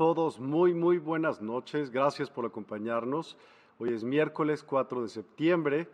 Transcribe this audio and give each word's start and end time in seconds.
Todos, 0.00 0.40
muy, 0.40 0.72
muy 0.72 0.96
buenas 0.96 1.42
noches, 1.42 1.90
gracias 1.90 2.30
por 2.30 2.46
acompañarnos. 2.46 3.36
Hoy 3.78 3.92
es 3.92 4.02
miércoles 4.02 4.62
4 4.62 5.02
de 5.02 5.10
septiembre, 5.10 5.88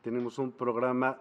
tenemos 0.00 0.38
un 0.38 0.52
programa 0.52 1.18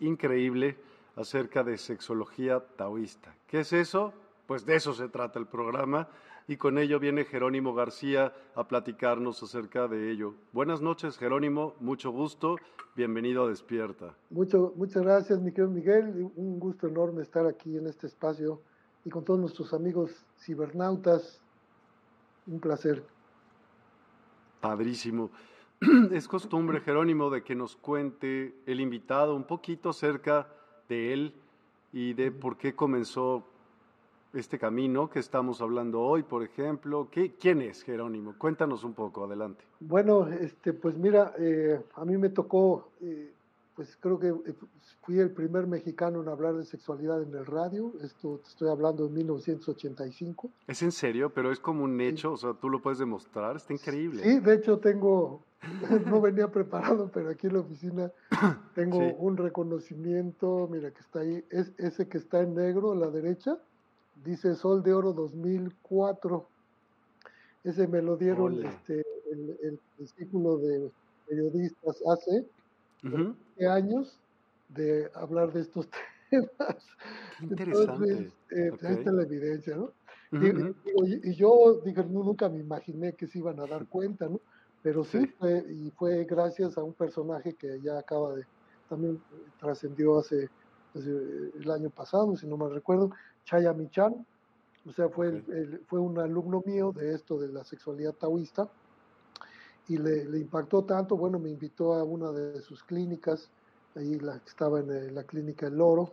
increíble 0.00 0.78
acerca 1.16 1.62
de 1.62 1.76
sexología 1.76 2.64
taoísta. 2.76 3.34
¿Qué 3.46 3.60
es 3.60 3.74
eso? 3.74 4.14
Pues 4.46 4.64
de 4.64 4.76
eso 4.76 4.94
se 4.94 5.10
trata 5.10 5.38
el 5.38 5.44
programa 5.44 6.08
y 6.46 6.56
con 6.56 6.78
ello 6.78 6.98
viene 6.98 7.26
Jerónimo 7.26 7.74
García 7.74 8.32
a 8.54 8.66
platicarnos 8.66 9.42
acerca 9.42 9.86
de 9.86 10.10
ello. 10.10 10.32
Buenas 10.54 10.80
noches, 10.80 11.18
Jerónimo, 11.18 11.74
mucho 11.78 12.10
gusto, 12.10 12.56
bienvenido 12.96 13.44
a 13.44 13.48
Despierta. 13.50 14.14
Mucho, 14.30 14.72
muchas 14.76 15.02
gracias, 15.02 15.42
mi 15.42 15.52
querido 15.52 15.68
Miguel, 15.68 16.30
un 16.36 16.58
gusto 16.58 16.88
enorme 16.88 17.20
estar 17.20 17.44
aquí 17.44 17.76
en 17.76 17.86
este 17.86 18.06
espacio 18.06 18.62
y 19.04 19.10
con 19.10 19.24
todos 19.24 19.40
nuestros 19.40 19.72
amigos 19.72 20.10
cibernautas, 20.38 21.40
un 22.46 22.60
placer. 22.60 23.04
Padrísimo. 24.60 25.30
Es 26.12 26.26
costumbre, 26.26 26.80
Jerónimo, 26.80 27.30
de 27.30 27.42
que 27.42 27.54
nos 27.54 27.76
cuente 27.76 28.54
el 28.66 28.80
invitado 28.80 29.36
un 29.36 29.44
poquito 29.44 29.90
acerca 29.90 30.48
de 30.88 31.12
él 31.12 31.34
y 31.92 32.14
de 32.14 32.32
por 32.32 32.56
qué 32.56 32.74
comenzó 32.74 33.44
este 34.34 34.58
camino 34.58 35.08
que 35.08 35.20
estamos 35.20 35.60
hablando 35.60 36.00
hoy, 36.02 36.22
por 36.22 36.42
ejemplo. 36.42 37.08
¿Qué, 37.10 37.34
¿Quién 37.34 37.62
es 37.62 37.82
Jerónimo? 37.82 38.34
Cuéntanos 38.36 38.84
un 38.84 38.94
poco, 38.94 39.24
adelante. 39.24 39.64
Bueno, 39.80 40.26
este, 40.26 40.72
pues 40.72 40.96
mira, 40.96 41.32
eh, 41.38 41.80
a 41.94 42.04
mí 42.04 42.16
me 42.18 42.28
tocó, 42.28 42.90
eh, 43.00 43.32
pues 43.78 43.96
creo 44.00 44.18
que 44.18 44.26
eh, 44.26 44.54
fui 45.02 45.20
el 45.20 45.30
primer 45.30 45.68
mexicano 45.68 46.20
en 46.20 46.28
hablar 46.28 46.56
de 46.56 46.64
sexualidad 46.64 47.22
en 47.22 47.32
el 47.32 47.46
radio. 47.46 47.92
Esto 48.02 48.40
te 48.42 48.48
estoy 48.48 48.68
hablando 48.70 49.06
de 49.06 49.10
1985. 49.10 50.50
¿Es 50.66 50.82
en 50.82 50.90
serio? 50.90 51.32
Pero 51.32 51.52
es 51.52 51.60
como 51.60 51.84
un 51.84 52.00
hecho, 52.00 52.32
o 52.32 52.36
sea, 52.36 52.54
tú 52.54 52.70
lo 52.70 52.82
puedes 52.82 52.98
demostrar, 52.98 53.54
está 53.54 53.72
increíble. 53.72 54.24
Sí, 54.24 54.40
de 54.40 54.54
hecho 54.56 54.80
tengo, 54.80 55.44
no 56.06 56.20
venía 56.20 56.50
preparado, 56.50 57.08
pero 57.14 57.30
aquí 57.30 57.46
en 57.46 57.52
la 57.52 57.60
oficina 57.60 58.10
tengo 58.74 58.98
un 58.98 59.36
reconocimiento, 59.36 60.68
mira 60.68 60.90
que 60.90 60.98
está 60.98 61.20
ahí, 61.20 61.44
es 61.48 61.70
ese 61.78 62.08
que 62.08 62.18
está 62.18 62.40
en 62.40 62.56
negro 62.56 62.90
a 62.90 62.96
la 62.96 63.10
derecha, 63.10 63.58
dice 64.24 64.56
Sol 64.56 64.82
de 64.82 64.92
Oro 64.92 65.12
2004. 65.12 66.48
Ese 67.62 67.86
me 67.86 68.02
lo 68.02 68.16
dieron 68.16 68.60
este, 68.64 69.04
el, 69.30 69.78
el, 70.00 70.08
círculo 70.08 70.58
de 70.58 70.90
periodistas 71.28 72.02
hace 72.10 72.44
años 73.68 74.18
de 74.68 75.10
hablar 75.14 75.52
de 75.52 75.60
estos 75.60 75.88
temas. 76.30 76.86
interesante. 77.40 78.32
Eh, 78.50 78.70
pues, 78.70 78.84
ahí 78.84 78.94
está 78.94 79.12
la 79.12 79.22
evidencia, 79.22 79.76
¿no? 79.76 79.92
y, 80.30 81.34
yo 81.34 81.80
dije, 81.84 82.04
nunca 82.04 82.48
me 82.50 82.58
imaginé 82.58 83.14
que 83.14 83.26
se 83.26 83.38
iban 83.38 83.58
a 83.60 83.66
dar 83.66 83.86
cuenta, 83.86 84.28
¿no? 84.28 84.40
Pero 84.82 85.02
sí, 85.02 85.26
Fue, 85.38 85.64
y 85.68 85.90
fue 85.92 86.24
gracias 86.24 86.76
a 86.76 86.82
un 86.82 86.92
personaje 86.92 87.54
que 87.54 87.80
ya 87.80 87.98
acaba 87.98 88.34
de, 88.34 88.44
también 88.88 89.20
trascendió 89.58 90.18
hace, 90.18 90.48
el 90.94 91.70
año 91.70 91.90
pasado, 91.90 92.36
si 92.36 92.46
no 92.46 92.56
mal 92.56 92.74
recuerdo, 92.74 93.10
Chaya 93.44 93.72
Michan, 93.72 94.26
o 94.86 94.92
sea, 94.92 95.08
fue, 95.08 95.42
fue 95.86 96.00
un 96.00 96.18
alumno 96.18 96.62
mío 96.66 96.92
de 96.92 97.14
esto 97.14 97.38
de 97.38 97.48
la 97.48 97.64
sexualidad 97.64 98.14
taoísta, 98.14 98.68
y 99.88 99.96
le, 99.96 100.26
le, 100.26 100.38
impactó 100.38 100.84
tanto, 100.84 101.16
bueno, 101.16 101.38
me 101.38 101.48
invitó 101.48 101.94
a 101.94 102.04
una 102.04 102.30
de 102.30 102.60
sus 102.60 102.84
clínicas, 102.84 103.48
ahí 103.96 104.18
la, 104.20 104.36
estaba 104.46 104.80
en 104.80 104.92
eh, 104.92 105.10
la 105.10 105.24
clínica 105.24 105.66
El 105.66 105.80
Oro, 105.80 106.12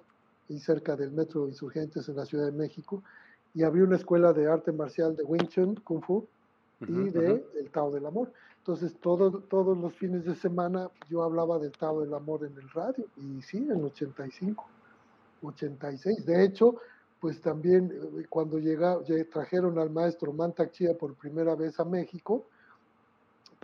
ahí 0.50 0.60
cerca 0.60 0.96
del 0.96 1.12
Metro 1.12 1.48
Insurgentes 1.48 2.08
en 2.08 2.16
la 2.16 2.26
Ciudad 2.26 2.46
de 2.46 2.54
México, 2.54 3.04
y 3.54 3.64
abrió 3.64 3.84
una 3.84 3.98
escuela 3.98 4.32
de 4.34 4.48
arte 4.48 4.72
marcial 4.72 5.16
de 5.16 5.24
Wing 5.24 5.48
Chun, 5.48 5.76
Kung 5.76 6.02
Fu, 6.02 6.26
y 6.82 7.10
de 7.10 7.46
el 7.58 7.70
Tao 7.70 7.92
del 7.92 8.06
Amor. 8.06 8.32
Entonces, 8.60 8.96
todo, 9.00 9.40
todos 9.40 9.78
los 9.78 9.94
fines 9.94 10.26
de 10.26 10.36
semana 10.36 10.90
yo 11.10 11.24
hablaba 11.24 11.60
del 11.60 11.72
Tao 11.72 12.02
del 12.02 12.14
Amor 12.14 12.46
en 12.46 12.58
el 12.58 12.70
radio, 12.70 13.06
y 13.18 13.42
sí, 13.42 13.58
en 13.58 13.84
85, 13.84 14.66
86. 15.44 16.26
De 16.26 16.44
hecho, 16.46 16.76
pues 17.20 17.42
también 17.42 17.92
eh, 17.92 18.26
cuando 18.30 18.58
llega, 18.58 19.00
trajeron 19.32 19.80
al 19.80 19.90
maestro 19.90 20.32
Mantak 20.32 20.72
Chia 20.72 20.98
por 20.98 21.14
primera 21.16 21.56
vez 21.56 21.80
a 21.80 21.86
México, 21.86 22.46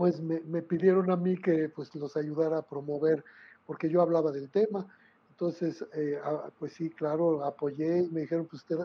pues 0.01 0.19
me, 0.19 0.39
me, 0.39 0.63
pidieron 0.63 1.11
a 1.11 1.15
mí 1.15 1.37
que 1.37 1.69
pues 1.69 1.93
los 1.93 2.17
ayudara 2.17 2.57
a 2.57 2.61
promover 2.63 3.23
porque 3.67 3.87
yo 3.87 4.01
hablaba 4.01 4.31
del 4.31 4.49
tema. 4.49 4.87
Entonces, 5.29 5.85
eh, 5.93 6.19
pues 6.57 6.73
sí, 6.73 6.89
claro, 6.89 7.45
apoyé 7.45 7.99
y 7.99 8.09
me 8.09 8.21
dijeron, 8.21 8.47
pues 8.49 8.65
te, 8.65 8.75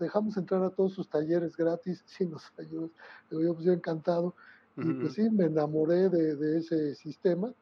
dejamos 0.00 0.36
entrar 0.36 0.64
a 0.64 0.70
todos 0.70 0.92
sus 0.92 1.08
talleres 1.08 1.56
gratis 1.56 2.02
si 2.06 2.26
nos 2.26 2.52
ayudas. 2.58 2.90
Yo, 3.30 3.54
pues 3.54 3.64
yo 3.64 3.72
encantado. 3.72 4.34
Y 4.76 4.92
pues 4.94 5.12
sí, 5.12 5.30
me 5.30 5.44
enamoré 5.44 6.08
de, 6.08 6.34
de, 6.34 6.58
ese 6.58 6.96
sistema. 6.96 7.52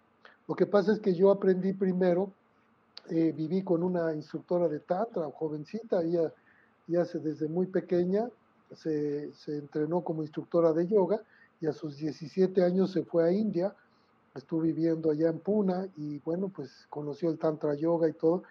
Lo 0.49 0.55
que 0.55 0.65
pasa 0.65 0.91
es 0.93 0.99
que 0.99 1.13
yo 1.13 1.31
aprendí 1.31 1.75
primero, 1.75 2.33
eh, 3.11 3.35
viví 3.37 3.63
con 3.63 3.83
una 3.83 4.15
instructora 4.15 4.67
de 4.67 4.81
Tantra, 4.81 5.31
jovencita, 5.31 6.03
ella, 6.03 6.33
ya 6.87 7.05
desde 7.05 7.49
muy 7.49 7.67
pequeña 7.67 8.31
se, 8.75 9.31
se 9.35 9.59
entrenó 9.59 10.01
como 10.01 10.23
instructora 10.23 10.73
de 10.73 10.89
yoga 10.89 11.21
y 11.65 11.67
a 11.67 11.73
sus 11.73 11.97
17 11.97 12.63
años 12.63 12.93
se 12.93 13.05
fue 13.05 13.25
a 13.25 13.33
India 13.33 13.75
estuve 14.35 14.69
viviendo 14.69 15.11
allá 15.11 15.29
en 15.29 15.39
Puna 15.39 15.89
y 15.97 16.19
bueno, 16.19 16.49
pues 16.49 16.87
conoció 16.91 17.31
el 17.31 17.39
Tantra 17.39 17.75
Yoga 17.75 18.09
y 18.09 18.13
todo. 18.13 18.43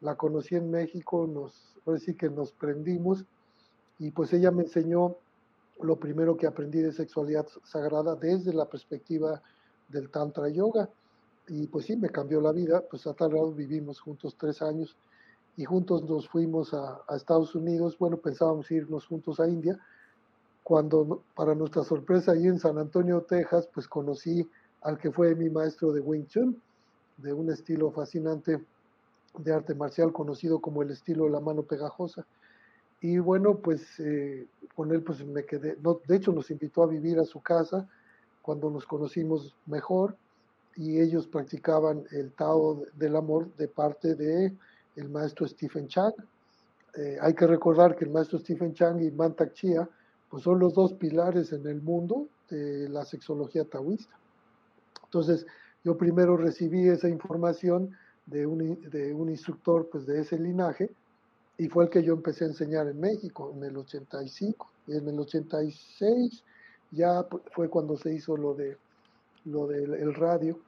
La 0.00 0.14
conocí 0.14 0.54
en 0.54 0.70
México, 0.70 1.26
nos, 1.26 1.76
ahora 1.86 1.98
sí 1.98 2.14
que 2.14 2.28
nos 2.28 2.52
prendimos 2.52 3.24
y 3.98 4.10
pues 4.10 4.32
ella 4.32 4.50
me 4.50 4.62
enseñó 4.62 5.16
lo 5.82 5.96
primero 5.96 6.36
que 6.36 6.46
aprendí 6.46 6.80
de 6.80 6.92
sexualidad 6.92 7.46
sagrada 7.64 8.16
desde 8.16 8.52
la 8.52 8.66
perspectiva 8.66 9.42
del 9.88 10.10
Tantra 10.10 10.48
Yoga. 10.48 10.88
Y 11.48 11.66
pues 11.66 11.86
sí, 11.86 11.96
me 11.96 12.10
cambió 12.10 12.40
la 12.40 12.52
vida, 12.52 12.82
pues 12.88 13.06
a 13.06 13.14
tal 13.14 13.30
grado 13.30 13.52
vivimos 13.52 14.00
juntos 14.00 14.36
tres 14.38 14.62
años 14.62 14.96
y 15.56 15.64
juntos 15.64 16.08
nos 16.08 16.28
fuimos 16.28 16.72
a 16.74 17.02
Estados 17.16 17.54
Unidos, 17.54 17.98
bueno, 17.98 18.18
pensábamos 18.18 18.70
irnos 18.70 19.06
juntos 19.06 19.40
a 19.40 19.48
India, 19.48 19.78
cuando 20.70 21.24
para 21.34 21.56
nuestra 21.56 21.82
sorpresa 21.82 22.30
allí 22.30 22.46
en 22.46 22.60
San 22.60 22.78
Antonio, 22.78 23.22
Texas, 23.22 23.68
pues 23.74 23.88
conocí 23.88 24.48
al 24.82 24.98
que 24.98 25.10
fue 25.10 25.34
mi 25.34 25.50
maestro 25.50 25.90
de 25.90 26.00
Wing 26.00 26.26
Chun, 26.26 26.62
de 27.16 27.32
un 27.32 27.50
estilo 27.50 27.90
fascinante 27.90 28.64
de 29.36 29.52
arte 29.52 29.74
marcial 29.74 30.12
conocido 30.12 30.60
como 30.60 30.82
el 30.82 30.92
estilo 30.92 31.24
de 31.24 31.30
la 31.30 31.40
mano 31.40 31.64
pegajosa. 31.64 32.24
Y 33.00 33.18
bueno, 33.18 33.56
pues 33.56 33.98
eh, 33.98 34.46
con 34.76 34.92
él 34.92 35.02
pues 35.02 35.26
me 35.26 35.44
quedé, 35.44 35.76
no, 35.82 35.98
de 36.06 36.14
hecho 36.14 36.30
nos 36.30 36.52
invitó 36.52 36.84
a 36.84 36.86
vivir 36.86 37.18
a 37.18 37.24
su 37.24 37.40
casa 37.40 37.88
cuando 38.40 38.70
nos 38.70 38.86
conocimos 38.86 39.56
mejor 39.66 40.14
y 40.76 41.00
ellos 41.00 41.26
practicaban 41.26 42.04
el 42.12 42.30
Tao 42.30 42.84
del 42.94 43.16
Amor 43.16 43.52
de 43.56 43.66
parte 43.66 44.14
de 44.14 44.56
el 44.94 45.08
maestro 45.08 45.48
Stephen 45.48 45.88
Chang. 45.88 46.14
Eh, 46.96 47.18
hay 47.20 47.34
que 47.34 47.48
recordar 47.48 47.96
que 47.96 48.04
el 48.04 48.12
maestro 48.12 48.38
Stephen 48.38 48.72
Chang 48.72 49.02
y 49.02 49.10
Mantak 49.10 49.52
Chia 49.54 49.88
pues 50.30 50.44
son 50.44 50.58
los 50.58 50.74
dos 50.74 50.94
pilares 50.94 51.52
en 51.52 51.66
el 51.66 51.82
mundo 51.82 52.28
de 52.48 52.88
la 52.88 53.04
sexología 53.04 53.64
taoísta. 53.64 54.16
Entonces, 55.04 55.44
yo 55.84 55.96
primero 55.96 56.36
recibí 56.36 56.88
esa 56.88 57.08
información 57.08 57.90
de 58.26 58.46
un, 58.46 58.80
de 58.90 59.12
un 59.12 59.28
instructor 59.28 59.88
pues, 59.90 60.06
de 60.06 60.20
ese 60.20 60.38
linaje 60.38 60.90
y 61.58 61.68
fue 61.68 61.84
el 61.84 61.90
que 61.90 62.02
yo 62.02 62.14
empecé 62.14 62.44
a 62.44 62.48
enseñar 62.48 62.86
en 62.86 63.00
México 63.00 63.52
en 63.54 63.64
el 63.64 63.76
85. 63.76 64.70
Y 64.86 64.96
en 64.96 65.08
el 65.08 65.18
86 65.18 66.44
ya 66.92 67.26
fue 67.52 67.68
cuando 67.68 67.96
se 67.96 68.14
hizo 68.14 68.36
lo 68.36 68.54
de 68.54 68.76
lo 69.44 69.66
del 69.66 70.14
radio 70.14 70.58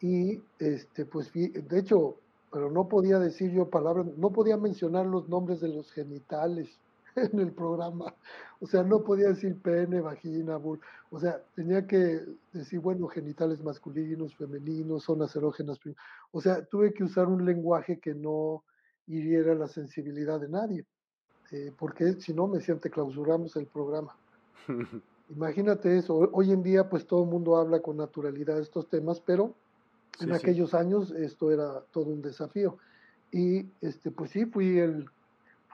y 0.00 0.40
este 0.58 1.04
pues 1.04 1.32
de 1.32 1.78
hecho 1.78 2.16
pero 2.52 2.70
no 2.70 2.86
podía 2.88 3.18
decir 3.18 3.50
yo 3.50 3.68
palabras 3.68 4.06
no 4.16 4.30
podía 4.30 4.56
mencionar 4.56 5.06
los 5.06 5.28
nombres 5.28 5.60
de 5.60 5.68
los 5.68 5.90
genitales 5.92 6.78
en 7.32 7.40
el 7.40 7.52
programa. 7.52 8.14
O 8.60 8.66
sea, 8.66 8.82
no 8.82 9.02
podía 9.02 9.28
decir 9.28 9.60
pene, 9.60 10.00
vagina, 10.00 10.56
bull. 10.56 10.80
O 11.10 11.18
sea, 11.18 11.42
tenía 11.54 11.86
que 11.86 12.20
decir, 12.52 12.80
bueno, 12.80 13.08
genitales 13.08 13.62
masculinos, 13.62 14.34
femeninos, 14.36 15.04
zonas 15.04 15.34
erógenas. 15.34 15.78
O 16.30 16.40
sea, 16.40 16.64
tuve 16.64 16.92
que 16.92 17.04
usar 17.04 17.26
un 17.26 17.44
lenguaje 17.44 17.98
que 17.98 18.14
no 18.14 18.64
hiriera 19.06 19.54
la 19.54 19.68
sensibilidad 19.68 20.40
de 20.40 20.48
nadie. 20.48 20.84
Eh, 21.52 21.72
porque 21.78 22.14
si 22.20 22.34
no, 22.34 22.46
me 22.46 22.60
siente 22.60 22.90
clausuramos 22.90 23.56
el 23.56 23.66
programa. 23.66 24.14
Imagínate 25.30 25.96
eso. 25.96 26.30
Hoy 26.32 26.52
en 26.52 26.62
día, 26.62 26.88
pues 26.88 27.06
todo 27.06 27.24
el 27.24 27.30
mundo 27.30 27.56
habla 27.56 27.80
con 27.80 27.96
naturalidad 27.96 28.56
de 28.56 28.62
estos 28.62 28.88
temas, 28.88 29.20
pero 29.20 29.54
en 30.20 30.32
aquellos 30.32 30.72
años 30.74 31.10
esto 31.12 31.50
era 31.50 31.80
todo 31.92 32.10
un 32.10 32.22
desafío. 32.22 32.78
Y 33.32 33.66
este, 33.80 34.10
pues 34.10 34.30
sí, 34.30 34.46
fui 34.46 34.78
el 34.78 35.08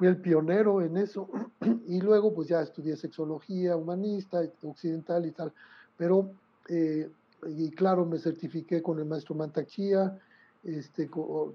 el 0.08 0.16
pionero 0.18 0.82
en 0.82 0.96
eso 0.96 1.28
y 1.86 2.00
luego 2.00 2.34
pues 2.34 2.48
ya 2.48 2.60
estudié 2.60 2.96
sexología 2.96 3.76
humanista, 3.76 4.42
occidental 4.62 5.26
y 5.26 5.32
tal, 5.32 5.52
pero 5.96 6.30
eh, 6.68 7.10
y 7.46 7.70
claro 7.70 8.06
me 8.06 8.18
certifiqué 8.18 8.82
con 8.82 8.98
el 8.98 9.06
maestro 9.06 9.34
Mantaxia, 9.34 10.18
este, 10.62 11.10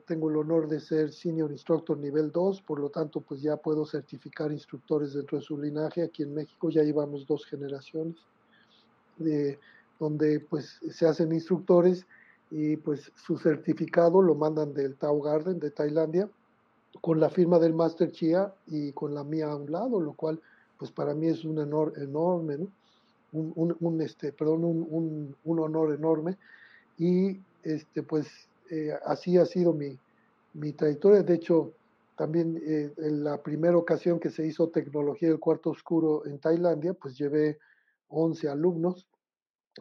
tengo 0.06 0.30
el 0.30 0.36
honor 0.36 0.68
de 0.68 0.82
ser 0.82 1.14
senior 1.14 1.52
instructor 1.52 1.98
nivel 1.98 2.32
2, 2.32 2.62
por 2.62 2.80
lo 2.80 2.90
tanto 2.90 3.22
pues 3.22 3.42
ya 3.42 3.56
puedo 3.56 3.86
certificar 3.86 4.52
instructores 4.52 5.14
dentro 5.14 5.38
de 5.38 5.44
su 5.44 5.58
linaje, 5.58 6.04
aquí 6.04 6.24
en 6.24 6.34
México 6.34 6.70
ya 6.70 6.84
llevamos 6.84 7.26
dos 7.26 7.46
generaciones, 7.46 8.18
de, 9.18 9.58
donde 10.00 10.42
pues 10.42 10.80
se 10.92 11.08
hacen 11.08 11.32
instructores 11.32 12.06
y 12.52 12.76
pues 12.78 13.12
su 13.16 13.38
certificado 13.38 14.22
lo 14.22 14.36
mandan 14.36 14.74
del 14.74 14.96
Tao 14.96 15.22
Garden 15.22 15.60
de 15.60 15.72
Tailandia 15.72 16.30
con 17.02 17.20
la 17.20 17.30
firma 17.30 17.60
del 17.60 17.74
Master 17.74 18.12
Chia 18.12 18.54
y 18.68 18.92
con 18.92 19.14
la 19.14 19.24
mía 19.24 19.52
a 19.52 19.56
un 19.56 19.72
lado, 19.72 20.00
lo 20.00 20.14
cual 20.14 20.42
pues 20.78 20.92
para 20.92 21.14
mí 21.14 21.28
es 21.28 21.44
un 21.44 21.58
honor 21.60 21.94
enorme, 21.98 22.58
¿no? 22.58 22.68
un, 23.32 23.76
un, 23.80 24.02
este, 24.02 24.32
perdón, 24.32 24.64
un, 24.64 25.36
un, 25.44 25.60
honor 25.60 25.94
enorme 25.94 26.38
y 26.98 27.40
este, 27.64 28.04
pues 28.04 28.28
eh, 28.70 28.94
así 29.06 29.38
ha 29.38 29.46
sido 29.46 29.74
mi, 29.74 29.98
mi, 30.54 30.74
trayectoria. 30.74 31.24
De 31.24 31.36
hecho, 31.36 31.74
también 32.16 32.62
eh, 32.66 32.92
en 32.98 33.24
la 33.24 33.42
primera 33.42 33.78
ocasión 33.78 34.20
que 34.20 34.30
se 34.30 34.46
hizo 34.46 34.70
tecnología 34.70 35.30
del 35.30 35.40
cuarto 35.40 35.72
oscuro 35.72 36.26
en 36.26 36.40
Tailandia, 36.40 36.94
pues 36.94 37.18
llevé 37.18 37.60
11 38.10 38.50
alumnos 38.50 39.08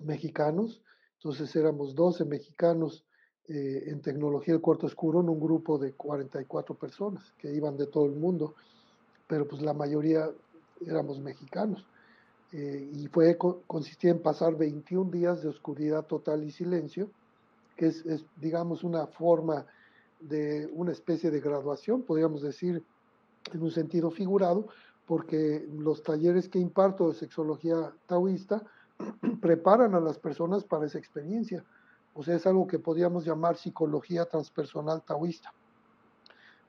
mexicanos, 0.02 0.82
entonces 1.14 1.54
éramos 1.56 1.94
12 1.94 2.24
mexicanos 2.24 3.05
eh, 3.48 3.84
en 3.86 4.00
tecnología 4.00 4.54
del 4.54 4.60
cuarto 4.60 4.86
oscuro 4.86 5.20
en 5.20 5.28
un 5.28 5.38
grupo 5.38 5.78
de 5.78 5.92
44 5.92 6.74
personas 6.74 7.32
que 7.38 7.52
iban 7.52 7.76
de 7.76 7.86
todo 7.86 8.06
el 8.06 8.16
mundo, 8.16 8.54
pero 9.28 9.46
pues 9.46 9.62
la 9.62 9.72
mayoría 9.72 10.28
éramos 10.84 11.20
mexicanos. 11.20 11.86
Eh, 12.52 12.90
y 12.92 13.06
fue 13.06 13.38
consistía 13.38 14.10
en 14.10 14.20
pasar 14.20 14.56
21 14.56 15.12
días 15.12 15.42
de 15.42 15.48
oscuridad 15.48 16.06
total 16.06 16.42
y 16.42 16.50
silencio, 16.50 17.08
que 17.76 17.86
es, 17.86 18.04
es, 18.06 18.24
digamos 18.40 18.82
una 18.82 19.06
forma 19.06 19.64
de 20.18 20.68
una 20.72 20.90
especie 20.90 21.30
de 21.30 21.40
graduación, 21.40 22.02
podríamos 22.02 22.42
decir 22.42 22.82
en 23.52 23.62
un 23.62 23.70
sentido 23.70 24.10
figurado, 24.10 24.66
porque 25.06 25.64
los 25.78 26.02
talleres 26.02 26.48
que 26.48 26.58
imparto 26.58 27.08
de 27.08 27.14
sexología 27.14 27.92
taoísta 28.06 28.64
preparan 29.40 29.94
a 29.94 30.00
las 30.00 30.18
personas 30.18 30.64
para 30.64 30.86
esa 30.86 30.98
experiencia 30.98 31.64
o 32.16 32.22
sea, 32.22 32.36
es 32.36 32.46
algo 32.46 32.66
que 32.66 32.78
podríamos 32.78 33.26
llamar 33.26 33.56
psicología 33.56 34.24
transpersonal 34.24 35.02
taoísta, 35.02 35.52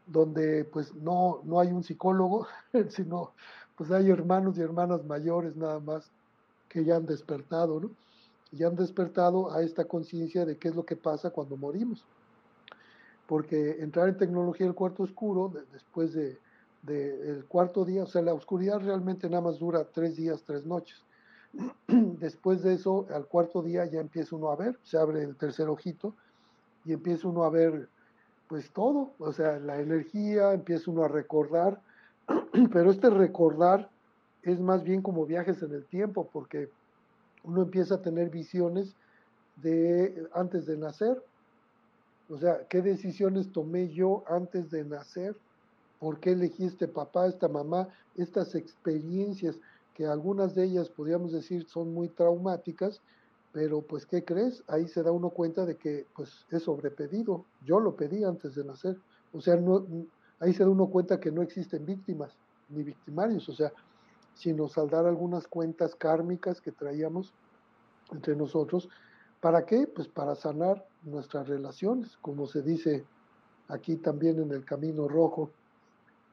donde 0.05 0.65
pues 0.65 0.93
no, 0.93 1.41
no 1.45 1.59
hay 1.59 1.69
un 1.69 1.83
psicólogo, 1.83 2.47
sino 2.89 3.31
pues 3.77 3.91
hay 3.91 4.09
hermanos 4.09 4.57
y 4.57 4.61
hermanas 4.61 5.05
mayores 5.05 5.55
nada 5.55 5.79
más 5.79 6.11
que 6.67 6.83
ya 6.83 6.97
han 6.97 7.05
despertado, 7.05 7.79
¿no? 7.79 7.91
Ya 8.51 8.67
han 8.67 8.75
despertado 8.75 9.51
a 9.53 9.61
esta 9.61 9.85
conciencia 9.85 10.45
de 10.45 10.57
qué 10.57 10.69
es 10.69 10.75
lo 10.75 10.85
que 10.85 10.95
pasa 10.95 11.29
cuando 11.29 11.55
morimos. 11.55 12.03
Porque 13.25 13.77
entrar 13.79 14.07
en 14.07 14.17
tecnología 14.17 14.65
del 14.65 14.75
cuarto 14.75 15.03
oscuro, 15.03 15.51
después 15.71 16.13
del 16.13 16.39
de, 16.83 17.43
cuarto 17.47 17.83
día, 17.85 18.03
o 18.03 18.07
sea, 18.07 18.21
la 18.21 18.33
oscuridad 18.33 18.79
realmente 18.79 19.29
nada 19.29 19.41
más 19.41 19.59
dura 19.59 19.85
tres 19.85 20.15
días, 20.15 20.43
tres 20.43 20.65
noches. 20.65 21.03
Después 21.87 22.63
de 22.63 22.73
eso, 22.73 23.07
al 23.13 23.25
cuarto 23.27 23.61
día 23.61 23.85
ya 23.85 23.99
empieza 23.99 24.35
uno 24.35 24.51
a 24.51 24.55
ver, 24.55 24.77
se 24.83 24.97
abre 24.97 25.23
el 25.23 25.35
tercer 25.35 25.67
ojito 25.69 26.13
y 26.85 26.93
empieza 26.93 27.27
uno 27.27 27.43
a 27.43 27.49
ver 27.49 27.89
pues 28.47 28.71
todo, 28.71 29.11
o 29.19 29.33
sea, 29.33 29.59
la 29.59 29.79
energía, 29.79 30.53
empieza 30.53 30.89
uno 30.89 31.03
a 31.03 31.09
recordar, 31.09 31.81
pero 32.71 32.91
este 32.91 33.09
recordar 33.09 33.89
es 34.43 34.59
más 34.61 34.83
bien 34.83 35.01
como 35.01 35.25
viajes 35.25 35.61
en 35.63 35.73
el 35.73 35.85
tiempo, 35.85 36.29
porque 36.31 36.69
uno 37.43 37.63
empieza 37.63 37.95
a 37.95 38.01
tener 38.01 38.29
visiones 38.29 38.95
de 39.57 40.27
antes 40.33 40.65
de 40.65 40.77
nacer, 40.77 41.21
o 42.29 42.37
sea, 42.37 42.65
qué 42.69 42.81
decisiones 42.81 43.51
tomé 43.51 43.89
yo 43.89 44.23
antes 44.27 44.69
de 44.69 44.85
nacer, 44.85 45.35
por 45.99 46.19
qué 46.19 46.31
elegí 46.31 46.65
este 46.65 46.87
papá, 46.87 47.27
esta 47.27 47.47
mamá, 47.47 47.89
estas 48.15 48.55
experiencias 48.55 49.57
que 49.97 50.05
algunas 50.05 50.53
de 50.53 50.63
ellas 50.63 50.89
podríamos 50.89 51.31
decir 51.31 51.67
son 51.67 51.91
muy 51.91 52.07
traumáticas, 52.07 53.01
pero 53.51 53.81
pues 53.81 54.05
¿qué 54.05 54.23
crees? 54.23 54.63
Ahí 54.67 54.87
se 54.87 55.01
da 55.01 55.11
uno 55.11 55.31
cuenta 55.31 55.65
de 55.65 55.75
que 55.75 56.05
pues 56.15 56.45
es 56.51 56.61
sobrepedido, 56.61 57.45
yo 57.65 57.79
lo 57.79 57.95
pedí 57.95 58.23
antes 58.23 58.53
de 58.53 58.63
nacer, 58.63 58.95
o 59.33 59.41
sea, 59.41 59.59
ahí 60.39 60.53
se 60.53 60.63
da 60.63 60.69
uno 60.69 60.85
cuenta 60.85 61.19
que 61.19 61.31
no 61.31 61.41
existen 61.41 61.83
víctimas 61.83 62.37
ni 62.69 62.83
victimarios, 62.83 63.49
o 63.49 63.53
sea, 63.53 63.73
sino 64.35 64.67
saldar 64.67 65.07
algunas 65.07 65.47
cuentas 65.47 65.95
kármicas 65.95 66.61
que 66.61 66.71
traíamos 66.71 67.33
entre 68.11 68.35
nosotros, 68.35 68.89
¿para 69.41 69.65
qué? 69.65 69.87
Pues 69.87 70.07
para 70.07 70.35
sanar 70.35 70.85
nuestras 71.01 71.47
relaciones, 71.47 72.17
como 72.17 72.45
se 72.45 72.61
dice 72.61 73.03
aquí 73.67 73.95
también 73.95 74.39
en 74.39 74.51
el 74.51 74.63
camino 74.63 75.07
rojo, 75.07 75.49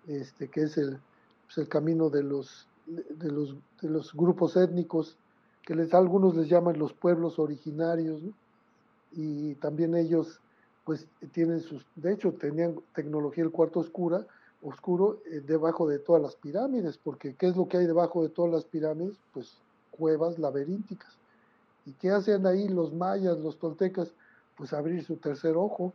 este, 0.06 0.50
que 0.50 0.64
es 0.64 0.76
el, 0.76 0.98
pues, 1.46 1.56
el 1.56 1.68
camino 1.70 2.10
de 2.10 2.24
los 2.24 2.68
de, 2.86 3.30
los, 3.30 3.56
de 3.80 3.88
los 3.88 4.12
grupos 4.14 4.56
étnicos, 4.56 5.16
que 5.62 5.74
les, 5.74 5.94
algunos 5.94 6.36
les 6.36 6.48
llaman 6.48 6.78
los 6.78 6.92
pueblos 6.92 7.38
originarios, 7.38 8.20
y 9.12 9.54
también 9.56 9.94
ellos 9.94 10.40
pues 10.84 11.06
tienen 11.32 11.60
sus, 11.60 11.86
de 11.96 12.12
hecho 12.12 12.32
tenían 12.32 12.76
tecnología 12.94 13.44
el 13.44 13.50
cuarto 13.50 13.80
oscura, 13.80 14.26
oscuro 14.62 15.20
eh, 15.30 15.40
debajo 15.40 15.88
de 15.88 15.98
todas 15.98 16.22
las 16.22 16.36
pirámides, 16.36 16.98
porque 16.98 17.34
¿qué 17.34 17.46
es 17.46 17.56
lo 17.56 17.68
que 17.68 17.78
hay 17.78 17.86
debajo 17.86 18.22
de 18.22 18.28
todas 18.28 18.52
las 18.52 18.64
pirámides? 18.64 19.16
Pues 19.32 19.56
cuevas 19.90 20.38
laberínticas. 20.38 21.16
¿Y 21.86 21.92
qué 21.92 22.10
hacen 22.10 22.46
ahí 22.46 22.68
los 22.68 22.92
mayas, 22.92 23.38
los 23.38 23.58
toltecas? 23.58 24.10
Pues 24.56 24.72
abrir 24.72 25.04
su 25.04 25.16
tercer 25.16 25.56
ojo, 25.56 25.92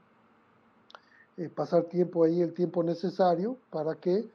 eh, 1.38 1.50
pasar 1.50 1.84
tiempo 1.86 2.24
ahí, 2.24 2.42
el 2.42 2.54
tiempo 2.54 2.84
necesario 2.84 3.58
para 3.70 3.96
que 3.96 4.28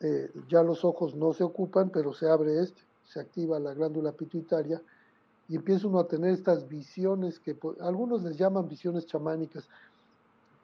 eh, 0.00 0.30
ya 0.48 0.62
los 0.62 0.84
ojos 0.84 1.14
no 1.14 1.32
se 1.32 1.44
ocupan, 1.44 1.90
pero 1.90 2.12
se 2.12 2.28
abre 2.28 2.60
este, 2.60 2.82
se 3.04 3.20
activa 3.20 3.58
la 3.58 3.74
glándula 3.74 4.12
pituitaria 4.12 4.80
y 5.48 5.56
empieza 5.56 5.88
uno 5.88 5.98
a 5.98 6.06
tener 6.06 6.32
estas 6.32 6.68
visiones 6.68 7.40
que 7.40 7.56
algunos 7.80 8.22
les 8.22 8.36
llaman 8.36 8.68
visiones 8.68 9.06
chamánicas, 9.06 9.68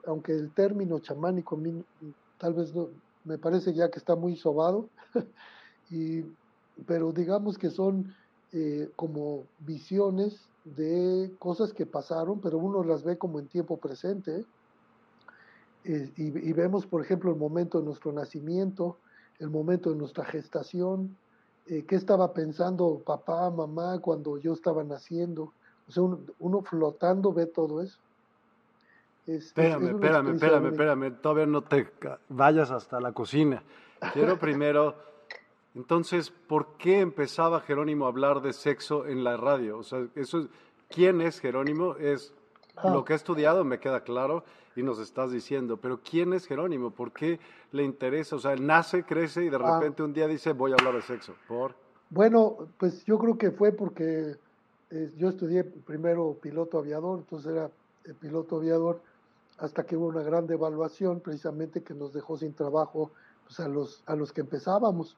aunque 0.05 0.31
el 0.31 0.51
término 0.51 0.99
chamánico 0.99 1.59
tal 2.37 2.53
vez 2.53 2.73
no, 2.73 2.87
me 3.25 3.37
parece 3.37 3.73
ya 3.73 3.91
que 3.91 3.99
está 3.99 4.15
muy 4.15 4.37
sobado, 4.37 4.87
y, 5.91 6.23
pero 6.85 7.11
digamos 7.11 7.57
que 7.57 7.69
son 7.69 8.15
eh, 8.53 8.89
como 8.95 9.43
visiones 9.59 10.47
de 10.63 11.33
cosas 11.39 11.73
que 11.73 11.85
pasaron, 11.85 12.39
pero 12.39 12.57
uno 12.57 12.83
las 12.83 13.03
ve 13.03 13.17
como 13.17 13.39
en 13.39 13.47
tiempo 13.47 13.77
presente. 13.77 14.45
Eh, 15.83 16.11
y, 16.17 16.51
vemos, 16.53 16.85
por 16.85 17.01
ejemplo, 17.01 17.31
el 17.31 17.37
momento 17.37 17.79
de 17.79 17.85
nuestro 17.85 18.11
nacimiento, 18.11 18.97
el 19.39 19.49
momento 19.49 19.91
de 19.91 19.97
nuestra 19.97 20.25
gestación, 20.25 21.15
eh, 21.67 21.85
qué 21.85 21.95
estaba 21.95 22.33
pensando 22.33 23.01
papá, 23.05 23.49
mamá 23.49 23.99
cuando 23.99 24.37
yo 24.37 24.53
estaba 24.53 24.83
naciendo. 24.83 25.53
O 25.87 25.91
sea, 25.91 26.03
uno, 26.39 26.61
flotando 26.61 27.33
ve 27.33 27.45
todo 27.45 27.81
eso. 27.81 27.99
espérame, 29.25 29.89
espérame, 29.89 30.33
espérame, 30.33 30.67
espérame, 30.67 31.21
todavía 31.21 31.45
no 31.45 31.61
te 31.61 31.89
vayas 32.29 32.71
hasta 32.71 32.99
la 32.99 33.11
cocina. 33.11 33.63
Quiero 34.13 34.37
primero, 34.39 34.95
entonces, 35.75 36.31
¿por 36.31 36.77
qué 36.77 37.01
empezaba 37.01 37.61
Jerónimo 37.61 38.05
a 38.05 38.09
hablar 38.09 38.41
de 38.41 38.53
sexo 38.53 39.05
en 39.05 39.23
la 39.23 39.37
radio? 39.37 39.77
O 39.77 39.83
sea, 39.83 40.07
eso, 40.15 40.47
¿quién 40.89 41.21
es 41.21 41.39
Jerónimo? 41.39 41.95
Es 41.97 42.33
ah. 42.75 42.89
lo 42.89 43.05
que 43.05 43.13
he 43.13 43.15
estudiado, 43.15 43.63
me 43.63 43.79
queda 43.79 44.01
claro, 44.01 44.43
y 44.77 44.83
nos 44.83 44.99
estás 44.99 45.31
diciendo, 45.31 45.77
pero 45.77 45.99
¿quién 46.01 46.33
es 46.33 46.45
Jerónimo? 46.45 46.91
¿Por 46.91 47.11
qué 47.11 47.39
le 47.71 47.83
interesa? 47.83 48.35
O 48.35 48.39
sea, 48.39 48.53
él 48.53 48.65
nace, 48.65 49.03
crece 49.03 49.43
y 49.43 49.49
de 49.49 49.57
ah. 49.57 49.79
repente 49.79 50.03
un 50.03 50.13
día 50.13 50.27
dice, 50.27 50.53
voy 50.53 50.71
a 50.71 50.75
hablar 50.75 50.93
de 50.93 51.01
sexo. 51.01 51.33
¿Por? 51.47 51.73
Bueno, 52.11 52.69
pues 52.77 53.03
yo 53.03 53.17
creo 53.17 53.37
que 53.37 53.49
fue 53.49 53.71
porque 53.71 54.35
eh, 54.91 55.11
yo 55.17 55.29
estudié 55.29 55.63
primero 55.63 56.37
piloto 56.39 56.77
aviador, 56.77 57.19
entonces 57.19 57.51
era 57.51 57.71
el 58.05 58.13
piloto 58.13 58.57
aviador, 58.57 59.01
hasta 59.57 59.83
que 59.83 59.97
hubo 59.97 60.07
una 60.07 60.21
gran 60.21 60.45
devaluación 60.45 61.21
precisamente 61.21 61.81
que 61.81 61.95
nos 61.95 62.13
dejó 62.13 62.37
sin 62.37 62.53
trabajo 62.53 63.11
pues, 63.45 63.59
a, 63.59 63.67
los, 63.67 64.03
a 64.05 64.15
los 64.15 64.31
que 64.31 64.41
empezábamos. 64.41 65.17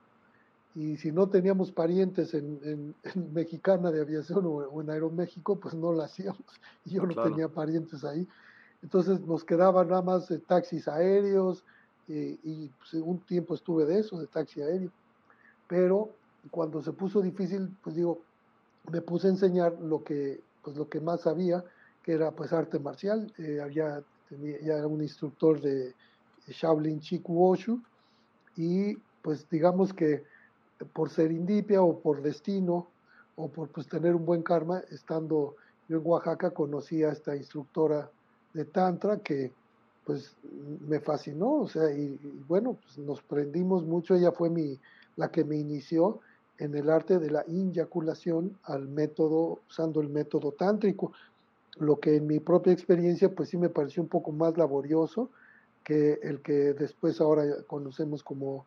Y 0.74 0.96
si 0.96 1.12
no 1.12 1.28
teníamos 1.28 1.74
parientes 1.74 2.34
en, 2.34 2.96
Mexicana 3.34 3.92
de 3.92 4.02
Aviación 4.02 4.46
o, 4.46 4.82
en 4.82 4.90
Aeroméxico, 4.90 5.58
pues 5.58 5.74
no 5.74 5.92
la 5.92 6.06
hacíamos. 6.06 6.46
Y 6.86 6.92
yo 6.96 7.04
no 7.04 7.22
tenía 7.22 7.50
parientes 7.50 8.06
ahí. 8.06 8.26
Entonces 8.82 9.20
nos 9.22 9.44
quedaban 9.44 9.90
nada 9.90 10.02
más 10.02 10.32
taxis 10.48 10.88
aéreos 10.88 11.64
eh, 12.08 12.38
y 12.44 12.70
pues, 12.70 12.94
un 12.94 13.20
tiempo 13.20 13.54
estuve 13.54 13.86
de 13.86 14.00
eso, 14.00 14.20
de 14.20 14.28
taxi 14.28 14.62
aéreo. 14.62 14.92
Pero 15.68 16.10
cuando 16.50 16.82
se 16.82 16.94
puso 16.94 17.22
difícil, 17.22 17.70
pues 17.84 17.96
digo, 17.96 18.22
me 18.92 19.02
puse 19.02 19.28
a 19.28 19.32
enseñar 19.32 19.74
lo 19.82 20.04
que, 20.04 20.42
pues 20.64 20.78
lo 20.78 20.90
que 20.90 21.00
más 21.00 21.22
sabía, 21.22 21.64
que 22.04 22.14
era 22.14 22.32
pues 22.32 22.54
arte 22.54 22.80
marcial. 22.80 23.32
Eh, 23.38 23.60
había, 23.62 24.02
ya 24.30 24.76
era 24.78 24.88
un 24.88 25.02
instructor 25.02 25.60
de 25.62 25.94
Shaolin 26.48 27.00
Chiku 27.00 27.52
Oshu 27.52 27.82
y 28.56 28.96
pues 29.22 29.48
digamos 29.50 29.94
que 29.94 30.24
por 30.94 31.10
ser 31.10 31.32
indipia 31.32 31.82
o 31.82 32.00
por 32.00 32.22
destino 32.22 32.88
o 33.36 33.50
por 33.50 33.70
pues 33.70 33.88
tener 33.88 34.16
un 34.16 34.26
buen 34.26 34.44
karma, 34.44 34.82
estando 34.90 35.56
yo 35.88 35.98
en 35.98 36.04
Oaxaca 36.06 36.52
conocí 36.52 37.04
a 37.04 37.12
esta 37.12 37.36
instructora 37.36 38.10
de 38.54 38.66
Tantra 38.66 39.18
que 39.20 39.52
pues 40.06 40.36
me 40.88 41.00
fascinó, 41.00 41.62
o 41.62 41.68
sea, 41.68 41.92
y, 41.92 42.20
bueno, 42.48 42.78
pues 42.82 42.98
nos 42.98 43.22
prendimos 43.22 43.86
mucho, 43.86 44.16
ella 44.16 44.32
fue 44.32 44.50
mi, 44.50 44.80
la 45.18 45.30
que 45.30 45.44
me 45.44 45.56
inició 45.56 46.20
en 46.58 46.76
el 46.76 46.90
arte 46.90 47.20
de 47.20 47.30
la 47.30 47.44
inyaculación 47.48 48.58
al 48.64 48.88
método, 48.88 49.60
usando 49.70 50.02
el 50.02 50.10
método 50.10 50.52
tántrico, 50.52 51.12
lo 51.78 52.00
que 52.00 52.16
en 52.16 52.28
mi 52.28 52.40
propia 52.40 52.74
experiencia 52.74 53.34
pues 53.34 53.50
sí 53.50 53.58
me 53.58 53.70
pareció 53.70 54.02
un 54.02 54.10
poco 54.10 54.32
más 54.32 54.58
laborioso 54.58 55.30
que 55.84 56.20
el 56.24 56.42
que 56.42 56.74
después 56.74 57.22
ahora 57.22 57.44
conocemos 57.68 58.24
como 58.24 58.66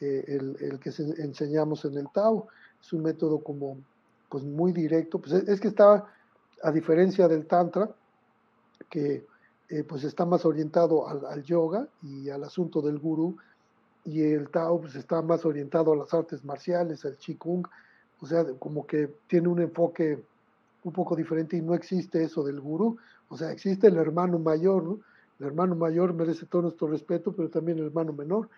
eh, 0.00 0.24
el, 0.28 0.56
el, 0.60 0.78
que 0.78 0.90
enseñamos 1.18 1.84
en 1.84 1.98
el 1.98 2.08
Tao, 2.12 2.48
es 2.80 2.92
un 2.92 3.02
método 3.02 3.38
como 3.38 3.78
pues 4.28 4.44
muy 4.44 4.72
directo, 4.72 5.18
pues 5.18 5.32
es, 5.32 5.60
que 5.60 5.68
está, 5.68 6.04
a 6.62 6.72
diferencia 6.72 7.28
del 7.28 7.46
Tantra, 7.46 7.88
que 8.94 9.26
eh, 9.70 9.82
pues 9.82 10.04
está 10.04 10.24
más 10.24 10.44
orientado 10.44 11.08
al, 11.08 11.42
yoga 11.42 11.88
y 12.00 12.30
al 12.30 12.44
asunto 12.44 12.80
del 12.80 13.00
gurú, 13.00 13.36
y 14.04 14.22
el 14.22 14.48
Tao 14.50 14.80
pues 14.80 14.94
está 14.94 15.20
más 15.20 15.44
orientado 15.44 15.92
a 15.92 15.96
las 15.96 16.14
artes 16.14 16.44
marciales, 16.44 17.04
al 17.04 17.16
Qigong, 17.16 17.66
o 18.20 18.26
sea, 18.26 18.44
como 18.60 18.86
que 18.86 19.10
tiene 19.26 19.48
un 19.48 19.60
enfoque 19.60 20.22
un 20.84 20.92
poco 20.92 21.16
diferente 21.16 21.56
y 21.56 21.60
no 21.60 21.74
existe 21.74 22.22
eso 22.22 22.44
del 22.44 22.60
gurú, 22.60 22.96
o 23.28 23.36
sea, 23.36 23.50
existe 23.50 23.88
el 23.88 23.96
hermano 23.96 24.38
mayor, 24.38 24.84
¿no? 24.84 25.00
El 25.40 25.46
hermano 25.46 25.74
mayor 25.74 26.14
merece 26.14 26.46
todo 26.46 26.62
nuestro 26.62 26.86
respeto, 26.86 27.32
pero 27.32 27.48
también 27.48 27.78
el 27.78 27.86
hermano 27.86 28.12
menor. 28.12 28.48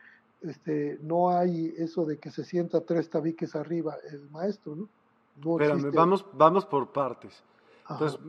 Este, 0.42 0.98
no 1.00 1.30
hay 1.30 1.72
eso 1.78 2.04
de 2.04 2.18
que 2.18 2.30
se 2.30 2.44
sienta 2.44 2.82
tres 2.82 3.08
tabiques 3.08 3.56
arriba 3.56 3.96
el 4.12 4.28
maestro, 4.28 4.76
¿no? 4.76 4.88
no 5.42 5.58
Espérame, 5.58 5.90
vamos, 5.94 6.26
vamos 6.34 6.66
por 6.66 6.92
partes. 6.92 7.42
Entonces, 7.88 8.20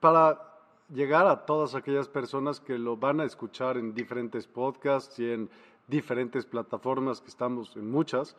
para 0.00 0.51
llegar 0.88 1.26
a 1.26 1.44
todas 1.46 1.74
aquellas 1.74 2.08
personas 2.08 2.60
que 2.60 2.78
lo 2.78 2.96
van 2.96 3.20
a 3.20 3.24
escuchar 3.24 3.76
en 3.76 3.94
diferentes 3.94 4.46
podcasts 4.46 5.18
y 5.18 5.30
en 5.30 5.50
diferentes 5.88 6.44
plataformas, 6.46 7.20
que 7.20 7.28
estamos 7.28 7.76
en 7.76 7.90
muchas. 7.90 8.36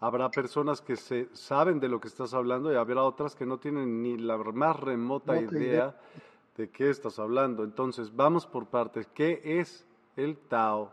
Habrá 0.00 0.30
personas 0.30 0.80
que 0.80 0.96
se 0.96 1.28
saben 1.32 1.80
de 1.80 1.88
lo 1.88 2.00
que 2.00 2.08
estás 2.08 2.34
hablando 2.34 2.72
y 2.72 2.76
habrá 2.76 3.02
otras 3.02 3.34
que 3.34 3.46
no 3.46 3.58
tienen 3.58 4.02
ni 4.02 4.18
la 4.18 4.36
más 4.36 4.78
remota 4.78 5.40
idea, 5.40 5.96
de 6.56 6.70
qué 6.70 6.90
estás 6.90 7.18
hablando. 7.18 7.64
Entonces, 7.64 8.14
vamos 8.14 8.46
por 8.46 8.66
partes. 8.66 9.06
¿Qué 9.14 9.40
es 9.44 9.84
el 10.16 10.36
Tao? 10.36 10.90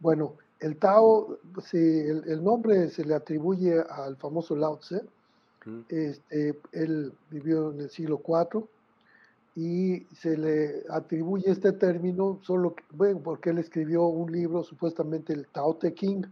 Bueno, 0.00 0.34
el 0.60 0.76
Tao, 0.76 1.38
si 1.62 1.78
el, 1.78 2.42
nombre 2.42 2.88
se 2.88 3.04
le 3.04 3.14
atribuye 3.14 3.80
al 3.80 4.16
famoso 4.16 4.56
Lao 4.56 4.78
Tse. 4.78 5.02
Este, 5.88 6.58
él 6.72 7.12
vivió 7.30 7.70
en 7.72 7.80
el 7.82 7.90
siglo 7.90 8.22
IV 8.26 8.64
y 9.56 10.06
se 10.14 10.36
le 10.36 10.84
atribuye 10.90 11.50
este 11.50 11.72
término 11.72 12.38
solo 12.42 12.74
bueno, 12.92 13.20
porque 13.20 13.50
él 13.50 13.58
escribió 13.58 14.04
un 14.04 14.30
libro, 14.30 14.62
supuestamente 14.62 15.32
el 15.32 15.46
Tao 15.48 15.74
Te 15.74 15.92
King 15.92 16.22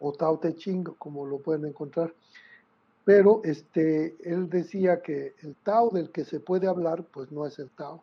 o 0.00 0.12
Tao 0.12 0.38
Te 0.38 0.54
Ching, 0.54 0.84
como 0.98 1.26
lo 1.26 1.38
pueden 1.38 1.66
encontrar. 1.66 2.12
Pero 3.04 3.42
este, 3.44 4.16
él 4.22 4.48
decía 4.48 5.02
que 5.02 5.34
el 5.42 5.54
Tao 5.56 5.90
del 5.90 6.10
que 6.10 6.24
se 6.24 6.40
puede 6.40 6.66
hablar, 6.66 7.04
pues 7.12 7.30
no 7.30 7.46
es 7.46 7.58
el 7.58 7.70
Tao. 7.70 8.02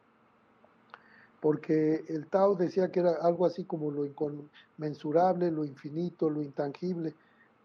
Porque 1.41 2.03
el 2.07 2.27
Tao 2.27 2.55
decía 2.55 2.91
que 2.91 2.99
era 2.99 3.13
algo 3.21 3.47
así 3.47 3.63
como 3.63 3.89
lo 3.89 4.05
inconmensurable, 4.05 5.49
lo 5.49 5.65
infinito, 5.65 6.29
lo 6.29 6.43
intangible. 6.43 7.15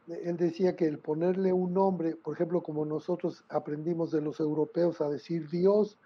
Él 0.09 0.39
decía 0.39 0.77
que 0.77 0.87
el 0.87 0.99
ponerle 0.99 1.53
un 1.53 1.75
nombre, 1.75 2.17
por 2.17 2.35
ejemplo, 2.35 2.63
como 2.63 2.87
nosotros 2.87 3.45
aprendimos 3.51 4.13
de 4.13 4.23
los 4.23 4.41
europeos 4.41 5.01
a 5.03 5.11
decir 5.11 5.51
Dios, 5.51 5.99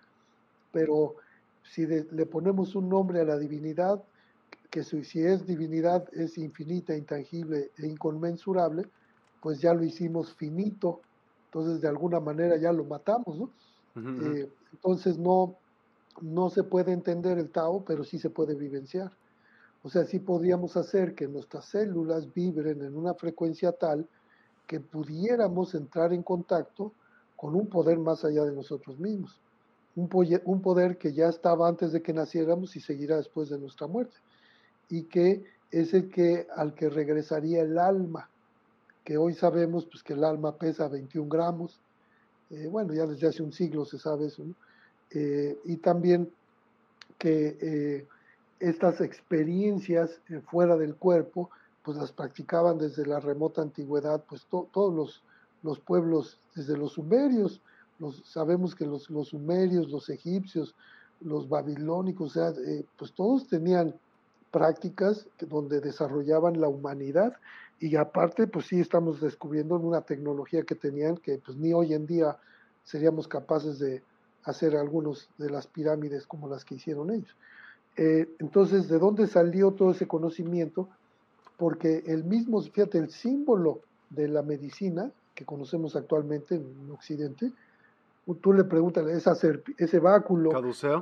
pero 0.72 1.16
si 1.62 1.86
le 1.86 2.26
ponemos 2.26 2.74
un 2.74 2.88
nombre 2.88 3.20
a 3.20 3.24
la 3.24 3.38
divinidad, 3.38 4.02
que 4.70 4.84
si 4.84 5.20
es 5.20 5.46
divinidad 5.46 6.08
es 6.12 6.38
infinita, 6.38 6.96
intangible 6.96 7.70
e 7.76 7.86
inconmensurable, 7.86 8.86
pues 9.40 9.60
ya 9.60 9.74
lo 9.74 9.82
hicimos 9.82 10.34
finito, 10.34 11.00
entonces 11.46 11.80
de 11.80 11.88
alguna 11.88 12.20
manera 12.20 12.56
ya 12.56 12.72
lo 12.72 12.84
matamos, 12.84 13.38
¿no? 13.38 13.50
Eh, 13.96 14.48
entonces 14.72 15.18
no, 15.18 15.56
no 16.20 16.50
se 16.50 16.62
puede 16.62 16.92
entender 16.92 17.38
el 17.38 17.50
Tao, 17.50 17.84
pero 17.84 18.04
sí 18.04 18.18
se 18.18 18.30
puede 18.30 18.54
vivenciar. 18.54 19.10
O 19.82 19.88
sea, 19.88 20.04
sí 20.04 20.20
podríamos 20.20 20.76
hacer 20.76 21.14
que 21.14 21.26
nuestras 21.26 21.64
células 21.64 22.32
vibren 22.32 22.82
en 22.82 22.96
una 22.96 23.14
frecuencia 23.14 23.72
tal 23.72 24.06
que 24.66 24.78
pudiéramos 24.78 25.74
entrar 25.74 26.12
en 26.12 26.22
contacto 26.22 26.92
con 27.34 27.56
un 27.56 27.66
poder 27.66 27.98
más 27.98 28.24
allá 28.24 28.44
de 28.44 28.52
nosotros 28.52 28.98
mismos 29.00 29.40
un, 29.97 30.09
poder 30.62 30.99
que 30.99 31.12
ya 31.12 31.28
estaba 31.28 31.68
antes 31.68 31.92
de 31.92 32.02
que 32.02 32.12
naciéramos 32.12 32.76
y 32.76 32.80
seguirá 32.80 33.16
después 33.16 33.49
de 33.49 33.59
nuestra 33.59 33.87
muerte, 33.87 34.16
y 34.88 35.04
que 35.04 35.44
es 35.70 35.94
el 35.94 36.11
que 36.11 36.47
al 36.56 36.75
que 36.75 36.88
regresaría 36.88 37.62
el 37.62 37.78
alma, 37.78 38.28
que 39.04 39.18
hoy 39.18 39.35
sabemos 39.35 39.87
pues, 39.87 40.02
que 40.02 40.12
el 40.12 40.25
alma 40.25 40.56
pesa 40.56 40.88
21 40.88 41.28
gramos, 41.28 41.80
eh, 42.50 42.66
bueno, 42.68 42.92
ya 42.92 43.06
desde 43.06 43.28
hace 43.28 43.42
un 43.42 43.52
siglo 43.52 43.85
se 43.85 43.99
sabe 43.99 44.26
eso, 44.26 44.44
eh, 45.11 45.59
y 45.64 45.76
también 45.76 46.32
que 47.18 47.59
eh, 47.61 48.06
estas 48.61 49.00
experiencias 49.00 50.20
fuera 50.50 50.76
del 50.76 50.97
cuerpo, 50.97 51.50
pues 51.82 51.97
las 51.97 52.12
practicaban 52.12 52.78
desde 52.78 53.06
la 53.06 53.20
remota 53.20 53.62
antigüedad, 53.62 54.25
pues 54.28 54.47
todos 54.50 54.94
los, 54.94 55.23
los 55.62 55.80
pueblos, 55.80 56.38
desde 56.54 56.76
los 56.76 56.92
sumerios, 56.92 57.61
sabemos 58.25 58.75
que 58.75 58.87
los, 58.87 59.11
los 59.11 59.28
sumerios, 59.28 59.90
los 59.90 60.09
egipcios, 60.09 60.75
los 61.21 61.49
babilónicos, 61.49 62.30
o 62.30 62.33
sea, 62.33 62.62
eh, 62.66 62.85
pues 62.97 63.12
todos 63.12 63.47
tenían 63.49 63.95
prácticas 64.50 65.26
donde 65.38 65.80
desarrollaban 65.80 66.61
la 66.61 66.69
humanidad 66.69 67.37
y 67.78 67.97
aparte, 67.97 68.47
pues 68.47 68.66
sí 68.66 68.80
estamos 68.80 69.21
descubriendo 69.21 69.76
una 69.76 70.02
tecnología 70.02 70.62
que 70.62 70.75
tenían 70.75 71.16
que 71.16 71.38
pues 71.38 71.57
ni 71.57 71.73
hoy 71.73 71.95
en 71.95 72.07
día 72.07 72.37
seríamos 72.85 73.26
capaces 73.26 73.78
de 73.78 74.02
hacer 74.45 74.76
algunos 74.76 75.28
de 75.38 75.50
las 75.50 75.66
pirámides 75.66 76.26
como 76.26 76.49
las 76.49 76.64
que 76.64 76.75
hicieron 76.75 77.11
ellos. 77.11 77.35
Eh, 77.97 78.28
entonces, 78.38 78.88
¿de 78.88 78.99
dónde 78.99 79.26
salió 79.26 79.73
todo 79.73 79.92
ese 79.92 80.07
conocimiento? 80.07 80.88
Porque 81.57 82.02
el 82.07 82.25
mismo, 82.25 82.61
fíjate, 82.62 82.99
el 82.99 83.11
símbolo 83.11 83.80
de 84.11 84.28
la 84.28 84.42
medicina 84.42 85.11
que 85.35 85.45
conocemos 85.45 85.97
actualmente 85.97 86.57
en 86.57 86.90
Occidente, 86.90 87.52
tú 88.40 88.52
le 88.52 88.64
preguntas, 88.64 89.06
esa 89.08 89.32
ese 89.78 89.98
báculo, 89.98 90.50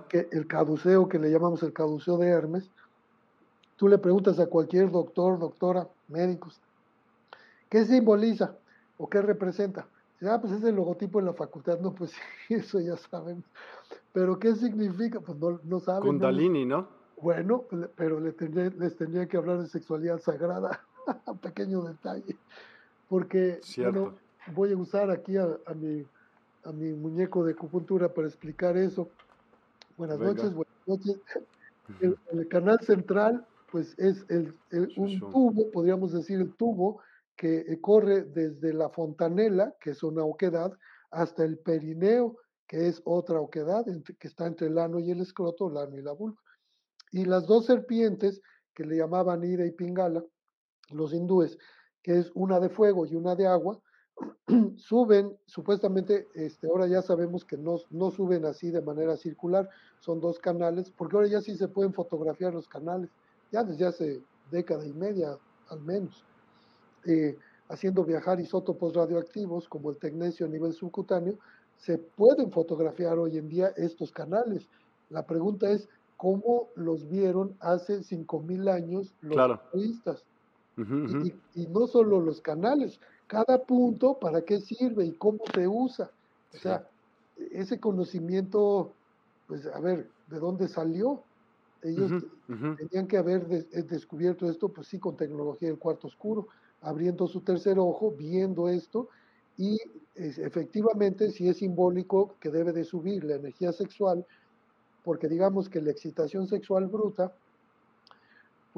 Que, 0.09 0.29
el 0.33 0.47
caduceo 0.47 1.09
que 1.09 1.19
le 1.19 1.31
llamamos 1.31 1.63
el 1.63 1.73
caduceo 1.73 2.17
de 2.19 2.29
Hermes, 2.29 2.71
tú 3.77 3.89
le 3.89 3.99
preguntas 3.99 4.39
a 4.39 4.47
cualquier 4.47 4.91
doctor, 4.91 5.39
doctora, 5.39 5.89
médicos, 6.09 6.61
¿qué 7.69 7.85
simboliza 7.85 8.57
o 8.97 9.09
qué 9.09 9.21
representa? 9.21 9.87
Ah, 10.23 10.39
pues 10.41 10.53
es 10.53 10.65
el 10.65 10.75
logotipo 10.75 11.21
de 11.21 11.27
la 11.27 11.35
facultad, 11.35 11.79
no, 11.81 11.93
pues 11.93 12.13
eso 12.49 12.81
ya 12.81 12.97
sabemos. 12.97 13.45
Pero 14.13 14.39
¿qué 14.39 14.55
significa? 14.55 15.21
Pues 15.21 15.39
no, 15.39 15.61
no 15.65 15.81
saben. 15.81 16.03
Kundalini, 16.03 16.65
¿no? 16.65 16.89
Bueno, 17.21 17.65
pero 17.97 18.21
le 18.21 18.35
les 18.79 18.97
tendría 18.97 19.27
que 19.27 19.37
hablar 19.37 19.59
de 19.59 19.67
sexualidad 19.67 20.21
sagrada, 20.21 20.85
pequeño 21.43 21.83
detalle. 21.83 22.37
Porque, 23.09 23.61
bueno, 23.77 24.15
voy 24.55 24.73
a 24.73 24.77
usar 24.77 25.11
aquí 25.11 25.37
a, 25.37 25.49
mi, 25.75 26.05
a 26.65 26.73
mi 26.73 26.93
muñeco 26.93 27.45
de 27.45 27.53
acupuntura 27.53 28.13
para 28.13 28.29
explicar 28.29 28.77
eso. 28.77 29.09
Buenas 29.97 30.19
noches, 30.19 30.55
buenas 30.55 30.87
noches. 30.87 31.21
El, 32.03 32.19
el, 32.33 32.47
canal 32.49 32.79
central, 32.81 33.47
pues 33.73 33.99
es 33.99 34.27
el, 34.29 34.55
un 34.99 35.21
tubo, 35.21 35.71
podríamos 35.71 36.13
decir 36.13 36.39
el 36.39 36.55
tubo, 36.55 37.01
que 37.35 37.61
eh, 37.61 37.81
corre 37.81 38.25
desde 38.25 38.75
la 38.75 38.91
fontanela, 38.91 39.75
que 39.81 39.91
es 39.91 40.03
una 40.03 40.23
oquedad, 40.23 40.71
hasta 41.11 41.45
el 41.45 41.57
perineo, 41.59 42.37
que 42.67 42.89
es 42.89 43.01
otra 43.05 43.41
oquedad, 43.41 43.87
que 44.19 44.29
está 44.29 44.47
entre 44.47 44.67
el 44.67 44.77
ano 44.77 44.99
y 44.99 45.11
el 45.11 45.21
escroto, 45.23 45.71
el 45.71 45.79
ano 45.79 45.97
y 45.97 46.03
la 46.03 46.13
vulva. 46.13 46.39
Y 47.11 47.25
las 47.25 47.47
dos 47.47 47.65
serpientes, 47.65 48.43
que 48.75 48.85
le 48.85 48.97
llamaban 48.97 49.43
Ira 49.43 49.65
y 49.65 49.73
Pingala, 49.73 50.23
los 50.91 51.15
hindúes, 51.15 51.57
que 52.03 52.19
es 52.19 52.31
una 52.35 52.61
de 52.61 52.69
fuego 52.69 53.07
y 53.07 53.15
una 53.15 53.35
de 53.35 53.47
agua, 53.47 53.81
suben, 54.77 55.37
supuestamente, 55.47 56.29
este, 56.35 56.67
ahora 56.67 56.87
ya 56.87 57.03
sabemos 57.03 57.45
que 57.45 57.57
no, 57.57 57.77
no 57.91 58.11
suben 58.11 58.45
así 58.45 58.71
de 58.71 58.83
manera 58.83 59.17
circular, 59.17 59.69
son 60.01 60.21
dos 60.21 60.39
canales, 60.39 60.91
porque 60.91 61.17
ahora 61.17 61.29
ya 61.29 61.41
sí 61.41 61.57
se 61.57 61.69
pueden 61.69 61.93
fotografiar 61.93 62.55
los 62.55 62.69
canales, 62.69 63.11
ya 63.53 63.65
desde 63.65 63.87
hace 63.87 64.23
década 64.51 64.87
y 64.87 64.93
media 64.93 65.39
al 65.69 65.81
menos, 65.81 66.25
eh, 67.07 67.37
haciendo 67.69 68.05
viajar 68.05 68.41
isótopos 68.41 68.95
radioactivos 68.95 69.69
como 69.69 69.91
el 69.91 69.99
tecnecio 69.99 70.47
a 70.47 70.49
nivel 70.49 70.73
subcutáneo, 70.73 71.39
se 71.77 71.99
pueden 71.99 72.51
fotografiar 72.51 73.19
hoy 73.19 73.39
en 73.39 73.49
día 73.49 73.69
estos 73.77 74.11
canales. 74.11 74.69
La 75.11 75.27
pregunta 75.27 75.71
es, 75.71 75.89
¿cómo 76.17 76.69
los 76.75 77.09
vieron 77.09 77.55
hace 77.61 77.99
5.000 77.99 78.71
años 78.71 79.15
los 79.21 79.61
turistas? 79.71 80.25
y, 81.55 81.67
no 81.67 81.89
solo 81.89 82.21
los 82.21 82.41
canales, 82.41 83.01
cada 83.29 83.63
punto, 83.63 84.19
¿para 84.19 84.41
qué 84.41 84.59
sirve 84.59 85.05
y 85.05 85.13
cómo 85.13 85.39
se 85.55 85.69
usa? 85.69 86.11
O 86.55 86.59
sea, 86.59 86.89
ese 87.53 87.79
conocimiento, 87.79 88.91
pues 89.47 89.67
a 89.67 89.79
ver, 89.79 90.09
¿de 90.29 90.39
dónde 90.41 90.67
salió? 90.67 91.23
Ellos 91.83 92.25
tenían 92.49 93.07
que 93.07 93.19
haber 93.19 93.47
eh, 93.51 93.83
descubierto 93.83 94.51
esto, 94.51 94.69
pues 94.69 94.89
sí, 94.89 94.99
con 94.99 95.17
tecnología 95.17 95.69
del 95.69 95.79
cuarto 95.79 96.09
oscuro, 96.09 96.49
abriendo 96.81 97.29
su 97.29 97.43
tercer 97.43 97.79
ojo, 97.79 98.11
viendo 98.11 98.69
esto, 98.69 99.09
y 99.57 99.79
efectivamente 100.15 101.31
si 101.31 101.49
es 101.49 101.59
simbólico 101.59 102.35
que 102.41 102.51
debe 102.51 102.73
de 102.73 102.85
subir 102.85 103.23
la 103.25 103.37
energía 103.37 103.73
sexual, 103.73 104.27
porque 105.05 105.29
digamos 105.29 105.69
que 105.69 105.81
la 105.81 105.91
excitación 105.91 106.49
sexual 106.49 106.87
bruta, 106.87 107.33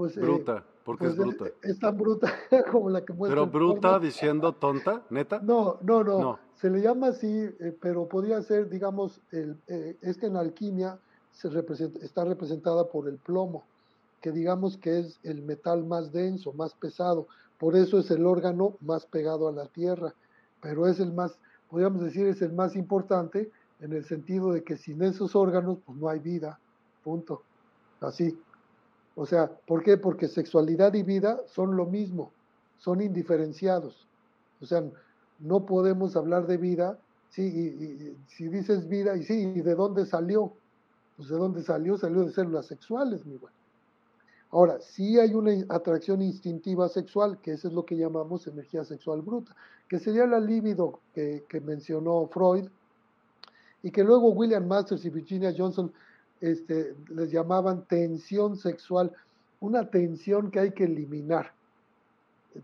pues... 0.01 0.17
Eh, 0.17 0.21
bruta, 0.21 0.65
porque 0.83 1.09
es 1.09 1.15
pues, 1.15 1.29
bruta. 1.29 1.45
Es 1.61 1.79
tan 1.79 1.99
bruta 1.99 2.33
como 2.73 2.89
la 2.89 3.05
que 3.05 3.13
muestra. 3.13 3.43
¿Pero 3.43 3.47
bruta 3.47 3.99
diciendo 3.99 4.55
tonta, 4.55 5.03
neta? 5.11 5.41
No, 5.43 5.77
no, 5.83 6.03
no, 6.03 6.39
Se 6.55 6.71
le 6.71 6.81
llama 6.81 7.09
así, 7.09 7.29
eh, 7.29 7.77
pero 7.83 8.09
podría 8.09 8.41
ser, 8.41 8.71
digamos, 8.71 9.21
el, 9.31 9.59
eh, 9.67 9.99
es 10.01 10.17
que 10.17 10.27
en 10.27 10.37
alquimia 10.37 10.99
se 11.33 11.51
representa, 11.51 11.99
está 11.99 12.25
representada 12.25 12.89
por 12.89 13.09
el 13.09 13.19
plomo, 13.19 13.65
que 14.23 14.33
digamos 14.33 14.79
que 14.79 15.01
es 15.01 15.21
el 15.23 15.43
metal 15.43 15.85
más 15.85 16.13
denso, 16.13 16.55
más 16.55 16.73
pesado. 16.73 17.27
Por 17.59 17.77
eso 17.77 17.99
es 17.99 18.11
el 18.11 18.25
órgano 18.25 18.79
más 18.81 19.05
pegado 19.05 19.49
a 19.49 19.53
la 19.53 19.67
tierra, 19.67 20.15
pero 20.63 20.87
es 20.87 20.99
el 20.99 21.13
más, 21.13 21.39
podríamos 21.69 22.01
decir, 22.01 22.27
es 22.27 22.41
el 22.41 22.55
más 22.55 22.75
importante 22.75 23.51
en 23.81 23.93
el 23.93 24.07
sentido 24.07 24.51
de 24.53 24.65
que 24.65 24.79
sin 24.79 25.03
esos 25.03 25.37
órganos, 25.37 25.77
pues 25.85 25.99
no 25.99 26.09
hay 26.09 26.21
vida, 26.21 26.59
punto. 27.05 27.43
Así. 28.01 28.35
O 29.15 29.27
sea, 29.27 29.51
¿por 29.67 29.83
qué? 29.83 29.97
Porque 29.97 30.29
sexualidad 30.29 30.95
y 30.95 31.03
vida 31.03 31.41
son 31.47 31.77
lo 31.77 31.87
mismo, 31.87 32.33
son 32.79 33.01
indiferenciados. 33.01 34.07
O 34.61 34.67
sea, 34.67 34.83
no 35.39 35.67
podemos 35.67 36.17
hablar 36.17 36.47
de 36.47 36.57
vida, 36.57 36.99
sí, 37.31 37.43
y, 37.43 38.17
si 38.29 38.49
dices 38.49 38.89
vida, 38.89 39.17
y 39.17 39.25
sí, 39.25 39.53
¿y 39.55 39.61
de 39.61 39.75
dónde 39.75 40.07
salió? 40.07 40.53
Pues 41.17 41.29
de 41.29 41.37
dónde 41.37 41.63
salió, 41.63 41.97
salió 41.99 42.25
de 42.25 42.33
células 42.33 42.67
sexuales, 42.67 43.25
mi 43.27 43.37
bueno. 43.37 43.57
Ahora, 44.53 44.81
sí 44.81 45.19
hay 45.19 45.35
una 45.35 45.53
atracción 45.69 46.23
instintiva 46.23 46.89
sexual, 46.89 47.39
que 47.41 47.53
eso 47.53 47.69
es 47.69 47.75
lo 47.75 47.85
que 47.85 47.97
llamamos 47.97 48.47
energía 48.49 48.85
sexual 48.85 49.23
bruta, 49.23 49.55
que 49.89 49.99
sería 49.99 50.27
la 50.27 50.41
libido 50.41 51.01
que, 51.15 51.45
mencionó 51.65 52.27
Freud, 52.27 52.69
y 53.83 53.91
que 53.91 54.03
luego 54.03 54.31
William 54.31 54.67
Masters 54.67 55.05
y 55.05 55.11
Virginia 55.11 55.55
Johnson 55.57 55.93
este, 56.41 56.95
les 57.09 57.31
llamaban 57.31 57.85
tensión 57.87 58.57
sexual, 58.57 59.13
una 59.61 59.91
tensión 59.91 60.51
que 60.51 60.61
hay 60.61 60.71
que 60.73 60.85
eliminar. 60.85 61.53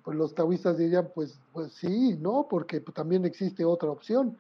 Pues 0.02 0.16
los 0.16 0.34
taoístas 0.34 0.78
dirían, 0.78 1.10
pues, 1.14 1.38
pues 1.52 1.72
sí, 1.72 2.16
no, 2.20 2.46
porque 2.48 2.80
también 2.80 3.24
existe 3.24 3.64
otra 3.64 3.90
opción, 3.90 4.36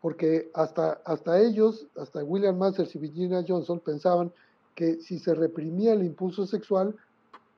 porque 0.00 0.50
hasta, 0.54 1.00
hasta 1.04 1.40
ellos, 1.40 1.86
hasta 1.96 2.24
William 2.24 2.58
Masters 2.58 2.94
y 2.94 2.98
Virginia 2.98 3.44
Johnson 3.46 3.80
pensaban 3.80 4.32
que 4.74 5.00
si 5.00 5.18
se 5.18 5.34
reprimía 5.34 5.92
el 5.92 6.02
impulso 6.02 6.46
sexual, 6.46 6.94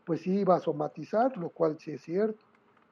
pues 0.05 0.21
sí 0.21 0.41
iba 0.41 0.57
a 0.57 0.61
somatizar, 0.61 1.37
lo 1.39 1.49
cual 1.49 1.79
sí 1.79 1.93
es 1.93 2.03
cierto. 2.03 2.39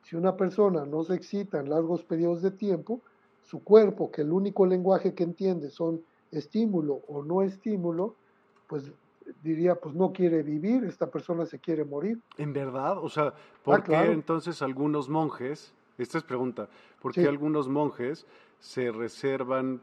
Si 0.03 0.17
una 0.17 0.37
persona 0.37 0.85
no 0.85 1.05
se 1.05 1.15
excita 1.15 1.61
en 1.61 1.71
largos 1.71 2.03
periodos 2.03 2.43
de 2.43 2.51
tiempo, 2.51 3.01
su 3.45 3.63
cuerpo, 3.63 4.11
que 4.11 4.23
el 4.23 4.33
único 4.33 4.67
lenguaje 4.67 5.15
que 5.15 5.25
entiende 5.25 5.71
son 5.71 6.03
estímulo 6.31 7.03
o 7.09 7.23
no 7.23 7.43
estímulo, 7.43 8.17
pues 8.67 8.91
diría, 9.43 9.75
pues 9.75 9.95
no 9.95 10.13
quiere 10.13 10.43
vivir, 10.43 10.85
esta 10.85 11.07
persona 11.07 11.47
se 11.47 11.59
quiere 11.59 11.85
morir. 11.85 12.21
En 12.37 12.53
verdad, 12.53 12.99
o 12.99 13.09
sea, 13.09 13.33
¿por 13.63 13.81
ah, 13.81 13.85
qué 13.85 14.13
entonces 14.13 14.63
algunos 14.63 15.09
monjes, 15.09 15.73
esta 15.99 16.19
es 16.19 16.25
pregunta, 16.25 16.69
¿por 17.01 17.13
qué 17.13 17.27
algunos 17.27 17.69
monjes 17.69 18.27
se 18.59 18.91
reservan 18.91 19.81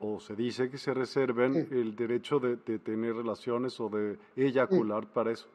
o 0.00 0.20
se 0.20 0.36
dice 0.36 0.70
que 0.70 0.78
se 0.78 0.92
reserven 0.92 1.68
el 1.70 1.96
derecho 1.96 2.38
de, 2.38 2.56
tener 2.78 3.14
relaciones 3.14 3.80
o 3.80 3.88
de 3.88 4.18
eyacular 4.36 5.06
para 5.06 5.32
eso. 5.32 5.46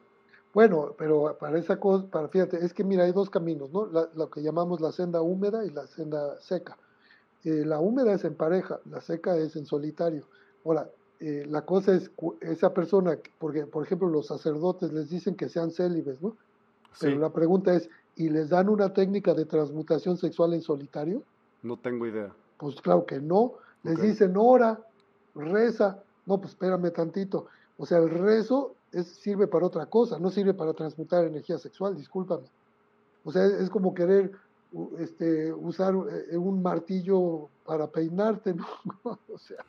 Bueno, 0.53 0.93
pero 0.97 1.37
para 1.39 1.57
esa 1.57 1.79
cosa, 1.79 2.05
para, 2.07 2.27
fíjate, 2.27 2.63
es 2.65 2.73
que 2.73 2.83
mira, 2.83 3.03
hay 3.03 3.13
dos 3.13 3.29
caminos, 3.29 3.71
¿no? 3.71 3.85
lo 3.85 4.29
que 4.29 4.41
llamamos 4.41 4.81
la 4.81 4.91
senda 4.91 5.21
húmeda 5.21 5.63
y 5.65 5.69
la 5.69 5.87
senda 5.87 6.39
seca. 6.41 6.77
Eh, 7.43 7.63
la 7.65 7.79
húmeda 7.79 8.13
es 8.13 8.25
en 8.25 8.35
pareja, 8.35 8.79
la 8.85 8.99
seca 8.99 9.37
es 9.37 9.55
en 9.55 9.65
solitario. 9.65 10.27
Ahora, 10.65 10.89
eh, 11.21 11.45
la 11.47 11.61
cosa 11.61 11.93
es 11.93 12.09
esa 12.41 12.73
persona, 12.73 13.15
porque 13.37 13.67
por 13.67 13.85
ejemplo 13.85 14.09
los 14.09 14.25
sacerdotes 14.25 14.91
les 14.91 15.11
dicen 15.11 15.35
que 15.35 15.49
sean 15.49 15.69
célibes, 15.69 16.19
¿no? 16.19 16.35
Pero 16.99 17.19
la 17.19 17.29
pregunta 17.29 17.75
es, 17.75 17.89
¿y 18.15 18.29
les 18.29 18.49
dan 18.49 18.69
una 18.69 18.91
técnica 18.91 19.35
de 19.35 19.45
transmutación 19.45 20.17
sexual 20.17 20.55
en 20.55 20.63
solitario? 20.63 21.21
No 21.61 21.77
tengo 21.77 22.07
idea. 22.07 22.33
Pues 22.57 22.81
claro 22.81 23.05
que 23.05 23.19
no, 23.19 23.53
les 23.83 24.01
dicen 24.01 24.33
ora, 24.35 24.79
reza, 25.35 26.03
no, 26.25 26.39
pues 26.39 26.53
espérame 26.53 26.91
tantito. 26.91 27.45
O 27.77 27.85
sea, 27.85 27.99
el 27.99 28.09
rezo 28.09 28.73
es, 28.91 29.05
sirve 29.05 29.45
para 29.45 29.67
otra 29.67 29.85
cosa, 29.85 30.17
no 30.17 30.31
sirve 30.31 30.55
para 30.55 30.73
transmutar 30.73 31.25
energía 31.25 31.59
sexual, 31.59 31.95
discúlpame. 31.95 32.47
O 33.23 33.31
sea, 33.31 33.45
es, 33.45 33.69
como 33.69 33.93
querer 33.93 34.31
este, 34.97 35.53
usar 35.53 35.93
eh, 36.31 36.35
un 36.35 36.63
martillo 36.63 37.47
para 37.63 37.85
peinarte, 37.85 38.55
¿no? 38.55 38.65
o 39.03 39.37
sea, 39.37 39.63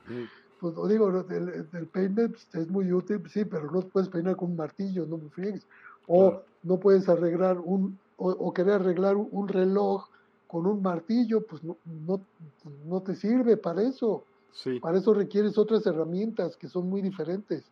pues 0.63 0.77
digo, 0.89 1.09
el, 1.09 1.87
peine 1.89 2.29
pues, 2.29 2.47
es 2.55 2.71
muy 2.71 2.93
útil, 2.93 3.21
sí, 3.29 3.45
pero 3.45 3.69
no 3.69 3.81
puedes 3.81 4.09
peinar 4.09 4.37
con 4.37 4.53
un 4.53 4.57
martillo, 4.57 5.05
no 5.07 5.19
me 5.19 5.29
friegues. 5.29 5.67
O 6.07 6.41
no 6.63 6.79
puedes 6.79 7.09
arreglar 7.09 7.59
un, 7.59 7.99
o, 8.17 8.55
querer 8.55 8.75
arreglar 8.75 9.17
un 9.17 9.49
reloj 9.49 10.07
con 10.47 10.67
un 10.67 10.81
martillo, 10.81 11.45
pues 11.45 11.65
no, 11.65 11.77
no, 12.07 12.21
no, 12.87 13.03
te 13.03 13.17
sirve 13.17 13.57
para 13.57 13.83
eso. 13.83 14.23
Sí. 14.53 14.79
Para 14.79 14.99
eso 14.99 15.13
requieres 15.13 15.59
otras 15.59 15.85
herramientas 15.85 16.57
que 16.57 16.69
son 16.69 16.89
muy 16.89 17.03
diferentes. 17.03 17.65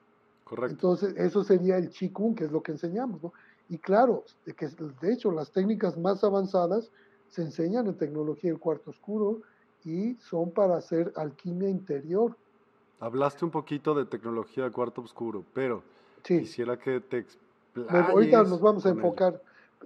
Correcto. 0.43 0.73
Entonces, 0.73 1.15
eso 1.17 1.45
sería 1.45 1.77
el 1.77 1.91
Qigong, 1.91 2.35
que 2.35 2.47
es 2.47 2.51
lo 2.51 2.61
que 2.61 2.73
enseñamos, 2.73 3.23
¿no? 3.23 3.33
Y 3.69 3.79
claro, 3.79 4.25
que, 4.57 4.69
de 5.01 5.13
hecho, 5.13 5.31
las 5.31 5.53
técnicas 5.53 5.97
más 5.97 6.25
avanzadas 6.25 6.91
se 7.29 7.43
enseñan 7.43 7.87
en 7.87 7.95
tecnología 7.95 8.51
del 8.51 8.59
cuarto 8.59 8.91
oscuro 8.91 9.43
y 9.85 10.17
son 10.17 10.51
para 10.51 10.77
hacer 10.77 11.13
alquimia 11.15 11.69
interior. 11.69 12.37
Hablaste 13.01 13.45
un 13.45 13.51
poquito 13.51 13.95
de 13.95 14.05
tecnología 14.05 14.65
del 14.65 14.73
cuarto 14.73 15.01
oscuro, 15.01 15.43
pero 15.55 15.83
sí. 16.23 16.41
quisiera 16.41 16.79
que 16.79 17.01
te 17.01 17.25
bueno, 17.75 18.09
ahorita 18.09 18.43
nos 18.43 18.61
vamos 18.61 18.85
a 18.87 18.91
enfocar. 18.91 19.41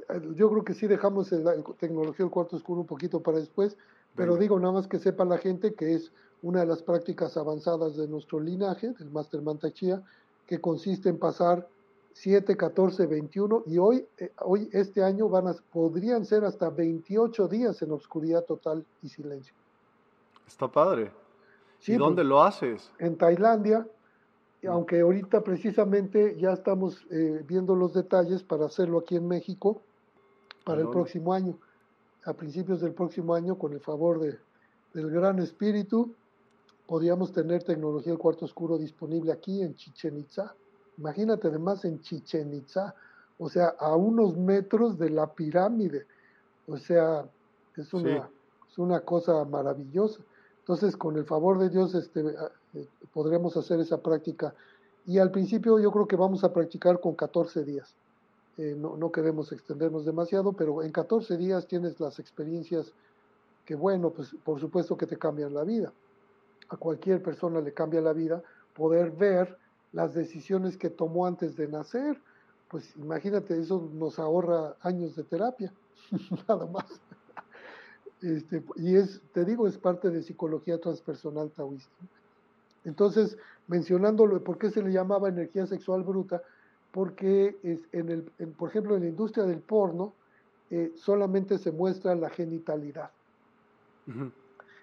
Eh, 0.09 0.21
yo 0.35 0.51
creo 0.51 0.65
que 0.65 0.75
sí 0.75 0.87
dejamos 0.87 1.31
la 1.33 1.55
tecnología 1.79 2.25
del 2.25 2.33
cuarto 2.33 2.57
oscuro 2.57 2.81
un 2.81 2.87
poquito 2.87 3.21
para 3.21 3.39
después, 3.39 3.77
pero 4.15 4.33
Venga. 4.33 4.43
digo 4.43 4.59
nada 4.59 4.73
más 4.73 4.87
que 4.87 4.99
sepa 4.99 5.25
la 5.25 5.39
gente 5.39 5.75
que 5.75 5.95
es 5.95 6.13
una 6.43 6.61
de 6.61 6.67
las 6.67 6.83
prácticas 6.83 7.37
avanzadas 7.37 7.97
de 7.97 8.09
nuestro 8.09 8.41
linaje, 8.41 8.93
del 8.93 9.11
Master 9.11 9.43
Mantachía, 9.43 10.03
que 10.47 10.61
consiste 10.61 11.09
en 11.09 11.19
pasar 11.19 11.67
7, 12.13 12.57
14, 12.57 13.07
21 13.07 13.65
y 13.67 13.79
hoy, 13.79 14.07
eh, 14.19 14.31
hoy 14.43 14.69
este 14.73 15.03
año 15.03 15.29
van 15.29 15.49
a, 15.49 15.55
podrían 15.73 16.25
ser 16.25 16.45
hasta 16.45 16.71
28 16.71 17.49
días 17.49 17.81
en 17.83 17.93
oscuridad 17.93 18.45
total 18.45 18.85
y 19.03 19.09
silencio. 19.09 19.55
Está 20.47 20.69
padre. 20.69 21.11
Sí, 21.85 21.93
¿Y 21.93 21.97
dónde 21.97 22.23
pues, 22.23 22.29
lo 22.29 22.43
haces? 22.43 22.91
En 22.99 23.19
Tailandia, 23.19 23.87
aunque 24.67 25.01
ahorita 25.01 25.45
precisamente 25.45 26.35
ya 26.39 26.55
estamos 26.55 27.07
eh, 27.11 27.45
viendo 27.47 27.77
los 27.77 27.93
detalles 27.93 28.43
para 28.43 28.65
hacerlo 28.65 29.01
aquí 29.01 29.17
en 29.17 29.29
México 29.29 29.83
para 30.65 30.81
el 30.81 30.89
próximo 30.89 31.35
año, 31.35 31.59
a 32.25 32.33
principios 32.33 32.81
del 32.81 32.95
próximo 32.95 33.35
año, 33.35 33.59
con 33.59 33.75
el 33.75 33.81
favor 33.81 34.19
de, 34.19 34.39
del 34.95 35.11
Gran 35.11 35.41
Espíritu, 35.41 36.15
podríamos 36.87 37.35
tener 37.35 37.65
tecnología 37.65 38.13
del 38.13 38.19
cuarto 38.19 38.47
oscuro 38.47 38.79
disponible 38.79 39.31
aquí 39.31 39.61
en 39.61 39.75
Chichen 39.75 40.17
Itza. 40.17 40.55
Imagínate 40.97 41.49
además 41.49 41.85
en 41.85 42.01
Chichen 42.01 42.55
Itza, 42.55 42.95
o 43.37 43.51
sea, 43.51 43.75
a 43.79 43.95
unos 43.95 44.39
metros 44.39 44.97
de 44.97 45.11
la 45.11 45.27
pirámide. 45.27 46.07
O 46.67 46.79
sea, 46.79 47.27
es 47.77 47.93
una, 47.93 48.27
sí. 48.27 48.33
es 48.71 48.79
una 48.79 49.01
cosa 49.01 49.45
maravillosa. 49.45 50.23
Entonces, 50.65 50.97
con 50.97 51.19
el 51.19 51.27
favor 51.27 51.59
de 51.59 51.69
Dios, 51.69 51.95
este, 51.95 52.25
eh, 52.73 52.89
podremos 53.13 53.55
hacer 53.55 53.81
esa 53.81 54.01
práctica. 54.01 54.55
Y 55.05 55.19
al 55.19 55.31
principio 55.31 55.79
yo 55.79 55.93
creo 55.93 56.09
que 56.09 56.17
vamos 56.17 56.43
a 56.43 56.55
practicar 56.55 57.01
con 57.01 57.15
14 57.15 57.65
días. 57.65 57.95
Eh, 58.57 58.75
no, 58.75 58.97
no, 58.97 59.13
queremos 59.13 59.53
extendernos 59.53 60.07
demasiado, 60.07 60.55
pero 60.55 60.83
en 60.83 60.91
14 60.91 61.37
días 61.37 61.67
tienes 61.67 62.01
las 62.01 62.19
experiencias 62.19 62.95
que, 63.67 63.75
bueno, 63.75 64.09
pues 64.09 64.35
por 64.43 64.59
supuesto 64.59 64.97
que 64.97 65.07
te 65.07 65.19
cambian 65.19 65.53
la 65.53 65.65
vida. 65.65 65.93
A 66.71 66.79
cualquier 66.79 67.23
persona 67.23 67.61
le 67.61 67.75
cambia 67.75 68.01
la 68.01 68.15
vida 68.15 68.43
poder 68.75 69.11
ver 69.11 69.59
las 69.93 70.15
decisiones 70.15 70.79
que 70.79 70.89
tomó 70.89 71.27
antes 71.27 71.57
de 71.57 71.69
nacer. 71.69 72.19
Pues 72.69 72.97
imagínate, 72.97 73.61
eso 73.61 73.87
nos 73.93 74.19
ahorra 74.19 74.77
años 74.81 75.15
de 75.15 75.25
terapia, 75.25 75.75
nada 76.49 76.65
más. 76.65 77.03
Este, 78.25 78.65
y 78.77 78.97
es, 78.97 79.21
te 79.35 79.45
digo, 79.45 79.67
es 79.67 79.77
parte 79.77 80.09
de 80.09 80.23
psicología 80.23 80.81
transpersonal 80.81 81.51
taoísta. 81.51 81.93
Entonces, 82.85 83.37
mencionándolo, 83.67 84.43
¿por 84.43 84.57
qué 84.57 84.71
se 84.71 84.83
le 84.83 84.93
llamaba 84.93 85.29
energía 85.29 85.67
sexual 85.67 86.05
bruta? 86.05 86.43
Porque, 86.91 87.59
es 87.63 87.81
en 87.93 88.09
el, 88.09 88.33
en, 88.39 88.53
por 88.55 88.71
ejemplo, 88.71 88.97
en 88.97 89.03
la 89.03 89.09
industria 89.09 89.45
del 89.45 89.61
porno, 89.61 90.15
eh, 90.71 90.93
solamente 90.97 91.59
se 91.59 91.71
muestra 91.71 92.15
la 92.15 92.31
genitalidad. 92.31 93.11
Uh 94.07 94.11
-huh. 94.13 94.33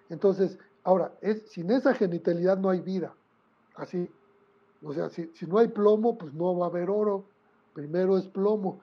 Entonces, 0.10 0.60
ahora, 0.84 1.12
es, 1.22 1.42
sin 1.50 1.72
esa 1.72 1.96
genitalidad 1.96 2.60
no 2.60 2.70
hay 2.70 2.82
vida. 2.82 3.16
Así. 3.76 4.08
O 4.84 4.94
sea, 4.94 5.10
si, 5.10 5.32
si 5.34 5.48
no 5.48 5.58
hay 5.58 5.70
plomo, 5.70 6.16
pues 6.16 6.32
no 6.34 6.56
va 6.56 6.68
a 6.68 6.70
haber 6.70 6.92
oro. 6.92 7.24
Primero 7.74 8.18
es 8.20 8.28
plomo. 8.28 8.82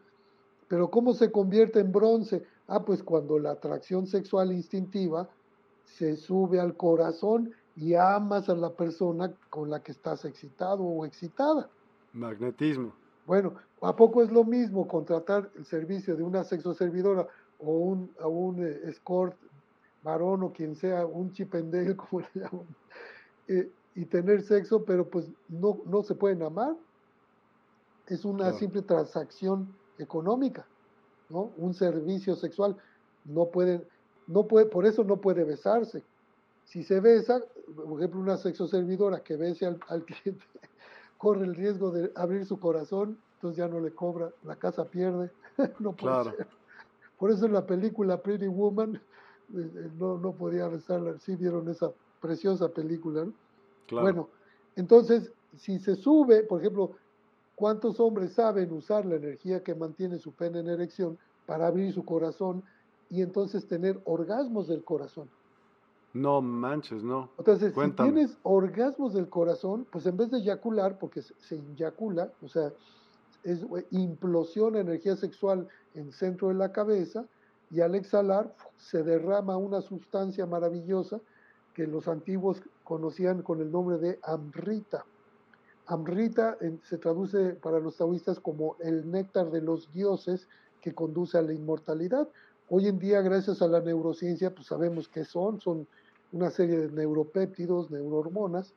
Pero 0.66 0.90
¿cómo 0.90 1.14
se 1.14 1.30
convierte 1.30 1.78
en 1.78 1.92
bronce? 1.92 2.44
Ah, 2.68 2.84
pues 2.84 3.02
cuando 3.02 3.38
la 3.38 3.52
atracción 3.52 4.06
sexual 4.06 4.52
instintiva 4.52 5.28
se 5.84 6.16
sube 6.16 6.60
al 6.60 6.76
corazón 6.76 7.50
y 7.74 7.94
amas 7.94 8.48
a 8.48 8.54
la 8.54 8.70
persona 8.70 9.32
con 9.50 9.70
la 9.70 9.82
que 9.82 9.92
estás 9.92 10.24
excitado 10.24 10.82
o 10.84 11.06
excitada. 11.06 11.70
Magnetismo. 12.12 12.92
Bueno, 13.26 13.54
¿a 13.82 13.96
poco 13.96 14.22
es 14.22 14.30
lo 14.30 14.44
mismo 14.44 14.86
contratar 14.86 15.50
el 15.56 15.64
servicio 15.64 16.16
de 16.16 16.22
una 16.22 16.44
sexoservidora 16.44 17.26
o 17.58 17.72
un, 17.72 18.10
a 18.20 18.26
un 18.26 18.64
eh, 18.64 18.80
escort 18.84 19.36
varón 20.02 20.42
o 20.42 20.52
quien 20.52 20.76
sea, 20.76 21.06
un 21.06 21.32
chipendel, 21.32 21.96
como 21.96 22.20
le 22.20 22.28
llaman, 22.34 22.66
eh, 23.48 23.70
y 23.94 24.04
tener 24.04 24.42
sexo, 24.42 24.84
pero 24.84 25.08
pues 25.08 25.30
no, 25.48 25.80
no 25.86 26.02
se 26.02 26.14
pueden 26.14 26.42
amar? 26.42 26.76
Es 28.06 28.24
una 28.24 28.44
claro. 28.44 28.58
simple 28.58 28.82
transacción 28.82 29.74
económica, 29.98 30.66
¿no? 31.30 31.52
Un 31.56 31.74
servicio 31.74 32.36
sexual. 32.36 32.76
No 33.24 33.46
pueden, 33.46 33.84
no 34.26 34.46
puede, 34.46 34.66
por 34.66 34.86
eso 34.86 35.04
no 35.04 35.16
puede 35.18 35.44
besarse. 35.44 36.02
Si 36.64 36.82
se 36.82 37.00
besa, 37.00 37.42
por 37.74 37.98
ejemplo, 37.98 38.20
una 38.20 38.36
sexoservidora 38.36 39.20
que 39.20 39.36
bese 39.36 39.66
al, 39.66 39.80
al 39.88 40.04
cliente, 40.04 40.44
corre 41.18 41.44
el 41.44 41.54
riesgo 41.54 41.90
de 41.90 42.12
abrir 42.14 42.44
su 42.46 42.58
corazón, 42.58 43.18
entonces 43.34 43.58
ya 43.58 43.68
no 43.68 43.80
le 43.80 43.92
cobra, 43.92 44.30
la 44.44 44.56
casa 44.56 44.84
pierde, 44.84 45.30
no 45.78 45.92
puede 45.92 46.14
claro. 46.14 46.36
ser. 46.36 46.46
Por 47.18 47.30
eso 47.30 47.46
en 47.46 47.52
la 47.52 47.66
película 47.66 48.22
Pretty 48.22 48.46
Woman 48.46 48.96
eh, 48.96 49.90
no, 49.98 50.18
no 50.18 50.32
podía 50.32 50.68
besarla, 50.68 51.18
sí 51.18 51.36
vieron 51.36 51.68
esa 51.68 51.90
preciosa 52.20 52.68
película, 52.68 53.24
¿no? 53.24 53.32
Claro. 53.86 54.02
Bueno, 54.02 54.28
entonces, 54.76 55.32
si 55.56 55.78
se 55.78 55.96
sube, 55.96 56.42
por 56.42 56.60
ejemplo, 56.60 56.92
¿cuántos 57.58 57.98
hombres 57.98 58.34
saben 58.34 58.72
usar 58.72 59.04
la 59.04 59.16
energía 59.16 59.64
que 59.64 59.74
mantiene 59.74 60.18
su 60.18 60.32
pene 60.32 60.60
en 60.60 60.68
erección 60.68 61.18
para 61.44 61.66
abrir 61.66 61.92
su 61.92 62.04
corazón 62.04 62.62
y 63.10 63.20
entonces 63.20 63.66
tener 63.66 64.00
orgasmos 64.04 64.68
del 64.68 64.84
corazón? 64.84 65.28
No 66.14 66.40
manches, 66.40 67.02
no. 67.02 67.30
Entonces, 67.36 67.74
Cuéntame. 67.74 68.10
si 68.10 68.14
tienes 68.14 68.38
orgasmos 68.44 69.12
del 69.12 69.28
corazón, 69.28 69.86
pues 69.90 70.06
en 70.06 70.16
vez 70.16 70.30
de 70.30 70.38
eyacular, 70.38 70.98
porque 71.00 71.20
se, 71.20 71.56
inyacula, 71.56 72.30
o 72.42 72.48
sea, 72.48 72.72
es 73.42 73.66
implosión 73.90 74.76
energía 74.76 75.16
sexual 75.16 75.66
en 75.94 76.12
centro 76.12 76.48
de 76.48 76.54
la 76.54 76.70
cabeza, 76.70 77.26
y 77.70 77.80
al 77.80 77.96
exhalar 77.96 78.54
se 78.76 79.02
derrama 79.02 79.56
una 79.56 79.80
sustancia 79.80 80.46
maravillosa 80.46 81.20
que 81.74 81.86
los 81.86 82.06
antiguos 82.06 82.62
conocían 82.84 83.42
con 83.42 83.60
el 83.60 83.70
nombre 83.70 83.98
de 83.98 84.18
Amrita. 84.22 85.04
Amrita 85.88 86.58
se 86.82 86.98
traduce 86.98 87.54
para 87.54 87.80
los 87.80 87.96
taoístas 87.96 88.38
como 88.38 88.76
el 88.80 89.10
néctar 89.10 89.50
de 89.50 89.62
los 89.62 89.90
dioses 89.92 90.46
que 90.82 90.94
conduce 90.94 91.38
a 91.38 91.42
la 91.42 91.54
inmortalidad. 91.54 92.28
Hoy 92.68 92.88
en 92.88 92.98
día, 92.98 93.22
gracias 93.22 93.62
a 93.62 93.68
la 93.68 93.80
neurociencia, 93.80 94.54
pues 94.54 94.66
sabemos 94.66 95.08
qué 95.08 95.24
son, 95.24 95.60
son 95.62 95.86
una 96.32 96.50
serie 96.50 96.78
de 96.78 96.90
neuropéptidos, 96.90 97.90
neurohormonas, 97.90 98.74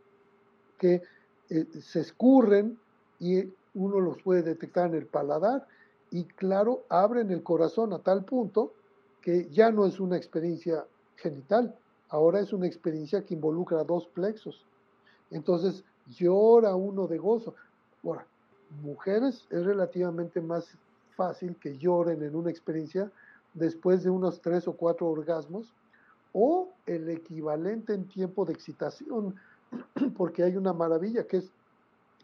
que 0.77 1.01
eh, 1.49 1.65
se 1.81 1.99
escurren 1.99 2.79
y 3.19 3.43
uno 3.73 3.99
los 3.99 4.21
puede 4.21 4.41
detectar 4.41 4.87
en 4.89 4.95
el 4.95 5.05
paladar 5.05 5.67
y 6.11 6.23
claro, 6.23 6.85
abren 6.87 7.29
el 7.29 7.43
corazón 7.43 7.91
a 7.91 7.99
tal 7.99 8.23
punto 8.23 8.73
que 9.21 9.49
ya 9.49 9.69
no 9.69 9.85
es 9.85 9.99
una 9.99 10.15
experiencia 10.15 10.85
genital, 11.17 11.75
ahora 12.07 12.39
es 12.39 12.53
una 12.53 12.67
experiencia 12.67 13.25
que 13.25 13.33
involucra 13.33 13.83
dos 13.83 14.07
plexos. 14.07 14.65
Entonces 15.29 15.83
llora 16.17 16.75
uno 16.75 17.07
de 17.07 17.17
gozo. 17.17 17.55
Ahora, 18.03 18.25
mujeres 18.81 19.45
es 19.49 19.65
relativamente 19.65 20.41
más 20.41 20.77
fácil 21.15 21.55
que 21.57 21.77
lloren 21.77 22.23
en 22.23 22.35
una 22.35 22.49
experiencia 22.49 23.11
después 23.53 24.03
de 24.03 24.09
unos 24.09 24.41
tres 24.41 24.67
o 24.67 24.73
cuatro 24.73 25.07
orgasmos 25.07 25.73
o 26.33 26.69
el 26.85 27.09
equivalente 27.09 27.93
en 27.93 28.07
tiempo 28.07 28.45
de 28.45 28.53
excitación, 28.53 29.35
porque 30.17 30.43
hay 30.43 30.55
una 30.55 30.73
maravilla 30.73 31.27
que 31.27 31.37
es, 31.37 31.51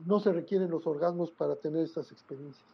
no 0.06 0.20
se 0.20 0.32
requieren 0.32 0.72
los 0.72 0.88
orgasmos 0.88 1.32
para 1.32 1.56
tener 1.56 1.84
estas 1.84 2.12
experiencias. 2.12 2.66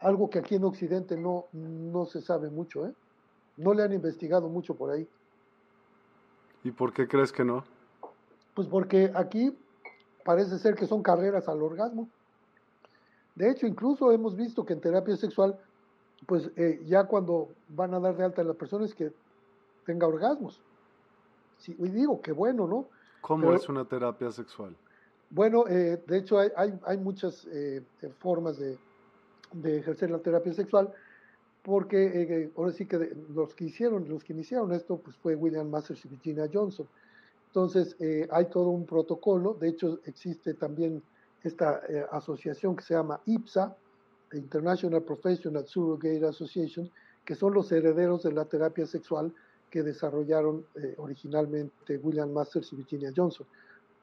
Algo 0.00 0.30
que 0.30 0.38
aquí 0.38 0.54
en 0.54 0.64
Occidente 0.64 1.16
no, 1.16 1.46
no 1.52 2.06
se 2.06 2.22
sabe 2.22 2.48
mucho, 2.48 2.86
¿eh? 2.86 2.94
No 3.56 3.74
le 3.74 3.82
han 3.82 3.92
investigado 3.92 4.48
mucho 4.48 4.74
por 4.74 4.90
ahí. 4.90 5.06
¿Y 6.62 6.70
por 6.70 6.92
qué 6.92 7.08
crees 7.08 7.32
que 7.32 7.44
no? 7.44 7.64
Pues 8.54 8.68
porque 8.68 9.10
aquí 9.14 9.56
parece 10.28 10.58
ser 10.58 10.74
que 10.74 10.86
son 10.86 11.02
carreras 11.02 11.48
al 11.48 11.62
orgasmo. 11.62 12.06
De 13.34 13.48
hecho, 13.48 13.66
incluso 13.66 14.12
hemos 14.12 14.36
visto 14.36 14.62
que 14.62 14.74
en 14.74 14.80
terapia 14.82 15.16
sexual, 15.16 15.58
pues 16.26 16.50
eh, 16.54 16.82
ya 16.84 17.04
cuando 17.04 17.48
van 17.70 17.94
a 17.94 17.98
dar 17.98 18.14
de 18.14 18.24
alta 18.24 18.42
a 18.42 18.44
la 18.44 18.52
persona 18.52 18.84
es 18.84 18.94
que 18.94 19.10
tenga 19.86 20.06
orgasmos. 20.06 20.60
Sí, 21.56 21.74
y 21.78 21.88
digo, 21.88 22.20
qué 22.20 22.32
bueno, 22.32 22.66
¿no? 22.66 22.88
¿Cómo 23.22 23.46
Pero, 23.46 23.56
es 23.56 23.70
una 23.70 23.86
terapia 23.86 24.30
sexual? 24.30 24.76
Bueno, 25.30 25.66
eh, 25.66 25.98
de 26.06 26.18
hecho 26.18 26.38
hay, 26.38 26.50
hay, 26.54 26.78
hay 26.84 26.98
muchas 26.98 27.46
eh, 27.50 27.82
formas 28.18 28.58
de, 28.58 28.76
de, 29.54 29.78
ejercer 29.78 30.10
la 30.10 30.18
terapia 30.18 30.52
sexual, 30.52 30.92
porque 31.62 32.50
ahora 32.54 32.72
sí 32.72 32.84
que 32.84 32.98
de, 32.98 33.16
los 33.34 33.54
que 33.54 33.64
hicieron, 33.64 34.06
los 34.06 34.22
que 34.24 34.34
iniciaron 34.34 34.74
esto, 34.74 34.98
pues 34.98 35.16
fue 35.16 35.34
William 35.34 35.70
Masters 35.70 36.04
y 36.04 36.08
Virginia 36.08 36.50
Johnson. 36.52 36.86
Entonces, 37.48 37.96
eh, 37.98 38.28
hay 38.30 38.46
todo 38.46 38.68
un 38.68 38.84
protocolo, 38.84 39.54
de 39.54 39.70
hecho 39.70 40.00
existe 40.04 40.52
también 40.52 41.02
esta 41.42 41.80
eh, 41.88 42.04
asociación 42.12 42.76
que 42.76 42.84
se 42.84 42.92
llama 42.92 43.20
IPSA, 43.24 43.74
International 44.34 45.02
Professional 45.02 45.66
Surrogate 45.66 46.26
Association, 46.26 46.90
que 47.24 47.34
son 47.34 47.54
los 47.54 47.72
herederos 47.72 48.22
de 48.22 48.32
la 48.32 48.44
terapia 48.44 48.84
sexual 48.84 49.32
que 49.70 49.82
desarrollaron 49.82 50.66
eh, 50.74 50.94
originalmente 50.98 51.96
William 51.96 52.30
Masters 52.30 52.70
y 52.74 52.76
Virginia 52.76 53.12
Johnson. 53.16 53.46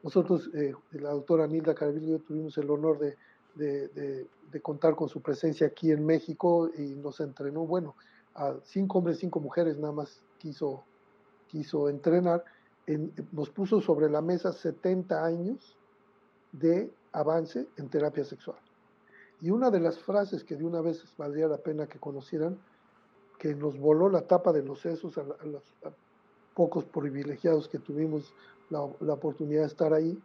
Nosotros, 0.02 0.52
la 0.92 1.10
doctora 1.12 1.48
Nilda 1.48 1.74
yo 2.00 2.20
tuvimos 2.20 2.56
el 2.60 2.70
honor 2.70 3.00
de, 3.00 3.18
de, 3.56 4.28
de, 4.52 4.62
contar 4.62 4.96
con 4.96 5.10
su 5.10 5.20
presencia 5.20 5.66
aquí 5.66 5.92
en 5.92 6.06
México 6.06 6.70
y 6.78 6.94
nos 6.96 7.20
entrenó, 7.22 7.66
bueno, 7.66 7.96
a 8.36 8.54
cinco 8.64 9.00
hombres, 9.00 9.18
cinco 9.18 9.40
mujeres 9.40 9.78
nada 9.80 9.94
más 9.94 10.22
quiso 10.38 11.90
entrenar 11.90 12.44
nos 13.32 13.50
puso 13.50 13.82
sobre 13.82 14.10
la 14.10 14.22
mesa 14.22 14.52
70 14.52 15.26
años 15.26 15.76
de 16.52 16.92
avance 17.12 17.68
en 17.78 17.90
terapia 17.90 18.24
sexual. 18.24 18.58
Y 19.42 19.50
una 19.50 19.70
de 19.70 19.80
las 19.80 20.00
frases 20.00 20.44
que 20.44 20.56
de 20.56 20.66
una 20.66 20.82
vez 20.82 21.04
valdría 21.18 21.48
la 21.48 21.58
pena 21.58 21.88
que 21.88 22.00
conocieran, 22.00 22.58
que 23.38 23.54
nos 23.56 23.78
voló 23.78 24.10
la 24.10 24.22
tapa 24.22 24.54
de 24.54 24.64
los 24.64 24.80
sesos 24.80 25.18
a, 25.18 25.24
los 25.24 25.64
pocos 26.54 26.86
privilegiados 26.86 27.68
que 27.68 27.80
tuvimos 27.80 28.34
la, 28.70 28.88
la 29.02 29.14
oportunidad 29.14 29.62
de 29.62 29.68
estar 29.68 29.94
ahí, 29.94 30.18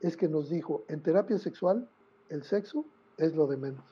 es 0.00 0.16
que 0.16 0.28
nos 0.28 0.50
dijo, 0.50 0.82
en 0.88 1.02
terapia 1.02 1.38
sexual, 1.38 1.88
el 2.28 2.42
sexo 2.42 2.84
es 3.16 3.34
lo 3.34 3.46
de 3.46 3.56
menos. 3.56 3.84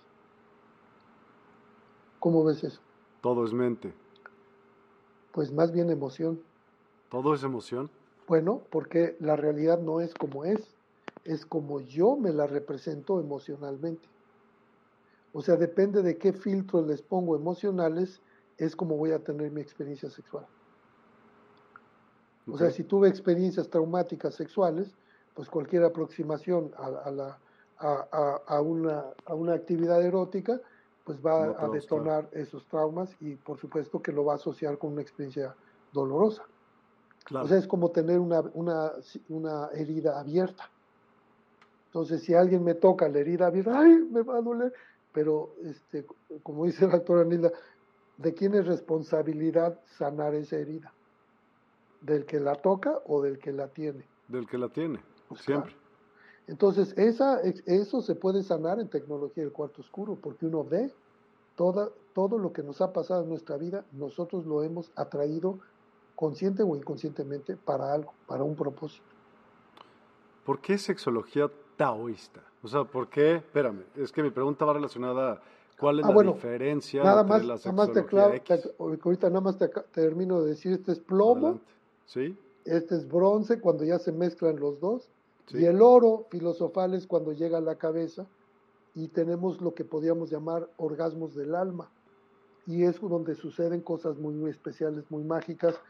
¿Cómo 2.18 2.44
ves 2.44 2.64
eso? 2.64 2.80
Todo 3.20 3.44
es 3.44 3.52
mente. 3.52 3.92
Pues 5.32 5.52
más 5.52 5.72
bien 5.72 5.90
emoción. 5.90 6.40
¿Todo 7.10 7.34
es 7.34 7.42
emoción? 7.42 7.90
Bueno, 8.28 8.60
porque 8.70 9.16
la 9.20 9.36
realidad 9.36 9.78
no 9.80 10.00
es 10.00 10.14
como 10.14 10.44
es, 10.44 10.76
es 11.24 11.46
como 11.46 11.80
yo 11.80 12.16
me 12.16 12.32
la 12.32 12.46
represento 12.46 13.18
emocionalmente. 13.20 14.06
O 15.32 15.40
sea, 15.40 15.56
depende 15.56 16.02
de 16.02 16.18
qué 16.18 16.32
filtros 16.32 16.86
les 16.86 17.00
pongo 17.00 17.36
emocionales, 17.36 18.20
es 18.58 18.76
como 18.76 18.96
voy 18.96 19.12
a 19.12 19.18
tener 19.18 19.50
mi 19.50 19.62
experiencia 19.62 20.10
sexual. 20.10 20.46
O 22.50 22.56
sea, 22.56 22.70
si 22.70 22.82
tuve 22.82 23.08
experiencias 23.08 23.68
traumáticas 23.68 24.34
sexuales, 24.34 24.94
pues 25.34 25.48
cualquier 25.48 25.84
aproximación 25.84 26.72
a, 26.78 27.10
la, 27.10 27.38
a, 27.78 28.60
una, 28.60 29.04
a 29.26 29.34
una 29.34 29.54
actividad 29.54 30.02
erótica, 30.02 30.60
pues 31.04 31.18
va 31.24 31.44
a 31.44 31.68
detonar 31.68 32.28
esos 32.32 32.66
traumas 32.66 33.14
y 33.20 33.36
por 33.36 33.58
supuesto 33.58 34.02
que 34.02 34.12
lo 34.12 34.24
va 34.24 34.34
a 34.34 34.36
asociar 34.36 34.78
con 34.78 34.92
una 34.92 35.02
experiencia 35.02 35.54
dolorosa. 35.92 36.44
O 37.32 37.46
sea, 37.46 37.58
es 37.58 37.66
como 37.66 37.90
tener 37.90 38.18
una, 38.18 38.40
una, 38.54 38.92
una, 39.28 39.68
herida 39.74 40.18
abierta. 40.18 40.70
Entonces, 41.86 42.22
si 42.22 42.34
alguien 42.34 42.64
me 42.64 42.74
toca 42.74 43.08
la 43.08 43.18
herida 43.18 43.46
abierta, 43.46 43.78
¡ay, 43.78 44.06
me 44.10 44.22
va 44.22 44.38
a 44.38 44.40
doler! 44.40 44.72
Pero, 45.12 45.54
este, 45.62 46.06
como 46.42 46.64
dice 46.64 46.86
la 46.86 46.92
doctora 46.92 47.24
Nilda, 47.24 47.50
¿de 48.16 48.34
quién 48.34 48.54
es 48.54 48.66
responsabilidad 48.66 49.78
sanar 49.98 50.34
esa 50.34 50.56
herida? 50.56 50.92
¿Del 52.00 52.24
que 52.24 52.40
la 52.40 52.54
toca 52.54 53.00
o 53.06 53.22
del 53.22 53.38
que 53.38 53.52
la 53.52 53.68
tiene? 53.68 54.04
Del 54.28 54.46
que 54.46 54.58
la 54.58 54.68
tiene, 54.68 55.00
pues 55.28 55.40
siempre. 55.42 55.74
Entonces, 56.46 56.96
esa, 56.96 57.40
eso 57.42 58.00
se 58.00 58.14
puede 58.14 58.42
sanar 58.42 58.80
en 58.80 58.88
tecnología 58.88 59.42
del 59.42 59.52
cuarto 59.52 59.82
oscuro, 59.82 60.16
porque 60.16 60.46
uno 60.46 60.64
ve 60.64 60.92
toda, 61.56 61.90
todo 62.14 62.38
lo 62.38 62.52
que 62.52 62.62
nos 62.62 62.80
ha 62.80 62.92
pasado 62.92 63.24
en 63.24 63.28
nuestra 63.28 63.56
vida, 63.58 63.84
nosotros 63.92 64.46
lo 64.46 64.62
hemos 64.62 64.90
atraído 64.94 65.58
consciente 66.18 66.64
o 66.64 66.74
inconscientemente, 66.74 67.56
para 67.56 67.92
algo, 67.92 68.12
para 68.26 68.42
un 68.42 68.56
propósito. 68.56 69.06
¿Por 70.44 70.60
qué 70.60 70.76
sexología 70.76 71.48
taoísta? 71.76 72.42
O 72.60 72.66
sea, 72.66 72.82
¿por 72.82 73.08
qué? 73.08 73.36
Espérame, 73.36 73.84
es 73.94 74.10
que 74.10 74.24
mi 74.24 74.30
pregunta 74.30 74.64
va 74.64 74.72
relacionada 74.72 75.40
cuál 75.78 76.00
es 76.00 76.06
ah, 76.06 76.12
la 76.12 76.32
diferencia 76.32 77.04
nada 77.04 77.20
entre 77.20 77.36
más, 77.36 77.44
la 77.46 77.56
sexología 77.58 78.02
nada 78.12 78.32
más 78.34 78.62
te, 78.62 78.74
ahorita 78.80 79.28
nada 79.28 79.40
más 79.40 79.58
te, 79.58 79.68
termino 79.92 80.42
de 80.42 80.50
decir, 80.50 80.72
este 80.72 80.90
es 80.90 80.98
plomo, 80.98 81.60
¿Sí? 82.06 82.36
este 82.64 82.96
es 82.96 83.06
bronce 83.06 83.60
cuando 83.60 83.84
ya 83.84 84.00
se 84.00 84.10
mezclan 84.10 84.58
los 84.58 84.80
dos, 84.80 85.08
y 85.50 85.66
el 85.66 85.80
oro 85.80 86.26
filosofal 86.30 86.94
es 86.94 87.06
cuando 87.06 87.32
llega 87.32 87.58
a 87.58 87.60
la 87.60 87.76
cabeza 87.76 88.26
y 88.92 89.06
tenemos 89.06 89.60
lo 89.60 89.72
que 89.72 89.84
podríamos 89.84 90.30
llamar 90.30 90.68
orgasmos 90.78 91.36
del 91.36 91.54
alma. 91.54 91.92
Y 92.66 92.82
es 92.82 93.00
donde 93.00 93.36
suceden 93.36 93.80
cosas 93.80 94.18
muy, 94.18 94.34
muy 94.34 94.50
especiales, 94.50 95.04
muy 95.10 95.22
mágicas, 95.24 95.80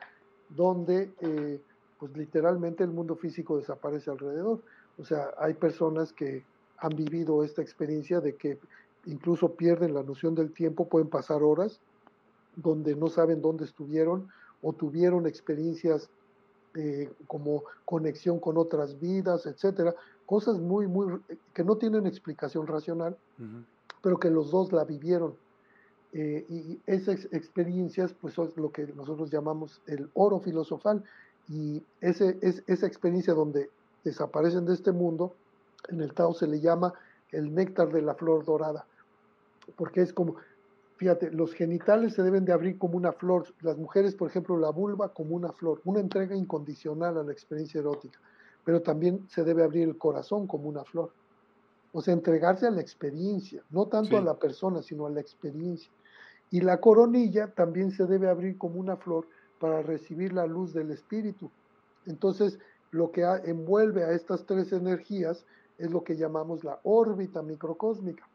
donde 0.51 1.11
eh, 1.21 1.61
pues 1.99 2.17
literalmente 2.17 2.85
el 2.85 2.91
mundo 2.91 3.17
físico 3.17 3.57
desaparece 3.57 4.11
alrededor. 4.11 4.61
O 4.99 5.05
sea, 5.05 5.31
hay 5.39 5.55
personas 5.55 6.13
que 6.13 6.45
han 6.79 6.95
vivido 6.97 7.45
esta 7.45 7.63
experiencia 7.63 8.21
de 8.21 8.37
que 8.37 8.59
incluso 9.07 9.55
pierden 9.55 9.95
la 9.95 10.03
noción 10.03 10.35
del 10.35 10.53
tiempo, 10.53 10.89
pueden 10.89 11.09
pasar 11.09 11.43
horas 11.43 11.81
donde 12.57 12.95
no 12.97 13.09
saben 13.09 13.41
dónde 13.41 13.65
estuvieron 13.65 14.29
o 14.63 14.73
tuvieron 14.73 15.27
experiencias 15.27 16.09
eh, 16.75 17.11
como 17.27 17.65
conexión 17.85 18.41
con 18.41 18.59
otras 18.59 19.01
vidas, 19.01 19.47
etcétera, 19.47 19.95
cosas 20.27 20.59
muy, 20.59 20.87
muy 20.87 21.21
que 21.55 21.65
no 21.65 21.77
tienen 21.77 22.07
explicación 22.07 22.67
racional, 22.67 23.17
pero 24.03 24.19
que 24.19 24.31
los 24.31 24.51
dos 24.51 24.73
la 24.73 24.85
vivieron. 24.85 25.35
Eh, 26.13 26.47
y 26.49 26.81
esas 26.87 27.29
experiencias, 27.33 28.15
pues 28.15 28.35
son 28.35 28.51
lo 28.57 28.73
que 28.73 28.87
nosotros 28.87 29.31
llamamos 29.31 29.81
el 29.87 30.09
oro 30.15 30.41
filosofal. 30.41 31.05
Y 31.49 31.83
ese, 32.01 32.39
es, 32.41 32.63
esa 32.67 32.87
experiencia 32.87 33.35
donde 33.35 33.71
desaparecen 34.05 34.67
de 34.67 34.75
este 34.75 34.93
mundo, 34.93 35.35
en 35.89 36.01
el 36.01 36.13
Tao 36.13 36.35
se 36.35 36.47
le 36.47 36.61
llama 36.61 36.95
el 37.31 37.55
néctar 37.55 37.91
de 37.93 38.03
la 38.03 38.15
flor 38.15 38.45
dorada. 38.45 38.87
Porque 39.77 40.01
es 40.01 40.13
como, 40.13 40.37
fíjate, 40.97 41.31
los 41.31 41.53
genitales 41.53 42.15
se 42.15 42.23
deben 42.23 42.45
de 42.45 42.53
abrir 42.53 42.79
como 42.79 42.97
una 42.97 43.13
flor. 43.13 43.47
Las 43.61 43.77
mujeres, 43.77 44.15
por 44.15 44.29
ejemplo, 44.29 44.57
la 44.57 44.71
vulva 44.71 45.11
como 45.11 45.37
una 45.37 45.53
flor, 45.53 45.81
una 45.85 46.01
entrega 46.01 46.35
incondicional 46.35 47.19
a 47.19 47.23
la 47.23 47.33
experiencia 47.33 47.81
erótica. 47.81 48.19
Pero 48.65 48.83
también 48.83 49.27
se 49.29 49.45
debe 49.45 49.63
abrir 49.63 49.89
el 49.89 49.99
corazón 49.99 50.47
como 50.47 50.69
una 50.69 50.85
flor. 50.85 51.11
O 51.93 52.03
sea, 52.03 52.13
entregarse 52.13 52.67
a 52.67 52.71
la 52.71 52.81
experiencia, 52.81 53.63
no 53.71 53.87
tanto 53.87 54.19
a 54.19 54.21
la 54.21 54.35
persona, 54.35 54.83
sino 54.83 55.07
a 55.07 55.11
la 55.11 55.21
experiencia. 55.21 55.91
Y 56.51 56.61
la 56.61 56.81
coronilla 56.81 57.49
también 57.49 57.91
se 57.91 58.07
debe 58.07 58.29
abrir 58.29 58.57
como 58.57 58.81
una 58.81 58.97
flor 58.97 59.27
para 59.59 59.83
recibir 59.83 60.33
la 60.33 60.47
luz 60.47 60.73
del 60.73 60.91
espíritu. 60.91 61.51
Entonces, 62.07 62.59
lo 62.91 63.11
que 63.11 63.23
envuelve 63.45 64.05
a 64.05 64.13
estas 64.13 64.47
tres 64.47 64.73
energías 64.73 65.45
es 65.79 65.91
lo 65.91 66.03
que 66.03 66.17
llamamos 66.17 66.65
la 66.65 66.81
órbita 66.83 67.43
microcósmica, 67.43 68.27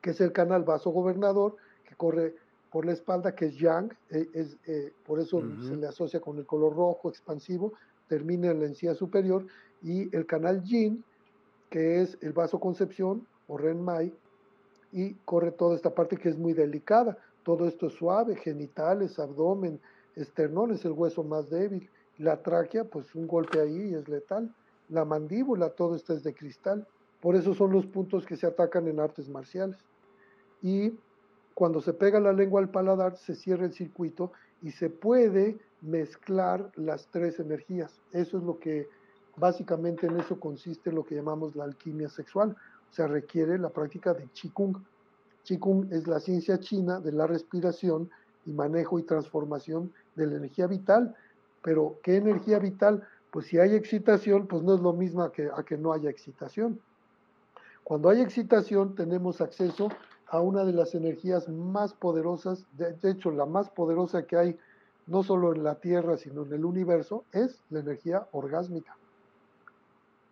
que 0.00 0.10
es 0.10 0.20
el 0.20 0.32
canal 0.32 0.64
vaso 0.64 0.90
gobernador 0.90 1.56
que 1.86 1.94
corre 1.94 2.34
por 2.70 2.86
la 2.86 2.92
espalda, 2.92 3.34
que 3.34 3.46
es 3.46 3.56
yang, 3.56 3.92
eh, 4.10 4.28
es, 4.34 4.56
eh, 4.66 4.92
por 5.06 5.20
eso 5.20 5.40
se 5.62 5.76
le 5.76 5.86
asocia 5.86 6.20
con 6.20 6.38
el 6.38 6.46
color 6.46 6.74
rojo 6.74 7.08
expansivo, 7.08 7.72
termina 8.08 8.50
en 8.50 8.60
la 8.60 8.66
encía 8.66 8.94
superior, 8.94 9.46
y 9.82 10.14
el 10.16 10.26
canal 10.26 10.62
yin, 10.64 11.04
que 11.70 12.00
es 12.00 12.18
el 12.20 12.32
vaso 12.32 12.58
concepción 12.58 13.26
o 13.46 13.56
renmai, 13.58 14.12
y 14.92 15.14
corre 15.24 15.52
toda 15.52 15.76
esta 15.76 15.94
parte 15.94 16.16
que 16.16 16.28
es 16.28 16.36
muy 16.36 16.52
delicada, 16.52 17.16
todo 17.44 17.68
esto 17.68 17.86
es 17.86 17.92
suave, 17.92 18.36
genitales, 18.36 19.18
abdomen, 19.18 19.80
esternón 20.16 20.72
es 20.72 20.84
el 20.84 20.92
hueso 20.92 21.22
más 21.22 21.50
débil. 21.50 21.88
La 22.18 22.42
tráquea, 22.42 22.84
pues 22.84 23.14
un 23.14 23.26
golpe 23.26 23.60
ahí 23.60 23.94
es 23.94 24.08
letal. 24.08 24.54
La 24.88 25.04
mandíbula, 25.04 25.70
todo 25.70 25.94
esto 25.94 26.12
es 26.14 26.22
de 26.22 26.34
cristal. 26.34 26.86
Por 27.20 27.36
eso 27.36 27.54
son 27.54 27.72
los 27.72 27.86
puntos 27.86 28.26
que 28.26 28.36
se 28.36 28.46
atacan 28.46 28.88
en 28.88 29.00
artes 29.00 29.28
marciales. 29.28 29.78
Y 30.62 30.94
cuando 31.54 31.80
se 31.80 31.92
pega 31.92 32.20
la 32.20 32.32
lengua 32.32 32.60
al 32.60 32.70
paladar, 32.70 33.16
se 33.16 33.34
cierra 33.34 33.64
el 33.64 33.72
circuito 33.72 34.32
y 34.62 34.72
se 34.72 34.90
puede 34.90 35.58
mezclar 35.82 36.70
las 36.76 37.06
tres 37.08 37.38
energías. 37.38 38.00
Eso 38.12 38.38
es 38.38 38.44
lo 38.44 38.58
que, 38.58 38.88
básicamente 39.36 40.06
en 40.06 40.18
eso 40.18 40.40
consiste 40.40 40.90
lo 40.92 41.04
que 41.04 41.14
llamamos 41.14 41.54
la 41.54 41.64
alquimia 41.64 42.08
sexual. 42.08 42.56
O 42.90 42.92
sea, 42.92 43.06
requiere 43.06 43.58
la 43.58 43.70
práctica 43.70 44.14
de 44.14 44.26
Qigong. 44.28 44.82
Qigong 45.44 45.92
es 45.92 46.06
la 46.06 46.20
ciencia 46.20 46.58
china 46.58 47.00
de 47.00 47.12
la 47.12 47.26
respiración 47.26 48.10
y 48.46 48.52
manejo 48.52 48.98
y 48.98 49.02
transformación 49.02 49.92
de 50.16 50.26
la 50.26 50.36
energía 50.36 50.66
vital. 50.66 51.14
Pero, 51.62 51.98
¿qué 52.02 52.16
energía 52.16 52.58
vital? 52.58 53.06
Pues 53.30 53.46
si 53.46 53.58
hay 53.58 53.74
excitación, 53.74 54.46
pues 54.46 54.62
no 54.62 54.74
es 54.74 54.80
lo 54.80 54.92
mismo 54.92 55.30
que, 55.32 55.50
a 55.54 55.62
que 55.62 55.76
no 55.76 55.92
haya 55.92 56.10
excitación. 56.10 56.80
Cuando 57.82 58.08
hay 58.08 58.20
excitación, 58.20 58.94
tenemos 58.94 59.40
acceso 59.40 59.90
a 60.28 60.40
una 60.40 60.64
de 60.64 60.72
las 60.72 60.94
energías 60.94 61.48
más 61.48 61.92
poderosas, 61.92 62.66
de, 62.76 62.96
hecho, 63.10 63.30
la 63.30 63.46
más 63.46 63.70
poderosa 63.70 64.26
que 64.26 64.36
hay, 64.36 64.58
no 65.06 65.22
solo 65.22 65.54
en 65.54 65.62
la 65.62 65.76
Tierra, 65.76 66.16
sino 66.16 66.44
en 66.44 66.52
el 66.54 66.64
universo, 66.64 67.24
es 67.32 67.60
la 67.70 67.80
energía 67.80 68.26
orgásmica. 68.32 68.96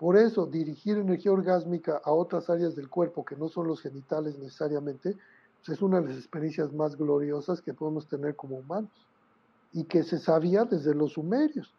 Por 0.03 0.17
eso, 0.17 0.47
dirigir 0.47 0.99
energía 0.99 1.31
orgásmica 1.31 2.01
a 2.03 2.11
otras 2.11 2.51
áreas 2.51 2.75
del 2.75 2.89
cuerpo 2.89 3.25
que 3.25 3.37
no 3.37 3.49
son 3.49 3.69
los 3.69 3.81
genitales 3.81 4.37
necesariamente, 4.37 5.17
pues, 5.59 5.79
es 5.79 5.81
una 5.81 6.01
de 6.01 6.09
las 6.09 6.17
experiencias 6.17 6.73
más 6.73 6.97
gloriosas 6.97 7.63
que 7.63 7.73
podemos 7.73 8.09
tener 8.09 8.35
como 8.35 8.57
humanos 8.57 8.91
y 9.73 9.85
que 9.85 10.03
se 10.03 10.19
sabía 10.19 10.65
desde 10.65 10.93
los 10.93 11.13
sumerios. 11.13 11.73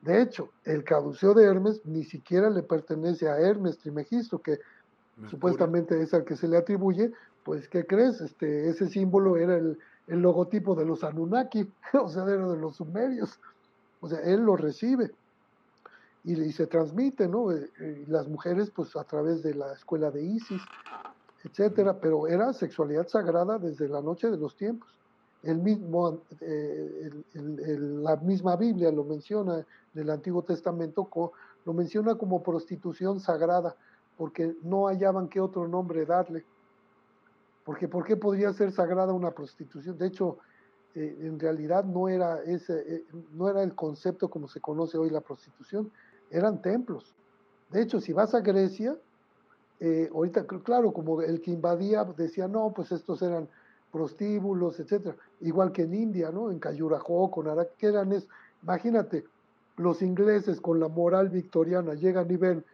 De 0.00 0.22
hecho, 0.22 0.48
el 0.64 0.82
caduceo 0.82 1.34
de 1.34 1.44
Hermes 1.44 1.84
ni 1.84 2.04
siquiera 2.04 2.48
le 2.48 2.62
pertenece 2.62 3.28
a 3.28 3.38
Hermes 3.38 3.76
Trimegisto, 3.76 4.38
que 4.38 4.60
supuestamente 5.28 6.00
es 6.00 6.14
al 6.14 6.24
que 6.24 6.36
se 6.36 6.48
le 6.48 6.56
atribuye, 6.56 7.12
pues, 7.44 7.68
¿qué 7.68 7.84
crees? 7.84 8.22
Este, 8.22 8.70
ese 8.70 8.88
símbolo 8.88 9.36
era 9.36 9.58
el, 9.58 9.78
el 10.06 10.22
logotipo 10.22 10.74
de 10.74 10.86
los 10.86 11.04
Anunnaki, 11.04 11.70
o 12.02 12.08
sea, 12.08 12.22
era 12.22 12.48
de 12.48 12.56
los 12.56 12.76
sumerios. 12.76 13.38
O 14.00 14.08
sea, 14.08 14.20
él 14.20 14.40
lo 14.40 14.56
recibe 14.56 15.12
y, 16.24 16.52
se 16.52 16.66
transmite, 16.66 17.28
¿no? 17.28 17.52
Eh, 17.52 17.70
eh, 17.80 18.04
las 18.08 18.28
mujeres, 18.28 18.70
pues, 18.70 18.94
a 18.96 19.04
través 19.04 19.42
de 19.42 19.54
la 19.54 19.72
escuela 19.72 20.10
de 20.10 20.22
Isis, 20.22 20.62
etcétera, 21.44 21.98
pero 22.00 22.26
era 22.26 22.52
sexualidad 22.52 23.06
sagrada 23.08 23.58
desde 23.58 23.88
la 23.88 24.02
noche 24.02 24.30
de 24.30 24.36
los 24.36 24.56
tiempos. 24.56 24.88
El 25.42 25.58
mismo, 25.58 26.22
eh, 26.40 27.10
la 27.34 28.16
misma 28.16 28.56
Biblia 28.56 28.90
lo 28.90 29.04
menciona 29.04 29.64
del 29.94 30.10
Antiguo 30.10 30.42
Testamento, 30.42 31.08
lo 31.64 31.72
menciona 31.72 32.16
como 32.16 32.42
prostitución 32.42 33.20
sagrada, 33.20 33.76
porque 34.16 34.56
no 34.62 34.88
hallaban 34.88 35.28
qué 35.28 35.40
otro 35.40 35.68
nombre 35.68 36.04
darle. 36.04 36.44
Porque 37.64 37.86
¿por 37.86 38.04
qué 38.04 38.16
podría 38.16 38.52
ser 38.52 38.72
sagrada 38.72 39.12
una 39.12 39.30
prostitución? 39.30 39.96
De 39.96 40.08
hecho, 40.08 40.38
eh, 40.94 41.16
en 41.20 41.38
realidad 41.38 41.84
no 41.84 42.08
era, 42.08 42.42
ese, 42.42 42.80
eh, 42.80 43.04
no 43.32 43.48
era 43.48 43.62
el 43.62 43.74
concepto 43.74 44.28
como 44.28 44.48
se 44.48 44.60
conoce 44.60 44.98
hoy 44.98 45.10
la 45.10 45.20
prostitución, 45.20 45.90
eran 46.30 46.60
templos. 46.62 47.14
De 47.70 47.82
hecho, 47.82 48.00
si 48.00 48.12
vas 48.12 48.34
a 48.34 48.40
Grecia, 48.40 48.96
eh, 49.80 50.10
ahorita, 50.12 50.46
claro, 50.46 50.92
como 50.92 51.22
el 51.22 51.40
que 51.40 51.50
invadía 51.50 52.04
decía, 52.04 52.48
no, 52.48 52.72
pues 52.74 52.90
estos 52.92 53.22
eran 53.22 53.48
prostíbulos, 53.92 54.80
etcétera, 54.80 55.16
igual 55.40 55.72
que 55.72 55.82
en 55.82 55.94
India, 55.94 56.30
¿no? 56.30 56.50
En 56.50 56.58
Cayurajo, 56.58 57.30
con 57.30 57.48
Arak, 57.48 57.76
que 57.76 57.86
eran 57.86 58.12
imagínate, 58.62 59.24
los 59.76 60.02
ingleses 60.02 60.60
con 60.60 60.80
la 60.80 60.88
moral 60.88 61.28
victoriana 61.28 61.94
llegan 61.94 62.30
y 62.30 62.36
ven 62.36 62.64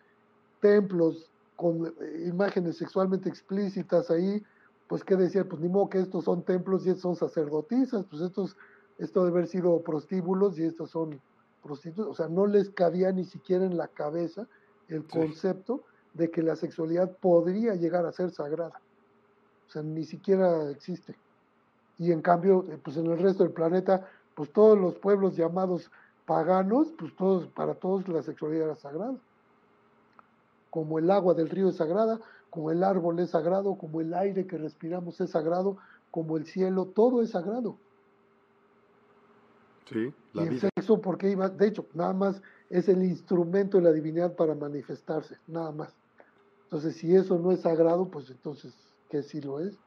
templos 0.60 1.30
con 1.56 1.94
imágenes 2.24 2.78
sexualmente 2.78 3.28
explícitas 3.28 4.10
ahí, 4.10 4.42
pues 4.88 5.04
qué 5.04 5.14
decía, 5.16 5.46
pues 5.48 5.60
ni 5.60 5.68
modo 5.68 5.90
que 5.90 6.00
estos 6.00 6.24
son 6.24 6.42
templos 6.42 6.86
y 6.86 6.90
estos 6.90 7.02
son 7.02 7.16
sacerdotisas, 7.16 8.04
pues 8.06 8.22
estos, 8.22 8.56
esto 8.98 9.24
debe 9.24 9.38
haber 9.38 9.48
sido 9.48 9.82
prostíbulos 9.82 10.58
y 10.58 10.64
estos 10.64 10.90
son 10.90 11.20
prostitutas, 11.64 12.11
o 12.11 12.14
sea, 12.14 12.29
no 12.29 12.46
les 12.46 12.70
cabía 12.70 13.11
ni 13.11 13.24
siquiera 13.24 13.64
en 13.64 13.77
la 13.77 13.88
cabeza 13.88 14.46
el 14.88 15.07
concepto 15.07 15.83
de 16.12 16.31
que 16.31 16.42
la 16.42 16.57
sexualidad 16.57 17.16
podría 17.16 17.74
llegar 17.74 18.05
a 18.05 18.12
ser 18.12 18.31
sagrada. 18.31 18.81
O 19.66 19.70
sea, 19.70 19.83
ni 19.83 20.05
siquiera 20.05 20.70
existe. 20.70 21.16
Y 21.98 22.12
en 22.12 22.20
cambio, 22.20 22.64
eh, 22.68 22.79
pues 22.83 22.96
en 22.98 23.07
el 23.07 23.18
resto 23.18 23.44
del 23.44 23.53
planeta, 23.53 24.07
pues 24.35 24.53
todos 24.53 24.79
los 24.79 24.94
pueblos 24.96 25.37
llamados 25.37 25.90
paganos, 26.27 26.88
pues 26.98 27.16
todos, 27.16 27.46
para 27.48 27.74
todos 27.74 28.07
la 28.09 28.22
sexualidad 28.22 28.66
era 28.66 28.77
sagrada. 28.77 29.16
Como 30.70 30.98
el 30.98 31.11
agua 31.11 31.35
del 31.35 31.48
río 31.48 31.68
es 31.68 31.77
sagrada, 31.77 32.20
como 32.50 32.70
el 32.70 32.85
árbol 32.85 33.18
es 33.20 33.31
sagrado, 33.31 33.77
como 33.77 34.00
el 34.00 34.12
aire 34.12 34.46
que 34.46 34.59
respiramos 34.59 35.20
es 35.20 35.31
sagrado, 35.31 35.79
como 36.11 36.37
el 36.37 36.44
cielo, 36.44 36.87
todo 36.87 37.22
es 37.22 37.31
sagrado. 37.31 37.77
Sí, 39.88 40.12
la 40.34 40.44
y 40.44 40.48
el 40.48 40.60
sexo, 40.60 41.00
porque 41.00 41.30
iba, 41.30 41.48
de 41.48 41.68
hecho, 41.68 41.86
nada 41.94 42.12
más 42.12 42.42
es 42.68 42.88
el 42.88 43.02
instrumento 43.02 43.78
de 43.78 43.84
la 43.84 43.92
divinidad 43.92 44.34
para 44.34 44.54
manifestarse, 44.54 45.38
nada 45.46 45.72
más. 45.72 45.94
Entonces, 46.64 46.96
si 46.96 47.14
eso 47.14 47.38
no 47.38 47.52
es 47.52 47.60
sagrado, 47.60 48.06
pues 48.06 48.30
entonces, 48.30 48.74
¿qué 49.08 49.22
sí 49.22 49.40
lo 49.40 49.60
es? 49.60 49.78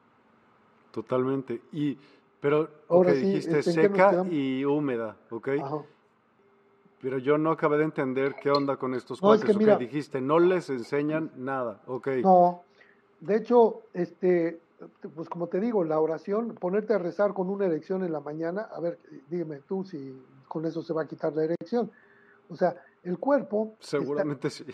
Totalmente. 0.90 1.60
Y, 1.72 1.98
pero, 2.40 2.68
Ahora 2.88 3.12
dijiste 3.12 3.58
este, 3.58 3.72
seca 3.72 4.24
y 4.30 4.64
húmeda, 4.64 5.16
¿ok? 5.30 5.48
Pero 7.00 7.18
yo 7.18 7.38
no 7.38 7.52
acabé 7.52 7.78
de 7.78 7.84
entender 7.84 8.34
qué 8.42 8.50
onda 8.50 8.76
con 8.76 8.94
estos 8.94 9.22
no, 9.22 9.28
cuates. 9.28 9.56
que 9.56 9.76
dijiste, 9.76 10.20
no 10.20 10.38
les 10.38 10.68
enseñan 10.70 11.30
nada, 11.36 11.82
ok. 11.86 12.08
No, 12.22 12.62
de 13.20 13.36
hecho, 13.36 13.82
este, 13.92 14.60
pues 15.14 15.28
como 15.28 15.48
te 15.48 15.60
digo, 15.60 15.84
la 15.84 16.00
oración, 16.00 16.54
ponerte 16.54 16.94
a 16.94 16.98
rezar 16.98 17.34
con 17.34 17.50
una 17.50 17.66
erección 17.66 18.04
en 18.04 18.12
la 18.12 18.20
mañana, 18.20 18.62
a 18.62 18.80
ver, 18.80 18.98
dígame 19.28 19.60
tú 19.60 19.84
si 19.84 20.16
con 20.48 20.66
eso 20.66 20.82
se 20.82 20.92
va 20.92 21.02
a 21.02 21.06
quitar 21.06 21.32
la 21.34 21.44
erección. 21.44 21.90
O 22.48 22.56
sea, 22.56 22.74
el 23.02 23.18
cuerpo... 23.18 23.76
Seguramente 23.80 24.50
sí. 24.50 24.64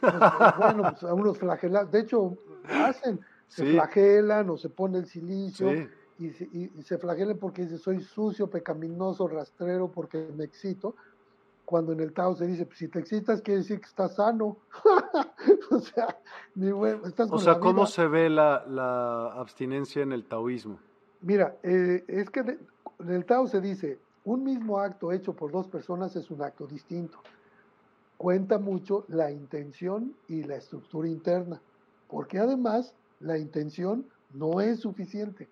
Pues, 0.00 0.14
bueno, 0.58 0.82
pues 0.90 1.02
a 1.04 1.14
unos 1.14 1.38
flagelados, 1.38 1.90
de 1.90 2.00
hecho, 2.00 2.36
hacen, 2.68 3.20
se 3.48 3.64
flagelan 3.72 4.50
o 4.50 4.56
se 4.56 4.68
pone 4.68 4.98
el 4.98 5.06
silicio. 5.06 5.72
Y 6.18 6.30
se, 6.30 6.44
y, 6.44 6.70
se 6.82 6.96
flagelan 6.96 7.36
porque 7.38 7.62
dice 7.62 7.78
soy 7.78 8.00
sucio, 8.00 8.48
pecaminoso, 8.48 9.28
rastrero, 9.28 9.88
porque 9.88 10.28
me 10.34 10.44
excito 10.44 10.94
cuando 11.66 11.92
en 11.92 12.00
el 12.00 12.14
Tao 12.14 12.34
se 12.34 12.46
dice, 12.46 12.64
pues, 12.64 12.78
si 12.78 12.88
te 12.88 13.00
excitas 13.00 13.42
quiere 13.42 13.58
decir 13.58 13.80
que 13.80 13.86
estás 13.86 14.14
sano. 14.14 14.56
o 15.70 15.78
sea, 15.80 16.16
mi 16.54 16.70
estás 17.04 17.30
O 17.30 17.38
sea, 17.38 17.58
¿cómo 17.58 17.86
se 17.86 18.06
ve 18.06 18.30
la, 18.30 18.64
la, 18.66 19.32
abstinencia 19.32 20.02
en 20.02 20.12
el 20.12 20.24
taoísmo? 20.24 20.78
Mira, 21.20 21.56
eh, 21.62 22.04
es 22.06 22.30
que 22.30 22.40
en 22.40 23.10
el 23.10 23.26
Tao 23.26 23.46
se 23.48 23.60
dice, 23.60 23.98
un 24.26 24.44
mismo 24.44 24.78
acto 24.78 25.10
hecho 25.10 25.32
por 25.32 25.50
dos 25.50 25.66
personas 25.66 26.14
es 26.16 26.30
un 26.30 26.42
acto 26.42 26.66
distinto. 26.66 27.18
Cuenta 28.18 28.58
mucho 28.58 29.06
la 29.08 29.30
intención 29.30 30.14
y 30.28 30.42
la 30.42 30.56
estructura 30.56 31.08
interna, 31.08 31.60
porque 32.08 32.38
además 32.38 32.94
la 33.20 33.38
intención 33.38 34.04
no 34.34 34.60
es 34.60 34.80
suficiente. 34.80 35.48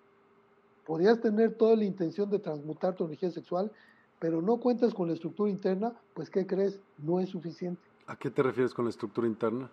Podrías 0.85 1.19
tener 1.19 1.55
toda 1.55 1.75
la 1.75 1.85
intención 1.85 2.29
de 2.29 2.37
transmutar 2.37 2.93
tu 2.93 3.05
energía 3.05 3.31
sexual 3.31 3.71
pero 4.19 4.41
no 4.41 4.57
cuentas 4.57 4.93
con 4.93 5.07
la 5.07 5.13
estructura 5.13 5.49
interna, 5.49 5.93
pues 6.13 6.29
¿qué 6.29 6.45
crees? 6.47 6.79
No 6.97 7.19
es 7.19 7.29
suficiente. 7.29 7.81
¿A 8.07 8.15
qué 8.15 8.29
te 8.29 8.43
refieres 8.43 8.73
con 8.73 8.85
la 8.85 8.89
estructura 8.89 9.27
interna? 9.27 9.69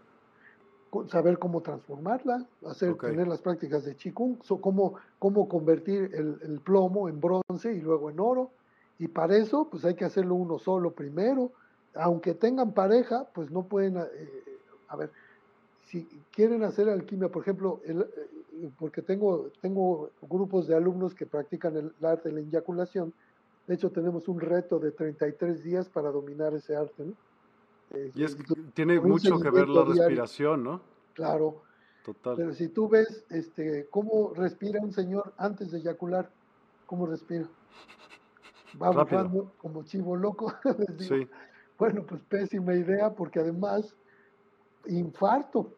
saber 1.08 1.38
cómo 1.38 1.62
transformarla, 1.62 2.46
hacer, 2.66 2.94
tener 2.98 3.26
las 3.26 3.40
prácticas 3.40 3.86
de 3.86 3.96
Qigong, 3.96 4.36
cómo, 4.60 4.96
cómo 5.18 5.48
convertir 5.48 6.10
el, 6.12 6.60
plomo 6.60 7.08
en 7.08 7.18
bronce 7.18 7.72
y 7.72 7.80
luego 7.80 8.10
en 8.10 8.20
oro. 8.20 8.50
Y 9.02 9.08
para 9.08 9.36
eso, 9.36 9.66
pues 9.68 9.84
hay 9.84 9.96
que 9.96 10.04
hacerlo 10.04 10.36
uno 10.36 10.60
solo 10.60 10.92
primero. 10.92 11.50
Aunque 11.96 12.34
tengan 12.34 12.72
pareja, 12.72 13.26
pues 13.34 13.50
no 13.50 13.64
pueden, 13.64 13.96
eh, 13.96 14.04
a 14.86 14.94
ver, 14.94 15.10
si 15.86 16.04
quieren 16.30 16.62
hacer 16.62 16.88
alquimia, 16.88 17.28
por 17.28 17.42
ejemplo, 17.42 17.80
el, 17.84 18.02
eh, 18.02 18.70
porque 18.78 19.02
tengo, 19.02 19.50
tengo 19.60 20.10
grupos 20.30 20.68
de 20.68 20.76
alumnos 20.76 21.16
que 21.16 21.26
practican 21.26 21.76
el 21.76 22.06
arte 22.06 22.28
de 22.28 22.36
la 22.36 22.40
eyaculación, 22.42 23.12
de 23.66 23.74
hecho, 23.74 23.90
tenemos 23.90 24.28
un 24.28 24.38
reto 24.38 24.78
de 24.78 24.92
33 24.92 25.64
días 25.64 25.88
para 25.88 26.12
dominar 26.12 26.54
ese 26.54 26.76
arte, 26.76 27.04
¿no? 27.04 27.14
y 28.14 28.22
es, 28.22 28.36
tiene 28.72 29.00
mucho 29.00 29.36
que 29.40 29.50
ver 29.50 29.68
la 29.68 29.84
respiración, 29.84 30.62
¿no? 30.62 30.80
Claro. 31.14 31.62
Total. 32.04 32.36
Pero 32.36 32.52
si 32.52 32.68
tú 32.68 32.88
ves 32.88 33.24
este, 33.30 33.88
cómo 33.90 34.32
respira 34.34 34.80
un 34.80 34.92
señor 34.92 35.32
antes 35.38 35.72
de 35.72 35.78
eyacular, 35.78 36.30
¿cómo 36.86 37.06
respira? 37.06 37.48
Va 38.80 38.90
bufando 38.90 39.52
como 39.58 39.82
chivo 39.84 40.16
loco. 40.16 40.52
sí. 40.98 41.28
Bueno, 41.78 42.04
pues 42.06 42.20
pésima 42.28 42.74
idea 42.74 43.10
porque 43.10 43.40
además, 43.40 43.96
infarto 44.86 45.74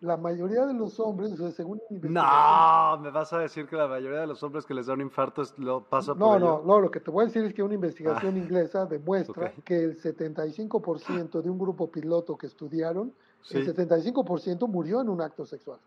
la 0.00 0.16
mayoría 0.16 0.66
de 0.66 0.74
los 0.74 0.98
hombres, 1.00 1.32
según 1.54 1.80
No, 2.02 2.98
me 3.00 3.10
vas 3.10 3.32
a 3.32 3.38
decir 3.38 3.66
que 3.66 3.76
la 3.76 3.88
mayoría 3.88 4.20
de 4.20 4.26
los 4.26 4.42
hombres 4.42 4.64
que 4.64 4.74
les 4.74 4.86
da 4.86 4.94
un 4.94 5.00
infarto 5.00 5.42
lo 5.58 5.82
pasa 5.82 6.14
por 6.14 6.18
No, 6.18 6.38
no, 6.38 6.62
no, 6.64 6.80
lo 6.80 6.90
que 6.90 7.00
te 7.00 7.10
voy 7.10 7.24
a 7.24 7.26
decir 7.26 7.44
es 7.44 7.54
que 7.54 7.62
una 7.62 7.74
investigación 7.74 8.34
ah, 8.34 8.38
inglesa 8.38 8.86
demuestra 8.86 9.52
que 9.64 9.76
el 9.82 10.00
75% 10.00 11.42
de 11.42 11.50
un 11.50 11.58
grupo 11.58 11.90
piloto 11.90 12.36
que 12.36 12.46
estudiaron, 12.46 13.12
el 13.50 13.66
75% 13.66 14.68
murió 14.68 15.00
en 15.00 15.08
un 15.08 15.20
acto 15.20 15.44
sexual. 15.44 15.78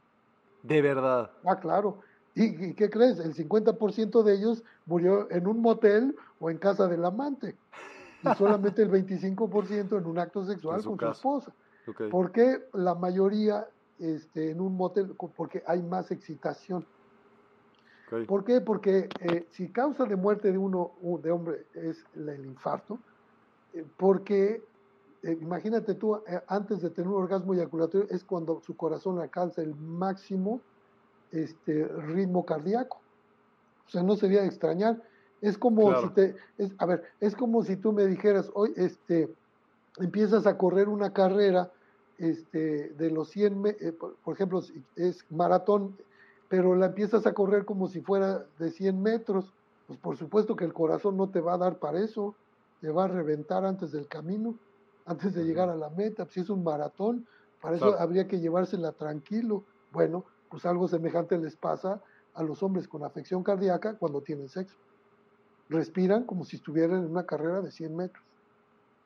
De 0.62 0.81
verdad. 0.81 1.31
Ah, 1.45 1.60
claro. 1.60 1.99
¿Y, 2.36 2.74
qué 2.74 2.89
crees? 2.89 3.20
El 3.20 3.34
50% 3.34 4.24
de 4.24 4.34
ellos 4.36 4.64
murió 4.86 5.32
en 5.32 5.47
un 5.47 5.62
motel 5.62 6.16
o 6.39 6.49
en 6.49 6.57
casa 6.57 6.88
del 6.88 7.05
amante. 7.05 7.55
Y 8.24 8.36
solamente 8.36 8.82
el 8.82 8.91
25% 8.91 9.97
en 9.97 10.05
un 10.05 10.20
acto 10.20 10.45
sexual 10.45 10.84
con 10.84 10.99
su 10.99 11.07
esposa. 11.07 11.53
Porque 12.12 12.66
la 12.74 12.93
mayoría 12.93 13.68
este, 13.99 14.51
en 14.51 14.59
un 14.59 14.76
motel 14.76 15.16
porque 15.36 15.64
hay 15.66 15.82
más 15.82 16.12
excitación. 16.12 16.86
¿Por 18.28 18.43
qué? 18.43 18.62
Porque 18.62 19.09
eh, 19.22 19.47
si 19.51 19.70
causa 19.70 20.05
de 20.05 20.16
muerte 20.16 20.51
de 20.51 20.57
uno, 20.57 20.91
de 21.24 21.32
hombre, 21.32 21.66
es 21.74 22.05
el 22.16 22.45
infarto, 22.45 22.99
eh, 23.74 23.84
porque 23.97 24.62
eh, 25.24 25.38
imagínate 25.41 25.95
tú, 25.95 26.22
antes 26.47 26.82
de 26.82 26.91
tener 26.91 27.09
un 27.09 27.24
orgasmo 27.24 27.53
eyaculatorio, 27.53 28.07
es 28.12 28.24
cuando 28.24 28.62
su 28.62 28.76
corazón 28.76 29.20
alcanza 29.20 29.62
el 29.64 29.74
máximo 29.76 30.62
este, 31.32 31.86
ritmo 31.86 32.45
cardíaco. 32.45 32.99
O 33.88 33.89
sea, 33.89 34.03
no 34.03 34.15
sería 34.15 34.41
de 34.41 34.47
extrañar. 34.47 35.01
Es 35.41 35.57
como 35.57 36.01
si 36.01 36.09
te, 36.09 36.36
es, 36.57 36.71
a 36.78 36.86
ver, 36.86 37.03
es 37.19 37.36
como 37.36 37.63
si 37.63 37.78
tú 37.78 37.93
me 37.93 38.05
dijeras, 38.05 38.49
hoy, 38.53 38.73
este, 38.78 39.30
empiezas 39.97 40.47
a 40.47 40.57
correr 40.57 40.89
una 40.89 41.13
carrera 41.13 41.71
este, 42.17 42.89
de 42.89 43.11
los 43.11 43.30
100, 43.30 43.65
eh, 43.65 43.91
por, 43.91 44.34
ejemplo, 44.34 44.61
es 44.95 45.26
maratón, 45.30 45.97
pero 46.47 46.76
la 46.76 46.88
empiezas 46.88 47.26
a 47.28 47.34
correr 47.34 47.65
como 47.65 47.88
si 47.88 48.01
fuera 48.01 48.45
de 48.57 48.71
100 48.71 49.01
metros, 49.01 49.51
pues 49.88 49.99
por 49.99 50.17
supuesto 50.17 50.55
que 50.55 50.65
el 50.65 50.73
corazón 50.73 51.17
no 51.17 51.30
te 51.30 51.41
va 51.41 51.55
a 51.55 51.57
dar 51.57 51.78
para 51.78 51.99
eso. 51.99 52.36
te 52.82 52.89
va 52.89 53.05
a 53.05 53.07
reventar 53.07 53.65
antes 53.65 53.91
del 53.91 54.07
camino, 54.07 54.55
antes 55.05 55.34
de 55.34 55.43
llegar 55.43 55.69
a 55.69 55.76
la 55.76 55.89
meta. 55.89 56.26
Si 56.26 56.39
es 56.39 56.49
un 56.49 56.63
maratón, 56.63 57.28
para 57.61 57.76
eso 57.76 57.99
habría 57.99 58.28
que 58.28 58.39
llevársela 58.39 58.91
tranquilo. 58.91 59.63
Bueno, 59.91 60.26
pues 60.56 60.66
algo 60.66 60.88
semejante 60.88 61.38
les 61.38 61.58
pasa 61.58 61.99
a 62.34 62.41
los 62.41 62.64
hombres 62.64 62.88
con 62.88 63.03
afección 63.03 63.43
cardíaca 63.43 63.95
cuando 63.95 64.22
tienen 64.22 64.47
sexo. 64.47 64.78
Respiran 65.68 66.24
como 66.24 66.45
si 66.45 66.56
estuvieran 66.56 66.99
en 66.99 67.12
una 67.12 67.26
carrera 67.26 67.60
de 67.60 67.72
100 67.72 67.93
metros. 67.93 68.24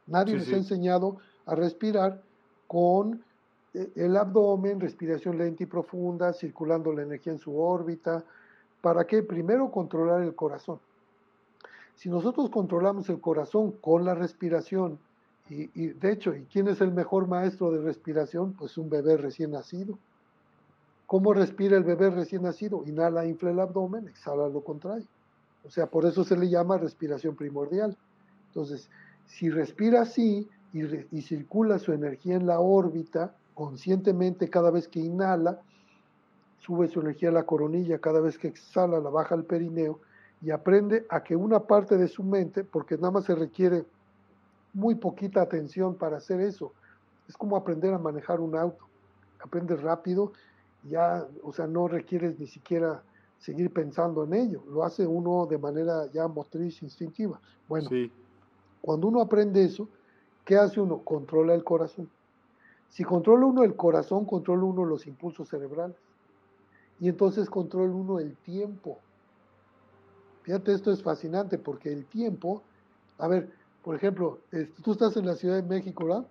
Nadie 0.05 0.37
les 0.37 0.53
ha 0.53 0.57
enseñado 0.57 1.17
a 1.47 1.55
respirar 1.55 2.21
con 2.67 3.23
eh, 3.73 3.91
el 3.95 4.15
abdomen, 4.15 4.79
respiración 4.79 5.39
lenta 5.39 5.63
y 5.63 5.65
profunda, 5.65 6.33
circulando 6.33 6.93
la 6.93 7.01
energía 7.01 7.33
en 7.33 7.39
su 7.39 7.59
órbita. 7.59 8.23
¿Para 8.79 9.07
qué? 9.07 9.23
Primero 9.23 9.71
controlar 9.71 10.21
el 10.21 10.35
corazón. 10.35 10.79
Si 11.95 12.09
nosotros 12.09 12.51
controlamos 12.51 13.09
el 13.09 13.19
corazón 13.19 13.71
con 13.71 14.05
la 14.05 14.13
respiración, 14.13 14.99
y, 15.49 15.71
y, 15.73 15.87
de 15.87 16.11
hecho, 16.11 16.35
¿y 16.35 16.43
quién 16.43 16.67
es 16.67 16.79
el 16.79 16.91
mejor 16.91 17.27
maestro 17.27 17.71
de 17.71 17.81
respiración? 17.81 18.53
Pues 18.53 18.77
un 18.77 18.87
bebé 18.87 19.17
recién 19.17 19.49
nacido. 19.49 19.97
¿Cómo 21.09 21.33
respira 21.33 21.75
el 21.75 21.83
bebé 21.83 22.11
recién 22.11 22.43
nacido? 22.43 22.83
Inhala, 22.85 23.25
infla 23.25 23.49
el 23.49 23.59
abdomen, 23.59 24.07
exhala 24.07 24.47
lo 24.47 24.63
contrario. 24.63 25.07
O 25.65 25.69
sea, 25.71 25.87
por 25.87 26.05
eso 26.05 26.23
se 26.23 26.37
le 26.37 26.47
llama 26.47 26.77
respiración 26.77 27.35
primordial. 27.35 27.97
Entonces, 28.49 28.91
si 29.25 29.49
respira 29.49 30.03
así 30.03 30.47
y, 30.71 30.83
y 31.11 31.23
circula 31.23 31.79
su 31.79 31.93
energía 31.93 32.35
en 32.35 32.45
la 32.45 32.59
órbita, 32.59 33.33
conscientemente 33.55 34.51
cada 34.51 34.69
vez 34.69 34.87
que 34.87 34.99
inhala, 34.99 35.59
sube 36.59 36.87
su 36.87 37.01
energía 37.01 37.29
a 37.29 37.31
la 37.31 37.43
coronilla, 37.47 37.97
cada 37.97 38.19
vez 38.19 38.37
que 38.37 38.47
exhala 38.47 38.99
la 38.99 39.09
baja 39.09 39.33
al 39.33 39.45
perineo 39.45 39.99
y 40.43 40.51
aprende 40.51 41.07
a 41.09 41.23
que 41.23 41.35
una 41.35 41.61
parte 41.61 41.97
de 41.97 42.07
su 42.07 42.23
mente, 42.23 42.63
porque 42.63 42.97
nada 42.97 43.09
más 43.09 43.25
se 43.25 43.33
requiere 43.33 43.83
muy 44.73 44.93
poquita 44.93 45.41
atención 45.41 45.95
para 45.95 46.17
hacer 46.17 46.39
eso, 46.39 46.71
es 47.27 47.35
como 47.35 47.57
aprender 47.57 47.95
a 47.95 47.97
manejar 47.97 48.39
un 48.39 48.55
auto, 48.55 48.85
aprendes 49.43 49.81
rápido, 49.81 50.33
ya, 50.83 51.27
o 51.43 51.51
sea, 51.51 51.67
no 51.67 51.87
requieres 51.87 52.39
ni 52.39 52.47
siquiera 52.47 53.03
seguir 53.37 53.71
pensando 53.71 54.23
en 54.23 54.33
ello, 54.33 54.63
lo 54.67 54.83
hace 54.83 55.07
uno 55.07 55.45
de 55.45 55.57
manera 55.57 56.07
ya 56.11 56.27
motriz, 56.27 56.81
instintiva. 56.83 57.39
Bueno, 57.67 57.89
cuando 58.81 59.07
uno 59.07 59.21
aprende 59.21 59.63
eso, 59.63 59.87
¿qué 60.43 60.57
hace 60.57 60.81
uno? 60.81 60.99
Controla 60.99 61.53
el 61.53 61.63
corazón. 61.63 62.09
Si 62.89 63.03
controla 63.03 63.45
uno 63.45 63.63
el 63.63 63.75
corazón, 63.75 64.25
controla 64.25 64.63
uno 64.63 64.83
los 64.83 65.07
impulsos 65.07 65.47
cerebrales. 65.47 65.95
Y 66.99 67.07
entonces 67.07 67.49
controla 67.49 67.93
uno 67.93 68.19
el 68.19 68.35
tiempo. 68.37 68.97
Fíjate, 70.43 70.73
esto 70.73 70.91
es 70.91 71.03
fascinante 71.03 71.57
porque 71.57 71.93
el 71.93 72.05
tiempo, 72.05 72.63
a 73.19 73.27
ver, 73.27 73.51
por 73.83 73.95
ejemplo, 73.95 74.39
este, 74.51 74.81
tú 74.81 74.93
estás 74.93 75.15
en 75.15 75.25
la 75.25 75.35
Ciudad 75.35 75.55
de 75.55 75.63
México, 75.63 76.05
¿verdad? 76.05 76.25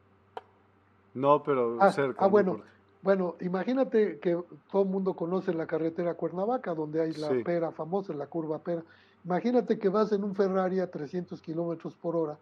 No, 1.15 1.43
pero 1.43 1.79
ah, 1.81 1.93
cerca. 1.93 2.25
Ah, 2.25 2.29
bueno, 2.29 2.61
bueno, 3.03 3.37
imagínate 3.41 4.19
que 4.19 4.39
todo 4.71 4.83
el 4.83 4.89
mundo 4.89 5.15
conoce 5.15 5.53
la 5.55 5.67
carretera 5.67 6.15
Cuernavaca, 6.15 6.75
donde 6.75 7.01
hay 7.01 7.13
la 7.13 7.31
pera 7.45 7.73
famosa, 7.73 8.13
la 8.13 8.27
curva 8.27 8.59
pera. 8.59 8.83
Imagínate 9.25 9.79
que 9.79 9.89
vas 9.89 10.13
en 10.13 10.25
un 10.25 10.35
Ferrari 10.35 10.81
a 10.81 10.91
300 10.91 11.41
kilómetros 11.41 11.95
por 11.97 12.17
hora 12.17 12.39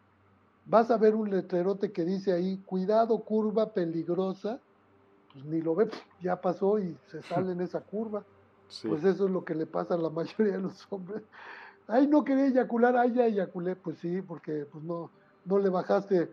vas 0.66 0.90
a 0.90 0.96
ver 0.96 1.14
un 1.14 1.30
letrerote 1.30 1.92
que 1.92 2.04
dice 2.04 2.32
ahí, 2.32 2.58
cuidado, 2.66 3.18
curva 3.20 3.72
peligrosa, 3.72 4.58
pues 5.32 5.44
ni 5.44 5.62
lo 5.62 5.74
ve, 5.74 5.88
ya 6.20 6.40
pasó 6.40 6.78
y 6.78 6.96
se 7.06 7.22
sale 7.22 7.52
en 7.52 7.60
esa 7.60 7.80
curva. 7.80 8.24
Pues 8.82 9.04
eso 9.04 9.26
es 9.26 9.30
lo 9.30 9.44
que 9.44 9.54
le 9.54 9.64
pasa 9.64 9.94
a 9.94 9.96
la 9.96 10.10
mayoría 10.10 10.54
de 10.54 10.62
los 10.62 10.86
hombres. 10.90 11.22
Ay, 11.86 12.08
no 12.08 12.24
quería 12.24 12.46
eyacular, 12.46 12.96
ay, 12.96 13.12
ya 13.12 13.26
eyaculé. 13.26 13.76
Pues 13.76 13.96
sí, 13.98 14.20
porque 14.22 14.66
pues 14.72 14.82
no, 14.82 15.08
no 15.44 15.58
le 15.60 15.68
bajaste 15.68 16.28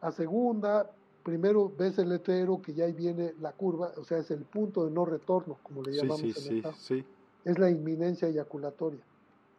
a 0.00 0.12
segunda. 0.12 0.88
Primero 1.22 1.72
ves 1.76 1.98
el 1.98 2.08
letrero 2.08 2.60
que 2.60 2.72
ya 2.74 2.84
ahí 2.84 2.92
viene 2.92 3.34
la 3.40 3.52
curva, 3.52 3.92
o 3.96 4.04
sea, 4.04 4.18
es 4.18 4.30
el 4.30 4.44
punto 4.44 4.84
de 4.84 4.90
no 4.90 5.04
retorno, 5.04 5.58
como 5.62 5.82
le 5.82 5.92
llamamos 5.92 6.22
en 6.22 6.62
sí, 6.74 7.04
Es 7.44 7.58
la 7.58 7.70
inminencia 7.70 8.28
eyaculatoria. 8.28 9.00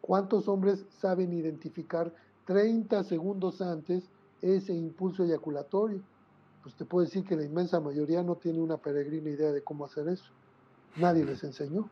¿Cuántos 0.01 0.47
hombres 0.49 0.85
saben 0.89 1.31
identificar 1.31 2.13
30 2.45 3.03
segundos 3.03 3.61
antes 3.61 4.09
ese 4.43 4.73
impulso 4.73 5.23
eyaculatorio. 5.23 6.01
Pues 6.61 6.75
te 6.75 6.85
puedo 6.85 7.05
decir 7.05 7.23
que 7.23 7.35
la 7.35 7.43
inmensa 7.43 7.79
mayoría 7.79 8.23
no 8.23 8.35
tiene 8.35 8.59
una 8.59 8.77
peregrina 8.77 9.29
idea 9.29 9.51
de 9.51 9.63
cómo 9.63 9.85
hacer 9.85 10.07
eso. 10.07 10.31
Nadie 10.97 11.25
les 11.25 11.43
enseñó. 11.43 11.89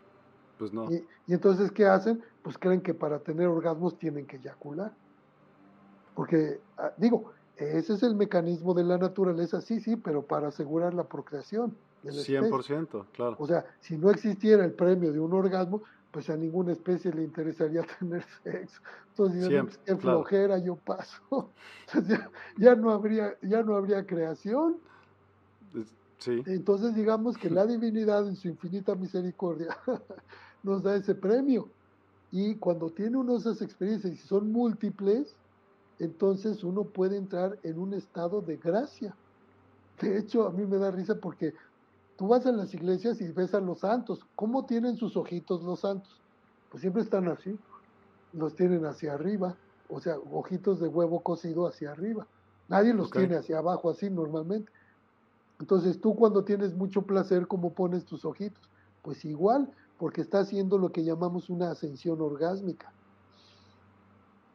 Pues 0.57 0.71
no. 0.71 0.91
Y, 0.91 1.03
entonces, 1.27 1.71
¿qué 1.71 1.85
hacen? 1.85 2.21
Pues 2.43 2.57
creen 2.57 2.81
que 2.81 2.93
para 2.93 3.19
tener 3.19 3.47
orgasmos 3.47 3.97
tienen 3.97 4.27
que 4.27 4.37
eyacular. 4.37 4.93
Porque, 6.13 6.59
ah, 6.77 6.91
digo, 6.97 7.31
ese 7.61 7.93
es 7.93 8.03
el 8.03 8.15
mecanismo 8.15 8.73
de 8.73 8.83
la 8.83 8.97
naturaleza, 8.97 9.61
sí, 9.61 9.79
sí, 9.79 9.95
pero 9.95 10.23
para 10.23 10.47
asegurar 10.47 10.93
la 10.93 11.03
procreación. 11.03 11.75
100%, 12.03 13.05
claro. 13.11 13.35
O 13.37 13.45
sea, 13.45 13.65
si 13.79 13.97
no 13.97 14.09
existiera 14.09 14.65
el 14.65 14.73
premio 14.73 15.11
de 15.13 15.19
un 15.19 15.33
orgasmo, 15.33 15.83
pues 16.11 16.29
a 16.29 16.35
ninguna 16.35 16.73
especie 16.73 17.13
le 17.13 17.23
interesaría 17.23 17.83
tener 17.99 18.23
sexo. 18.43 18.81
Entonces, 19.09 19.47
Siempre, 19.47 19.75
qué 19.85 19.95
flojera, 19.95 20.57
yo 20.57 20.75
paso. 20.75 21.49
Entonces 21.87 22.19
ya, 22.57 22.75
no 22.75 22.91
habría, 22.91 23.37
ya 23.41 23.63
no 23.63 23.75
habría 23.75 24.05
creación. 24.05 24.77
Sí. 26.17 26.43
Entonces 26.45 26.93
digamos 26.93 27.35
que 27.35 27.49
la 27.49 27.65
divinidad 27.65 28.27
en 28.27 28.35
su 28.35 28.47
infinita 28.47 28.93
misericordia 28.93 29.75
nos 30.63 30.83
da 30.83 30.95
ese 30.95 31.15
premio. 31.15 31.67
Y 32.31 32.55
cuando 32.55 32.89
tiene 32.89 33.17
uno 33.17 33.37
esas 33.37 33.61
experiencias 33.61 34.13
y 34.13 34.17
son 34.17 34.51
múltiples, 34.51 35.35
entonces 36.03 36.63
uno 36.63 36.83
puede 36.83 37.17
entrar 37.17 37.57
en 37.63 37.79
un 37.79 37.93
estado 37.93 38.41
de 38.41 38.57
gracia. 38.57 39.15
De 40.01 40.17
hecho, 40.17 40.47
a 40.47 40.51
mí 40.51 40.65
me 40.65 40.77
da 40.77 40.91
risa 40.91 41.15
porque 41.15 41.53
Tú 42.21 42.27
vas 42.27 42.45
a 42.45 42.51
las 42.51 42.71
iglesias 42.75 43.19
y 43.19 43.29
ves 43.29 43.55
a 43.55 43.59
los 43.59 43.79
santos. 43.79 44.19
¿Cómo 44.35 44.67
tienen 44.67 44.95
sus 44.95 45.17
ojitos 45.17 45.63
los 45.63 45.79
santos? 45.79 46.21
Pues 46.69 46.81
siempre 46.81 47.01
están 47.01 47.27
así. 47.27 47.57
Los 48.31 48.55
tienen 48.55 48.85
hacia 48.85 49.13
arriba. 49.13 49.55
O 49.89 49.99
sea, 49.99 50.17
ojitos 50.31 50.79
de 50.79 50.87
huevo 50.87 51.21
cocido 51.21 51.65
hacia 51.65 51.89
arriba. 51.89 52.27
Nadie 52.69 52.93
los 52.93 53.09
tiene 53.09 53.37
hacia 53.37 53.57
abajo 53.57 53.89
así 53.89 54.11
normalmente. 54.11 54.71
Entonces 55.59 55.99
tú 55.99 56.15
cuando 56.15 56.43
tienes 56.43 56.75
mucho 56.75 57.01
placer, 57.01 57.47
¿cómo 57.47 57.73
pones 57.73 58.05
tus 58.05 58.23
ojitos? 58.23 58.69
Pues 59.01 59.25
igual, 59.25 59.73
porque 59.97 60.21
está 60.21 60.41
haciendo 60.41 60.77
lo 60.77 60.91
que 60.91 61.03
llamamos 61.03 61.49
una 61.49 61.71
ascensión 61.71 62.21
orgásmica. 62.21 62.93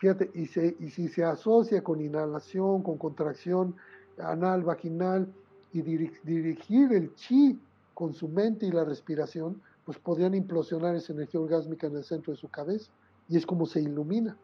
Fíjate, 0.07 0.31
y, 0.35 0.43
y 0.85 0.91
si 0.91 1.09
se 1.09 1.25
asocia 1.25 1.83
con 1.83 2.01
inhalación, 2.01 2.85
con 2.85 2.97
contracción 2.97 3.75
anal, 4.19 4.63
vaginal, 4.63 5.27
y 5.73 5.83
dirigir 5.83 6.93
el 6.93 7.13
chi 7.17 7.59
con 7.93 8.15
su 8.15 8.29
mente 8.29 8.67
y 8.67 8.71
la 8.71 8.85
respiración, 8.85 9.61
pues 9.85 9.99
podrían 9.99 10.37
implosionar 10.37 10.95
esa 10.95 11.13
energía 11.13 11.41
orgásmica 11.41 11.89
en 11.89 11.97
el 11.97 12.05
centro 12.05 12.33
de 12.33 12.39
su 12.39 12.49
cabeza. 12.49 12.89
Y 13.29 13.37
es 13.37 13.45
como 13.45 13.67
se 13.67 13.81
ilumina. 13.81 14.37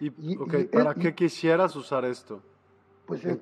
¿Y, 0.00 0.10
para 0.66 0.94
qué 0.94 1.14
quisieras 1.14 1.76
usar 1.76 2.04
esto? 2.04 2.40
Pues 3.06 3.20
¿Qué, 3.20 3.38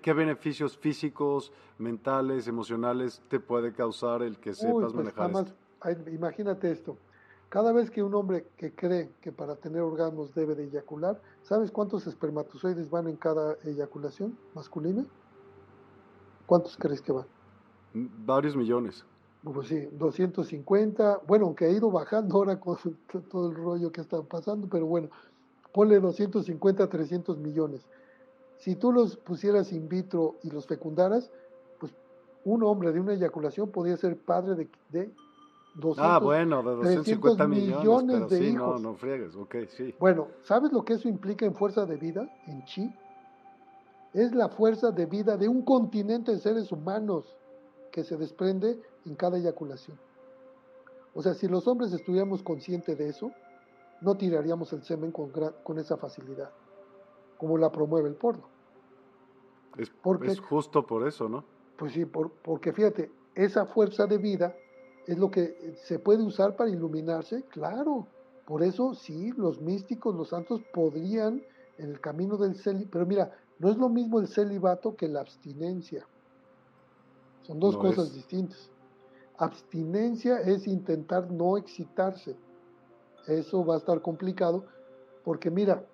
¿Qué, 0.00 0.12
beneficios 0.12 0.78
físicos, 0.78 1.52
mentales, 1.78 2.46
emocionales 2.46 3.20
te 3.28 3.40
puede 3.40 3.72
causar 3.72 4.22
el 4.22 4.38
que 4.38 4.54
sepas 4.54 4.92
pues 4.92 4.94
manejar 4.94 5.30
esto? 5.32 6.10
Imagínate 6.12 6.70
esto. 6.70 6.96
Cada 7.48 7.72
vez 7.72 7.90
que 7.90 8.02
un 8.02 8.14
hombre 8.14 8.46
que 8.56 8.74
cree 8.74 9.10
que 9.22 9.32
para 9.32 9.56
tener 9.56 9.80
orgasmos 9.80 10.34
debe 10.34 10.54
de 10.54 10.64
eyacular, 10.64 11.20
¿sabes 11.42 11.70
cuántos 11.70 12.06
espermatozoides 12.06 12.90
van 12.90 13.08
en 13.08 13.16
cada 13.16 13.56
eyaculación 13.64 14.36
masculina? 14.54 15.06
¿Cuántos 16.46 16.76
crees 16.76 17.00
que 17.00 17.12
van? 17.12 17.26
Varios 17.94 18.54
millones. 18.54 19.04
Pues 19.42 19.68
sí, 19.68 19.88
250, 19.92 21.22
bueno, 21.26 21.46
aunque 21.46 21.64
ha 21.64 21.70
ido 21.70 21.90
bajando 21.90 22.36
ahora 22.36 22.60
con 22.60 22.76
todo 23.30 23.50
el 23.50 23.54
rollo 23.54 23.92
que 23.92 24.02
está 24.02 24.20
pasando, 24.22 24.68
pero 24.68 24.84
bueno, 24.84 25.08
ponle 25.72 26.00
250 26.00 26.88
300 26.88 27.38
millones. 27.38 27.86
Si 28.58 28.74
tú 28.76 28.92
los 28.92 29.16
pusieras 29.16 29.72
in 29.72 29.88
vitro 29.88 30.36
y 30.42 30.50
los 30.50 30.66
fecundaras, 30.66 31.30
pues 31.78 31.94
un 32.44 32.62
hombre 32.64 32.92
de 32.92 33.00
una 33.00 33.14
eyaculación 33.14 33.70
podría 33.70 33.96
ser 33.96 34.18
padre 34.18 34.54
de, 34.54 34.68
de 34.90 35.10
200, 35.74 35.98
ah, 35.98 36.18
bueno, 36.18 36.62
de 36.62 36.76
250 36.76 37.46
millones, 37.46 38.28
de 38.28 38.48
hijos. 38.48 38.80
No, 38.80 38.90
no 38.90 38.94
friegues, 38.96 39.36
ok, 39.36 39.54
sí. 39.68 39.94
Bueno, 39.98 40.28
¿sabes 40.42 40.72
lo 40.72 40.84
que 40.84 40.94
eso 40.94 41.08
implica 41.08 41.46
en 41.46 41.54
fuerza 41.54 41.86
de 41.86 41.96
vida, 41.96 42.28
en 42.46 42.64
chi? 42.64 42.92
es 44.12 44.34
la 44.34 44.48
fuerza 44.48 44.90
de 44.90 45.06
vida 45.06 45.36
de 45.36 45.48
un 45.48 45.62
continente 45.62 46.32
de 46.32 46.38
seres 46.38 46.72
humanos 46.72 47.36
que 47.92 48.04
se 48.04 48.16
desprende 48.16 48.80
en 49.04 49.14
cada 49.14 49.38
eyaculación. 49.38 49.98
O 51.14 51.22
sea, 51.22 51.34
si 51.34 51.48
los 51.48 51.66
hombres 51.66 51.92
estuviéramos 51.92 52.42
conscientes 52.42 52.96
de 52.96 53.08
eso, 53.08 53.30
no 54.00 54.16
tiraríamos 54.16 54.72
el 54.72 54.82
semen 54.82 55.12
con, 55.12 55.30
con 55.62 55.78
esa 55.78 55.96
facilidad, 55.96 56.50
como 57.36 57.58
la 57.58 57.70
promueve 57.70 58.08
el 58.08 58.14
porno. 58.14 58.44
Es, 59.76 59.90
porque, 59.90 60.28
es 60.28 60.40
justo 60.40 60.86
por 60.86 61.06
eso, 61.06 61.28
¿no? 61.28 61.44
Pues 61.76 61.92
sí, 61.92 62.04
porque 62.04 62.72
fíjate, 62.72 63.10
esa 63.34 63.66
fuerza 63.66 64.06
de 64.06 64.18
vida 64.18 64.54
es 65.08 65.16
lo 65.16 65.30
que 65.30 65.74
se 65.84 65.98
puede 65.98 66.22
usar 66.22 66.54
para 66.54 66.68
iluminarse, 66.68 67.42
claro. 67.44 68.06
Por 68.44 68.62
eso 68.62 68.94
sí, 68.94 69.32
los 69.32 69.58
místicos, 69.58 70.14
los 70.14 70.28
santos 70.28 70.60
podrían 70.74 71.42
en 71.78 71.90
el 71.90 72.00
camino 72.00 72.36
del 72.36 72.54
celibato, 72.56 72.90
pero 72.92 73.06
mira, 73.06 73.32
no 73.58 73.70
es 73.70 73.78
lo 73.78 73.88
mismo 73.88 74.20
el 74.20 74.28
celibato 74.28 74.94
que 74.96 75.08
la 75.08 75.20
abstinencia. 75.20 76.06
Son 77.40 77.58
dos 77.58 77.78
cosas 77.78 78.12
distintas. 78.12 78.68
Abstinencia 79.38 80.40
es 80.40 80.66
intentar 80.66 81.30
no 81.30 81.56
excitarse. 81.56 82.36
Eso 83.26 83.64
va 83.64 83.76
a 83.76 83.78
estar 83.78 84.02
complicado 84.02 84.66
porque 85.24 85.50
mira, 85.50 85.86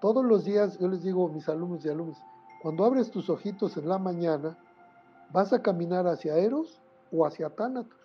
todos 0.00 0.24
los 0.24 0.46
días 0.46 0.78
yo 0.78 0.88
les 0.88 1.02
digo 1.02 1.28
a 1.28 1.32
mis 1.32 1.46
alumnos 1.50 1.84
y 1.84 1.90
alumnos, 1.90 2.16
cuando 2.62 2.82
abres 2.86 3.10
tus 3.10 3.28
ojitos 3.28 3.76
en 3.76 3.90
la 3.90 3.98
mañana, 3.98 4.58
vas 5.32 5.52
a 5.52 5.60
caminar 5.60 6.06
hacia 6.06 6.38
Eros 6.38 6.80
o 7.12 7.26
hacia 7.26 7.50
Tánatos. 7.50 7.98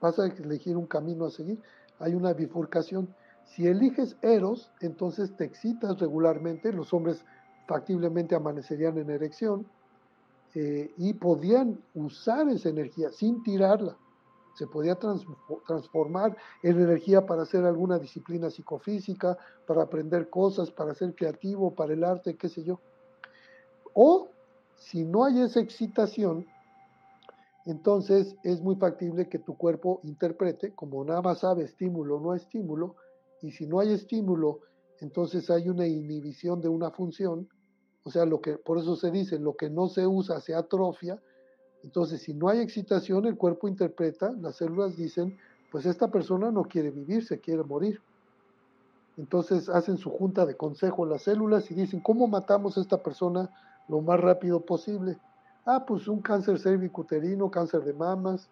Vas 0.00 0.18
a 0.18 0.26
elegir 0.26 0.76
un 0.76 0.86
camino 0.86 1.24
a 1.24 1.30
seguir. 1.30 1.60
Hay 1.98 2.14
una 2.14 2.32
bifurcación. 2.32 3.14
Si 3.44 3.66
eliges 3.66 4.16
Eros, 4.22 4.70
entonces 4.80 5.34
te 5.36 5.44
excitas 5.44 5.98
regularmente. 5.98 6.72
Los 6.72 6.92
hombres 6.92 7.24
factiblemente 7.66 8.34
amanecerían 8.34 8.98
en 8.98 9.10
erección 9.10 9.66
eh, 10.54 10.92
y 10.96 11.14
podían 11.14 11.80
usar 11.94 12.48
esa 12.48 12.68
energía 12.68 13.10
sin 13.10 13.42
tirarla. 13.42 13.96
Se 14.54 14.68
podía 14.68 14.96
transformar 15.66 16.36
en 16.62 16.80
energía 16.80 17.26
para 17.26 17.42
hacer 17.42 17.64
alguna 17.64 17.98
disciplina 17.98 18.50
psicofísica, 18.50 19.36
para 19.66 19.82
aprender 19.82 20.30
cosas, 20.30 20.70
para 20.70 20.94
ser 20.94 21.12
creativo, 21.14 21.74
para 21.74 21.92
el 21.92 22.04
arte, 22.04 22.36
qué 22.36 22.48
sé 22.48 22.62
yo. 22.62 22.78
O 23.94 24.28
si 24.76 25.04
no 25.04 25.24
hay 25.24 25.40
esa 25.40 25.58
excitación, 25.58 26.46
entonces 27.66 28.36
es 28.42 28.60
muy 28.60 28.76
factible 28.76 29.28
que 29.28 29.38
tu 29.38 29.56
cuerpo 29.56 30.00
interprete, 30.04 30.72
como 30.72 31.04
nada 31.04 31.22
más 31.22 31.40
sabe 31.40 31.64
estímulo 31.64 32.20
no 32.20 32.34
estímulo, 32.34 32.96
y 33.42 33.52
si 33.52 33.66
no 33.66 33.80
hay 33.80 33.92
estímulo, 33.92 34.60
entonces 35.00 35.50
hay 35.50 35.68
una 35.68 35.86
inhibición 35.86 36.60
de 36.60 36.68
una 36.68 36.90
función, 36.90 37.48
o 38.04 38.10
sea, 38.10 38.26
lo 38.26 38.40
que 38.40 38.58
por 38.58 38.78
eso 38.78 38.96
se 38.96 39.10
dice, 39.10 39.38
lo 39.38 39.56
que 39.56 39.70
no 39.70 39.88
se 39.88 40.06
usa 40.06 40.40
se 40.40 40.54
atrofia, 40.54 41.20
entonces 41.82 42.22
si 42.22 42.34
no 42.34 42.48
hay 42.48 42.60
excitación, 42.60 43.26
el 43.26 43.36
cuerpo 43.36 43.68
interpreta, 43.68 44.32
las 44.40 44.56
células 44.56 44.96
dicen, 44.96 45.36
pues 45.70 45.86
esta 45.86 46.10
persona 46.10 46.50
no 46.50 46.62
quiere 46.64 46.90
vivir, 46.90 47.26
se 47.26 47.40
quiere 47.40 47.62
morir. 47.62 48.00
Entonces 49.16 49.68
hacen 49.68 49.98
su 49.98 50.10
junta 50.10 50.46
de 50.46 50.56
consejo 50.56 51.06
las 51.06 51.22
células 51.22 51.70
y 51.70 51.74
dicen, 51.74 52.00
¿cómo 52.00 52.26
matamos 52.26 52.76
a 52.76 52.80
esta 52.80 53.02
persona 53.02 53.50
lo 53.88 54.00
más 54.00 54.20
rápido 54.20 54.60
posible? 54.60 55.18
Ah, 55.66 55.84
pues 55.86 56.08
un 56.08 56.20
cáncer 56.20 56.58
cervicuterino, 56.58 57.50
cáncer 57.50 57.82
de 57.84 57.92
mamas, 57.92 58.48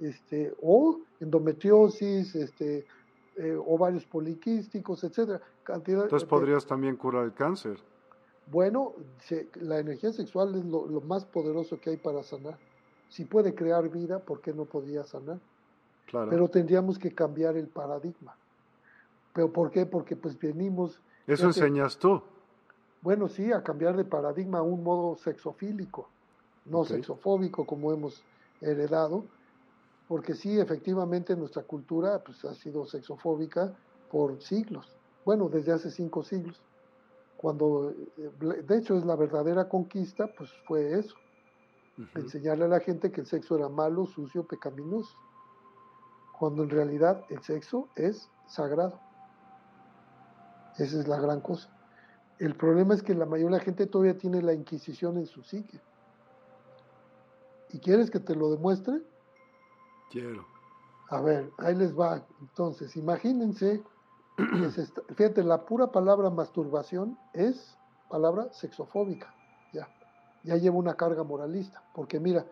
este, 0.00 0.54
o 0.62 1.00
endometriosis, 1.20 2.34
este, 2.34 2.86
eh, 3.36 3.56
ovarios 3.66 4.04
poliquísticos, 4.06 5.04
etcétera. 5.04 5.40
Entonces 5.68 6.24
podrías 6.24 6.66
también 6.66 6.96
curar 6.96 7.24
el 7.24 7.34
cáncer. 7.34 7.78
Bueno, 8.50 8.94
la 9.60 9.80
energía 9.80 10.12
sexual 10.12 10.54
es 10.54 10.64
lo, 10.64 11.00
más 11.00 11.24
poderoso 11.24 11.80
que 11.80 11.90
hay 11.90 11.96
para 11.96 12.22
sanar. 12.22 12.56
Si 13.08 13.24
puede 13.24 13.54
crear 13.54 13.88
vida, 13.88 14.20
¿por 14.20 14.40
qué 14.40 14.52
no 14.52 14.64
podría 14.64 15.04
sanar? 15.04 15.38
Claro. 16.06 16.30
Pero 16.30 16.48
tendríamos 16.48 16.98
que 16.98 17.12
cambiar 17.12 17.56
el 17.56 17.66
paradigma. 17.66 18.36
¿Pero 19.32 19.52
por 19.52 19.70
qué? 19.70 19.84
Porque 19.84 20.14
pues 20.14 20.38
venimos... 20.38 21.00
Eso 21.26 21.46
enseñas 21.46 21.98
tú. 21.98 22.22
Bueno, 23.02 23.28
sí, 23.28 23.52
a 23.52 23.62
cambiar 23.62 23.96
de 23.96 24.04
paradigma 24.04 24.58
a 24.58 24.62
un 24.62 24.82
modo 24.82 25.16
sexofílico, 25.16 26.08
no 26.68 26.84
sexofóbico 26.84 27.66
como 27.66 27.92
hemos 27.92 28.22
heredado, 28.60 29.24
porque 30.08 30.34
sí, 30.34 30.58
efectivamente 30.58 31.36
nuestra 31.36 31.62
cultura 31.62 32.22
pues, 32.22 32.44
ha 32.44 32.54
sido 32.54 32.86
sexofóbica 32.86 33.74
por 34.10 34.40
siglos, 34.40 34.96
bueno, 35.24 35.48
desde 35.48 35.72
hace 35.72 35.90
cinco 35.90 36.22
siglos. 36.22 36.60
Cuando, 37.36 37.90
eh, 37.90 38.62
de 38.62 38.78
hecho, 38.78 38.96
es 38.96 39.04
la 39.04 39.16
verdadera 39.16 39.68
conquista, 39.68 40.28
pues 40.38 40.50
fue 40.66 40.98
eso, 40.98 41.16
enseñarle 42.14 42.64
a 42.64 42.68
la 42.68 42.80
gente 42.80 43.10
que 43.10 43.20
el 43.22 43.26
sexo 43.26 43.56
era 43.56 43.68
malo, 43.68 44.06
sucio, 44.06 44.46
pecaminoso, 44.46 45.16
cuando 46.38 46.62
en 46.62 46.70
realidad 46.70 47.24
el 47.30 47.42
sexo 47.42 47.88
es 47.96 48.30
sagrado. 48.46 49.00
Esa 50.78 51.00
es 51.00 51.08
la 51.08 51.18
gran 51.18 51.40
cosa. 51.40 51.70
El 52.38 52.54
problema 52.54 52.94
es 52.94 53.02
que 53.02 53.14
la 53.14 53.24
mayoría 53.24 53.56
de 53.56 53.58
la 53.58 53.64
gente 53.64 53.86
todavía 53.86 54.18
tiene 54.18 54.42
la 54.42 54.52
Inquisición 54.52 55.16
en 55.16 55.26
su 55.26 55.42
psique. 55.42 55.80
¿Y 57.72 57.78
quieres 57.80 58.10
que 58.10 58.20
te 58.20 58.34
lo 58.34 58.50
demuestre? 58.50 59.02
Quiero. 60.10 60.46
A 61.10 61.20
ver, 61.20 61.50
ahí 61.58 61.74
les 61.74 61.98
va. 61.98 62.26
Entonces, 62.40 62.96
imagínense, 62.96 63.82
fíjate, 65.14 65.42
la 65.42 65.64
pura 65.64 65.90
palabra 65.90 66.30
masturbación 66.30 67.18
es 67.32 67.76
palabra 68.08 68.52
sexofóbica. 68.52 69.34
Ya, 69.72 69.88
ya 70.44 70.56
lleva 70.56 70.76
una 70.76 70.94
carga 70.94 71.22
moralista. 71.22 71.82
Porque 71.94 72.20
mira, 72.20 72.46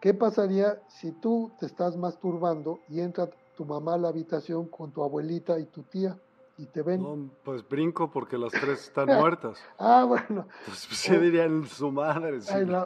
¿qué 0.00 0.14
pasaría 0.14 0.80
si 0.88 1.12
tú 1.12 1.52
te 1.58 1.66
estás 1.66 1.96
masturbando 1.96 2.80
y 2.88 3.00
entra 3.00 3.30
tu 3.56 3.64
mamá 3.64 3.94
a 3.94 3.98
la 3.98 4.08
habitación 4.08 4.68
con 4.68 4.92
tu 4.92 5.02
abuelita 5.02 5.58
y 5.58 5.66
tu 5.66 5.82
tía? 5.82 6.18
Y 6.56 6.66
te 6.66 6.82
ven. 6.82 7.02
No, 7.02 7.30
pues 7.44 7.66
brinco 7.68 8.10
porque 8.10 8.38
las 8.38 8.52
tres 8.52 8.84
están 8.84 9.06
muertas. 9.20 9.58
ah, 9.78 10.04
bueno. 10.04 10.46
Pues, 10.64 10.78
se 10.78 11.18
dirían 11.18 11.66
su 11.66 11.90
madre. 11.90 12.38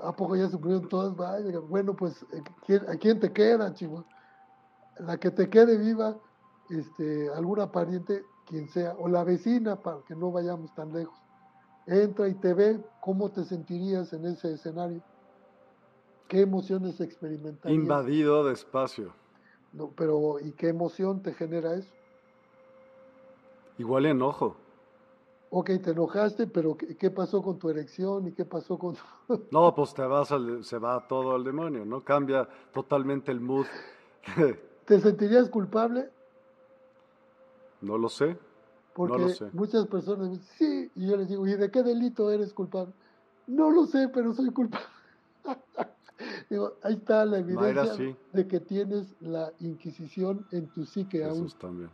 ¿A 0.03 0.13
poco 0.13 0.37
ya 0.37 0.49
se 0.49 0.57
murieron 0.57 0.89
todas? 0.89 1.15
Bueno, 1.69 1.95
pues, 1.95 2.25
eh, 2.33 2.81
¿a 2.89 2.97
quién 2.97 3.21
te 3.21 3.33
queda, 3.33 3.73
chivo? 3.75 4.05
La 4.99 5.19
que 5.19 5.31
te 5.31 5.49
quede 5.49 5.77
viva, 5.79 6.17
este, 6.71 7.29
alguna 7.35 7.71
pariente, 7.71 8.25
quien 8.47 8.69
sea, 8.69 8.95
o 8.99 9.09
la 9.09 9.23
vecina, 9.25 9.77
para 9.77 9.99
que 10.07 10.15
no 10.15 10.33
vayamos 10.33 10.75
tan 10.75 10.93
lejos. 10.93 11.19
Entra 11.87 12.29
y 12.29 12.35
te 12.35 12.53
ve, 12.53 12.81
¿cómo 13.01 13.31
te 13.31 13.45
sentirías 13.45 14.13
en 14.13 14.27
ese 14.27 14.53
escenario? 14.53 15.03
¿Qué 16.27 16.43
emociones 16.43 17.01
experimentarías? 17.01 17.81
Invadido 17.81 18.45
de 18.45 18.53
espacio. 18.53 19.15
No, 19.73 19.91
pero 19.97 20.41
¿y 20.41 20.53
qué 20.53 20.69
emoción 20.69 21.23
te 21.23 21.33
genera 21.33 21.75
eso? 21.75 21.95
Igual 23.79 24.07
enojo. 24.07 24.57
Ok, 25.51 25.71
te 25.83 25.93
enojaste, 25.93 26.47
pero 26.47 26.77
¿qué, 26.77 27.11
pasó 27.11 27.43
con 27.43 27.59
tu 27.59 27.71
erección 27.71 28.29
y 28.29 28.33
qué 28.33 28.45
pasó 28.45 28.79
con 28.79 28.97
No, 29.51 29.75
pues 29.75 29.95
te 29.95 30.03
vas 30.03 30.29
se 30.63 30.79
va 30.79 31.07
todo 31.09 31.35
al 31.35 31.45
demonio, 31.45 31.85
¿no? 31.87 32.03
Cambia 32.03 32.47
totalmente 32.73 33.33
el 33.33 33.41
mood. 33.41 33.67
¿Te 34.85 35.01
sentirías 35.01 35.49
culpable? 35.49 36.11
No 37.81 37.97
lo 37.97 38.09
sé. 38.09 38.37
Porque 38.93 39.33
muchas 39.53 39.87
personas 39.87 40.31
dicen, 40.31 40.49
sí, 40.59 40.91
y 40.97 41.07
yo 41.07 41.17
les 41.17 41.29
digo, 41.29 41.47
¿y 41.47 41.55
de 41.55 41.71
qué 41.71 41.83
delito 41.83 42.31
eres 42.31 42.53
culpable? 42.53 42.93
No 43.47 43.71
lo 43.71 43.87
sé, 43.87 44.09
pero 44.09 44.33
soy 44.33 44.51
culpable. 44.51 44.87
digo, 46.51 46.75
ahí 46.83 46.95
está 46.95 47.25
la 47.25 47.39
evidencia 47.39 47.95
de 48.33 48.49
que 48.49 48.61
tienes 48.61 49.15
la 49.21 49.53
Inquisición 49.61 50.47
en 50.51 50.67
tu 50.69 50.85
psique 50.85 51.25
aún. 51.25 51.49
también. 51.59 51.91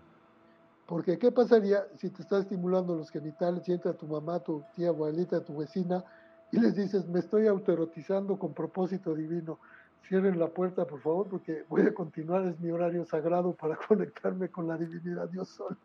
Porque 0.87 1.19
¿qué 1.19 1.33
pasaría 1.33 1.87
si 1.97 2.11
te 2.11 2.23
está 2.23 2.39
estimulando 2.39 2.95
los 2.95 3.11
genitales 3.11 3.67
y 3.69 3.73
entra 3.73 3.95
tu 3.95 4.07
mamá, 4.07 4.41
tu 4.41 4.63
tía, 4.75 4.89
abuelita, 4.89 5.43
tu 5.43 5.57
vecina 5.57 6.05
y 6.53 6.61
les 6.61 6.77
dices, 6.77 7.09
me 7.09 7.21
estoy 7.21 7.47
autoerotizando 7.47 8.39
con 8.39 8.53
propósito 8.53 9.15
divino? 9.15 9.59
Cierren 10.07 10.39
la 10.39 10.49
puerta, 10.49 10.85
por 10.85 11.01
favor, 11.01 11.27
porque 11.29 11.65
voy 11.71 11.83
a 11.83 11.95
continuar, 11.95 12.45
es 12.45 12.61
mi 12.61 12.71
horario 12.71 13.07
sagrado 13.07 13.53
para 13.53 13.77
conectarme 13.89 14.51
con 14.51 14.69
la 14.69 14.77
divinidad 14.77 15.29
Dios 15.31 15.49
Sol. 15.49 15.77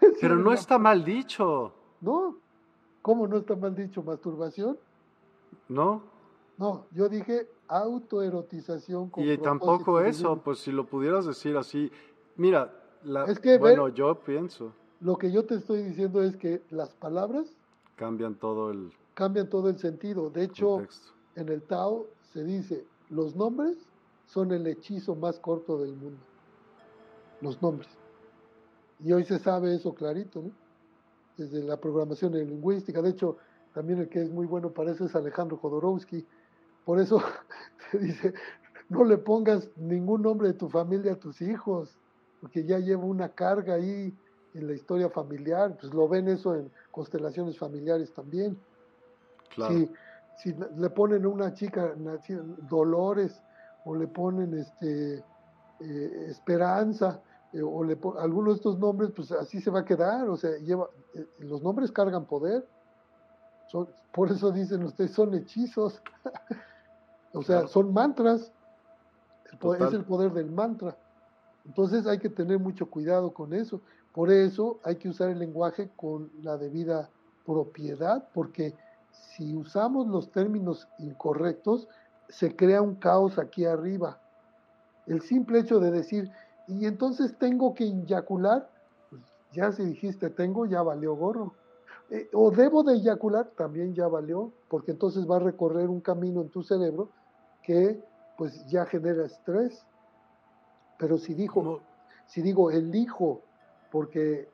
Pero 0.20 0.36
no 0.36 0.52
está 0.52 0.78
mal 0.78 1.04
dicho. 1.04 1.72
¿No? 2.00 2.36
¿Cómo 3.02 3.28
no 3.28 3.38
está 3.38 3.54
mal 3.54 3.76
dicho? 3.76 4.02
¿Masturbación? 4.02 4.76
No. 5.68 6.02
No, 6.56 6.86
yo 6.90 7.08
dije 7.08 7.48
autoerotización 7.68 9.10
con 9.10 9.22
Y 9.22 9.38
tampoco 9.38 10.00
eso, 10.00 10.40
pues 10.42 10.58
si 10.58 10.72
lo 10.72 10.84
pudieras 10.84 11.24
decir 11.24 11.56
así, 11.56 11.92
mira, 12.36 12.72
es 13.26 13.38
que, 13.38 13.58
bueno, 13.58 13.88
yo 13.88 14.14
pienso. 14.20 14.72
Lo 15.00 15.16
que 15.16 15.30
yo 15.30 15.44
te 15.44 15.56
estoy 15.56 15.82
diciendo 15.82 16.22
es 16.22 16.36
que 16.36 16.62
las 16.70 16.90
palabras 16.94 17.46
cambian 17.96 18.34
todo 18.34 18.70
el 18.70 18.92
cambian 19.14 19.48
todo 19.48 19.68
el 19.68 19.78
sentido. 19.78 20.30
De 20.30 20.44
hecho, 20.44 20.86
en 21.34 21.48
el 21.48 21.62
Tao 21.62 22.06
se 22.32 22.44
dice, 22.44 22.84
los 23.10 23.34
nombres 23.34 23.76
son 24.26 24.52
el 24.52 24.64
hechizo 24.66 25.16
más 25.16 25.40
corto 25.40 25.78
del 25.78 25.92
mundo. 25.96 26.20
Los 27.40 27.60
nombres. 27.60 27.88
Y 29.00 29.12
hoy 29.12 29.24
se 29.24 29.40
sabe 29.40 29.74
eso 29.74 29.92
clarito, 29.92 30.42
¿no? 30.42 30.50
Desde 31.36 31.62
la 31.64 31.76
programación 31.76 32.32
lingüística. 32.32 33.02
De 33.02 33.10
hecho, 33.10 33.36
también 33.74 34.00
el 34.00 34.08
que 34.08 34.22
es 34.22 34.30
muy 34.30 34.46
bueno 34.46 34.70
para 34.70 34.92
eso 34.92 35.04
es 35.04 35.14
Alejandro 35.16 35.56
Jodorowsky. 35.56 36.24
Por 36.84 37.00
eso 37.00 37.20
te 37.90 37.98
dice, 37.98 38.34
no 38.88 39.04
le 39.04 39.18
pongas 39.18 39.68
ningún 39.76 40.22
nombre 40.22 40.48
de 40.48 40.54
tu 40.54 40.68
familia 40.68 41.12
a 41.12 41.16
tus 41.16 41.40
hijos 41.40 41.96
porque 42.40 42.64
ya 42.64 42.78
lleva 42.78 43.04
una 43.04 43.28
carga 43.30 43.74
ahí 43.74 44.16
en 44.54 44.66
la 44.66 44.74
historia 44.74 45.08
familiar, 45.10 45.76
pues 45.78 45.92
lo 45.92 46.08
ven 46.08 46.28
eso 46.28 46.54
en 46.54 46.70
constelaciones 46.90 47.58
familiares 47.58 48.12
también. 48.12 48.58
Claro. 49.54 49.74
Si, 49.74 49.90
si 50.38 50.56
le 50.76 50.90
ponen 50.90 51.24
a 51.24 51.28
una 51.28 51.52
chica 51.52 51.94
Dolores 52.68 53.42
o 53.84 53.94
le 53.94 54.06
ponen 54.06 54.54
este 54.54 55.24
eh, 55.80 56.26
Esperanza 56.28 57.20
eh, 57.52 57.62
o 57.62 57.82
le 57.84 57.98
algunos 58.18 58.54
de 58.54 58.56
estos 58.56 58.78
nombres, 58.78 59.10
pues 59.14 59.32
así 59.32 59.60
se 59.60 59.70
va 59.70 59.80
a 59.80 59.84
quedar, 59.84 60.28
o 60.28 60.36
sea, 60.36 60.56
lleva 60.58 60.88
eh, 61.14 61.26
los 61.40 61.62
nombres 61.62 61.90
cargan 61.92 62.24
poder. 62.26 62.66
Son, 63.68 63.88
por 64.12 64.30
eso 64.30 64.50
dicen 64.50 64.82
ustedes, 64.82 65.12
son 65.12 65.34
hechizos. 65.34 66.02
o 67.32 67.42
sea, 67.42 67.66
son 67.66 67.92
mantras. 67.92 68.52
es 69.44 69.92
el 69.92 70.04
poder 70.04 70.32
del 70.32 70.50
mantra. 70.50 70.96
Entonces 71.68 72.06
hay 72.06 72.18
que 72.18 72.30
tener 72.30 72.58
mucho 72.58 72.90
cuidado 72.90 73.32
con 73.32 73.52
eso. 73.52 73.80
Por 74.12 74.32
eso 74.32 74.80
hay 74.82 74.96
que 74.96 75.08
usar 75.08 75.30
el 75.30 75.38
lenguaje 75.38 75.90
con 75.94 76.30
la 76.42 76.56
debida 76.56 77.10
propiedad, 77.46 78.28
porque 78.34 78.74
si 79.12 79.54
usamos 79.54 80.08
los 80.08 80.30
términos 80.32 80.88
incorrectos, 80.98 81.86
se 82.28 82.56
crea 82.56 82.82
un 82.82 82.96
caos 82.96 83.38
aquí 83.38 83.64
arriba. 83.64 84.18
El 85.06 85.20
simple 85.22 85.60
hecho 85.60 85.78
de 85.78 85.90
decir, 85.90 86.30
y 86.66 86.86
entonces 86.86 87.36
tengo 87.38 87.74
que 87.74 87.84
eyacular, 87.84 88.70
pues 89.10 89.22
ya 89.52 89.72
si 89.72 89.84
dijiste 89.84 90.30
tengo, 90.30 90.66
ya 90.66 90.82
valió 90.82 91.14
gorro. 91.14 91.54
Eh, 92.10 92.28
o 92.32 92.50
debo 92.50 92.82
de 92.82 92.94
eyacular, 92.94 93.50
también 93.56 93.94
ya 93.94 94.08
valió, 94.08 94.52
porque 94.68 94.90
entonces 94.90 95.28
va 95.28 95.36
a 95.36 95.40
recorrer 95.40 95.88
un 95.88 96.00
camino 96.00 96.40
en 96.40 96.48
tu 96.48 96.62
cerebro 96.62 97.10
que 97.62 98.02
pues 98.36 98.66
ya 98.66 98.86
genera 98.86 99.26
estrés. 99.26 99.84
Pero 100.98 101.16
si 101.16 101.34
dijo, 101.34 101.80
si 102.26 102.42
digo 102.42 102.70
elijo 102.70 103.42
porque 103.90 104.48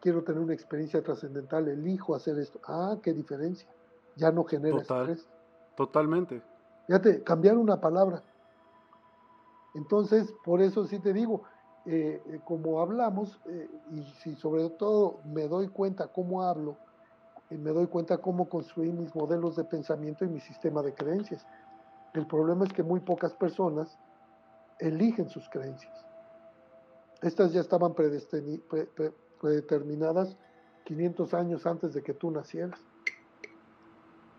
quiero 0.00 0.22
tener 0.22 0.40
una 0.40 0.54
experiencia 0.54 1.02
trascendental, 1.02 1.68
elijo 1.68 2.14
hacer 2.14 2.38
esto, 2.38 2.60
ah, 2.66 2.96
qué 3.02 3.12
diferencia. 3.12 3.68
Ya 4.16 4.30
no 4.30 4.44
genera 4.44 4.78
estrés. 4.78 5.26
Totalmente. 5.76 6.42
Fíjate, 6.86 7.22
cambiar 7.22 7.56
una 7.56 7.80
palabra. 7.80 8.22
Entonces, 9.74 10.34
por 10.44 10.60
eso 10.60 10.84
sí 10.86 10.98
te 10.98 11.12
digo, 11.12 11.42
eh, 11.86 12.22
eh, 12.26 12.40
como 12.44 12.80
hablamos, 12.80 13.40
eh, 13.46 13.70
y 13.90 14.02
si 14.20 14.34
sobre 14.36 14.68
todo 14.70 15.20
me 15.24 15.48
doy 15.48 15.68
cuenta 15.68 16.08
cómo 16.08 16.42
hablo, 16.42 16.76
me 17.50 17.70
doy 17.70 17.86
cuenta 17.86 18.18
cómo 18.18 18.48
construir 18.48 18.92
mis 18.92 19.14
modelos 19.14 19.56
de 19.56 19.64
pensamiento 19.64 20.24
y 20.24 20.28
mi 20.28 20.40
sistema 20.40 20.82
de 20.82 20.94
creencias. 20.94 21.46
El 22.14 22.26
problema 22.26 22.64
es 22.64 22.72
que 22.72 22.82
muy 22.82 23.00
pocas 23.00 23.34
personas 23.34 23.98
eligen 24.82 25.28
sus 25.28 25.48
creencias. 25.48 25.92
Estas 27.22 27.52
ya 27.52 27.60
estaban 27.60 27.94
predeterminadas 27.94 30.36
500 30.84 31.34
años 31.34 31.66
antes 31.66 31.94
de 31.94 32.02
que 32.02 32.14
tú 32.14 32.32
nacieras. 32.32 32.80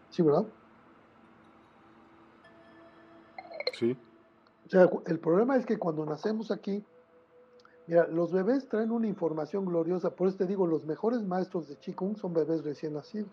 ¿Sí, 0.10 0.22
verdad? 0.22 0.46
Sí. 3.80 3.98
O 4.66 4.70
sea, 4.70 4.90
el 5.08 5.20
problema 5.20 5.56
es 5.56 5.66
que 5.66 5.78
cuando 5.78 6.06
nacemos 6.06 6.52
aquí, 6.52 6.84
mira, 7.88 8.06
los 8.08 8.34
bebés 8.34 8.68
traen 8.68 8.92
una 8.92 9.08
información 9.08 9.66
gloriosa, 9.66 10.10
por 10.12 10.28
eso 10.28 10.38
te 10.38 10.46
digo, 10.46 10.68
los 10.68 10.86
mejores 10.86 11.24
maestros 11.24 11.70
de 11.70 11.78
Qigong 11.78 12.18
son 12.18 12.34
bebés 12.34 12.64
recién 12.64 12.94
nacidos. 12.94 13.32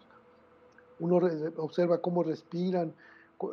Uno 1.00 1.18
observa 1.56 2.00
cómo 2.00 2.22
respiran, 2.22 2.94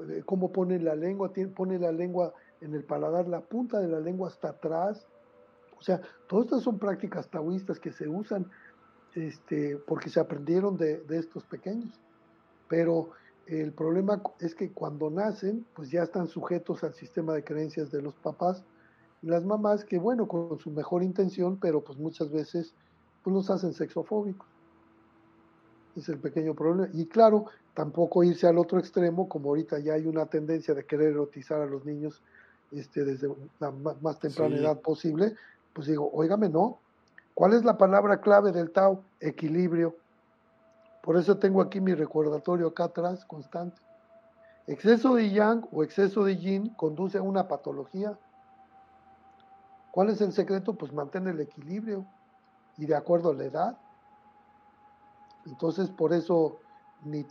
eh, 0.10 0.22
cómo 0.26 0.52
ponen 0.52 0.86
la 0.86 0.96
lengua, 0.96 1.32
pone 1.56 1.80
la 1.80 1.92
lengua 1.92 2.36
en 2.62 2.74
el 2.74 2.84
paladar, 2.84 3.28
la 3.28 3.42
punta 3.42 3.80
de 3.80 3.88
la 3.88 4.00
lengua 4.00 4.30
hasta 4.30 4.50
atrás. 4.50 5.06
O 5.78 5.82
sea, 5.82 6.02
todas 6.28 6.46
estas 6.46 6.64
son 6.64 6.80
prácticas 6.80 7.30
taoístas 7.30 7.80
que 7.80 7.92
se 7.92 8.08
usan 8.08 8.50
este, 9.14 9.78
porque 9.78 10.10
se 10.10 10.20
aprendieron 10.20 10.78
de, 10.78 11.00
de 11.02 11.18
estos 11.20 11.44
pequeños. 11.46 12.00
Pero 12.68 13.12
el 13.48 13.72
problema 13.72 14.22
es 14.40 14.56
que 14.56 14.72
cuando 14.72 15.10
nacen, 15.10 15.66
pues 15.74 15.90
ya 15.90 16.04
están 16.04 16.28
sujetos 16.28 16.84
al 16.84 16.94
sistema 16.94 17.34
de 17.34 17.44
creencias 17.44 17.92
de 17.92 18.02
los 18.02 18.14
papás 18.16 18.64
y 19.22 19.28
las 19.28 19.46
mamás 19.46 19.86
que, 19.86 19.98
bueno, 19.98 20.28
con 20.28 20.60
su 20.60 20.70
mejor 20.72 21.04
intención, 21.04 21.58
pero 21.60 21.82
pues 21.82 21.98
muchas 21.98 22.32
veces 22.32 22.74
pues 23.24 23.34
los 23.34 23.50
hacen 23.50 23.74
sexofóbicos. 23.74 24.48
Es 25.96 26.10
el 26.10 26.20
pequeño 26.20 26.54
problema. 26.54 26.90
Y 26.94 27.08
claro, 27.08 27.46
tampoco 27.74 28.24
irse 28.24 28.48
al 28.48 28.58
otro 28.58 28.80
extremo, 28.80 29.28
como 29.28 29.50
ahorita 29.50 29.80
ya 29.80 29.94
hay 29.94 30.06
una 30.06 30.26
tendencia 30.26 30.74
de 30.74 30.86
querer 30.86 31.10
erotizar 31.10 31.62
a 31.62 31.66
los 31.66 31.86
niños 31.86 32.22
este, 32.72 33.06
desde 33.06 33.30
la 33.60 33.72
más 33.72 34.20
temprana 34.20 34.58
edad 34.58 34.80
posible, 34.80 35.36
pues 35.74 35.88
digo, 35.88 36.10
óigame, 36.14 36.50
no. 36.50 36.80
¿Cuál 37.34 37.54
es 37.54 37.64
la 37.64 37.78
palabra 37.78 38.20
clave 38.20 38.52
del 38.52 38.72
Tao? 38.72 39.04
Equilibrio. 39.20 39.96
Por 41.04 41.18
eso 41.18 41.38
tengo 41.38 41.62
aquí 41.62 41.80
mi 41.80 41.94
recordatorio 41.94 42.68
acá 42.68 42.86
atrás 42.86 43.24
constante. 43.26 43.82
Exceso 44.68 45.16
de 45.16 45.30
yang 45.30 45.66
o 45.72 45.84
exceso 45.84 46.26
de 46.26 46.36
yin 46.36 46.70
conduce 46.76 47.18
a 47.18 47.22
una 47.22 47.48
patología. 47.48 48.18
¿Cuál 49.92 50.10
es 50.10 50.20
el 50.20 50.34
secreto? 50.34 50.74
Pues 50.74 50.92
mantener 50.92 51.36
el 51.36 51.42
equilibrio 51.42 52.06
y 52.78 52.86
de 52.86 52.96
acuerdo 52.96 53.32
a 53.32 53.34
la 53.34 53.46
edad. 53.46 53.78
Entonces, 55.46 55.90
por 55.90 56.14
eso 56.14 56.60
ni, 57.06 57.26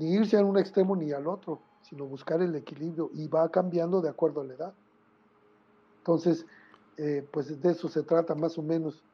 irse 0.00 0.38
a 0.38 0.44
un 0.44 0.58
extremo 0.58 0.94
ni 0.96 1.12
al 1.12 1.26
otro, 1.26 1.60
sino 1.82 2.04
buscar 2.04 2.42
el 2.42 2.54
equilibrio 2.54 3.10
y 3.14 3.28
va 3.28 3.48
cambiando 3.48 4.00
de 4.00 4.10
acuerdo 4.10 4.42
a 4.42 4.44
la 4.44 4.54
edad. 4.54 4.74
Entonces, 6.02 6.44
eh, 6.96 7.24
pues 7.30 7.62
de 7.62 7.70
eso 7.70 7.88
se 7.88 8.02
trata 8.02 8.34
más 8.34 8.58
o 8.58 8.62
menos. 8.62 9.04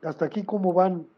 Hasta 0.00 0.26
aquí, 0.26 0.44
¿cómo 0.44 0.72
van 0.72 1.08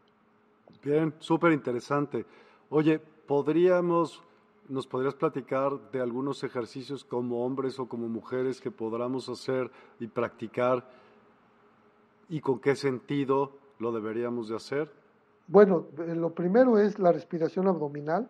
Bien, 0.83 1.13
súper 1.19 1.51
interesante. 1.51 2.25
Oye, 2.69 2.99
podríamos, 2.99 4.23
nos 4.69 4.87
podrías 4.87 5.13
platicar 5.13 5.91
de 5.91 6.01
algunos 6.01 6.43
ejercicios 6.43 7.03
como 7.03 7.45
hombres 7.45 7.79
o 7.79 7.87
como 7.87 8.07
mujeres 8.07 8.59
que 8.59 8.71
podamos 8.71 9.29
hacer 9.29 9.69
y 9.99 10.07
practicar 10.07 10.83
y 12.27 12.41
con 12.41 12.59
qué 12.59 12.75
sentido 12.75 13.51
lo 13.77 13.91
deberíamos 13.91 14.49
de 14.49 14.55
hacer. 14.55 14.91
Bueno, 15.47 15.85
eh, 15.99 16.15
lo 16.15 16.33
primero 16.33 16.79
es 16.79 16.97
la 16.97 17.11
respiración 17.11 17.67
abdominal. 17.67 18.29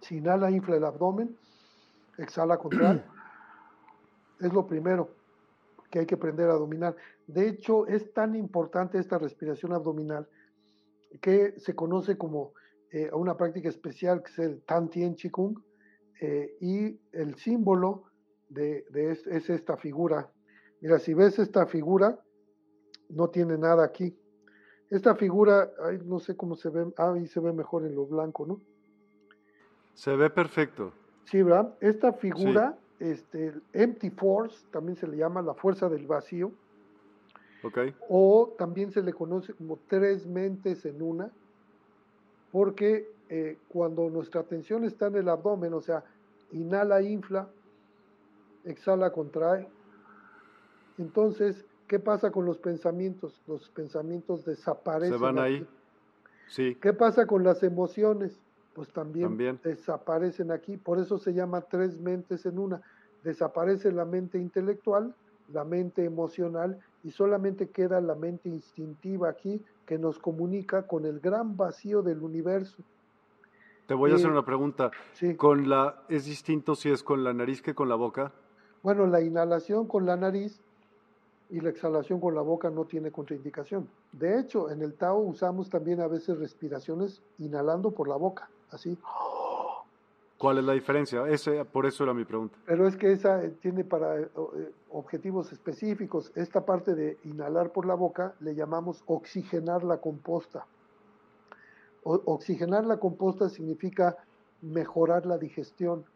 Si 0.00 0.18
inhala, 0.18 0.50
infla 0.50 0.76
el 0.76 0.84
abdomen, 0.84 1.36
exhala, 2.18 2.58
contrae. 2.58 3.02
es 4.40 4.52
lo 4.52 4.66
primero 4.66 5.19
que 5.90 6.00
hay 6.00 6.06
que 6.06 6.14
aprender 6.14 6.48
a 6.48 6.54
dominar. 6.54 6.96
De 7.26 7.48
hecho, 7.48 7.86
es 7.86 8.12
tan 8.12 8.34
importante 8.34 8.98
esta 8.98 9.18
respiración 9.18 9.72
abdominal 9.72 10.28
que 11.20 11.58
se 11.58 11.74
conoce 11.74 12.16
como 12.16 12.52
eh, 12.92 13.10
una 13.12 13.36
práctica 13.36 13.68
especial 13.68 14.22
que 14.22 14.30
es 14.30 14.38
el 14.38 14.62
Tan 14.62 14.88
Tien 14.88 15.16
Chikung, 15.16 15.58
eh, 16.20 16.56
y 16.60 17.00
el 17.12 17.34
símbolo 17.36 18.04
de, 18.48 18.84
es, 18.92 19.48
esta 19.48 19.76
figura. 19.76 20.30
Mira, 20.80 20.98
si 20.98 21.14
ves 21.14 21.38
esta 21.38 21.66
figura, 21.66 22.18
no 23.08 23.28
tiene 23.30 23.56
nada 23.56 23.84
aquí. 23.84 24.16
Esta 24.90 25.14
figura, 25.14 25.70
no 26.04 26.18
sé 26.18 26.36
cómo 26.36 26.56
se 26.56 26.68
ve, 26.68 26.92
ah, 26.98 27.12
ahí 27.14 27.26
se 27.26 27.40
ve 27.40 27.52
mejor 27.52 27.86
en 27.86 27.94
lo 27.94 28.06
blanco, 28.06 28.44
¿no? 28.44 28.60
Se 29.94 30.14
ve 30.16 30.30
perfecto. 30.30 30.92
Sí, 31.24 31.42
¿verdad? 31.42 31.74
Esta 31.80 32.12
figura, 32.12 32.76
este, 33.00 33.54
Empty 33.72 34.10
Force, 34.10 34.64
también 34.70 34.96
se 34.96 35.08
le 35.08 35.16
llama 35.16 35.42
la 35.42 35.54
fuerza 35.54 35.88
del 35.88 36.06
vacío, 36.06 36.52
o 38.08 38.54
también 38.56 38.90
se 38.92 39.02
le 39.02 39.12
conoce 39.12 39.52
como 39.52 39.78
tres 39.88 40.26
mentes 40.26 40.84
en 40.86 41.02
una, 41.02 41.30
porque 42.52 43.10
eh, 43.28 43.58
cuando 43.68 44.08
nuestra 44.08 44.40
atención 44.40 44.84
está 44.84 45.08
en 45.08 45.16
el 45.16 45.28
abdomen, 45.28 45.74
o 45.74 45.80
sea, 45.80 46.04
inhala, 46.52 47.02
infla, 47.02 47.48
exhala, 48.64 49.12
contrae. 49.12 49.68
Entonces, 50.98 51.64
¿qué 51.86 51.98
pasa 51.98 52.30
con 52.30 52.44
los 52.44 52.58
pensamientos? 52.58 53.40
Los 53.46 53.68
pensamientos 53.70 54.44
desaparecen. 54.44 55.18
Se 55.18 55.22
van 55.22 55.38
ahí. 55.38 55.66
Sí. 56.48 56.76
¿Qué 56.80 56.92
pasa 56.92 57.26
con 57.26 57.44
las 57.44 57.62
emociones? 57.62 58.40
Pues 58.80 58.94
también, 58.94 59.28
también, 59.28 59.60
desaparecen 59.62 60.50
aquí. 60.50 60.78
Por 60.78 60.98
eso 60.98 61.18
se 61.18 61.34
llama 61.34 61.60
tres 61.60 62.00
mentes 62.00 62.46
en 62.46 62.58
una. 62.58 62.80
Desaparece 63.22 63.92
la 63.92 64.06
mente 64.06 64.38
intelectual, 64.38 65.14
la 65.52 65.64
mente 65.64 66.02
emocional 66.02 66.80
y 67.04 67.10
solamente 67.10 67.68
queda 67.68 68.00
la 68.00 68.14
mente 68.14 68.48
instintiva 68.48 69.28
aquí 69.28 69.62
que 69.84 69.98
nos 69.98 70.18
comunica 70.18 70.86
con 70.86 71.04
el 71.04 71.20
gran 71.20 71.58
vacío 71.58 72.00
del 72.00 72.22
universo. 72.22 72.82
Te 73.86 73.92
voy 73.92 74.12
a 74.12 74.14
hacer 74.14 74.30
una 74.30 74.46
pregunta. 74.46 74.90
¿Con 75.36 75.68
la, 75.68 76.02
¿Es 76.08 76.24
distinto 76.24 76.74
si 76.74 76.88
es 76.88 77.02
con 77.02 77.22
la 77.22 77.34
nariz 77.34 77.60
que 77.60 77.74
con 77.74 77.90
la 77.90 77.96
boca? 77.96 78.32
Bueno, 78.82 79.06
la 79.06 79.20
inhalación 79.20 79.86
con 79.86 80.06
la 80.06 80.16
nariz 80.16 80.58
y 81.50 81.60
la 81.60 81.68
exhalación 81.68 82.18
con 82.18 82.34
la 82.34 82.40
boca 82.40 82.70
no 82.70 82.86
tiene 82.86 83.10
contraindicación. 83.10 83.90
De 84.12 84.40
hecho, 84.40 84.70
en 84.70 84.80
el 84.80 84.94
Tao 84.94 85.18
usamos 85.18 85.68
también 85.68 86.00
a 86.00 86.06
veces 86.06 86.38
respiraciones 86.38 87.20
inhalando 87.38 87.90
por 87.90 88.08
la 88.08 88.16
boca, 88.16 88.48
así. 88.70 88.98
¿Cuál 90.40 90.56
es 90.56 90.64
la 90.64 90.72
diferencia? 90.72 91.28
Ese, 91.28 91.66
por 91.66 91.84
eso 91.84 92.02
era 92.02 92.14
mi 92.14 92.24
pregunta. 92.24 92.56
Pero 92.64 92.88
es 92.88 92.96
que 92.96 93.12
esa 93.12 93.44
eh, 93.44 93.50
tiene 93.60 93.84
para 93.84 94.18
eh, 94.18 94.30
eh, 94.56 94.72
objetivos 94.88 95.52
específicos. 95.52 96.32
Esta 96.34 96.64
parte 96.64 96.94
de 96.94 97.18
inhalar 97.24 97.72
por 97.72 97.84
la 97.84 97.92
boca 97.92 98.32
le 98.40 98.54
llamamos 98.54 99.02
oxigenar 99.04 99.84
la 99.84 99.98
composta. 99.98 100.64
oxigenar 102.04 102.86
la 102.86 102.96
composta 102.96 103.50
significa 103.50 104.16
mejorar 104.62 105.26
la 105.26 105.36
digestión, 105.36 106.06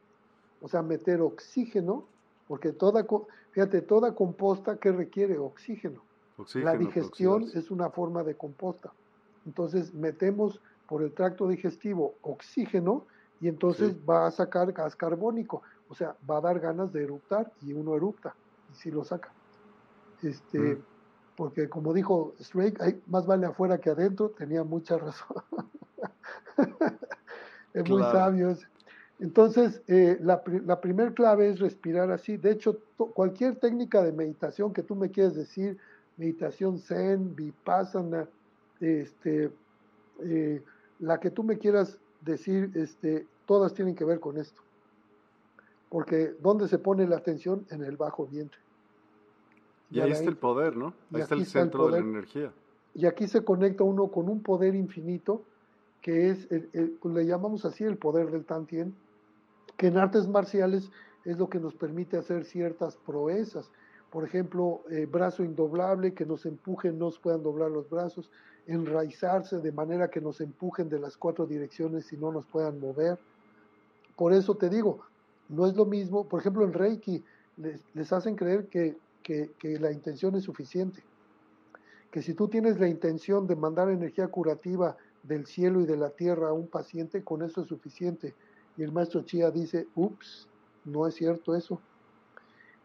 o 0.62 0.68
sea, 0.68 0.80
meter 0.80 1.20
oxígeno, 1.20 2.06
porque 2.48 2.72
toda, 2.72 3.04
fíjate, 3.50 3.82
toda 3.82 4.14
composta 4.14 4.78
que 4.78 4.90
requiere 4.90 5.36
oxígeno. 5.36 6.00
la 6.54 6.78
digestión 6.78 7.44
es 7.52 7.70
una 7.70 7.90
forma 7.90 8.22
de 8.22 8.36
composta. 8.36 8.90
entonces 9.44 9.92
metemos 9.92 10.62
por 10.88 11.02
el 11.02 11.12
tracto 11.12 11.48
digestivo 11.48 12.14
oxígeno 12.22 13.04
y 13.40 13.48
entonces 13.48 13.94
va 14.08 14.26
a 14.26 14.30
sacar 14.30 14.72
gas 14.72 14.96
carbónico, 14.96 15.62
o 15.88 15.94
sea, 15.94 16.16
va 16.28 16.38
a 16.38 16.40
dar 16.40 16.60
ganas 16.60 16.92
de 16.92 17.04
eruptar 17.04 17.52
y 17.62 17.72
uno 17.72 17.94
erupta 17.94 18.34
y 18.72 18.76
si 18.76 18.90
lo 18.90 19.04
saca. 19.04 19.32
Este, 20.22 20.58
mm. 20.58 20.82
porque 21.36 21.68
como 21.68 21.92
dijo 21.92 22.34
Strake, 22.40 22.80
hay, 22.80 23.02
más 23.06 23.26
vale 23.26 23.46
afuera 23.46 23.78
que 23.78 23.90
adentro, 23.90 24.30
tenía 24.30 24.64
mucha 24.64 24.96
razón. 24.96 25.42
es 27.74 27.88
muy 27.88 28.02
sabio. 28.02 28.56
Entonces, 29.20 29.82
eh, 29.86 30.18
la, 30.20 30.42
la 30.64 30.80
primera 30.80 31.12
clave 31.12 31.48
es 31.48 31.60
respirar 31.60 32.10
así. 32.10 32.36
De 32.36 32.50
hecho, 32.52 32.78
cualquier 32.96 33.56
técnica 33.56 34.02
de 34.02 34.12
meditación 34.12 34.72
que 34.72 34.82
tú 34.82 34.96
me 34.96 35.10
quieras 35.10 35.34
decir, 35.34 35.78
meditación 36.16 36.78
zen, 36.78 37.34
vipassana, 37.34 38.26
este, 38.80 39.50
eh, 40.22 40.62
la 40.98 41.20
que 41.20 41.30
tú 41.30 41.42
me 41.42 41.58
quieras 41.58 41.98
decir, 42.20 42.70
este, 42.74 43.26
todas 43.46 43.74
tienen 43.74 43.94
que 43.94 44.04
ver 44.04 44.20
con 44.20 44.38
esto. 44.38 44.62
Porque 45.88 46.34
¿dónde 46.40 46.68
se 46.68 46.78
pone 46.78 47.06
la 47.06 47.16
atención? 47.16 47.66
En 47.70 47.84
el 47.84 47.96
bajo 47.96 48.26
vientre. 48.26 48.58
Y, 49.90 50.00
ahí 50.00 50.10
está 50.10 50.28
el 50.28 50.36
poder, 50.36 50.76
¿no? 50.76 50.94
Ahí 51.12 51.20
está 51.20 51.34
el 51.34 51.46
centro 51.46 51.86
de 51.86 51.92
la 51.92 51.98
energía. 51.98 52.52
Y 52.94 53.06
aquí 53.06 53.26
se 53.28 53.44
conecta 53.44 53.84
uno 53.84 54.08
con 54.08 54.28
un 54.28 54.42
poder 54.42 54.74
infinito, 54.74 55.42
que 56.00 56.30
es, 56.30 56.48
le 56.50 57.26
llamamos 57.26 57.64
así 57.64 57.84
el 57.84 57.96
poder 57.96 58.30
del 58.30 58.44
Tantien, 58.44 58.94
que 59.76 59.88
en 59.88 59.98
artes 59.98 60.28
marciales 60.28 60.90
es 61.24 61.38
lo 61.38 61.48
que 61.48 61.58
nos 61.58 61.74
permite 61.74 62.16
hacer 62.16 62.44
ciertas 62.44 62.96
proezas. 62.96 63.70
Por 64.10 64.24
ejemplo, 64.24 64.82
eh, 64.90 65.06
brazo 65.06 65.42
indoblable, 65.42 66.14
que 66.14 66.24
nos 66.24 66.46
empujen, 66.46 66.98
nos 66.98 67.18
puedan 67.18 67.42
doblar 67.42 67.70
los 67.70 67.88
brazos, 67.90 68.30
enraizarse 68.66 69.58
de 69.58 69.72
manera 69.72 70.08
que 70.08 70.20
nos 70.20 70.40
empujen 70.40 70.88
de 70.88 70.98
las 70.98 71.16
cuatro 71.16 71.46
direcciones 71.46 72.12
y 72.12 72.16
no 72.16 72.32
nos 72.32 72.46
puedan 72.46 72.80
mover. 72.80 73.18
Por 74.16 74.32
eso 74.32 74.56
te 74.56 74.68
digo, 74.68 75.00
no 75.48 75.66
es 75.66 75.74
lo 75.74 75.84
mismo, 75.84 76.26
por 76.26 76.40
ejemplo, 76.40 76.64
en 76.64 76.72
Reiki 76.72 77.22
les, 77.56 78.12
hacen 78.12 78.36
creer 78.36 78.66
que, 78.66 78.96
que, 79.22 79.50
que 79.58 79.78
la 79.78 79.92
intención 79.92 80.34
es 80.34 80.44
suficiente, 80.44 81.02
que 82.10 82.22
si 82.22 82.34
tú 82.34 82.48
tienes 82.48 82.78
la 82.80 82.88
intención 82.88 83.46
de 83.46 83.56
mandar 83.56 83.90
energía 83.90 84.28
curativa 84.28 84.96
del 85.24 85.46
cielo 85.46 85.80
y 85.80 85.86
de 85.86 85.96
la 85.96 86.10
tierra 86.10 86.48
a 86.48 86.52
un 86.52 86.68
paciente, 86.68 87.24
con 87.24 87.42
eso 87.42 87.62
es 87.62 87.68
suficiente. 87.68 88.34
Y 88.76 88.82
el 88.82 88.92
maestro 88.92 89.22
Chia 89.22 89.50
dice, 89.50 89.86
ups, 89.94 90.48
no 90.84 91.06
es 91.06 91.14
cierto 91.14 91.54
eso. 91.54 91.80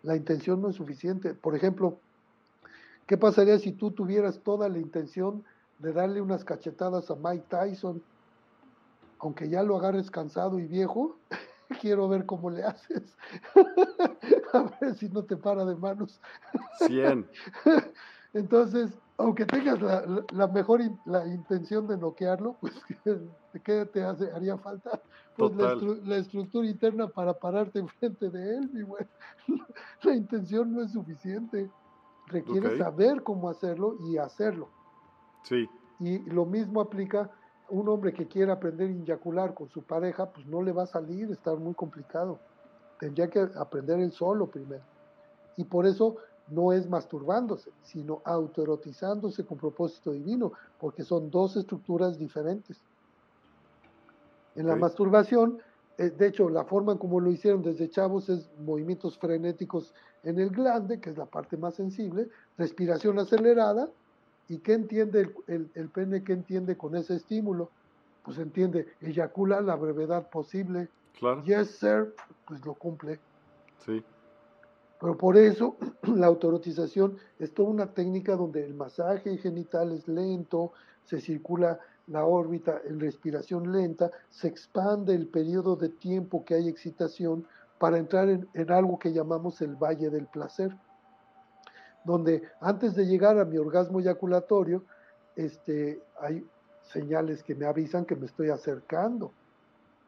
La 0.04 0.16
intención 0.16 0.62
no 0.62 0.70
es 0.70 0.76
suficiente. 0.76 1.34
Por 1.34 1.56
ejemplo, 1.56 2.00
¿qué 3.06 3.18
pasaría 3.18 3.60
si 3.60 3.74
tú 3.74 3.92
tuvieras 3.92 4.40
toda 4.40 4.70
la 4.70 4.80
intención 4.80 5.44
de 5.80 5.94
darle 5.94 6.22
unas 6.22 6.44
cachetadas 6.44 7.10
a 7.10 7.16
Mike 7.16 7.46
Tyson? 7.50 8.02
Aunque 9.20 9.50
ya 9.50 9.64
lo 9.64 9.78
agarres 9.78 10.10
cansado 10.12 10.60
y 10.60 10.66
viejo, 10.66 11.18
quiero 11.82 12.08
ver 12.08 12.26
cómo 12.26 12.50
le 12.50 12.64
haces. 12.64 13.18
a 14.54 14.72
ver 14.80 14.96
si 14.96 15.10
no 15.10 15.24
te 15.24 15.36
para 15.38 15.66
de 15.66 15.76
manos. 15.76 16.22
100. 16.88 17.28
Entonces, 18.34 18.92
aunque 19.18 19.46
tengas 19.46 19.82
la, 19.82 20.48
mejor 20.48 20.82
la 21.06 21.26
intención 21.28 21.88
de 21.88 21.98
noquearlo, 21.98 22.56
pues 22.62 22.74
¿qué 23.64 23.86
te 23.86 24.04
hace? 24.04 24.32
haría 24.32 24.58
falta? 24.58 25.02
Pues 25.36 25.56
la, 26.06 26.18
estructura 26.18 26.68
interna 26.68 27.08
para 27.08 27.34
pararte 27.34 27.80
enfrente 27.80 28.30
de 28.30 28.58
él, 28.58 28.70
mi 28.72 28.84
güey. 28.84 29.06
La 30.04 30.14
intención 30.14 30.74
no 30.74 30.84
es 30.84 30.92
suficiente. 30.92 31.70
Requiere 32.28 32.78
saber 32.78 33.24
cómo 33.24 33.50
hacerlo 33.50 33.98
y 34.08 34.18
hacerlo. 34.18 34.70
Sí. 35.44 35.68
Y 36.00 36.20
lo 36.30 36.46
mismo 36.46 36.82
aplica 36.82 37.30
un 37.70 37.88
hombre 37.90 38.14
que 38.14 38.28
quiera 38.28 38.54
aprender 38.54 38.90
a 38.90 38.92
inyacular 38.92 39.54
con 39.54 39.70
su 39.70 39.84
pareja, 39.84 40.32
pues 40.32 40.46
no 40.48 40.62
le 40.62 40.72
va 40.72 40.84
a 40.84 40.88
salir, 40.88 41.32
está 41.32 41.54
muy 41.56 41.74
complicado. 41.74 42.40
Tendría 43.00 43.30
que 43.30 43.48
aprender 43.56 44.00
él 44.00 44.12
solo 44.12 44.48
primero. 44.48 44.84
Y 45.56 45.64
por 45.64 45.86
eso 45.86 46.18
no 46.50 46.74
es 46.74 46.90
masturbándose, 46.90 47.72
sino 47.84 48.22
autoerotizándose 48.26 49.46
con 49.46 49.58
propósito 49.58 50.12
divino, 50.12 50.54
porque 50.80 51.04
son 51.04 51.30
dos 51.30 51.56
estructuras 51.56 52.18
diferentes. 52.18 52.82
En 54.56 54.68
la 54.68 54.76
masturbación, 54.76 55.60
eh, 55.98 56.10
de 56.10 56.28
hecho, 56.28 56.50
la 56.50 56.66
forma 56.66 56.98
como 56.98 57.20
lo 57.20 57.32
hicieron 57.32 57.62
desde 57.62 57.90
chavos 57.90 58.30
es 58.30 58.50
movimientos 58.60 59.18
frenéticos 59.18 59.94
en 60.24 60.40
el 60.40 60.50
glande, 60.50 61.00
que 61.00 61.12
es 61.12 61.18
la 61.18 61.26
parte 61.26 61.56
más 61.56 61.76
sensible, 61.76 62.30
respiración 62.58 63.20
acelerada, 63.20 63.90
¿y 64.50 64.58
qué 64.58 64.74
entiende 64.74 65.34
el, 65.48 65.72
el, 65.74 65.90
pene? 65.90 66.24
¿Qué 66.24 66.34
entiende 66.34 66.76
con 66.76 66.96
ese 66.96 67.16
estímulo? 67.16 67.70
Pues 68.24 68.38
entiende, 68.38 68.88
eyacula 69.00 69.62
la 69.62 69.76
brevedad 69.76 70.30
posible. 70.30 70.90
Claro. 71.18 71.42
Yes, 71.44 71.78
sir, 71.80 72.14
pues 72.46 72.66
lo 72.66 72.74
cumple. 72.74 73.20
Sí. 73.86 74.04
Pero 75.00 75.18
por 75.18 75.38
eso 75.38 75.78
la 76.16 76.28
autorotización 76.28 77.18
es 77.40 77.54
toda 77.54 77.70
una 77.70 77.94
técnica 77.94 78.36
donde 78.36 78.66
el 78.66 78.74
masaje 78.74 79.38
genital 79.38 79.94
es 79.94 80.08
lento, 80.08 80.74
se 81.06 81.22
circula 81.22 81.80
la 82.08 82.26
órbita 82.26 82.82
en 82.86 83.00
respiración 83.00 83.72
lenta, 83.72 84.12
se 84.30 84.48
expande 84.48 85.14
el 85.14 85.28
periodo 85.28 85.76
de 85.76 85.90
tiempo 85.90 86.44
que 86.44 86.56
hay 86.56 86.68
excitación 86.68 87.46
para 87.78 87.98
entrar 87.98 88.30
en, 88.30 88.72
algo 88.72 89.00
que 89.00 89.14
llamamos 89.14 89.62
el 89.62 89.76
valle 89.76 90.10
del 90.10 90.26
placer, 90.26 90.76
donde 92.04 92.44
antes 92.62 92.96
de 92.96 93.06
llegar 93.06 93.40
a 93.40 93.46
mi 93.46 93.58
orgasmo 93.58 94.00
eyaculatorio, 94.00 94.84
este, 95.36 96.02
hay 96.20 96.46
señales 96.84 97.44
que 97.44 97.56
me 97.56 97.66
avisan 97.66 98.06
que 98.06 98.16
me 98.16 98.26
estoy 98.26 98.50
acercando. 98.50 99.32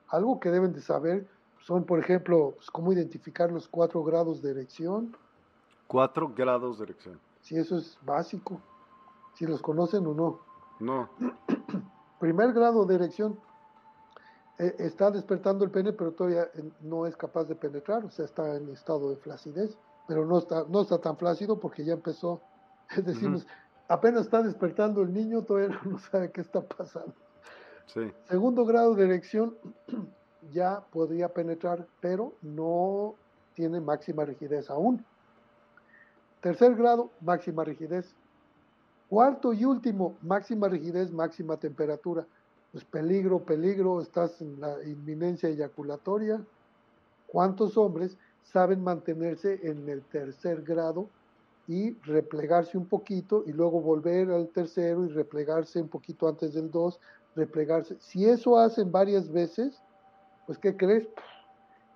Algo 0.10 0.40
que 0.40 0.50
deben 0.50 0.74
de 0.74 0.82
saber 0.82 1.28
son, 1.60 1.86
por 1.86 2.00
ejemplo, 2.00 2.54
pues, 2.56 2.70
cómo 2.72 2.92
identificar 2.92 3.52
los 3.52 3.68
cuatro 3.68 4.04
grados 4.04 4.42
de 4.42 4.52
erección. 4.52 5.16
Cuatro 5.88 6.34
grados 6.34 6.80
de 6.80 6.86
erección. 6.86 7.20
Si 7.42 7.58
eso 7.58 7.78
es 7.78 7.98
básico, 8.04 8.60
si 9.36 9.46
los 9.46 9.62
conocen 9.62 10.06
o 10.08 10.14
no. 10.14 10.40
No. 10.80 11.10
Primer 12.20 12.54
grado 12.54 12.86
de 12.86 12.96
erección, 12.96 13.40
eh, 14.58 14.76
está 14.80 15.10
despertando 15.12 15.64
el 15.66 15.72
pene, 15.72 15.94
pero 15.94 16.12
todavía 16.12 16.48
no 16.82 17.06
es 17.06 17.16
capaz 17.16 17.46
de 17.46 17.56
penetrar, 17.56 18.06
o 18.06 18.10
sea, 18.10 18.26
está 18.26 18.56
en 18.56 18.70
estado 18.70 19.10
de 19.10 19.16
flacidez, 19.18 19.78
pero 20.12 20.26
no 20.26 20.40
está, 20.40 20.66
no 20.68 20.82
está 20.82 20.98
tan 20.98 21.16
flácido 21.16 21.58
porque 21.58 21.86
ya 21.86 21.94
empezó, 21.94 22.42
es 22.98 23.06
decir, 23.06 23.30
apenas 23.88 24.24
está 24.24 24.44
despertando 24.44 25.04
el 25.04 25.14
niño, 25.14 25.42
todavía 25.44 25.80
no 25.86 26.00
sabe 26.00 26.30
qué 26.32 26.42
está 26.42 26.60
pasando. 26.60 27.14
Sí. 27.86 28.12
Segundo 28.28 28.66
grado 28.66 28.94
de 28.94 29.06
erección, 29.06 29.56
ya 30.52 30.84
podría 30.92 31.30
penetrar, 31.30 31.88
pero 32.02 32.34
no 32.42 33.16
tiene 33.54 33.80
máxima 33.80 34.26
rigidez 34.26 34.70
aún. 34.70 35.06
Tercer 36.42 36.76
grado, 36.76 37.10
máxima 37.22 37.64
rigidez. 37.64 38.14
Cuarto 39.08 39.54
y 39.54 39.64
último, 39.64 40.18
máxima 40.24 40.68
rigidez, 40.68 41.10
máxima 41.10 41.56
temperatura. 41.56 42.28
Pues 42.74 42.84
peligro, 42.84 43.40
peligro, 43.40 44.02
estás 44.02 44.42
en 44.42 44.60
la 44.60 44.84
inminencia 44.84 45.48
eyaculatoria. 45.48 46.42
¿Cuántos 47.28 47.78
hombres 47.78 48.18
saben 48.44 48.84
mantenerse 48.84 49.60
en 49.64 49.88
el 49.90 50.04
tercer 50.04 50.62
grado 50.62 51.10
y 51.68 51.94
replegarse 52.02 52.78
un 52.78 52.86
poquito 52.86 53.44
y 53.46 53.54
luego 53.54 53.82
volver 53.82 54.32
al 54.32 54.50
tercero 54.50 55.06
y 55.06 55.10
replegarse 55.10 55.82
un 55.82 55.88
poquito 55.88 56.28
antes 56.28 56.54
del 56.54 56.70
dos, 56.70 57.00
replegarse? 57.36 57.98
Si 58.00 58.26
eso 58.26 58.58
hacen 58.58 58.92
varias 58.92 59.32
veces, 59.32 59.82
pues 60.46 60.58
¿qué 60.58 60.76
crees? 60.76 61.08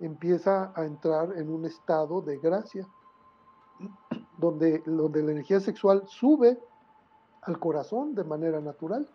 Empieza 0.00 0.72
a 0.74 0.84
entrar 0.84 1.36
en 1.36 1.50
un 1.50 1.64
estado 1.64 2.22
de 2.22 2.38
gracia, 2.38 2.86
donde, 4.38 4.82
donde 4.86 5.22
la 5.22 5.32
energía 5.32 5.60
sexual 5.60 6.02
sube 6.06 6.58
al 7.42 7.58
corazón 7.58 8.14
de 8.14 8.24
manera 8.24 8.60
natural. 8.60 9.08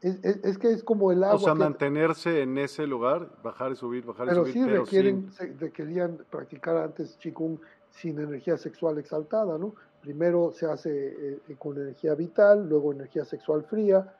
Es, 0.00 0.58
que 0.58 0.70
es 0.70 0.84
como 0.84 1.10
el 1.10 1.24
agua. 1.24 1.36
O 1.36 1.38
sea, 1.38 1.54
mantenerse 1.54 2.42
en 2.42 2.56
ese 2.56 2.86
lugar, 2.86 3.30
bajar 3.42 3.72
y 3.72 3.76
subir, 3.76 4.04
bajar 4.04 4.28
y 4.28 4.34
subir. 4.34 4.52
Sí 4.52 4.62
pero 4.64 4.84
requieren, 4.84 5.32
sí 5.32 5.46
requerían 5.58 6.18
practicar 6.30 6.76
antes 6.76 7.16
Qigong 7.16 7.58
sin 7.90 8.20
energía 8.20 8.56
sexual 8.56 8.98
exaltada, 8.98 9.58
¿no? 9.58 9.74
Primero 10.00 10.52
se 10.52 10.66
hace 10.66 11.40
eh, 11.48 11.56
con 11.58 11.76
energía 11.76 12.14
vital, 12.14 12.68
luego 12.68 12.92
energía 12.92 13.24
sexual 13.24 13.64
fría, 13.64 14.14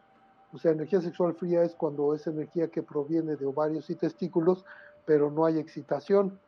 o 0.53 0.59
sea, 0.59 0.73
energía 0.73 1.01
sexual 1.01 1.35
fría 1.35 1.63
es 1.63 1.75
cuando 1.75 2.15
es 2.15 2.27
energía 2.27 2.69
que 2.69 2.83
proviene 2.83 3.37
de 3.37 3.47
ovarios 3.47 3.91
y 3.91 3.95
testículos, 3.95 4.65
pero 5.05 5.31
no 5.31 5.45
hay 5.45 5.59
excitación. 5.59 6.39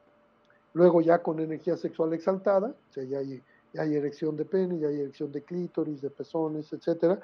Luego 0.73 1.01
ya 1.01 1.23
con 1.23 1.41
energía 1.41 1.77
sexual 1.77 2.13
exaltada, 2.15 2.69
o 2.69 2.93
sea, 2.93 3.05
ya 3.05 3.19
hay, 3.19 3.43
hay 3.79 3.95
erección 3.95 4.37
de 4.37 4.45
pene, 4.45 4.79
ya 4.79 4.89
hay 4.89 5.01
erección 5.01 5.31
de 5.33 5.43
clítoris, 5.43 6.01
de 6.01 6.11
pezones, 6.11 6.73
etc. 6.73 7.21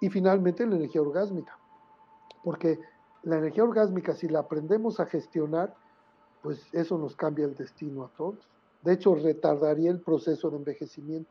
Y 0.00 0.10
finalmente 0.10 0.66
la 0.66 0.76
energía 0.76 1.02
orgásmica. 1.02 1.56
Porque 2.44 2.78
la 3.22 3.38
energía 3.38 3.64
orgásmica, 3.64 4.14
si 4.14 4.28
la 4.28 4.40
aprendemos 4.40 5.00
a 5.00 5.06
gestionar, 5.06 5.74
pues 6.42 6.68
eso 6.72 6.98
nos 6.98 7.16
cambia 7.16 7.44
el 7.44 7.54
destino 7.54 8.04
a 8.04 8.08
todos. 8.16 8.48
De 8.82 8.92
hecho, 8.92 9.14
retardaría 9.14 9.90
el 9.90 10.00
proceso 10.00 10.50
de 10.50 10.56
envejecimiento. 10.56 11.30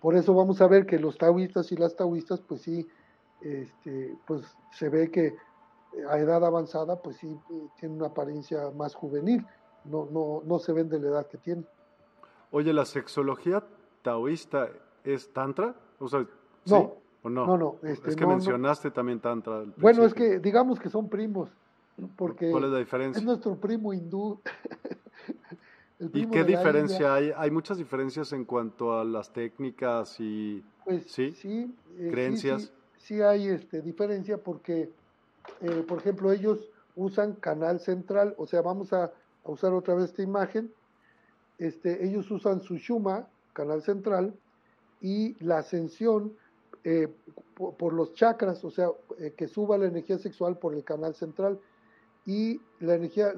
Por 0.00 0.16
eso 0.16 0.34
vamos 0.34 0.60
a 0.60 0.66
ver 0.66 0.84
que 0.84 0.98
los 0.98 1.16
taoístas 1.16 1.70
y 1.70 1.76
las 1.76 1.94
taoístas, 1.94 2.40
pues 2.40 2.62
sí, 2.62 2.88
este, 3.40 4.16
pues 4.26 4.44
se 4.72 4.88
ve 4.88 5.10
que 5.10 5.36
a 6.08 6.18
edad 6.18 6.44
avanzada, 6.44 7.00
pues 7.00 7.16
sí, 7.18 7.38
tienen 7.78 7.98
una 7.98 8.08
apariencia 8.08 8.70
más 8.72 8.94
juvenil, 8.94 9.46
no, 9.84 10.08
no, 10.10 10.42
no 10.44 10.58
se 10.58 10.72
ven 10.72 10.88
de 10.88 10.98
la 10.98 11.08
edad 11.08 11.26
que 11.26 11.38
tienen. 11.38 11.66
Oye, 12.50 12.72
¿la 12.72 12.84
sexología 12.84 13.62
taoísta 14.02 14.70
es 15.04 15.32
tantra? 15.32 15.76
O 16.00 16.08
sea, 16.08 16.26
no, 16.66 16.94
¿o 17.22 17.28
no? 17.30 17.46
No, 17.46 17.58
no. 17.58 17.76
es 17.82 18.00
que 18.00 18.26
mencionaste 18.26 18.90
también 18.90 19.20
tantra. 19.20 19.64
Bueno, 19.76 20.04
es 20.04 20.14
que 20.14 20.38
digamos 20.38 20.78
que 20.78 20.88
son 20.88 21.08
primos, 21.08 21.48
porque 22.16 22.50
¿Cuál 22.50 22.64
es 22.64 22.70
la 22.70 22.78
diferencia? 22.78 23.20
Es 23.20 23.24
nuestro 23.24 23.56
primo 23.56 23.92
hindú. 23.92 24.40
¿Y 26.14 26.26
qué 26.26 26.42
diferencia 26.42 27.14
hay? 27.14 27.32
Hay 27.36 27.50
muchas 27.50 27.78
diferencias 27.78 28.32
en 28.32 28.44
cuanto 28.44 28.98
a 28.98 29.04
las 29.04 29.32
técnicas 29.32 30.18
y 30.18 30.64
pues, 30.84 31.04
¿sí? 31.06 31.32
Sí, 31.32 31.74
eh, 31.98 32.08
creencias. 32.10 32.72
Sí, 32.98 33.20
hay 33.20 33.48
este, 33.48 33.82
diferencia 33.82 34.38
porque, 34.38 34.90
eh, 35.60 35.84
por 35.86 35.98
ejemplo, 35.98 36.32
ellos 36.32 36.68
usan 36.96 37.34
canal 37.34 37.80
central, 37.80 38.34
o 38.38 38.46
sea, 38.46 38.62
vamos 38.62 38.92
a, 38.92 39.12
usar 39.44 39.72
otra 39.72 39.94
vez 39.94 40.06
esta 40.06 40.22
imagen. 40.22 40.72
Este, 41.58 42.04
ellos 42.04 42.30
usan 42.30 42.60
su 42.60 42.76
Shuma, 42.76 43.26
canal 43.52 43.82
central, 43.82 44.34
y 45.00 45.34
la 45.44 45.58
ascensión 45.58 46.32
eh, 46.84 47.08
por, 47.54 47.92
los 47.92 48.12
chakras, 48.14 48.64
o 48.64 48.70
sea, 48.70 48.88
que 49.36 49.46
suba 49.46 49.78
la 49.78 49.86
energía 49.86 50.18
sexual 50.18 50.58
por 50.58 50.74
el 50.74 50.82
canal 50.82 51.14
central 51.14 51.60
y 52.26 52.60
la 52.80 52.94
energía, 52.94 53.32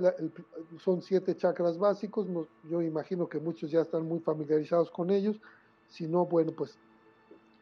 son 0.78 1.02
siete 1.02 1.36
chakras 1.36 1.78
básicos, 1.78 2.26
yo 2.70 2.82
imagino 2.82 3.28
que 3.28 3.38
muchos 3.38 3.70
ya 3.70 3.80
están 3.80 4.06
muy 4.06 4.20
familiarizados 4.20 4.90
con 4.90 5.10
ellos, 5.10 5.40
si 5.88 6.06
no, 6.06 6.26
bueno, 6.26 6.52
pues 6.52 6.78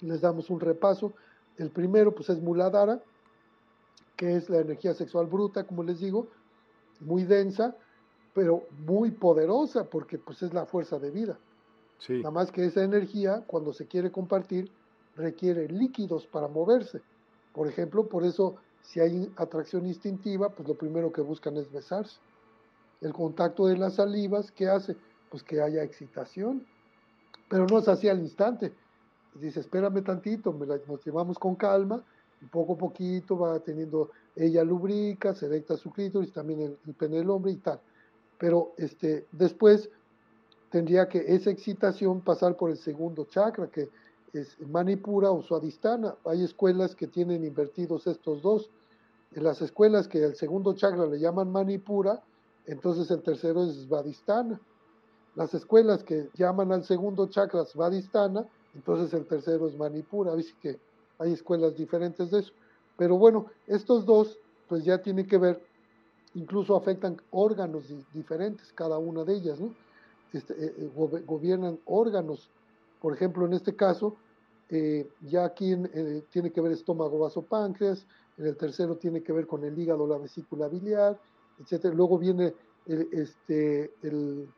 les 0.01 0.21
damos 0.21 0.51
un 0.51 0.61
repaso. 0.61 1.13
El 1.59 1.71
primero, 1.71 2.15
pues 2.15 2.29
es 2.29 2.41
Muladhara, 2.41 3.01
que 4.17 4.37
es 4.37 4.49
la 4.49 4.59
energía 4.59 4.95
sexual 4.95 5.27
bruta, 5.27 5.65
como 5.65 5.83
les 5.83 6.01
digo, 6.01 6.29
muy 7.01 7.25
densa, 7.25 7.77
pero 8.35 8.65
muy 8.87 9.11
poderosa, 9.11 9.85
porque 9.85 10.19
pues 10.19 10.43
es 10.43 10.55
la 10.55 10.67
fuerza 10.67 10.99
de 10.99 11.11
vida. 11.11 11.39
Sí. 11.99 12.15
Nada 12.15 12.31
más 12.31 12.51
que 12.51 12.65
esa 12.65 12.83
energía, 12.83 13.45
cuando 13.47 13.73
se 13.73 13.87
quiere 13.87 14.11
compartir, 14.11 14.71
requiere 15.17 15.69
líquidos 15.69 16.27
para 16.27 16.49
moverse. 16.49 17.01
Por 17.53 17.69
ejemplo, 17.69 18.09
por 18.09 18.25
eso 18.25 18.57
si 18.83 19.01
hay 19.01 19.33
atracción 19.37 19.87
instintiva, 19.87 20.51
pues 20.51 20.69
lo 20.69 20.75
primero 20.75 21.13
que 21.13 21.21
buscan 21.21 21.57
es 21.57 21.71
besarse. 21.71 22.19
El 23.01 23.13
contacto 23.13 23.67
de 23.67 23.77
las 23.77 23.95
salivas, 23.95 24.51
¿qué 24.53 24.69
hace? 24.69 24.97
Pues 25.31 25.43
que 25.43 25.61
haya 25.61 25.83
excitación. 25.83 26.67
Pero 27.49 27.67
no 27.67 27.79
es 27.79 27.89
así 27.89 28.09
al 28.09 28.21
instante. 28.21 28.73
Dice, 29.35 29.61
espérame 29.61 30.03
tantito, 30.03 30.53
me 30.53 30.67
la, 30.67 30.79
nos 30.87 31.05
llevamos 31.05 31.39
con 31.39 31.55
calma, 31.55 32.05
y 32.41 32.47
poco 32.47 32.75
a 32.75 32.79
poquito 32.79 33.39
va 33.39 33.59
teniendo, 33.61 34.11
ella 34.37 34.65
lubrica, 34.65 35.35
se 35.35 35.47
erecta 35.47 35.77
su 35.77 35.91
clítoris, 35.91 36.33
también 36.33 36.61
el, 36.61 36.79
el 36.87 36.95
pene 36.95 37.17
del 37.17 37.31
hombre 37.31 37.53
y 37.53 37.57
tal. 37.57 37.81
Pero 38.39 38.73
este, 38.77 39.27
después 39.33 39.89
tendría 40.71 41.09
que 41.09 41.19
esa 41.19 41.51
excitación 41.51 42.21
pasar 42.21 42.57
por 42.57 42.71
el 42.71 42.77
segundo 42.77 43.25
chakra, 43.27 43.69
que 43.69 43.89
es 44.33 44.59
Manipura 44.61 45.31
o 45.31 45.43
Suadistana. 45.43 46.17
Hay 46.25 46.43
escuelas 46.43 46.95
que 46.95 47.07
tienen 47.07 47.45
invertidos 47.45 48.07
estos 48.07 48.43
dos. 48.43 48.71
En 49.33 49.45
las 49.45 49.61
escuelas 49.63 50.09
que 50.09 50.23
el 50.23 50.35
segundo 50.35 50.75
chakra 50.75 51.07
le 51.07 51.19
llaman 51.19 51.51
Manipura, 51.51 52.23
entonces 52.67 53.11
el 53.11 53.23
tercero 53.23 53.65
es 53.65 53.75
Svadhisthana. 53.87 54.61
Las 55.35 55.55
escuelas 55.55 56.03
que 56.05 56.29
llaman 56.35 56.73
al 56.73 56.85
segundo 56.85 57.27
chakra 57.29 57.65
Svadhisthana, 57.65 58.47
entonces 58.75 59.13
el 59.15 59.27
tercero 59.27 59.69
es 59.69 59.77
Manipura. 59.77 60.33
Así 60.33 60.53
que 60.61 60.79
hay 61.19 61.33
escuelas 61.33 61.77
diferentes 61.77 62.31
de 62.31 62.41
eso. 62.41 62.53
Pero 62.97 63.17
bueno, 63.17 63.47
estos 63.67 64.05
dos 64.05 64.39
pues 64.69 64.85
ya 64.85 65.03
tienen 65.03 65.27
que 65.27 65.37
ver, 65.37 65.63
incluso 66.35 66.75
afectan 66.77 67.21
órganos 67.31 67.85
diferentes, 68.15 68.73
cada 68.73 68.97
una 68.99 69.25
de 69.25 69.35
ellas, 69.35 69.61
¿no? 69.61 69.75
Este, 70.33 70.55
eh, 70.55 70.75
eh, 70.79 71.23
gobiernan 71.27 71.79
órganos 71.85 72.49
por 73.03 73.13
ejemplo, 73.13 73.45
en 73.45 73.53
este 73.53 73.75
caso, 73.75 74.15
eh, 74.75 75.07
ya 75.21 75.45
aquí 75.45 75.75
eh, 75.75 76.25
tiene 76.31 76.51
que 76.51 76.63
ver 76.63 76.73
estómago, 76.73 77.19
vaso, 77.19 77.43
páncreas, 77.43 78.07
en 78.39 78.47
el 78.47 78.57
tercero 78.57 78.97
tiene 78.97 79.23
que 79.23 79.31
ver 79.31 79.47
con 79.47 79.63
el 79.65 79.79
hígado, 79.79 80.07
la 80.07 80.17
vesícula 80.17 80.67
biliar, 80.67 81.21
etc. 81.61 81.93
Luego 81.95 82.17
viene 82.17 82.55
el, 82.87 83.07
este, 83.13 83.93
el, 84.03 84.49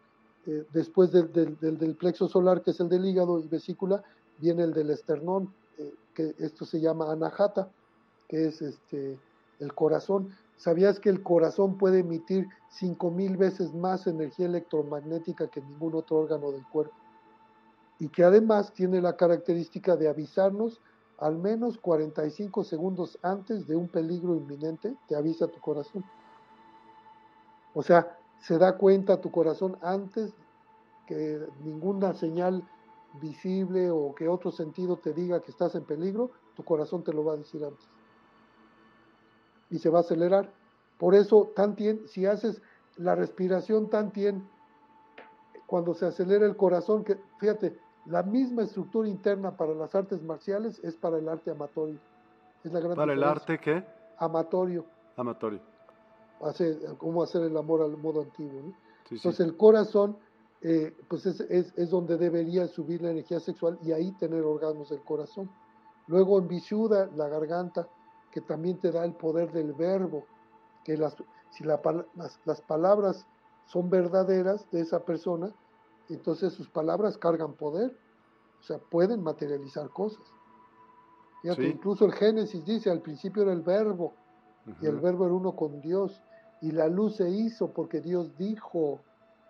eh, 0.46 0.64
después 0.72 1.10
del, 1.10 1.32
del, 1.32 1.96
plexo 1.96 2.28
solar, 2.28 2.62
que 2.62 2.70
es 2.70 2.78
el 2.78 2.88
del 2.88 3.04
hígado 3.04 3.40
y 3.40 3.48
vesícula, 3.48 4.04
viene 4.38 4.62
el 4.62 4.72
del 4.72 4.90
esternón, 4.90 5.52
que 6.14 6.32
esto 6.38 6.64
se 6.64 6.80
llama 6.80 7.10
anahata, 7.10 7.68
que 8.28 8.46
es 8.46 8.62
este, 8.62 9.18
el 9.58 9.74
corazón. 9.74 10.28
¿Sabías 10.56 11.00
que 11.00 11.10
el 11.10 11.24
corazón 11.24 11.76
puede 11.76 11.98
emitir 11.98 12.46
5.000 12.80 13.36
veces 13.36 13.74
más 13.74 14.06
energía 14.06 14.46
electromagnética 14.46 15.48
que 15.48 15.60
ningún 15.60 15.96
otro 15.96 16.18
órgano 16.18 16.52
del 16.52 16.64
cuerpo? 16.68 16.94
Y 17.99 18.09
que 18.09 18.24
además 18.24 18.72
tiene 18.72 19.01
la 19.01 19.16
característica 19.16 19.97
de 19.97 20.09
avisarnos 20.09 20.80
al 21.18 21.38
menos 21.38 21.78
45 21.78 22.64
segundos 22.64 23.18
antes 23.22 23.66
de 23.66 23.76
un 23.76 23.88
peligro 23.88 24.34
inminente, 24.34 24.97
te 25.09 25.14
avisa 25.14 25.47
tu 25.47 25.61
corazón. 25.61 26.05
O 27.72 27.82
sea, 27.82 28.18
se 28.40 28.59
da 28.59 28.76
cuenta 28.76 29.20
tu 29.20 29.30
corazón 29.30 29.78
antes 29.80 30.34
que 31.07 31.40
ninguna 31.62 32.14
señal 32.14 32.62
visible 33.20 33.90
o 33.90 34.14
que 34.14 34.28
otro 34.28 34.51
sentido 34.51 34.97
te 34.97 35.12
diga 35.12 35.40
que 35.40 35.51
estás 35.51 35.74
en 35.74 35.84
peligro, 35.84 36.30
tu 36.57 36.64
corazón 36.64 37.05
te 37.05 37.12
lo 37.12 37.24
va 37.24 37.34
a 37.34 37.36
decir 37.36 37.64
antes. 37.64 37.86
Y 39.70 39.78
se 39.78 39.88
va 39.88 39.99
a 39.99 40.03
acelerar. 40.03 40.53
Por 40.99 41.14
eso, 41.14 41.53
tan 41.55 41.76
si 42.07 42.26
haces 42.26 42.61
la 42.97 43.14
respiración 43.14 43.88
tan 43.88 44.12
bien, 44.12 44.49
cuando 45.74 45.92
se 45.92 46.06
acelera 46.06 46.46
el 46.46 46.56
corazón, 46.56 47.02
que 47.02 47.18
fíjate, 47.40 47.76
la 48.06 48.22
misma 48.22 48.62
estructura 48.62 49.08
interna 49.08 49.56
para 49.56 49.74
las 49.74 49.92
artes 49.92 50.22
marciales 50.22 50.78
es 50.84 50.94
para 50.94 51.18
el 51.18 51.28
arte 51.28 51.50
amatorio. 51.50 51.98
Es 52.62 52.72
la 52.72 52.78
gran 52.78 52.94
¿Para 52.94 53.12
el 53.12 53.24
arte 53.24 53.58
qué? 53.58 53.84
Amatorio. 54.18 54.86
Amatorio. 55.16 55.58
Hace, 56.42 56.78
cómo 56.96 57.24
hacer 57.24 57.42
el 57.42 57.56
amor 57.56 57.82
al 57.82 57.96
modo 57.96 58.22
antiguo. 58.22 58.72
Entonces 59.10 59.40
el 59.40 59.56
corazón 59.56 60.16
eh, 60.62 60.96
pues 61.08 61.26
es, 61.26 61.40
es, 61.40 61.72
es, 61.76 61.90
donde 61.90 62.18
debería 62.18 62.68
subir 62.68 63.02
la 63.02 63.10
energía 63.10 63.40
sexual 63.40 63.76
y 63.82 63.90
ahí 63.90 64.12
tener 64.12 64.44
orgasmos 64.44 64.90
del 64.90 65.02
corazón. 65.02 65.50
Luego 66.06 66.38
en 66.38 66.46
Vishuddha, 66.46 67.06
la 67.16 67.26
garganta, 67.26 67.88
que 68.30 68.40
también 68.42 68.78
te 68.78 68.92
da 68.92 69.04
el 69.04 69.14
poder 69.14 69.50
del 69.50 69.72
verbo, 69.72 70.24
que 70.84 70.96
las, 70.96 71.16
si 71.50 71.64
las, 71.64 71.80
las 72.44 72.60
palabras 72.60 73.26
son 73.66 73.90
verdaderas 73.90 74.70
de 74.70 74.82
esa 74.82 75.04
persona, 75.04 75.52
entonces 76.09 76.52
sus 76.52 76.68
palabras 76.68 77.16
cargan 77.16 77.55
poder, 77.55 77.96
o 78.61 78.62
sea, 78.62 78.78
pueden 78.78 79.22
materializar 79.22 79.88
cosas. 79.90 80.22
Fíjate, 81.42 81.68
incluso 81.68 82.07
el 82.07 82.12
Génesis 82.12 82.64
dice, 82.64 82.90
al 82.90 83.02
principio 83.02 83.42
era 83.42 83.52
el 83.52 83.62
verbo, 83.62 84.14
y 84.80 84.86
el 84.86 84.98
verbo 84.98 85.26
era 85.26 85.34
uno 85.34 85.55
con 85.55 85.80
Dios, 85.80 86.22
y 86.62 86.70
la 86.70 86.88
luz 86.88 87.16
se 87.16 87.28
hizo 87.28 87.70
porque 87.72 88.00
Dios 88.00 88.36
dijo, 88.38 89.00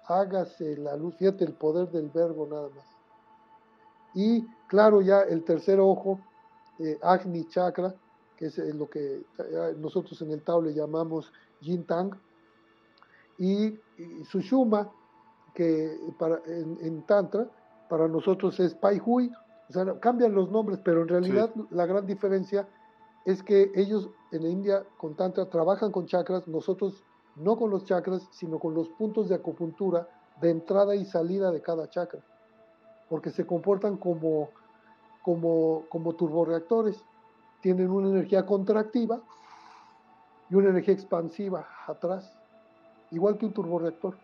hágase 0.07 0.77
la 0.77 0.97
luz, 0.97 1.15
fíjate 1.17 1.45
el 1.45 1.53
poder 1.53 1.89
del 1.91 2.09
verbo 2.09 2.47
nada 2.51 2.69
más. 2.75 2.85
Y 4.15 4.45
claro, 4.67 5.01
ya 5.01 5.23
el 5.23 5.45
tercer 5.45 5.79
ojo, 5.79 6.21
eh, 6.81 6.99
Agni 7.03 7.49
Chakra, 7.49 7.95
que 8.37 8.47
es 8.47 8.59
lo 8.59 8.91
que 8.91 9.25
eh, 9.39 9.75
nosotros 9.79 10.21
en 10.23 10.33
el 10.33 10.43
Tao 10.43 10.61
le 10.61 10.75
llamamos 10.75 11.33
Yin 11.61 11.85
Tang, 11.85 12.13
y, 13.39 13.67
y 13.99 14.25
Sushuma, 14.25 14.91
que 15.55 15.97
para, 16.19 16.41
en, 16.47 17.03
Tantra 17.03 17.49
para 17.89 18.09
nosotros 18.09 18.59
es 18.61 18.75
Pai 18.75 19.01
Hui, 19.05 19.33
o 19.69 19.73
sea, 19.73 19.99
cambian 20.01 20.35
los 20.35 20.51
nombres, 20.51 20.81
pero 20.85 21.03
en 21.03 21.09
realidad 21.09 21.51
la 21.71 21.87
gran 21.87 22.07
diferencia 22.07 22.69
es 23.25 23.43
que 23.43 23.71
ellos 23.75 24.11
en 24.33 24.43
la 24.43 24.49
India 24.49 24.85
con 24.99 25.15
Tantra 25.15 25.49
trabajan 25.49 25.91
con 25.93 26.07
chakras, 26.07 26.47
nosotros 26.47 27.03
no 27.37 27.57
con 27.57 27.71
los 27.71 27.85
chakras, 27.85 28.29
sino 28.33 28.59
con 28.59 28.75
los 28.75 28.89
puntos 28.91 29.29
de 29.29 29.37
acupuntura 29.37 30.09
de 30.41 30.51
entrada 30.51 30.95
y 30.95 31.05
salida 31.05 31.51
de 31.51 31.63
cada 31.63 31.89
chakra, 31.89 32.21
porque 33.09 33.31
se 33.31 33.47
comportan 33.47 33.97
como, 33.97 34.51
como, 35.23 35.85
como 35.89 36.15
turboreactores, 36.15 37.03
tienen 37.61 37.91
una 37.91 38.09
energía 38.09 38.45
contractiva 38.45 39.21
y 40.51 40.55
una 40.55 40.71
energía 40.71 40.95
expansiva 40.95 41.67
atrás, 41.87 42.37
igual 43.11 43.39
que 43.39 43.47
un 43.47 43.53
turboreactor. 43.53 44.17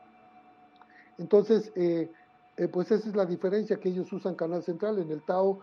Entonces, 1.21 1.71
eh, 1.77 2.11
eh, 2.57 2.69
pues 2.69 2.91
esa 2.91 3.07
es 3.07 3.15
la 3.15 3.27
diferencia 3.27 3.77
que 3.77 3.91
ellos 3.91 4.11
usan 4.11 4.35
canal 4.35 4.63
central. 4.63 4.99
En 4.99 5.11
el 5.11 5.21
Tao 5.21 5.61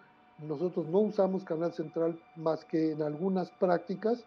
nosotros 0.48 0.88
no 0.88 1.00
usamos 1.00 1.44
canal 1.44 1.74
central 1.74 2.20
más 2.36 2.64
que 2.64 2.92
en 2.92 3.02
algunas 3.02 3.50
prácticas, 3.50 4.24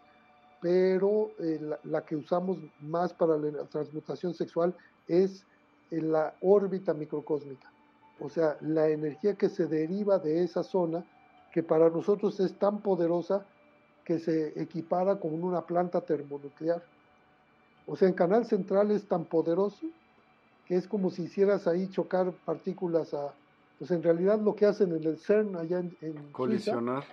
pero 0.59 1.31
eh, 1.39 1.77
la, 1.85 2.01
que 2.01 2.17
usamos 2.17 2.57
más 2.81 3.13
para 3.13 3.37
la 3.37 3.63
transmutación 3.63 4.33
sexual 4.33 4.75
es 5.07 5.45
en 5.89 6.11
la 6.11 6.35
órbita 6.41 6.93
microcósmica. 6.93 7.71
o 8.19 8.29
sea, 8.29 8.57
la 8.59 8.89
energía 8.89 9.35
que 9.35 9.49
se 9.49 9.67
deriva 9.67 10.19
de 10.19 10.43
esa 10.43 10.63
zona, 10.63 11.03
que 11.53 11.63
para 11.63 11.89
nosotros 11.89 12.39
es 12.41 12.53
tan 12.59 12.81
poderosa 12.81 13.45
que 14.03 14.19
se 14.19 14.61
equipara 14.61 15.17
con 15.17 15.41
una 15.41 15.61
planta 15.61 16.01
termonuclear. 16.01 16.83
O 17.87 17.95
sea, 17.95 18.09
en 18.09 18.13
Canal 18.13 18.45
Central 18.45 18.91
es 18.91 19.07
tan 19.07 19.25
poderoso 19.25 19.87
que 20.71 20.77
es 20.77 20.87
como 20.87 21.09
si 21.09 21.23
hicieras 21.23 21.67
ahí 21.67 21.89
chocar 21.89 22.31
partículas 22.45 23.13
a... 23.13 23.33
Pues 23.77 23.91
en 23.91 24.01
realidad 24.01 24.39
lo 24.39 24.55
que 24.55 24.65
hacen 24.65 24.95
en 24.95 25.03
el 25.03 25.17
CERN 25.17 25.57
allá 25.57 25.79
en... 25.79 26.31
Colisionar. 26.31 27.03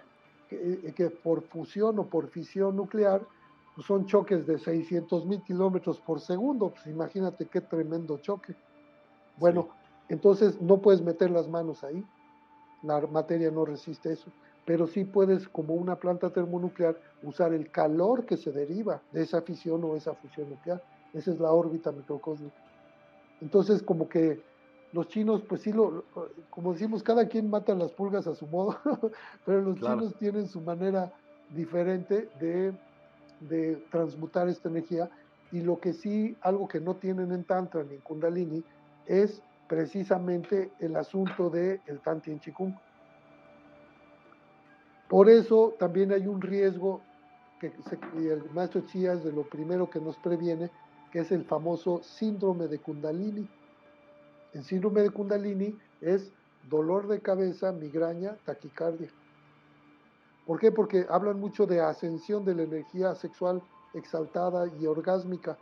que, 0.49 0.95
que, 0.95 1.11
por 1.11 1.43
fusión 1.43 1.99
o 1.99 2.07
por 2.07 2.29
fisión 2.29 2.77
nuclear 2.77 3.21
pues 3.75 3.85
son 3.85 4.07
choques 4.07 4.47
de 4.47 4.61
600 4.61 5.27
mil 5.27 5.43
kilómetros 5.43 5.99
por 5.99 6.21
segundo. 6.21 6.69
Pues 6.69 6.87
imagínate 6.87 7.47
qué 7.47 7.61
tremendo 7.61 8.19
choque. 8.19 8.55
Bueno, 9.39 9.71
entonces 10.09 10.61
no 10.61 10.79
puedes 10.79 11.03
meter 11.03 11.33
las 11.33 11.49
manos 11.49 11.83
ahí. 11.83 12.05
La 12.85 13.01
materia 13.09 13.51
no 13.51 13.65
resiste 13.65 14.13
eso 14.13 14.31
pero 14.65 14.87
sí 14.87 15.03
puedes, 15.03 15.49
como 15.49 15.75
una 15.75 15.97
planta 15.97 16.31
termonuclear, 16.31 16.95
usar 17.25 17.55
el 17.55 17.71
calor 17.71 18.25
que 18.25 18.37
se 18.37 18.53
deriva 18.53 19.01
de 19.13 19.23
esa 19.23 19.41
fisión 19.41 19.83
o 19.83 19.97
esa 19.97 20.13
fusión 20.13 20.51
nuclear. 20.51 20.81
Esa 21.15 21.33
es 21.33 21.41
la 21.41 21.51
órbita 21.51 21.91
microcósmica. 21.91 22.68
Entonces, 23.41 23.83
como 23.83 24.09
que 24.09 24.41
los 24.93 25.09
chinos, 25.09 25.43
pues 25.49 25.63
sí, 25.63 25.73
lo, 25.73 26.05
como 26.51 26.73
decimos, 26.73 27.03
cada 27.03 27.29
quien 27.29 27.51
mata 27.51 27.75
las 27.75 27.93
pulgas 27.93 28.27
a 28.27 28.35
su 28.35 28.47
modo, 28.47 28.79
pero 29.47 29.63
los 29.63 29.77
chinos 29.77 30.15
tienen 30.19 30.49
su 30.49 30.61
manera 30.61 31.13
diferente 31.51 32.29
de, 32.41 32.73
de, 33.41 33.77
transmutar 33.91 34.49
esta 34.49 34.69
energía. 34.69 35.11
Y 35.53 35.61
lo 35.61 35.79
que 35.79 35.93
sí, 35.93 36.37
algo 36.43 36.69
que 36.69 36.81
no 36.81 36.97
tienen 36.97 37.33
en 37.33 37.45
Tantra 37.45 37.83
ni 37.83 37.95
en 37.95 38.01
Kundalini, 38.01 38.63
es 39.07 39.43
precisamente 39.67 40.71
el 40.81 40.97
asunto 40.97 41.51
del 41.51 41.81
el 41.87 42.01
Tanti 42.01 42.31
en 42.31 42.41
Chikung. 42.41 42.75
Por 45.09 45.31
eso 45.31 45.75
también 45.79 46.13
hay 46.13 46.27
un 46.27 46.41
riesgo 46.41 47.01
que 47.61 47.73
el 48.17 48.51
maestro 48.53 48.83
Chías 48.83 49.25
de 49.25 49.33
lo 49.33 49.43
primero 49.43 49.89
que 49.89 50.01
nos 50.01 50.17
previene, 50.19 50.71
que 51.13 51.21
es 51.21 51.33
el 51.33 51.45
famoso 51.45 52.03
síndrome 52.03 52.69
de 52.69 52.79
Kundalini. 52.79 53.49
El 54.53 54.65
síndrome 54.65 55.03
de 55.03 55.11
Kundalini 55.11 55.79
es 56.01 56.33
dolor 56.69 57.09
de 57.09 57.21
cabeza, 57.21 57.73
migraña, 57.73 58.37
taquicardia. 58.45 59.09
¿Por 60.47 60.59
qué? 60.59 60.73
Porque 60.73 61.07
hablan 61.09 61.41
mucho 61.41 61.67
de 61.67 61.81
ascensión 61.81 62.45
de 62.45 62.55
la 62.55 62.63
energía 62.63 63.15
sexual 63.15 63.63
exaltada 63.95 64.67
y 64.81 64.87
orgásmica, 64.87 65.59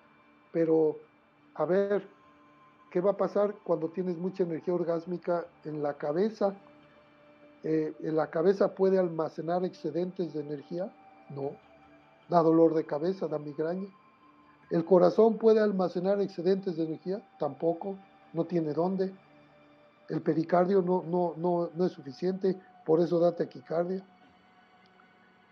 pero 0.53 0.97
a 1.55 1.65
ver, 1.65 2.07
¿qué 2.91 3.01
va 3.01 3.13
a 3.13 3.17
pasar 3.17 3.55
cuando 3.65 3.89
tienes 3.89 4.17
mucha 4.17 4.45
energía 4.45 4.75
orgásmica 4.75 5.47
en 5.65 5.83
la 5.83 5.95
cabeza? 5.95 6.55
Eh, 7.65 7.95
¿La 8.01 8.31
cabeza 8.31 8.75
puede 8.75 8.99
almacenar 8.99 9.65
excedentes 9.65 10.35
de 10.35 10.41
energía? 10.41 10.93
No. 11.31 11.53
Da 12.29 12.43
dolor 12.43 12.75
de 12.75 12.85
cabeza, 12.85 13.27
da 13.27 13.39
migraña. 13.39 13.89
¿El 14.71 14.85
corazón 14.85 15.39
puede 15.39 15.61
almacenar 15.61 16.21
excedentes 16.21 16.77
de 16.77 16.85
energía? 16.85 17.23
Tampoco. 17.39 17.97
No 18.33 18.45
tiene 18.45 18.73
dónde. 18.73 19.14
El 20.09 20.21
pericardio 20.23 20.83
no, 20.83 21.05
no, 21.07 21.35
no, 21.37 21.71
no 21.75 21.87
es 21.87 21.93
suficiente, 21.93 22.59
por 22.85 23.01
eso 23.01 23.19
da 23.19 23.35
taquicardia. 23.35 24.05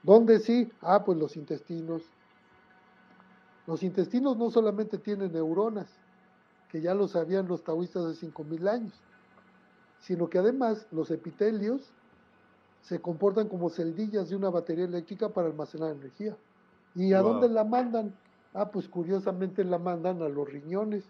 ¿Dónde 0.03 0.39
sí? 0.39 0.71
Ah, 0.81 1.03
pues 1.05 1.19
los 1.19 1.37
intestinos. 1.37 2.03
Los 3.67 3.83
intestinos 3.83 4.37
no 4.37 4.51
solamente 4.51 4.99
tienen 4.99 5.33
neuronas, 5.33 5.89
que 6.69 6.81
ya 6.81 6.95
lo 6.95 7.09
sabían 7.09 7.49
los 7.49 7.65
taoístas 7.65 8.05
de 8.05 8.29
5.000 8.29 8.69
años, 8.69 8.93
sino 10.01 10.29
que 10.29 10.39
además 10.39 10.87
los 10.91 11.11
epitelios 11.11 11.91
se 12.83 13.01
comportan 13.01 13.49
como 13.49 13.71
celdillas 13.71 14.29
de 14.29 14.37
una 14.37 14.51
batería 14.51 14.85
eléctrica 14.85 15.31
para 15.31 15.49
almacenar 15.49 15.93
energía. 15.93 16.37
¿Y 16.95 17.15
a 17.15 17.23
dónde 17.23 17.49
la 17.49 17.65
mandan? 17.65 18.15
Ah, 18.55 18.71
pues 18.71 18.89
curiosamente 18.89 19.65
la 19.65 19.79
mandan 19.79 20.23
a 20.23 20.29
los 20.29 20.49
riñones. 20.49 21.05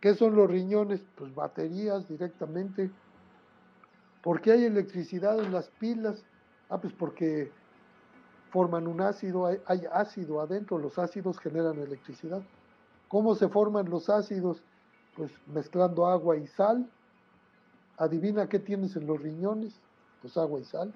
¿Qué 0.00 0.14
son 0.14 0.36
los 0.36 0.50
riñones? 0.50 1.00
Pues 1.16 1.34
baterías 1.34 2.06
directamente. 2.08 2.90
¿Por 4.22 4.40
qué 4.40 4.52
hay 4.52 4.64
electricidad 4.64 5.42
en 5.42 5.52
las 5.52 5.70
pilas? 5.70 6.22
Ah, 6.68 6.78
pues 6.78 6.92
porque 6.92 7.50
forman 8.50 8.86
un 8.86 9.00
ácido, 9.00 9.46
hay, 9.46 9.58
hay 9.66 9.82
ácido 9.92 10.40
adentro, 10.40 10.78
los 10.78 10.98
ácidos 10.98 11.38
generan 11.38 11.78
electricidad. 11.78 12.42
¿Cómo 13.08 13.34
se 13.34 13.48
forman 13.48 13.88
los 13.88 14.10
ácidos? 14.10 14.62
Pues 15.16 15.32
mezclando 15.46 16.06
agua 16.06 16.36
y 16.36 16.46
sal. 16.46 16.86
Adivina 17.96 18.48
qué 18.48 18.58
tienes 18.58 18.94
en 18.96 19.06
los 19.06 19.20
riñones 19.20 19.80
pues 20.20 20.36
agua 20.36 20.60
y 20.60 20.64
sal 20.64 20.92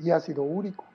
y 0.00 0.10
ácido 0.10 0.42
úrico. 0.42 0.87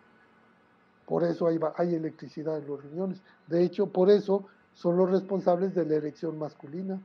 Por 1.05 1.23
eso 1.23 1.47
hay, 1.47 1.59
hay 1.77 1.95
electricidad 1.95 2.57
en 2.57 2.67
los 2.67 2.83
riñones. 2.83 3.21
De 3.47 3.63
hecho, 3.63 3.87
por 3.87 4.09
eso 4.09 4.45
son 4.73 4.97
los 4.97 5.09
responsables 5.09 5.75
de 5.75 5.85
la 5.85 5.95
erección 5.95 6.37
masculina. 6.37 7.01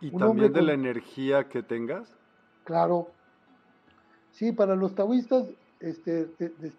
¿Y 0.00 0.10
también 0.16 0.52
de 0.52 0.62
la 0.62 0.72
energía 0.72 1.48
que 1.48 1.62
tengas? 1.62 2.08
Claro. 2.64 3.08
Sí, 4.30 4.52
para 4.52 4.74
los 4.74 4.94
taoístas, 4.94 5.46
este, 5.80 6.28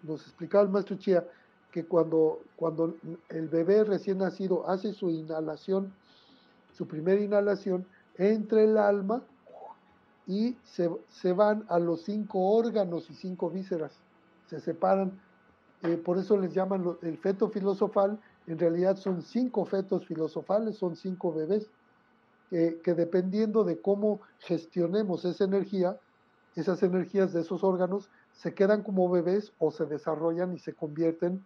nos 0.02 0.22
explicaba 0.22 0.64
el 0.64 0.70
maestro 0.70 0.96
Chia 0.96 1.24
que 1.70 1.84
cuando, 1.86 2.40
cuando 2.56 2.96
el 3.30 3.48
bebé 3.48 3.82
recién 3.84 4.18
nacido 4.18 4.68
hace 4.68 4.92
su 4.92 5.10
inhalación, 5.10 5.92
su 6.72 6.86
primera 6.86 7.20
inhalación, 7.20 7.86
entre 8.16 8.64
el 8.64 8.76
alma 8.76 9.22
y 10.26 10.56
se, 10.64 11.32
van 11.32 11.64
a 11.68 11.78
los 11.78 12.02
cinco 12.02 12.40
órganos 12.40 13.10
y 13.10 13.14
cinco 13.14 13.50
vísceras, 13.50 13.98
se 14.46 14.60
separan. 14.60 15.18
Eh, 15.82 15.96
por 15.96 16.18
eso 16.18 16.36
les 16.36 16.54
llaman 16.54 16.96
el 17.02 17.18
feto 17.18 17.48
filosofal, 17.48 18.20
en 18.46 18.58
realidad 18.58 18.96
son 18.96 19.22
cinco 19.22 19.64
fetos 19.64 20.06
filosofales, 20.06 20.76
son 20.76 20.94
cinco 20.96 21.32
bebés, 21.32 21.70
que 22.50 22.94
dependiendo 22.94 23.64
de 23.64 23.80
cómo 23.80 24.20
gestionemos 24.40 25.24
esa 25.24 25.44
energía, 25.44 25.98
esas 26.54 26.82
energías 26.82 27.32
de 27.32 27.40
esos 27.40 27.64
órganos 27.64 28.10
se 28.30 28.52
quedan 28.52 28.82
como 28.82 29.08
bebés 29.08 29.54
o 29.58 29.70
se 29.70 29.86
desarrollan 29.86 30.52
y 30.52 30.58
se 30.58 30.74
convierten 30.74 31.42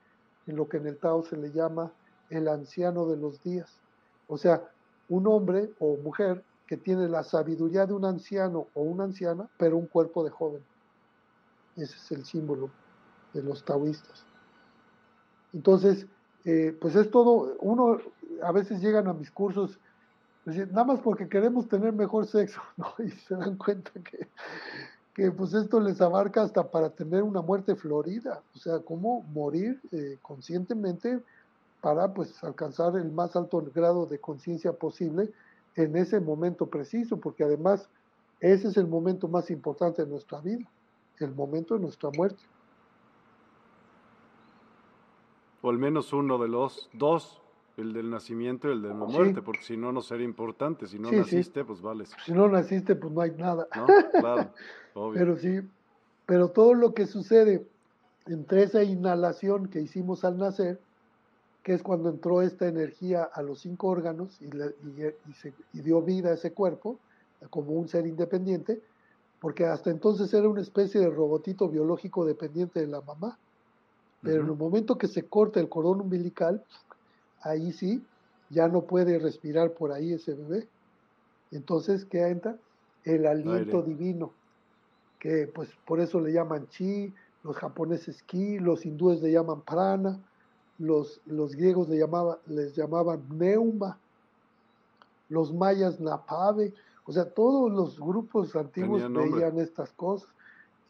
en 0.49 0.57
lo 0.57 0.69
que 0.69 0.79
en 0.79 0.89
el 0.89 0.99
Tao 0.99 1.23
se 1.23 1.37
le 1.37 1.53
llama 1.53 1.93
el 2.29 2.49
anciano 2.49 3.07
de 3.07 3.17
los 3.17 3.41
días. 3.45 3.81
O 4.27 4.37
sea, 4.37 4.69
un 5.09 5.29
hombre 5.29 5.71
o 5.79 5.97
mujer 5.99 6.43
que 6.67 6.77
tiene 6.77 7.09
la 7.09 7.23
sabiduría 7.23 7.87
de 7.87 7.93
un 7.93 8.05
anciano 8.05 8.67
o 8.75 8.83
una 8.83 9.05
anciana, 9.05 9.49
pero 9.59 9.77
un 9.77 9.87
cuerpo 9.87 10.25
de 10.25 10.31
joven. 10.31 10.63
Ese 11.77 11.95
es 11.95 12.11
el 12.11 12.25
símbolo 12.25 12.69
de 13.37 13.43
los 13.43 13.65
taoístas. 13.65 14.25
Entonces, 15.53 16.07
eh, 16.45 16.77
pues 16.81 16.97
es 16.97 17.11
todo, 17.11 17.57
uno 17.61 17.99
a 18.43 18.53
veces 18.53 18.81
llegan 18.81 19.09
a 19.09 19.13
mis 19.13 19.31
cursos, 19.31 19.79
pues, 20.45 20.57
nada 20.69 20.85
más 20.85 21.01
porque 21.01 21.29
queremos 21.29 21.69
tener 21.69 21.93
mejor 21.93 22.27
sexo, 22.27 22.61
¿no? 22.77 22.93
Y 23.05 23.11
se 23.11 23.35
dan 23.35 23.57
cuenta 23.57 23.91
que, 23.93 24.29
que 25.15 25.31
pues 25.31 25.55
esto 25.55 25.81
les 25.81 26.01
abarca 26.01 26.43
hasta 26.43 26.71
para 26.71 26.91
tener 26.91 27.23
una 27.23 27.43
muerte 27.43 27.75
florida, 27.75 28.43
o 28.55 28.59
sea, 28.59 28.79
cómo 28.81 29.23
morir 29.23 29.81
eh, 29.93 30.19
conscientemente 30.23 31.21
para 31.81 32.13
pues 32.13 32.43
alcanzar 32.43 32.97
el 32.97 33.11
más 33.11 33.37
alto 33.37 33.63
grado 33.75 34.07
de 34.07 34.19
conciencia 34.19 34.73
posible 34.73 35.33
en 35.75 35.97
ese 35.97 36.21
momento 36.21 36.67
preciso, 36.67 37.19
porque 37.19 37.45
además 37.45 37.89
ese 38.41 38.69
es 38.69 38.77
el 38.77 38.87
momento 38.87 39.29
más 39.29 39.51
importante 39.51 40.03
de 40.05 40.09
nuestra 40.09 40.41
vida, 40.41 40.69
el 41.19 41.35
momento 41.35 41.75
de 41.75 41.81
nuestra 41.81 42.11
muerte. 42.11 42.43
O 45.67 45.71
al 45.71 45.79
menos 45.79 46.13
uno 46.13 46.39
de 46.39 46.47
los 46.47 46.89
dos, 46.93 47.43
el 47.77 47.93
del 47.93 48.09
nacimiento 48.09 48.69
y 48.69 48.73
el 48.73 48.83
de 48.83 48.89
la 48.91 48.95
muerte, 48.95 49.43
porque 49.43 49.65
si 49.65 49.77
no, 49.77 49.91
no 49.91 50.01
sería 50.01 50.25
importante. 50.25 50.87
Si 50.87 50.97
no 50.97 51.11
naciste, 51.11 51.65
pues 51.65 51.83
vale. 51.83 52.05
Si 52.25 52.31
no 52.31 52.49
naciste, 52.49 52.95
pues 52.95 53.13
no 53.13 53.21
hay 53.21 53.33
nada. 53.33 53.67
Claro, 54.21 54.53
obvio. 54.95 55.19
Pero 55.19 55.37
sí, 55.37 55.61
pero 56.25 56.51
todo 56.51 56.73
lo 56.75 56.95
que 56.95 57.09
sucede 57.09 57.67
entre 58.27 58.63
esa 58.63 58.85
inhalación 58.85 59.67
que 59.67 59.81
hicimos 59.81 60.25
al 60.25 60.39
nacer 60.39 60.79
que 61.65 61.75
es 61.75 61.83
cuando 61.83 62.11
entró 62.11 62.43
esta 62.43 62.69
energía 62.69 63.25
a 63.25 63.43
los 63.43 63.59
cinco 63.59 63.89
órganos 63.89 64.41
y, 64.41 65.81
dio 65.81 66.01
vida 66.01 66.29
a 66.29 66.35
ese 66.35 66.53
cuerpo 66.53 67.01
como 67.51 67.73
un 67.73 67.89
ser 67.89 68.07
independiente, 68.07 68.81
porque 69.41 69.67
hasta 69.67 69.91
entonces 69.91 70.33
era 70.33 70.49
una 70.49 70.61
especie 70.61 71.01
de 71.01 71.11
robotito 71.11 71.69
biológico 71.69 72.25
dependiente 72.25 72.79
de 72.79 72.87
la 72.87 73.01
mamá. 73.01 73.37
Pero 74.23 74.43
en 74.43 74.49
el 74.49 74.57
momento 74.57 74.99
que 74.99 75.09
se 75.09 75.23
corta 75.25 75.61
el 75.61 75.69
cordón 75.69 76.01
umbilical, 76.01 76.65
ahí 77.43 77.73
sí, 77.73 78.05
ya 78.51 78.69
no 78.69 78.83
puede 78.83 79.19
respirar 79.19 79.73
por 79.73 79.93
ahí 79.93 80.13
ese 80.13 80.35
bebé. 80.35 80.69
Entonces, 81.51 82.05
¿qué 82.05 82.27
entra? 82.29 82.57
El 83.05 83.27
aliento 83.27 83.83
divino, 83.83 84.33
que 85.21 85.47
pues 85.47 85.69
por 85.87 86.01
eso 86.01 86.21
le 86.21 86.33
llaman 86.33 86.67
chi, 86.69 87.13
los 87.45 87.57
japoneses 87.57 88.23
ki, 88.25 88.59
los 88.59 88.85
hindúes 88.85 89.23
le 89.23 89.31
llaman 89.31 89.61
prana, 89.61 90.19
los, 90.79 91.21
los 91.27 91.55
griegos 91.55 91.89
le 91.89 91.99
llamaba, 91.99 92.39
les 92.47 92.75
llamaban 92.75 93.23
neuma, 93.31 93.99
los 95.29 95.53
mayas 95.53 96.01
napave, 96.01 96.75
O 97.05 97.13
sea, 97.13 97.25
todos 97.25 97.71
los 97.71 98.01
grupos 98.01 98.55
antiguos 98.57 99.03
veían 99.13 99.59
estas 99.59 99.93
cosas. 99.93 100.29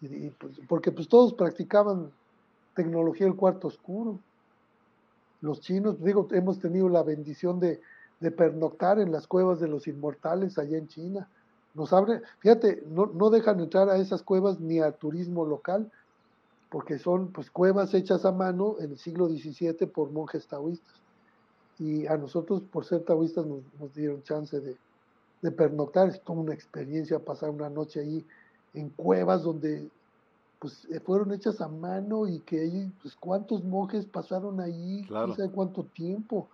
Y, 0.01 0.31
pues, 0.31 0.61
porque 0.69 0.93
pues 0.93 1.09
todos 1.09 1.35
practicaban 1.35 2.11
tecnología 2.77 3.27
del 3.27 3.35
cuarto 3.35 3.67
oscuro. 3.67 4.21
Los 5.41 5.61
chinos, 5.61 6.01
digo, 6.03 6.29
hemos 6.31 6.61
tenido 6.61 6.89
la 6.89 7.03
bendición 7.03 7.59
de, 7.59 7.81
de 8.21 8.31
pernoctar 8.31 9.01
en 9.01 9.11
las 9.11 9.27
cuevas 9.27 9.59
de 9.59 9.67
los 9.67 9.89
inmortales 9.89 10.59
allá 10.59 10.79
en 10.79 10.87
China. 10.87 11.29
Nos 11.75 11.93
abre, 11.93 12.23
fíjate, 12.39 12.85
no, 12.89 13.07
no 13.07 13.31
dejan 13.31 13.59
entrar 13.61 13.91
a 13.91 13.97
esas 13.97 14.23
cuevas 14.23 14.61
ni 14.61 14.81
a 14.81 14.93
turismo 14.93 15.45
local, 15.45 15.91
porque 16.71 16.99
son 16.99 17.33
pues 17.33 17.51
cuevas 17.51 17.93
hechas 17.95 18.25
a 18.25 18.33
mano 18.33 18.77
en 18.79 18.93
el 18.93 18.99
siglo 18.99 19.29
XVII 19.29 19.87
por 19.87 20.11
monjes 20.11 20.47
taoístas. 20.47 20.95
Y 21.79 22.07
a 22.07 22.17
nosotros, 22.17 22.63
por 22.63 22.85
ser 22.85 23.03
taoístas, 23.03 23.45
nos, 23.47 23.95
dieron 23.95 24.23
chance 24.23 24.59
de, 24.61 24.77
de 25.43 25.51
pernoctar. 25.51 26.09
Es 26.09 26.23
toda 26.23 26.41
una 26.41 26.55
experiencia 26.55 27.19
pasar 27.19 27.51
una 27.51 27.69
noche 27.69 28.01
ahí 28.01 28.25
en 28.73 28.89
cuevas 28.91 29.43
donde 29.43 29.91
pues 30.67 30.85
eh, 30.91 30.99
fueron 30.99 31.33
hechas 31.33 31.61
a 31.61 31.69
mano 31.69 32.27
y 32.27 32.41
que 32.41 32.59
ahí, 32.59 32.93
pues 33.01 33.15
cuántos 33.15 33.63
monjes 33.63 34.05
pasaron 34.05 34.61
ahí, 34.61 35.07
no 35.09 35.33
sé 35.33 35.49
cuánto 35.49 35.85
tiempo. 35.85 36.49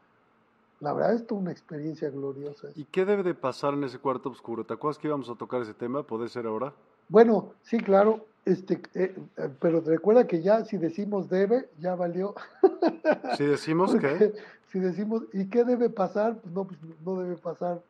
La 0.81 0.93
verdad 0.93 1.15
es 1.15 1.27
toda 1.27 1.41
una 1.41 1.51
experiencia 1.51 2.11
gloriosa. 2.11 2.69
¿Y 2.75 2.85
qué 2.85 3.07
debe 3.07 3.23
de 3.23 3.35
pasar 3.35 3.73
en 3.73 3.85
ese 3.85 3.99
cuarto 3.99 4.29
oscuro? 4.29 4.65
¿Te 4.65 4.75
acuerdas 4.75 4.99
que 4.99 5.09
íbamos 5.09 5.31
a 5.31 5.35
tocar 5.35 5.63
ese 5.63 5.73
tema? 5.73 6.03
¿Puede 6.03 6.29
ser 6.29 6.45
ahora? 6.45 6.75
Bueno, 7.09 7.55
sí, 7.63 7.79
claro. 7.79 8.27
Este, 8.45 8.83
eh, 8.95 9.17
eh, 9.39 9.49
pero 9.59 9.81
recuerda 9.81 10.27
que 10.27 10.43
ya 10.43 10.63
si 10.67 10.77
decimos 10.77 11.31
debe, 11.31 11.71
ya 11.81 11.95
valió. 11.95 12.35
Si 13.39 13.45
decimos 13.45 13.95
que 13.97 14.35
si 14.69 14.79
decimos, 14.79 15.23
¿y 15.33 15.47
qué 15.47 15.65
debe 15.65 15.89
pasar? 15.89 16.39
Pues 16.39 16.53
no, 16.53 16.67
pues 16.67 16.79
no 17.03 17.19
debe 17.19 17.37
pasar, 17.37 17.81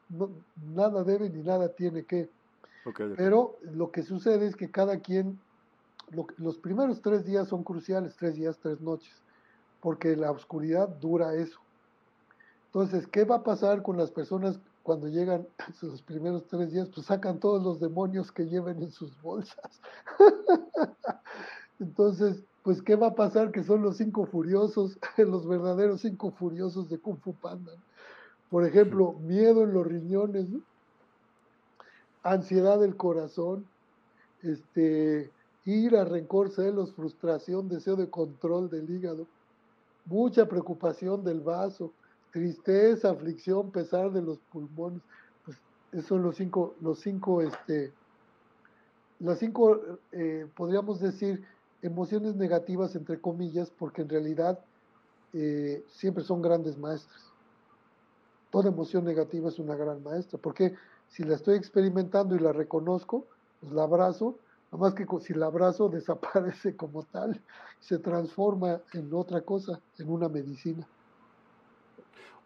nada 0.73 1.03
debe 1.03 1.31
ni 1.31 1.43
nada 1.43 1.69
tiene 1.69 2.05
que. 2.05 2.29
Pero 3.17 3.57
lo 3.63 3.91
que 3.91 4.03
sucede 4.03 4.47
es 4.47 4.57
que 4.57 4.71
cada 4.71 4.99
quien, 5.01 5.39
los 6.39 6.59
primeros 6.59 7.01
tres 7.01 7.25
días 7.25 7.49
son 7.49 7.65
cruciales, 7.65 8.17
tres 8.17 8.37
días, 8.37 8.59
tres 8.59 8.81
noches, 8.81 9.13
porque 9.81 10.17
la 10.17 10.31
oscuridad 10.31 10.89
dura 10.89 11.35
eso. 11.35 11.59
Entonces, 12.67 13.07
¿qué 13.07 13.25
va 13.25 13.37
a 13.37 13.43
pasar 13.43 13.83
con 13.83 13.97
las 13.97 14.11
personas 14.11 14.59
cuando 14.83 15.09
llegan 15.09 15.47
los 15.83 16.03
primeros 16.03 16.47
tres 16.47 16.73
días? 16.73 16.89
Pues 16.95 17.07
sacan 17.07 17.39
todos 17.39 17.63
los 17.63 17.81
demonios 17.81 18.33
que 18.33 18.47
lleven 18.47 18.83
en 18.83 18.91
sus 18.91 19.21
bolsas. 19.21 19.81
Entonces, 21.81 22.43
pues 22.63 22.81
¿qué 22.81 22.97
va 22.97 23.09
a 23.09 23.15
pasar? 23.15 23.51
Que 23.51 23.63
son 23.63 23.83
los 23.83 23.97
cinco 23.97 24.25
furiosos, 24.27 24.99
los 25.19 25.47
verdaderos 25.47 26.01
cinco 26.01 26.31
furiosos 26.31 26.89
de 26.89 26.99
Kung 26.99 27.19
Fu 27.19 27.35
Panda. 27.35 27.73
Por 28.51 28.65
ejemplo, 28.67 29.15
miedo 29.15 29.65
en 29.65 29.73
los 29.73 29.87
riñones, 29.87 30.47
ansiedad 32.23 32.79
del 32.79 32.97
corazón, 32.97 33.67
este, 34.43 35.31
ira, 35.65 36.05
rencor, 36.05 36.51
celos, 36.51 36.93
frustración, 36.93 37.69
deseo 37.69 37.97
de 37.97 38.11
control 38.11 38.69
del 38.69 38.91
hígado, 38.91 39.27
mucha 40.05 40.49
preocupación 40.49 41.25
del 41.25 41.41
vaso, 41.41 41.93
tristeza, 42.33 43.11
aflicción, 43.11 43.71
pesar 43.71 44.11
de 44.11 44.23
los 44.23 44.39
pulmones. 44.53 45.03
Pues 45.45 45.59
esos 45.93 46.07
son 46.07 46.23
los 46.23 46.37
cinco, 46.37 46.75
los 46.81 46.99
cinco, 47.01 47.43
este, 47.43 47.93
las 49.21 49.39
cinco, 49.39 49.81
eh, 50.11 50.47
podríamos 50.57 51.01
decir, 51.01 51.45
emociones 51.83 52.35
negativas, 52.37 52.95
entre 52.97 53.21
comillas, 53.21 53.71
porque 53.71 54.03
en 54.03 54.09
realidad 54.09 54.59
eh, 55.33 55.85
siempre 55.89 56.25
son 56.25 56.43
grandes 56.43 56.79
maestras. 56.79 57.23
Toda 58.51 58.69
emoción 58.69 59.05
negativa 59.05 59.49
es 59.49 59.59
una 59.59 59.77
gran 59.77 60.03
maestra, 60.03 60.39
porque 60.39 60.75
si 61.09 61.25
la 61.25 61.35
estoy 61.35 61.57
experimentando 61.57 62.35
y 62.35 62.39
la 62.39 62.53
reconozco, 62.53 63.27
pues 63.61 63.73
la 63.73 63.85
abrazo, 63.85 64.37
nada 64.73 64.85
más 64.85 64.95
que 64.95 65.07
si 65.21 65.35
la 65.35 65.47
abrazo 65.47 65.89
desaparece 65.91 66.75
como 66.75 67.03
tal, 67.05 67.41
se 67.81 67.99
transforma 67.99 68.81
en 68.93 69.13
otra 69.13 69.43
cosa, 69.43 69.81
en 69.99 70.11
una 70.11 70.29
medicina. 70.29 70.87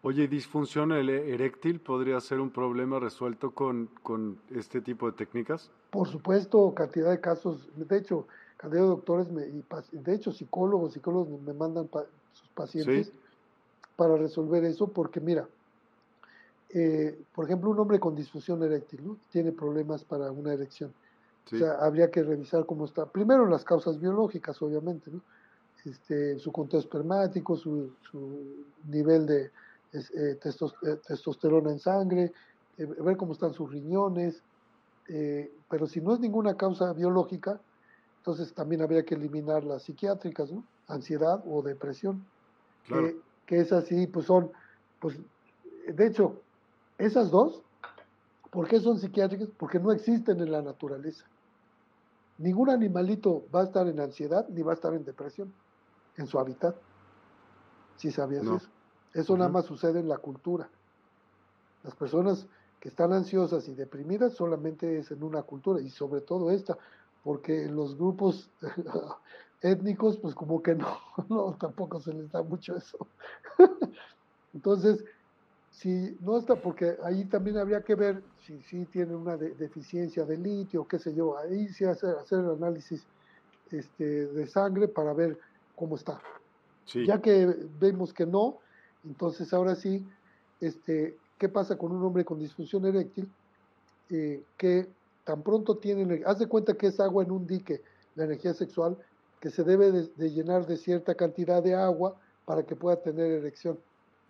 Oye, 0.03 0.27
¿disfunción 0.27 0.91
eréctil 0.91 1.79
podría 1.79 2.19
ser 2.21 2.39
un 2.39 2.51
problema 2.51 2.99
resuelto 2.99 3.51
con, 3.51 3.89
con 4.03 4.37
este 4.51 4.79
tipo 4.79 5.09
de 5.09 5.17
técnicas? 5.17 5.71
Por 5.89 6.07
supuesto, 6.07 6.73
cantidad 6.75 7.09
de 7.09 7.19
casos. 7.19 7.67
De 7.75 7.97
hecho, 7.97 8.27
cantidad 8.57 8.83
de 8.83 8.87
doctores 8.89 9.31
me, 9.31 9.47
y 9.47 9.63
de 9.91 10.13
hecho 10.13 10.31
psicólogos, 10.31 10.93
psicólogos 10.93 11.41
me 11.41 11.53
mandan 11.53 11.89
sus 12.33 12.47
pacientes 12.49 13.11
para 13.95 14.15
resolver 14.17 14.63
eso, 14.65 14.87
porque 14.87 15.19
mira, 15.19 15.47
eh, 16.69 17.19
por 17.33 17.45
ejemplo, 17.45 17.71
un 17.71 17.79
hombre 17.79 17.99
con 17.99 18.15
disfunción 18.15 18.61
eréctil, 18.63 19.05
¿no? 19.05 19.17
Tiene 19.31 19.51
problemas 19.51 20.03
para 20.03 20.31
una 20.31 20.53
erección. 20.53 20.93
O 21.51 21.57
sea, 21.57 21.73
habría 21.79 22.11
que 22.11 22.23
revisar 22.23 22.65
cómo 22.65 22.85
está. 22.85 23.05
Primero 23.05 23.45
las 23.45 23.63
causas 23.63 23.99
biológicas, 23.99 24.61
obviamente, 24.61 25.11
¿no? 25.11 25.21
Este, 25.85 26.37
su 26.39 26.51
conteo 26.51 26.79
espermático, 26.79 27.55
su, 27.55 27.91
su 28.01 28.65
nivel 28.89 29.25
de 29.25 29.45
eh, 29.93 30.01
eh, 30.13 30.97
testosterona 31.07 31.71
en 31.71 31.79
sangre, 31.79 32.33
ver 32.77 33.15
cómo 33.15 33.31
están 33.33 33.53
sus 33.53 33.71
riñones. 33.71 34.41
pero 35.69 35.87
si 35.87 36.01
no 36.01 36.13
es 36.13 36.19
ninguna 36.19 36.57
causa 36.57 36.91
biológica, 36.91 37.61
entonces 38.17 38.53
también 38.53 38.81
habría 38.81 39.03
que 39.03 39.15
eliminar 39.15 39.63
las 39.63 39.83
psiquiátricas, 39.83 40.51
¿no? 40.51 40.63
Ansiedad 40.87 41.41
o 41.47 41.61
depresión. 41.61 42.25
Que, 42.85 43.17
que 43.45 43.59
es 43.59 43.71
así, 43.71 44.07
pues 44.07 44.25
son, 44.25 44.51
pues, 44.99 45.17
de 45.87 46.07
hecho, 46.07 46.41
esas 46.97 47.31
dos, 47.31 47.61
¿por 48.51 48.67
qué 48.67 48.79
son 48.79 48.99
psiquiátricas? 48.99 49.49
Porque 49.57 49.79
no 49.79 49.91
existen 49.91 50.39
en 50.41 50.51
la 50.51 50.61
naturaleza. 50.61 51.25
Ningún 52.37 52.69
animalito 52.69 53.45
va 53.53 53.61
a 53.61 53.63
estar 53.63 53.87
en 53.87 53.99
ansiedad 53.99 54.47
ni 54.49 54.61
va 54.61 54.71
a 54.71 54.75
estar 54.75 54.93
en 54.93 55.03
depresión 55.03 55.51
en 56.17 56.27
su 56.27 56.39
hábitat. 56.39 56.75
Si 57.97 58.11
sabías 58.11 58.43
eso. 58.43 58.61
Eso 59.13 59.37
nada 59.37 59.49
más 59.49 59.65
sucede 59.65 59.99
en 59.99 60.07
la 60.07 60.17
cultura. 60.17 60.69
Las 61.83 61.95
personas 61.95 62.45
que 62.79 62.89
están 62.89 63.11
ansiosas 63.13 63.67
y 63.67 63.73
deprimidas 63.73 64.33
solamente 64.33 64.99
es 64.99 65.09
en 65.09 65.23
una 65.23 65.41
cultura 65.41 65.81
y 65.81 65.89
sobre 65.89 66.21
todo 66.21 66.51
esta 66.51 66.77
porque 67.27 67.67
los 67.67 67.97
grupos 67.97 68.49
étnicos, 69.61 70.17
pues 70.17 70.33
como 70.33 70.63
que 70.63 70.75
no, 70.75 70.97
no, 71.29 71.57
tampoco 71.59 71.99
se 71.99 72.13
les 72.13 72.31
da 72.31 72.41
mucho 72.41 72.77
eso. 72.77 73.05
Entonces, 74.53 75.03
si 75.77 76.17
no 76.21 76.39
está, 76.39 76.55
porque 76.55 76.97
ahí 77.03 77.25
también 77.25 77.57
habría 77.57 77.81
que 77.81 77.93
ver 77.93 78.23
si, 78.41 78.59
si 78.63 78.85
tiene 78.85 79.15
una 79.15 79.37
deficiencia 79.37 80.25
de 80.25 80.35
litio, 80.35 80.87
qué 80.87 80.97
sé 80.97 81.13
yo, 81.13 81.37
ahí 81.37 81.67
sí 81.67 81.85
hacer, 81.85 82.15
hacer 82.15 82.39
el 82.39 82.49
análisis 82.49 83.05
este, 83.71 84.25
de 84.25 84.47
sangre 84.47 84.87
para 84.87 85.13
ver 85.13 85.37
cómo 85.75 85.95
está. 85.95 86.19
Ya 87.05 87.21
que 87.21 87.53
vemos 87.79 88.11
que 88.11 88.25
no, 88.25 88.57
entonces 89.05 89.53
ahora 89.53 89.75
sí, 89.75 90.03
este, 90.61 91.15
¿qué 91.37 91.47
pasa 91.47 91.77
con 91.77 91.91
un 91.91 92.03
hombre 92.03 92.25
con 92.25 92.39
disfunción 92.39 92.85
eréctil? 92.85 93.29
Eh, 94.09 94.41
que 94.57 94.87
tan 95.25 95.43
pronto 95.43 95.77
tiene, 95.77 96.23
haz 96.25 96.39
de 96.39 96.47
cuenta 96.47 96.73
que 96.75 96.87
es 96.87 96.99
agua 96.99 97.23
en 97.23 97.31
un 97.31 97.45
dique, 97.45 97.83
la 98.15 98.23
energía 98.23 98.55
sexual, 98.55 98.97
que 99.39 99.51
se 99.51 99.63
debe 99.63 99.91
de, 99.91 100.29
llenar 100.31 100.65
de 100.65 100.77
cierta 100.77 101.13
cantidad 101.13 101.61
de 101.61 101.75
agua 101.75 102.15
para 102.45 102.63
que 102.63 102.75
pueda 102.75 102.95
tener 102.95 103.31
erección. 103.31 103.77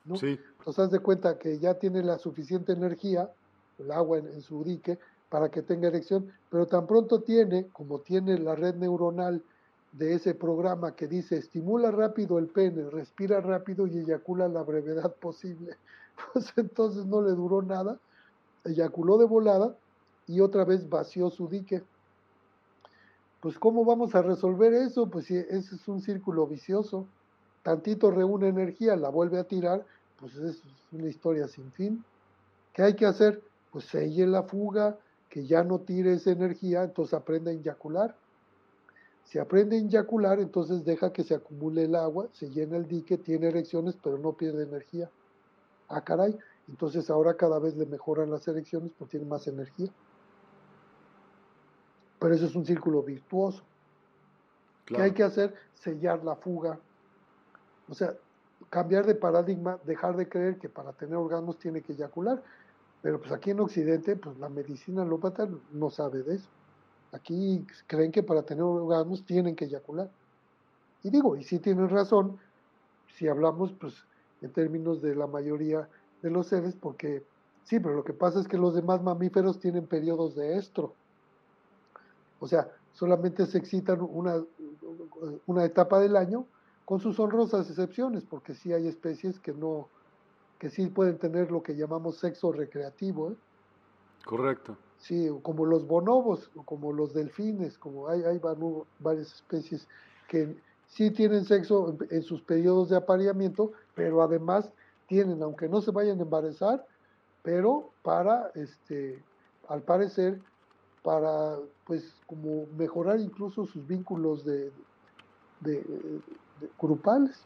¿No? 0.07 0.15
Sí. 0.15 0.39
Entonces 0.59 0.85
haz 0.85 0.91
de 0.91 0.99
cuenta 0.99 1.37
que 1.37 1.59
ya 1.59 1.75
tiene 1.75 2.03
la 2.03 2.17
suficiente 2.17 2.73
energía, 2.73 3.29
el 3.77 3.91
agua 3.91 4.17
en, 4.17 4.41
su 4.41 4.63
dique, 4.63 4.97
para 5.29 5.49
que 5.49 5.61
tenga 5.61 5.89
erección, 5.89 6.31
pero 6.49 6.65
tan 6.65 6.87
pronto 6.87 7.21
tiene, 7.21 7.67
como 7.67 7.99
tiene 7.99 8.37
la 8.39 8.55
red 8.55 8.75
neuronal 8.75 9.43
de 9.91 10.13
ese 10.13 10.33
programa 10.33 10.95
que 10.95 11.07
dice 11.07 11.37
estimula 11.37 11.91
rápido 11.91 12.39
el 12.39 12.47
pene, 12.47 12.89
respira 12.89 13.41
rápido 13.41 13.87
y 13.87 13.99
eyacula 13.99 14.45
a 14.45 14.49
la 14.49 14.63
brevedad 14.63 15.13
posible, 15.15 15.75
pues 16.33 16.53
entonces 16.55 17.05
no 17.05 17.21
le 17.21 17.31
duró 17.31 17.61
nada, 17.61 17.99
eyaculó 18.63 19.17
de 19.17 19.25
volada 19.25 19.75
y 20.27 20.41
otra 20.41 20.65
vez 20.65 20.89
vació 20.89 21.29
su 21.29 21.47
dique. 21.47 21.83
Pues 23.41 23.57
¿cómo 23.59 23.85
vamos 23.85 24.15
a 24.15 24.21
resolver 24.21 24.73
eso? 24.73 25.09
Pues 25.09 25.25
si 25.25 25.37
ese 25.37 25.75
es 25.75 25.87
un 25.87 26.01
círculo 26.01 26.47
vicioso. 26.47 27.05
Tantito 27.63 28.11
reúne 28.11 28.47
energía, 28.47 28.95
la 28.95 29.09
vuelve 29.09 29.39
a 29.39 29.43
tirar, 29.43 29.85
pues 30.19 30.35
es 30.35 30.63
una 30.91 31.07
historia 31.07 31.47
sin 31.47 31.71
fin. 31.71 32.03
¿Qué 32.73 32.83
hay 32.83 32.95
que 32.95 33.05
hacer? 33.05 33.41
Pues 33.71 33.85
selle 33.85 34.27
la 34.27 34.43
fuga, 34.43 34.97
que 35.29 35.45
ya 35.45 35.63
no 35.63 35.79
tire 35.79 36.13
esa 36.13 36.31
energía, 36.31 36.83
entonces 36.83 37.13
aprende 37.13 37.51
a 37.51 37.53
eyacular. 37.53 38.15
Si 39.25 39.39
aprende 39.39 39.75
a 39.75 39.79
eyacular, 39.79 40.39
entonces 40.39 40.85
deja 40.85 41.11
que 41.11 41.23
se 41.23 41.35
acumule 41.35 41.83
el 41.83 41.95
agua, 41.95 42.29
se 42.31 42.49
llena 42.49 42.77
el 42.77 42.87
dique, 42.87 43.17
tiene 43.17 43.47
erecciones, 43.47 43.97
pero 44.01 44.17
no 44.17 44.33
pierde 44.33 44.63
energía. 44.63 45.09
Ah, 45.89 46.01
caray. 46.01 46.37
Entonces 46.67 47.09
ahora 47.09 47.35
cada 47.35 47.59
vez 47.59 47.75
le 47.75 47.85
mejoran 47.85 48.31
las 48.31 48.47
erecciones 48.47 48.91
porque 48.97 49.11
tiene 49.11 49.25
más 49.25 49.47
energía. 49.47 49.89
Pero 52.19 52.33
eso 52.33 52.45
es 52.45 52.55
un 52.55 52.65
círculo 52.65 53.03
virtuoso. 53.03 53.63
¿Qué 54.85 55.01
hay 55.01 55.11
que 55.11 55.23
hacer? 55.23 55.53
Sellar 55.75 56.23
la 56.23 56.35
fuga. 56.35 56.79
O 57.89 57.93
sea, 57.93 58.15
cambiar 58.69 59.05
de 59.05 59.15
paradigma, 59.15 59.79
dejar 59.85 60.15
de 60.17 60.27
creer 60.27 60.57
que 60.57 60.69
para 60.69 60.93
tener 60.93 61.15
orgasmos 61.15 61.57
tiene 61.57 61.81
que 61.81 61.93
eyacular. 61.93 62.43
Pero 63.01 63.19
pues 63.19 63.31
aquí 63.31 63.51
en 63.51 63.59
Occidente, 63.59 64.15
pues 64.15 64.37
la 64.39 64.49
medicina 64.49 65.03
alópata 65.03 65.47
no 65.71 65.89
sabe 65.89 66.23
de 66.23 66.35
eso. 66.35 66.49
Aquí 67.11 67.65
creen 67.87 68.11
que 68.11 68.23
para 68.23 68.43
tener 68.43 68.63
orgasmos 68.63 69.25
tienen 69.25 69.55
que 69.55 69.65
eyacular. 69.65 70.09
Y 71.03 71.09
digo, 71.09 71.35
y 71.37 71.43
sí 71.43 71.59
tienen 71.59 71.89
razón, 71.89 72.37
si 73.15 73.27
hablamos 73.27 73.71
pues 73.73 74.03
en 74.41 74.51
términos 74.51 75.01
de 75.01 75.15
la 75.15 75.27
mayoría 75.27 75.87
de 76.21 76.29
los 76.29 76.47
seres, 76.47 76.75
porque 76.75 77.23
sí, 77.63 77.79
pero 77.79 77.95
lo 77.95 78.03
que 78.03 78.13
pasa 78.13 78.39
es 78.39 78.47
que 78.47 78.57
los 78.57 78.75
demás 78.75 79.01
mamíferos 79.01 79.59
tienen 79.59 79.87
periodos 79.87 80.35
de 80.35 80.57
estro. 80.57 80.93
O 82.39 82.47
sea, 82.47 82.69
solamente 82.93 83.45
se 83.45 83.57
excitan 83.57 84.01
una, 84.01 84.43
una 85.45 85.65
etapa 85.65 85.99
del 85.99 86.15
año, 86.15 86.45
con 86.87 87.01
sus 87.01 87.19
honrosas 87.19 87.69
excepciones, 87.69 88.23
porque 88.23 88.53
sí 88.53 88.71
hay 88.71 88.87
especies 88.87 89.41
que 89.41 89.51
no, 89.51 89.89
que 90.57 90.69
sí 90.69 90.87
pueden 90.87 91.17
tener 91.17 91.51
lo 91.51 91.61
que 91.61 91.75
llamamos 91.75 92.15
sexo 92.15 92.53
recreativo. 92.53 93.31
¿eh? 93.31 93.35
Correcto. 94.23 94.77
Sí, 94.97 95.29
como 95.41 95.65
los 95.65 95.85
bonobos, 95.85 96.49
como 96.63 96.93
los 96.93 97.13
delfines, 97.13 97.77
como 97.77 98.07
hay, 98.07 98.23
hay 98.23 98.39
varias 98.99 99.33
especies 99.33 99.85
que 100.29 100.55
sí 100.87 101.11
tienen 101.11 101.43
sexo 101.43 101.97
en, 102.09 102.23
sus 102.23 102.41
periodos 102.41 102.87
de 102.87 102.95
apareamiento, 102.95 103.73
pero 103.93 104.23
además 104.23 104.71
tienen, 105.07 105.43
aunque 105.43 105.67
no 105.67 105.81
se 105.81 105.91
vayan 105.91 106.19
a 106.19 106.23
embarazar, 106.23 106.87
pero 107.43 107.89
para, 108.01 108.49
este, 108.55 109.21
al 109.67 109.81
parecer, 109.81 110.39
para, 111.03 111.57
pues, 111.85 112.15
como 112.27 112.65
mejorar 112.77 113.19
incluso 113.19 113.65
sus 113.65 113.85
vínculos 113.85 114.45
de, 114.45 114.71
de, 115.59 115.83
grupales. 116.79 117.45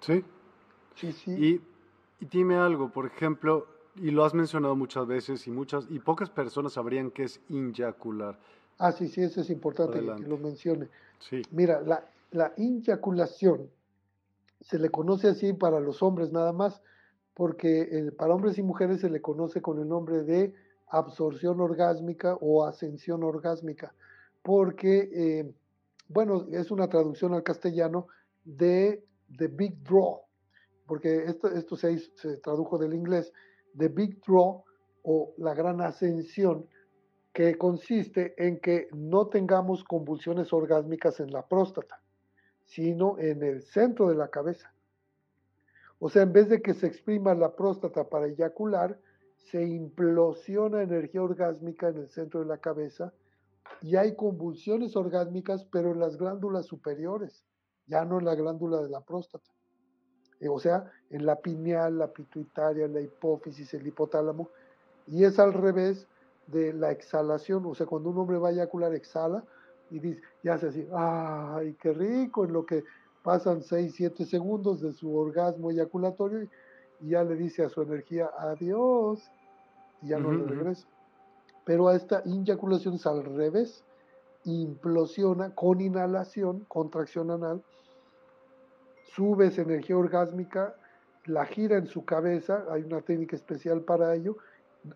Sí. 0.00 0.24
Sí, 0.94 1.12
sí. 1.12 1.30
Y, 1.32 2.24
y 2.24 2.28
dime 2.28 2.56
algo, 2.56 2.90
por 2.90 3.06
ejemplo, 3.06 3.66
y 3.96 4.10
lo 4.10 4.24
has 4.24 4.34
mencionado 4.34 4.74
muchas 4.76 5.06
veces 5.06 5.46
y 5.46 5.50
muchas 5.50 5.86
y 5.90 5.98
pocas 5.98 6.30
personas 6.30 6.72
sabrían 6.72 7.10
qué 7.10 7.24
es 7.24 7.40
inyacular. 7.48 8.38
Ah, 8.78 8.92
sí, 8.92 9.08
sí, 9.08 9.22
eso 9.22 9.40
es 9.40 9.50
importante 9.50 10.00
que 10.00 10.28
lo 10.28 10.38
mencione. 10.38 10.88
Sí. 11.18 11.42
Mira, 11.50 11.80
la, 11.80 12.04
la 12.30 12.52
inyaculación 12.56 13.68
se 14.60 14.78
le 14.78 14.90
conoce 14.90 15.28
así 15.28 15.52
para 15.52 15.80
los 15.80 16.02
hombres 16.02 16.32
nada 16.32 16.52
más, 16.52 16.80
porque 17.34 17.82
eh, 17.82 18.12
para 18.12 18.34
hombres 18.34 18.58
y 18.58 18.62
mujeres 18.62 19.00
se 19.00 19.10
le 19.10 19.20
conoce 19.20 19.62
con 19.62 19.80
el 19.80 19.88
nombre 19.88 20.22
de 20.24 20.54
absorción 20.88 21.60
orgásmica 21.60 22.36
o 22.40 22.64
ascensión 22.64 23.22
orgásmica, 23.22 23.94
porque, 24.42 25.10
eh, 25.12 25.52
bueno, 26.08 26.46
es 26.52 26.70
una 26.70 26.88
traducción 26.88 27.34
al 27.34 27.42
castellano 27.42 28.08
de 28.44 29.04
The 29.36 29.48
Big 29.48 29.82
Draw, 29.82 30.22
porque 30.86 31.24
esto, 31.26 31.76
se 31.76 32.36
tradujo 32.38 32.78
del 32.78 32.94
inglés, 32.94 33.32
The 33.76 33.88
Big 33.88 34.20
Draw 34.26 34.64
o 35.02 35.34
la 35.36 35.54
gran 35.54 35.80
ascensión, 35.80 36.66
que 37.32 37.56
consiste 37.56 38.34
en 38.38 38.58
que 38.58 38.88
no 38.92 39.28
tengamos 39.28 39.84
convulsiones 39.84 40.52
orgásmicas 40.52 41.20
en 41.20 41.30
la 41.30 41.46
próstata, 41.46 42.00
sino 42.64 43.18
en 43.18 43.42
el 43.42 43.62
centro 43.62 44.08
de 44.08 44.16
la 44.16 44.28
cabeza. 44.28 44.72
O 46.00 46.08
sea, 46.08 46.22
en 46.22 46.32
vez 46.32 46.48
de 46.48 46.62
que 46.62 46.74
se 46.74 46.86
exprima 46.86 47.34
la 47.34 47.54
próstata 47.54 48.08
para 48.08 48.26
eyacular, 48.26 48.98
se 49.36 49.62
implosiona 49.62 50.82
energía 50.82 51.22
orgásmica 51.22 51.88
en 51.88 51.98
el 51.98 52.08
centro 52.08 52.40
de 52.40 52.46
la 52.46 52.58
cabeza 52.58 53.12
y 53.82 53.96
hay 53.96 54.14
convulsiones 54.16 54.96
orgásmicas, 54.96 55.64
pero 55.64 55.92
en 55.92 56.00
las 56.00 56.16
glándulas 56.16 56.66
superiores, 56.66 57.44
ya 57.86 58.04
no 58.04 58.18
en 58.18 58.24
la 58.24 58.34
glándula 58.34 58.82
de 58.82 58.88
la 58.88 59.00
próstata. 59.00 59.50
Eh, 60.40 60.48
o 60.48 60.58
sea, 60.58 60.90
en 61.10 61.26
la 61.26 61.36
pineal, 61.36 61.98
la 61.98 62.12
pituitaria, 62.12 62.86
la 62.88 63.00
hipófisis, 63.00 63.72
el 63.74 63.86
hipotálamo, 63.86 64.48
y 65.06 65.24
es 65.24 65.38
al 65.38 65.52
revés 65.52 66.06
de 66.46 66.72
la 66.72 66.90
exhalación, 66.90 67.64
o 67.66 67.74
sea, 67.74 67.86
cuando 67.86 68.10
un 68.10 68.18
hombre 68.18 68.38
va 68.38 68.48
a 68.48 68.52
eyacular, 68.52 68.94
exhala 68.94 69.44
y 69.90 70.00
dice, 70.00 70.20
ya 70.42 70.54
hace 70.54 70.68
así, 70.68 70.86
¡ay, 70.92 71.74
qué 71.80 71.92
rico! 71.92 72.44
En 72.44 72.52
lo 72.52 72.64
que 72.64 72.84
pasan 73.22 73.62
6, 73.62 73.94
7 73.94 74.24
segundos 74.26 74.80
de 74.80 74.92
su 74.92 75.14
orgasmo 75.14 75.70
eyaculatorio 75.70 76.48
y 77.00 77.10
ya 77.10 77.24
le 77.24 77.36
dice 77.36 77.64
a 77.64 77.68
su 77.68 77.82
energía, 77.82 78.30
adiós, 78.38 79.30
y 80.02 80.08
ya 80.08 80.18
no 80.18 80.32
le 80.32 80.44
regresa. 80.44 80.86
Pero 81.68 81.88
a 81.88 81.96
esta 81.96 82.22
inyaculación 82.24 82.94
es 82.94 83.06
al 83.06 83.22
revés, 83.22 83.84
implosiona 84.44 85.54
con 85.54 85.82
inhalación, 85.82 86.64
contracción 86.66 87.30
anal, 87.30 87.62
sube 89.14 89.48
esa 89.48 89.60
energía 89.60 89.98
orgásmica, 89.98 90.74
la 91.26 91.44
gira 91.44 91.76
en 91.76 91.86
su 91.86 92.06
cabeza, 92.06 92.64
hay 92.70 92.84
una 92.84 93.02
técnica 93.02 93.36
especial 93.36 93.82
para 93.82 94.14
ello, 94.14 94.38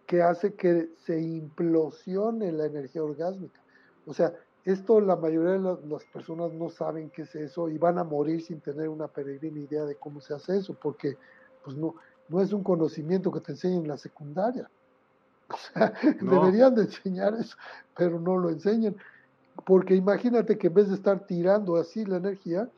que 0.06 0.22
hace 0.22 0.54
que 0.54 0.88
se 0.96 1.20
implosione 1.20 2.50
la 2.52 2.64
energía 2.64 3.04
orgásmica. 3.04 3.60
O 4.06 4.14
sea, 4.14 4.32
esto 4.64 4.98
la 5.02 5.16
mayoría 5.16 5.58
de 5.58 5.78
las 5.86 6.04
personas 6.06 6.54
no 6.54 6.70
saben 6.70 7.10
qué 7.10 7.22
es 7.22 7.34
eso 7.34 7.68
y 7.68 7.76
van 7.76 7.98
a 7.98 8.04
morir 8.04 8.40
sin 8.40 8.62
tener 8.62 8.88
una 8.88 9.08
peregrina 9.08 9.60
idea 9.60 9.84
de 9.84 9.96
cómo 9.96 10.22
se 10.22 10.32
hace 10.32 10.56
eso, 10.56 10.74
porque 10.80 11.18
pues 11.62 11.76
no, 11.76 11.96
no 12.30 12.40
es 12.40 12.50
un 12.54 12.64
conocimiento 12.64 13.30
que 13.30 13.40
te 13.40 13.52
enseñen 13.52 13.82
en 13.82 13.88
la 13.88 13.98
secundaria. 13.98 14.70
O 15.52 15.56
sea, 15.56 15.92
deberían 16.20 16.74
de 16.74 16.82
enseñar 16.82 17.34
eso, 17.34 17.56
pero 17.96 18.18
no 18.18 18.38
lo 18.38 18.50
enseñan. 18.50 18.96
Porque 19.64 19.94
imagínate 19.94 20.58
que 20.58 20.68
en 20.68 20.74
vez 20.74 20.88
de 20.88 20.94
estar 20.94 21.26
tirando 21.26 21.76
así 21.76 22.04
la 22.04 22.16
energía, 22.16 22.68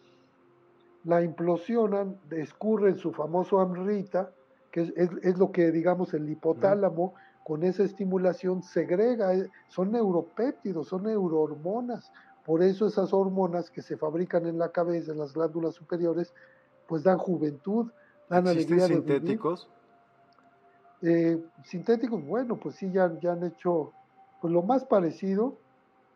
la 1.05 1.23
implosionan, 1.23 2.17
escurren 2.31 2.97
su 2.97 3.13
famoso 3.13 3.61
AMRITA, 3.61 4.31
que 4.71 4.93
es, 4.97 5.39
lo 5.39 5.53
que, 5.53 5.71
digamos, 5.71 6.15
el 6.15 6.29
hipotálamo 6.29 7.15
con 7.45 7.63
esa 7.63 7.85
estimulación 7.85 8.63
segrega, 8.63 9.35
eh, 9.35 9.49
son 9.69 9.93
neuropéptidos, 9.93 10.89
son 10.89 11.05
neurohormonas. 11.05 12.11
Por 12.45 12.63
eso 12.63 12.87
esas 12.87 13.13
hormonas 13.13 13.71
que 13.71 13.83
se 13.83 13.97
fabrican 13.97 14.47
en 14.47 14.59
la 14.59 14.71
cabeza, 14.71 15.13
en 15.13 15.19
las 15.19 15.35
glándulas 15.35 15.75
superiores, 15.75 16.35
pues 16.89 17.03
dan 17.03 17.19
juventud, 17.19 17.91
dan 18.29 18.49
alegría. 18.49 18.87
sintéticos? 18.87 19.69
Eh, 21.03 21.43
sintéticos, 21.65 22.25
bueno, 22.25 22.57
pues 22.57 22.77
sí, 22.77 22.91
ya, 22.91 23.13
ya 23.21 23.33
han 23.33 23.45
hecho, 23.45 23.93
pues 24.41 24.53
lo 24.53 24.63
más 24.63 24.85
parecido 24.85 25.59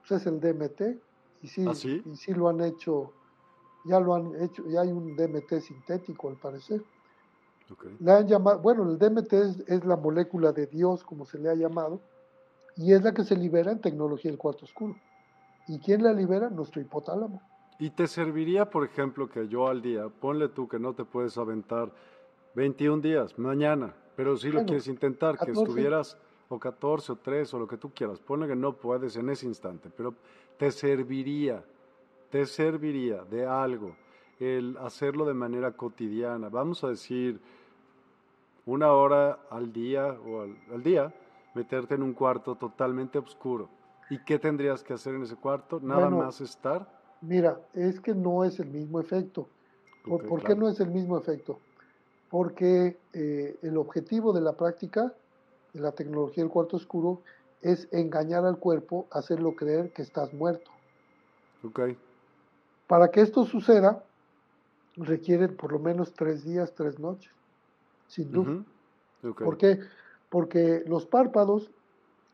pues 0.06 0.22
es 0.22 0.26
el 0.26 0.40
DMT, 0.40 0.98
y 1.42 1.48
sí, 1.48 1.64
¿Ah, 1.68 1.74
sí? 1.74 2.02
y 2.04 2.16
sí 2.16 2.32
lo 2.32 2.48
han 2.48 2.60
hecho, 2.60 3.12
ya 3.84 4.00
lo 4.00 4.14
han 4.14 4.42
hecho, 4.42 4.64
ya 4.68 4.80
hay 4.80 4.90
un 4.90 5.16
DMT 5.16 5.60
sintético 5.60 6.28
al 6.28 6.36
parecer. 6.36 6.82
Le 8.00 8.12
han 8.12 8.26
llamado, 8.26 8.60
bueno, 8.60 8.90
el 8.90 8.98
DMT 8.98 9.32
es, 9.66 9.84
la 9.84 9.96
molécula 9.96 10.52
de 10.52 10.66
Dios, 10.66 11.04
como 11.04 11.26
se 11.26 11.38
le 11.38 11.50
ha 11.50 11.54
llamado, 11.54 12.00
y 12.76 12.94
es 12.94 13.02
la 13.02 13.12
que 13.12 13.24
se 13.24 13.36
libera 13.36 13.70
en 13.72 13.80
tecnología 13.80 14.30
del 14.30 14.38
cuarto 14.38 14.64
oscuro. 14.64 14.96
¿Y 15.66 15.78
quién 15.80 16.02
la 16.02 16.14
libera? 16.14 16.48
Nuestro 16.48 16.80
hipotálamo. 16.80 17.42
¿Y 17.78 17.90
te 17.90 18.06
serviría, 18.06 18.70
por 18.70 18.84
ejemplo, 18.84 19.28
que 19.28 19.48
yo 19.48 19.68
al 19.68 19.82
día, 19.82 20.08
ponle 20.08 20.48
tú 20.48 20.66
que 20.66 20.78
no 20.78 20.94
te 20.94 21.04
puedes 21.04 21.36
aventar 21.36 21.92
21 22.54 23.02
días, 23.02 23.38
mañana, 23.38 23.94
pero 24.18 24.36
si 24.36 24.50
lo 24.50 24.64
quieres 24.64 24.88
intentar, 24.88 25.38
que 25.38 25.52
estuvieras 25.52 26.18
o 26.48 26.58
14 26.58 27.12
o 27.12 27.16
3 27.18 27.54
o 27.54 27.58
lo 27.60 27.68
que 27.68 27.76
tú 27.76 27.92
quieras, 27.94 28.18
ponle 28.18 28.48
que 28.48 28.56
no 28.56 28.72
puedes 28.72 29.14
en 29.14 29.30
ese 29.30 29.46
instante, 29.46 29.90
pero 29.96 30.12
te 30.56 30.72
serviría, 30.72 31.62
te 32.28 32.44
serviría 32.44 33.22
de 33.22 33.46
algo 33.46 33.94
el 34.40 34.76
hacerlo 34.78 35.24
de 35.24 35.34
manera 35.34 35.70
cotidiana. 35.70 36.48
Vamos 36.48 36.82
a 36.82 36.88
decir, 36.88 37.40
una 38.66 38.90
hora 38.90 39.38
al 39.50 39.72
día 39.72 40.08
o 40.26 40.40
al, 40.42 40.82
día, 40.82 41.14
meterte 41.54 41.94
en 41.94 42.02
un 42.02 42.12
cuarto 42.12 42.56
totalmente 42.56 43.20
oscuro. 43.20 43.70
¿Y 44.10 44.18
qué 44.24 44.40
tendrías 44.40 44.82
que 44.82 44.94
hacer 44.94 45.14
en 45.14 45.22
ese 45.22 45.36
cuarto? 45.36 45.78
Nada 45.80 46.10
más 46.10 46.40
estar. 46.40 46.90
Mira, 47.20 47.60
es 47.72 48.00
que 48.00 48.16
no 48.16 48.42
es 48.42 48.58
el 48.58 48.70
mismo 48.70 48.98
efecto. 48.98 49.48
¿Por, 50.04 50.42
qué 50.42 50.56
no 50.56 50.68
es 50.68 50.80
el 50.80 50.90
mismo 50.90 51.16
efecto? 51.16 51.60
Porque 52.30 52.98
eh, 53.12 53.58
el 53.62 53.76
objetivo 53.76 54.32
de 54.32 54.40
la 54.40 54.52
práctica 54.52 55.14
de 55.72 55.80
la 55.80 55.92
tecnología 55.92 56.42
del 56.44 56.52
cuarto 56.52 56.76
oscuro 56.76 57.22
es 57.62 57.88
engañar 57.92 58.44
al 58.44 58.58
cuerpo, 58.58 59.06
hacerlo 59.10 59.54
creer 59.56 59.92
que 59.92 60.02
estás 60.02 60.32
muerto. 60.32 60.70
Okay. 61.64 61.96
Para 62.86 63.10
que 63.10 63.20
esto 63.20 63.44
suceda, 63.44 64.02
requieren 64.96 65.56
por 65.56 65.72
lo 65.72 65.78
menos 65.78 66.12
tres 66.12 66.44
días, 66.44 66.72
tres 66.74 66.98
noches, 66.98 67.30
sin 68.06 68.30
duda. 68.30 68.64
¿Por 69.22 69.58
qué? 69.58 69.80
Porque 70.28 70.82
los 70.86 71.06
párpados 71.06 71.70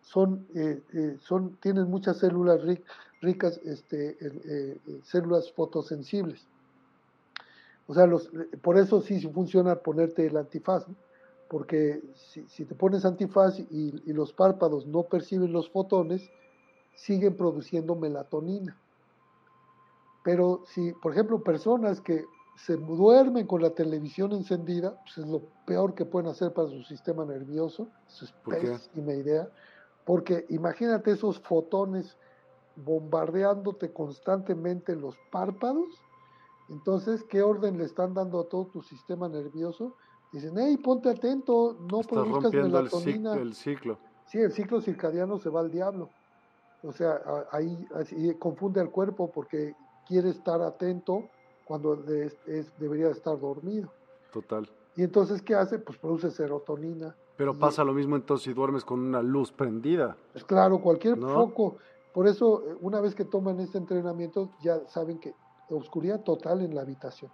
son, 0.02 0.46
eh, 0.54 0.82
eh, 0.92 1.16
son, 1.20 1.56
tienen 1.56 1.88
muchas 1.88 2.18
células 2.18 2.60
ricas, 3.20 3.60
este, 3.64 4.16
eh, 4.20 4.78
células 5.02 5.50
fotosensibles. 5.52 6.46
O 7.86 7.94
sea, 7.94 8.06
los, 8.06 8.30
por 8.62 8.78
eso 8.78 9.00
sí 9.00 9.20
funciona 9.28 9.76
ponerte 9.76 10.26
el 10.26 10.36
antifaz, 10.36 10.86
porque 11.48 12.02
si, 12.14 12.64
te 12.64 12.74
pones 12.74 13.04
antifaz 13.04 13.58
y, 13.58 14.02
y 14.04 14.12
los 14.12 14.32
párpados 14.32 14.86
no 14.86 15.02
perciben 15.02 15.52
los 15.52 15.70
fotones, 15.70 16.30
siguen 16.94 17.36
produciendo 17.36 17.94
melatonina. 17.94 18.76
Pero 20.24 20.62
si, 20.66 20.92
por 20.92 21.12
ejemplo, 21.12 21.42
personas 21.42 22.00
que 22.00 22.24
se 22.56 22.76
duermen 22.76 23.46
con 23.46 23.60
la 23.60 23.70
televisión 23.70 24.32
encendida, 24.32 24.98
pues 25.02 25.18
es 25.18 25.26
lo 25.26 25.42
peor 25.66 25.94
que 25.94 26.04
pueden 26.04 26.30
hacer 26.30 26.52
para 26.52 26.68
su 26.68 26.82
sistema 26.84 27.24
nervioso. 27.24 27.88
Eso 28.08 28.24
es 28.24 28.32
pésima 28.44 29.12
idea. 29.12 29.48
Porque 30.04 30.46
imagínate 30.48 31.12
esos 31.12 31.40
fotones 31.40 32.16
bombardeándote 32.76 33.92
constantemente 33.92 34.96
los 34.96 35.16
párpados. 35.30 35.88
Entonces, 36.68 37.24
¿qué 37.24 37.42
orden 37.42 37.78
le 37.78 37.84
están 37.84 38.14
dando 38.14 38.40
a 38.40 38.48
todo 38.48 38.66
tu 38.66 38.82
sistema 38.82 39.28
nervioso? 39.28 39.96
Dicen, 40.32 40.54
hey, 40.58 40.76
ponte 40.78 41.10
atento, 41.10 41.76
no 41.90 42.00
produzcas 42.00 42.52
melatonina. 42.52 43.34
El, 43.34 43.54
ciclo. 43.54 43.98
Sí, 44.26 44.38
el 44.38 44.52
ciclo 44.52 44.80
circadiano 44.80 45.38
se 45.38 45.48
va 45.48 45.60
al 45.60 45.70
diablo. 45.70 46.08
O 46.82 46.92
sea, 46.92 47.20
ahí 47.52 47.86
confunde 48.38 48.80
al 48.80 48.90
cuerpo 48.90 49.30
porque 49.30 49.74
quiere 50.06 50.30
estar 50.30 50.60
atento 50.60 51.28
cuando 51.64 51.96
debería 51.96 53.10
estar 53.10 53.38
dormido. 53.38 53.90
Total. 54.32 54.68
Y 54.96 55.02
entonces, 55.02 55.42
¿qué 55.42 55.54
hace? 55.54 55.78
Pues 55.78 55.98
produce 55.98 56.30
serotonina. 56.30 57.14
Pero 57.36 57.58
pasa 57.58 57.82
lo 57.82 57.92
mismo 57.92 58.16
entonces 58.16 58.44
si 58.44 58.52
duermes 58.52 58.84
con 58.84 59.00
una 59.00 59.22
luz 59.22 59.50
prendida. 59.50 60.16
Pues 60.32 60.44
claro, 60.44 60.80
cualquier 60.80 61.18
foco. 61.18 61.76
Por 62.12 62.28
eso, 62.28 62.62
eh, 62.68 62.76
una 62.80 63.00
vez 63.00 63.14
que 63.14 63.24
toman 63.24 63.58
este 63.58 63.78
entrenamiento, 63.78 64.50
ya 64.62 64.86
saben 64.86 65.18
que 65.18 65.34
oscuridad 65.70 66.22
total 66.22 66.62
en 66.62 66.74
la 66.74 66.82
habitación. 66.82 67.30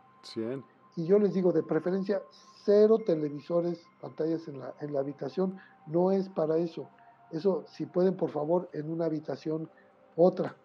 Y 0.97 1.07
yo 1.07 1.19
les 1.19 1.35
digo, 1.35 1.53
de 1.53 1.63
preferencia, 1.63 2.23
cero 2.65 2.99
televisores, 3.05 3.85
pantallas 4.01 4.47
en 4.49 4.61
la, 4.61 4.75
en 4.81 4.93
la 4.93 5.01
habitación. 5.01 5.59
No 5.87 6.13
es 6.13 6.29
para 6.29 6.57
eso. 6.59 6.89
Eso, 7.31 7.65
si 7.69 7.87
pueden, 7.87 8.17
por 8.17 8.31
favor, 8.31 8.69
en 8.73 8.91
una 8.91 9.07
habitación 9.07 9.69
otra. 10.17 10.57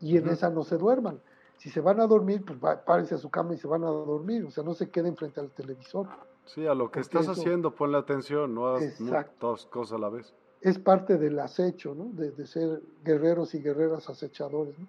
Y 0.00 0.16
en 0.16 0.28
esa 0.28 0.50
no 0.50 0.62
se 0.64 0.76
duerman 0.76 1.20
si 1.58 1.70
se 1.70 1.80
van 1.80 2.00
a 2.00 2.06
dormir, 2.06 2.44
pues 2.44 2.58
párense 2.86 3.16
a 3.16 3.18
su 3.18 3.30
cama 3.30 3.54
y 3.54 3.58
se 3.58 3.66
van 3.66 3.82
a 3.82 3.88
dormir, 3.88 4.44
o 4.44 4.50
sea, 4.50 4.62
no 4.62 4.74
se 4.74 4.88
queden 4.90 5.16
frente 5.16 5.40
al 5.40 5.50
televisor. 5.50 6.08
Sí, 6.46 6.66
a 6.66 6.74
lo 6.74 6.90
que 6.90 7.00
estás 7.00 7.28
haciendo, 7.28 7.74
ponle 7.74 7.98
atención, 7.98 8.54
no 8.54 8.68
hagas 8.68 8.98
dos 9.40 9.66
cosas 9.66 9.96
a 9.96 9.98
la 9.98 10.08
vez. 10.08 10.32
Es 10.60 10.78
parte 10.78 11.18
del 11.18 11.38
acecho, 11.38 11.94
¿no? 11.94 12.06
De, 12.12 12.46
ser 12.46 12.80
guerreros 13.04 13.54
y 13.54 13.60
guerreras 13.60 14.08
acechadores, 14.08 14.78
¿no? 14.78 14.88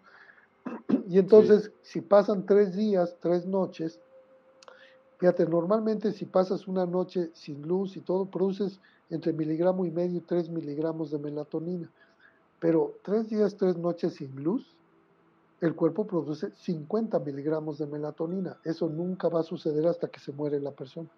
Y 1.07 1.17
entonces, 1.17 1.71
si 1.81 2.01
pasan 2.01 2.45
tres 2.45 2.75
días, 2.75 3.17
tres 3.19 3.45
noches, 3.45 3.99
fíjate, 5.17 5.45
normalmente 5.45 6.11
si 6.11 6.25
pasas 6.25 6.67
una 6.67 6.85
noche 6.85 7.31
sin 7.33 7.61
luz 7.63 7.97
y 7.97 8.01
todo, 8.01 8.25
produces 8.25 8.79
entre 9.09 9.33
miligramo 9.33 9.85
y 9.85 9.91
medio 9.91 10.17
y 10.17 10.21
tres 10.21 10.49
miligramos 10.49 11.11
de 11.11 11.19
melatonina. 11.19 11.91
Pero 12.59 12.95
tres 13.03 13.29
días, 13.29 13.55
tres 13.55 13.77
noches 13.77 14.15
sin 14.15 14.35
luz, 14.43 14.75
el 15.61 15.75
cuerpo 15.75 16.05
produce 16.05 16.51
50 16.51 17.19
miligramos 17.19 17.77
de 17.77 17.87
melatonina. 17.87 18.57
Eso 18.63 18.87
nunca 18.87 19.27
va 19.27 19.41
a 19.41 19.43
suceder 19.43 19.87
hasta 19.87 20.07
que 20.07 20.19
se 20.19 20.31
muere 20.31 20.59
la 20.59 20.71
persona. 20.71 21.09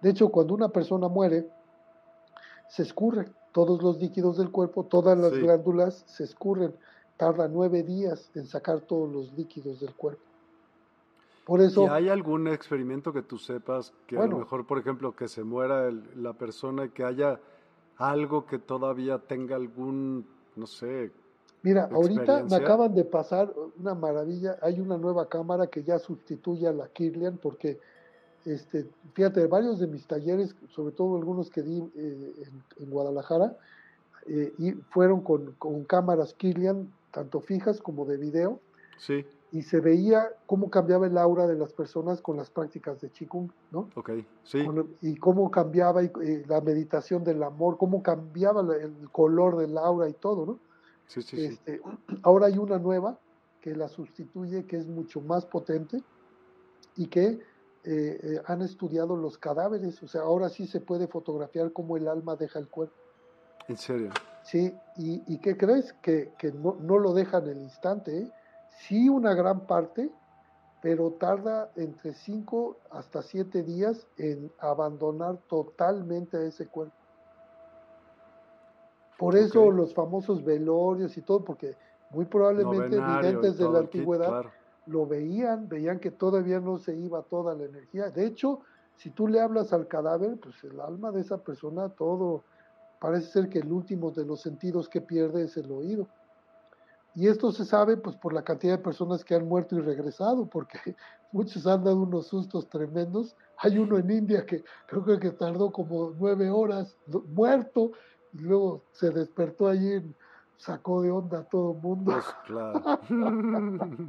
De 0.00 0.10
hecho, 0.10 0.28
cuando 0.28 0.54
una 0.54 0.68
persona 0.68 1.08
muere, 1.08 1.48
se 2.68 2.82
escurre 2.82 3.32
todos 3.52 3.82
los 3.82 3.98
líquidos 4.00 4.36
del 4.36 4.50
cuerpo, 4.50 4.84
todas 4.84 5.18
las 5.18 5.32
glándulas 5.32 6.04
se 6.06 6.24
escurren. 6.24 6.74
Tarda 7.16 7.48
nueve 7.48 7.82
días 7.82 8.30
en 8.34 8.46
sacar 8.46 8.80
todos 8.80 9.10
los 9.10 9.32
líquidos 9.32 9.80
del 9.80 9.94
cuerpo. 9.94 10.22
Por 11.44 11.60
eso. 11.60 11.84
¿Y 11.84 11.88
hay 11.88 12.08
algún 12.08 12.48
experimento 12.48 13.12
que 13.12 13.22
tú 13.22 13.38
sepas 13.38 13.92
que 14.06 14.18
a 14.18 14.26
lo 14.26 14.38
mejor, 14.38 14.66
por 14.66 14.78
ejemplo, 14.78 15.14
que 15.14 15.28
se 15.28 15.44
muera 15.44 15.90
la 16.16 16.32
persona 16.32 16.86
y 16.86 16.88
que 16.90 17.04
haya 17.04 17.38
algo 17.98 18.46
que 18.46 18.58
todavía 18.58 19.18
tenga 19.18 19.56
algún, 19.56 20.26
no 20.56 20.66
sé, 20.66 21.12
Mira, 21.66 21.88
ahorita 21.90 22.44
me 22.44 22.54
acaban 22.54 22.94
de 22.94 23.04
pasar 23.04 23.52
una 23.80 23.92
maravilla. 23.92 24.56
Hay 24.62 24.78
una 24.78 24.96
nueva 24.96 25.28
cámara 25.28 25.66
que 25.66 25.82
ya 25.82 25.98
sustituye 25.98 26.68
a 26.68 26.72
la 26.72 26.86
Kirlian 26.86 27.38
porque, 27.38 27.80
este, 28.44 28.88
fíjate, 29.14 29.44
varios 29.48 29.80
de 29.80 29.88
mis 29.88 30.06
talleres, 30.06 30.54
sobre 30.68 30.92
todo 30.92 31.16
algunos 31.16 31.50
que 31.50 31.62
di 31.62 31.82
eh, 31.96 32.32
en, 32.78 32.88
Guadalajara, 32.88 33.56
eh, 34.28 34.52
y 34.58 34.72
fueron 34.90 35.22
con, 35.22 35.56
con, 35.58 35.82
cámaras 35.82 36.34
Kirlian, 36.34 36.88
tanto 37.16 37.40
fijas 37.40 37.80
como 37.80 38.04
de 38.04 38.18
video. 38.18 38.60
Sí. 38.98 39.24
Y 39.50 39.62
se 39.62 39.80
veía 39.80 40.28
cómo 40.44 40.68
cambiaba 40.68 41.06
el 41.06 41.16
aura 41.16 41.46
de 41.46 41.54
las 41.54 41.72
personas 41.72 42.20
con 42.20 42.36
las 42.36 42.50
prácticas 42.50 43.00
de 43.00 43.08
Qigong, 43.08 43.50
¿no? 43.70 43.88
Ok, 43.94 44.10
sí. 44.44 44.66
y 45.00 45.16
cómo 45.16 45.50
cambiaba 45.50 46.02
la 46.46 46.60
meditación 46.60 47.24
del 47.24 47.42
amor, 47.42 47.78
cómo 47.78 48.02
cambiaba 48.02 48.60
el 48.76 49.08
color 49.10 49.56
del 49.56 49.78
aura 49.78 50.10
y 50.10 50.12
todo, 50.12 50.44
¿no? 50.44 50.58
Este, 51.16 51.80
ahora 52.22 52.48
hay 52.48 52.58
una 52.58 52.78
nueva 52.78 53.18
que 53.62 53.74
la 53.74 53.88
sustituye, 53.88 54.66
que 54.66 54.76
es 54.76 54.86
mucho 54.86 55.22
más 55.22 55.46
potente 55.46 56.02
y 56.96 57.06
que 57.06 57.26
eh, 57.26 57.40
eh, 57.84 58.42
han 58.44 58.60
estudiado 58.60 59.16
los 59.16 59.38
cadáveres. 59.38 60.02
O 60.02 60.08
sea, 60.08 60.22
ahora 60.22 60.50
sí 60.50 60.66
se 60.66 60.80
puede 60.80 61.06
fotografiar 61.06 61.72
cómo 61.72 61.96
el 61.96 62.08
alma 62.08 62.36
deja 62.36 62.58
el 62.58 62.68
cuerpo. 62.68 62.96
¿En 63.68 63.78
serio? 63.78 64.10
Sí, 64.46 64.72
y, 64.96 65.22
y 65.26 65.38
¿qué 65.38 65.56
crees? 65.56 65.92
Que, 65.94 66.30
no, 66.54 66.76
no, 66.80 66.98
lo 66.98 67.12
dejan 67.12 67.48
el 67.48 67.58
instante. 67.58 68.16
¿eh? 68.16 68.32
Sí, 68.78 69.08
una 69.08 69.34
gran 69.34 69.66
parte, 69.66 70.08
pero 70.80 71.10
tarda 71.14 71.72
entre 71.74 72.14
5 72.14 72.76
hasta 72.92 73.22
7 73.22 73.64
días 73.64 74.06
en 74.18 74.52
abandonar 74.60 75.38
totalmente 75.48 76.36
a 76.36 76.42
ese 76.42 76.68
cuerpo. 76.68 76.94
Por 79.18 79.34
eso 79.34 79.72
los 79.72 79.92
famosos 79.92 80.44
velorios 80.44 81.16
y 81.16 81.22
todo, 81.22 81.42
porque 81.42 81.74
muy 82.10 82.26
probablemente 82.26 83.00
videntes 83.00 83.58
de 83.58 83.68
la 83.68 83.80
antigüedad 83.80 84.44
lo 84.86 85.06
veían, 85.06 85.68
veían 85.68 85.98
que 85.98 86.12
todavía 86.12 86.60
no 86.60 86.78
se 86.78 86.94
iba 86.94 87.22
toda 87.22 87.54
la 87.54 87.64
energía. 87.64 88.10
De 88.10 88.24
hecho, 88.26 88.60
si 88.94 89.10
tú 89.10 89.26
le 89.26 89.40
hablas 89.40 89.72
al 89.72 89.88
cadáver, 89.88 90.36
pues 90.38 90.62
el 90.62 90.80
alma 90.80 91.10
de 91.10 91.22
esa 91.22 91.38
persona, 91.38 91.88
todo, 91.88 92.44
parece 93.00 93.30
ser 93.30 93.48
que 93.48 93.58
el 93.58 93.72
último 93.72 94.10
de 94.10 94.24
los 94.24 94.40
sentidos 94.40 94.88
que 94.88 95.00
pierde 95.00 95.44
es 95.44 95.56
el 95.56 95.70
oído. 95.70 96.08
Y 97.16 97.28
esto 97.28 97.50
se 97.50 97.64
sabe 97.64 97.96
pues 97.96 98.14
por 98.16 98.34
la 98.34 98.42
cantidad 98.42 98.76
de 98.76 98.84
personas 98.84 99.24
que 99.24 99.34
han 99.34 99.48
muerto 99.48 99.74
y 99.76 99.80
regresado, 99.80 100.46
porque 100.46 100.78
muchos 101.32 101.66
han 101.66 101.82
dado 101.82 102.02
unos 102.02 102.26
sustos 102.26 102.68
tremendos. 102.68 103.34
Hay 103.58 103.78
uno 103.78 103.96
en 103.96 104.10
India 104.10 104.44
que 104.44 104.62
creo 104.86 105.18
que 105.18 105.30
tardó 105.30 105.72
como 105.72 106.12
nueve 106.18 106.50
horas 106.50 106.94
muerto 107.28 107.92
y 108.34 108.38
luego 108.40 108.84
se 108.92 109.10
despertó 109.10 109.66
allí, 109.66 110.14
sacó 110.58 111.00
de 111.00 111.10
onda 111.10 111.38
a 111.38 111.44
todo 111.44 111.72
el 111.72 111.78
mundo. 111.78 112.12
Pues 112.12 112.26
claro. 112.44 112.82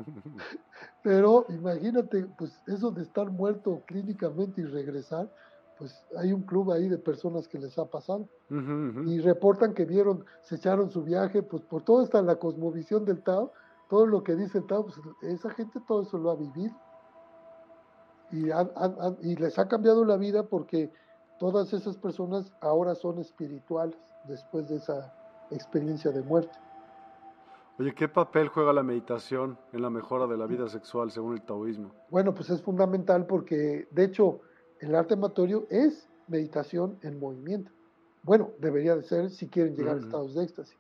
Pero 1.04 1.46
imagínate, 1.48 2.26
pues 2.38 2.60
eso 2.68 2.92
de 2.92 3.04
estar 3.04 3.30
muerto 3.30 3.84
clínicamente 3.86 4.60
y 4.60 4.66
regresar, 4.66 5.32
pues 5.78 6.06
hay 6.18 6.34
un 6.34 6.42
club 6.44 6.72
ahí 6.72 6.88
de 6.90 6.98
personas 6.98 7.48
que 7.48 7.60
les 7.60 7.78
ha 7.78 7.86
pasado. 7.86 8.28
Y 8.50 9.20
reportan 9.20 9.74
que 9.74 9.86
vieron, 9.86 10.26
se 10.42 10.56
echaron 10.56 10.90
su 10.90 11.04
viaje, 11.04 11.44
pues 11.44 11.62
por 11.64 11.84
todo 11.84 12.04
está 12.04 12.22
la 12.22 12.38
cosmovisión 12.38 13.06
del 13.06 13.22
Tao, 13.24 13.52
todo 13.90 14.06
lo 14.06 14.24
que 14.24 14.36
dice 14.36 14.60
el 14.60 14.68
Tao, 14.68 14.86
pues 14.86 15.00
esa 15.22 15.50
gente 15.52 15.80
todo 15.88 16.04
eso 16.04 16.18
lo 16.18 16.32
ha 16.32 16.36
vivido. 16.36 16.76
Y, 18.32 18.50
y 19.22 19.36
les 19.38 19.58
ha 19.58 19.68
cambiado 19.68 20.04
la 20.04 20.18
vida 20.18 20.44
porque 20.44 20.92
todas 21.40 21.72
esas 21.74 21.98
personas 21.98 22.52
ahora 22.62 22.96
son 22.96 23.20
espirituales 23.20 23.98
después 24.28 24.68
de 24.70 24.78
esa 24.78 25.14
experiencia 25.52 26.12
de 26.12 26.22
muerte. 26.22 26.58
Oye, 27.80 27.94
¿qué 27.94 28.08
papel 28.08 28.48
juega 28.48 28.74
la 28.74 28.82
meditación 28.82 29.58
en 29.72 29.84
la 29.84 29.92
mejora 29.92 30.26
de 30.26 30.36
la 30.36 30.48
vida 30.48 30.68
sexual 30.68 31.12
según 31.12 31.34
el 31.34 31.44
taoísmo? 31.44 31.92
Bueno, 32.10 32.34
pues 32.34 32.50
es 32.50 32.62
fundamental 32.62 33.28
porque, 33.28 33.88
de 33.92 34.04
hecho, 34.04 34.42
el 34.80 34.96
arte 34.96 35.14
amatorio 35.14 35.68
es 35.70 36.08
meditación 36.28 36.98
en 37.02 37.20
movimiento. 37.20 37.72
Bueno, 38.24 38.52
debería 38.60 38.96
de 38.96 39.04
ser 39.04 39.30
si 39.30 39.48
quieren 39.48 39.76
llegar 39.76 39.96
a 39.96 40.00
estados 40.00 40.36
de 40.36 40.44
éxtasis. 40.44 40.78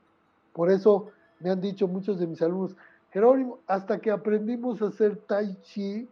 Por 0.53 0.71
eso 0.71 1.07
me 1.39 1.49
han 1.49 1.61
dicho 1.61 1.87
muchos 1.87 2.19
de 2.19 2.27
mis 2.27 2.41
alumnos, 2.41 2.75
Jerónimo, 3.11 3.59
hasta 3.67 3.99
que 3.99 4.11
aprendimos 4.11 4.81
a 4.81 4.87
hacer 4.87 5.17
tai 5.27 5.55
chi, 5.61 6.09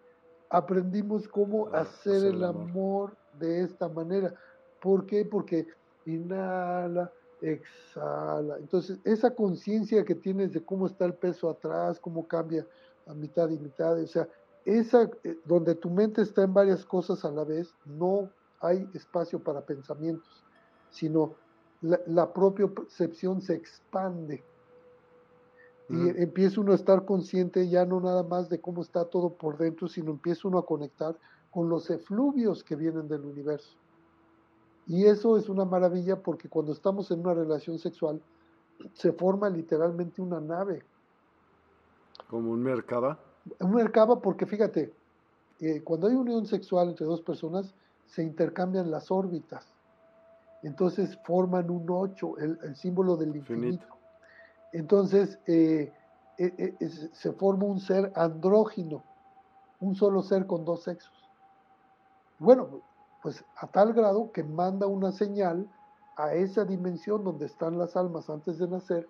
aprendimos 0.49 1.27
cómo 1.27 1.67
ah, 1.67 1.81
hacer, 1.81 2.25
el 2.25 2.43
amor 2.43 3.15
de 3.37 3.61
esta 3.61 3.89
manera. 3.89 4.33
¿Por 4.79 5.05
qué? 5.05 5.25
Porque 5.25 5.67
inhala, 6.05 7.11
exhala. 7.41 8.57
Entonces, 8.57 8.99
esa 9.03 9.31
conciencia 9.31 10.05
que 10.05 10.15
tienes 10.15 10.53
de 10.53 10.63
cómo 10.63 10.87
está 10.87 11.05
el 11.05 11.13
peso 11.13 11.49
atrás, 11.49 11.99
cómo 11.99 12.25
cambia 12.27 12.65
a 13.07 13.13
mitad 13.13 13.49
y 13.49 13.57
mitad, 13.57 13.99
o 13.99 14.07
sea, 14.07 14.27
esa, 14.65 15.09
eh, 15.23 15.39
donde 15.45 15.75
tu 15.75 15.89
mente 15.89 16.21
está 16.21 16.43
en 16.43 16.53
varias 16.53 16.83
cosas 16.85 17.23
a 17.23 17.31
la 17.31 17.43
vez, 17.43 17.73
no 17.85 18.29
hay 18.59 18.89
espacio 18.93 19.39
para 19.39 19.61
pensamientos, 19.61 20.43
sino 20.89 21.35
la, 21.81 22.33
propia 22.33 22.67
percepción 22.67 23.41
se 23.41 23.53
expande. 23.53 24.43
Y 25.87 26.09
empieza 26.19 26.61
uno 26.61 26.71
a 26.71 26.75
estar 26.75 27.05
consciente 27.05 27.69
ya 27.69 27.85
no 27.85 28.01
nada 28.01 28.23
más 28.23 28.49
de 28.49 28.59
cómo 28.59 28.81
está 28.81 29.05
todo 29.05 29.29
por 29.29 29.55
dentro, 29.57 29.87
sino 29.87 30.09
empieza 30.09 30.47
uno 30.47 30.57
a 30.57 30.65
conectar 30.65 31.15
con 31.51 31.69
los 31.69 31.91
efluvios 31.91 32.63
que 32.63 32.75
vienen 32.75 33.07
del 33.07 33.21
universo. 33.21 33.77
Y 34.87 35.05
eso 35.05 35.37
es 35.37 35.47
una 35.47 35.63
maravilla 35.63 36.15
porque 36.23 36.49
cuando 36.49 36.71
estamos 36.71 37.11
en 37.11 37.19
una 37.19 37.35
relación 37.35 37.77
sexual 37.77 38.19
se 38.93 39.11
forma 39.11 39.47
literalmente 39.47 40.23
una 40.23 40.39
nave. 40.39 40.83
¿Como 42.29 42.51
un 42.51 42.63
mercaba? 42.63 43.19
Un 43.59 43.73
mercaba 43.73 44.19
porque 44.19 44.45
fíjate, 44.45 44.93
eh, 45.59 45.81
cuando 45.83 46.07
hay 46.07 46.15
unión 46.15 46.45
sexual 46.45 46.89
entre 46.89 47.05
dos 47.05 47.21
personas, 47.21 47.73
se 48.07 48.23
intercambian 48.23 48.91
las 48.91 49.11
órbitas. 49.11 49.65
Entonces 50.63 51.17
forman 51.23 51.69
un 51.69 51.85
8, 51.89 52.37
el, 52.39 52.75
símbolo 52.75 53.15
del 53.15 53.35
infinito. 53.35 53.85
Entonces 54.73 55.37
eh, 55.47 55.93
eh, 56.37 56.75
se 57.13 57.31
forma 57.33 57.65
un 57.65 57.79
ser 57.79 58.11
andrógino, 58.15 59.03
un 59.79 59.95
solo 59.95 60.23
ser 60.23 60.47
con 60.47 60.65
dos 60.65 60.83
sexos. 60.83 61.13
Bueno, 62.39 62.81
pues 63.21 63.43
a 63.57 63.67
tal 63.67 63.93
grado 63.93 64.31
que 64.31 64.43
manda 64.43 64.87
una 64.87 65.11
señal 65.11 65.67
a 66.17 66.33
esa 66.33 66.65
dimensión 66.65 67.23
donde 67.23 67.45
están 67.45 67.77
las 67.77 67.95
almas 67.95 68.29
antes 68.29 68.57
de 68.57 68.67
nacer, 68.67 69.07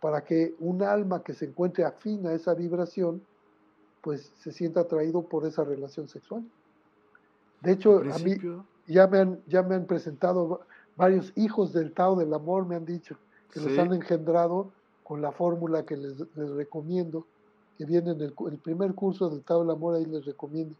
para 0.00 0.24
que 0.24 0.54
un 0.60 0.82
alma 0.82 1.22
que 1.22 1.34
se 1.34 1.46
encuentre 1.46 1.84
afín 1.84 2.26
a 2.26 2.32
esa 2.32 2.54
vibración, 2.54 3.22
pues 4.06 4.30
se 4.38 4.52
sienta 4.52 4.82
atraído 4.82 5.22
por 5.22 5.44
esa 5.46 5.64
relación 5.64 6.06
sexual. 6.06 6.44
De 7.60 7.72
hecho, 7.72 7.98
a 7.98 8.18
mí 8.20 8.36
ya 8.86 9.08
me, 9.08 9.18
han, 9.18 9.40
ya 9.48 9.64
me 9.64 9.74
han 9.74 9.84
presentado 9.84 10.60
varios 10.94 11.32
hijos 11.34 11.72
del 11.72 11.92
Tao 11.92 12.14
del 12.14 12.32
Amor, 12.32 12.66
me 12.66 12.76
han 12.76 12.86
dicho, 12.86 13.16
que 13.52 13.58
los 13.58 13.76
han 13.76 13.92
engendrado 13.92 14.70
con 15.02 15.20
la 15.20 15.32
fórmula 15.32 15.84
que 15.84 15.96
les, 15.96 16.18
recomiendo, 16.54 17.26
que 17.76 17.84
viene 17.84 18.12
en 18.12 18.20
el, 18.20 18.32
primer 18.62 18.94
curso 18.94 19.28
del 19.28 19.42
Tao 19.42 19.62
del 19.62 19.72
Amor, 19.72 19.96
ahí 19.96 20.04
les 20.04 20.24
recomiendo. 20.24 20.76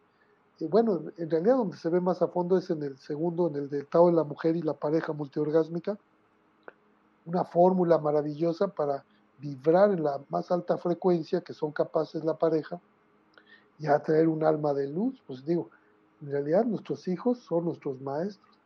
Y 0.61 0.67
bueno, 0.67 1.03
en 1.17 1.29
realidad 1.29 1.57
donde 1.57 1.79
se 1.79 1.89
ve 1.89 2.01
más 2.01 2.23
a 2.23 2.29
fondo 2.29 2.57
es 2.57 2.71
en 2.71 2.81
el 2.85 2.97
segundo, 2.97 3.49
en 3.49 3.57
el 3.57 3.69
del 3.69 3.89
Tao 3.89 4.07
de 4.07 4.13
la 4.13 4.23
Mujer 4.23 4.55
y 4.55 4.63
la 4.63 4.75
pareja 4.75 5.13
multiorgásmica, 5.13 5.99
una 7.25 7.45
fórmula 7.45 7.99
maravillosa 7.99 8.69
para 8.69 9.03
vibrar 9.41 9.91
en 9.91 10.05
la 10.05 10.21
más 10.29 10.53
alta 10.53 10.79
frecuencia 10.79 11.41
que 11.41 11.55
son 11.55 11.73
capaces 11.73 12.25
la 12.25 12.35
pareja 12.35 12.81
y 13.79 13.87
atraer 13.87 14.29
un 14.29 14.45
alma 14.45 14.73
de 14.75 14.89
luz. 14.89 15.23
Pues 15.27 15.45
digo, 15.45 15.71
en 16.23 16.31
realidad 16.31 16.65
nuestros 16.65 17.07
hijos 17.09 17.39
son 17.39 17.67
nuestros 17.67 18.01
maestros. 18.01 18.57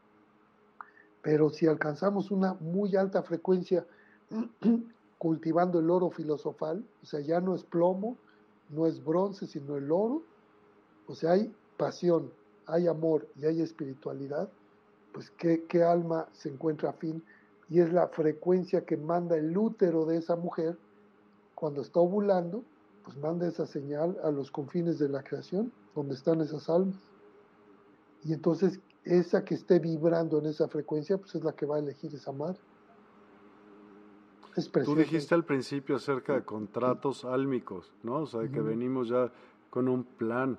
Pero 1.23 1.51
si 1.51 1.67
alcanzamos 1.67 2.31
una 2.31 2.55
muy 2.55 2.97
alta 2.97 3.23
frecuencia 3.23 3.85
cultivando 5.19 5.81
el 5.81 5.91
oro 5.91 6.11
filosofal, 6.11 6.85
o 7.03 7.07
sea, 7.07 7.21
ya 7.21 7.41
no 7.41 7.55
es 7.55 7.63
plomo, 7.65 8.17
no 8.71 8.87
es 8.87 9.05
bronce, 9.05 9.47
sino 9.47 9.77
el 9.77 9.91
oro, 9.91 10.23
o 11.07 11.15
sea, 11.15 11.33
hay 11.33 11.53
pasión, 11.77 12.31
hay 12.67 12.87
amor 12.87 13.27
y 13.37 13.47
hay 13.47 13.61
espiritualidad, 13.61 14.49
pues 15.13 15.31
qué, 15.31 15.65
qué 15.69 15.83
alma 15.83 16.29
se 16.33 16.49
encuentra 16.49 16.91
afín 16.91 17.23
y 17.69 17.81
es 17.81 17.93
la 17.93 18.09
frecuencia 18.09 18.85
que 18.85 18.97
manda 18.97 19.37
el 19.37 19.57
útero 19.57 20.05
de 20.05 20.19
esa 20.19 20.37
mujer 20.37 20.77
cuando 21.55 21.83
está 21.83 22.01
ovulando, 22.01 22.65
pues 23.05 23.17
manda 23.19 23.47
esa 23.47 23.67
señal 23.67 24.17
a 24.23 24.31
los 24.31 24.51
confines 24.51 24.99
de 24.99 25.09
la 25.09 25.23
creación, 25.23 25.73
donde 25.95 26.15
están 26.15 26.41
esas 26.41 26.69
almas. 26.69 26.97
Y 28.25 28.33
entonces 28.33 28.81
esa 29.05 29.45
que 29.45 29.55
esté 29.55 29.79
vibrando 29.79 30.39
en 30.39 30.47
esa 30.47 30.69
frecuencia, 30.69 31.19
pues 31.19 31.35
es 31.35 31.45
la 31.45 31.53
que 31.53 31.67
va 31.67 31.77
a 31.77 31.79
elegir 31.79 32.15
esa 32.15 32.33
madre. 32.33 32.59
Es 34.57 34.71
Tú 34.71 34.97
dijiste 34.97 35.35
al 35.35 35.45
principio 35.45 35.97
acerca 35.97 36.35
de 36.35 36.43
contratos 36.43 37.25
álmicos, 37.25 37.93
¿no? 38.03 38.17
O 38.23 38.27
sea, 38.27 38.49
que 38.49 38.61
venimos 38.61 39.09
ya 39.09 39.33
con 39.71 39.89
un 39.89 40.03
plan. 40.05 40.59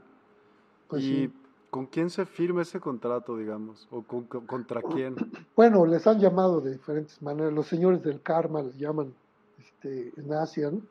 Pues 0.88 1.04
y 1.04 1.32
¿Con 1.72 1.86
quién 1.86 2.10
se 2.10 2.26
firma 2.26 2.64
ese 2.64 2.82
contrato, 2.82 3.38
digamos? 3.38 3.88
¿O 3.92 4.04
contra 4.04 4.82
quién? 4.94 5.16
Bueno, 5.56 5.86
les 5.86 6.06
han 6.06 6.20
llamado 6.20 6.60
de 6.60 6.74
diferentes 6.74 7.22
maneras. 7.22 7.54
Los 7.54 7.66
señores 7.68 8.04
del 8.04 8.22
karma 8.22 8.62
les 8.62 8.78
llaman 8.78 9.14
este, 9.58 10.12
en 10.18 10.34
Asia, 10.34 10.70
¿no? 10.70 10.82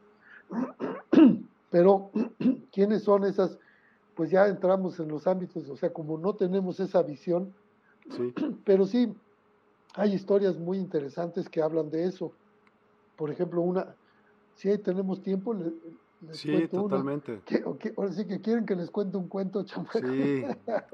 Pero, 1.71 2.11
¿quiénes 2.73 3.05
son 3.05 3.25
esas? 3.25 3.59
Pues 4.15 4.31
ya 4.31 4.47
entramos 4.49 4.99
en 5.01 5.09
los 5.09 5.27
ámbitos, 5.27 5.69
o 5.69 5.77
sea, 5.77 5.93
como 5.93 6.19
no 6.19 6.35
tenemos 6.35 6.81
esa 6.81 7.03
visión, 7.03 7.55
sí. 8.11 8.35
pero 8.65 8.87
sí, 8.87 9.15
hay 9.95 10.15
historias 10.15 10.59
muy 10.59 10.79
interesantes 10.79 11.49
que 11.49 11.63
hablan 11.63 11.91
de 11.91 12.05
eso. 12.05 12.33
Por 13.17 13.31
ejemplo, 13.31 13.61
una, 13.63 13.95
si 14.55 14.69
ahí 14.69 14.79
tenemos 14.79 15.23
tiempo, 15.23 15.55
sí, 16.33 16.69
totalmente. 16.69 17.41
ahora 17.97 18.13
sí 18.13 18.27
que 18.27 18.41
quieren 18.41 18.67
que 18.67 18.77
les 18.77 18.91
cuente 18.91 19.17
un 19.17 19.29
cuento, 19.29 19.63
chamaco. 19.65 19.99
Sí, 19.99 20.45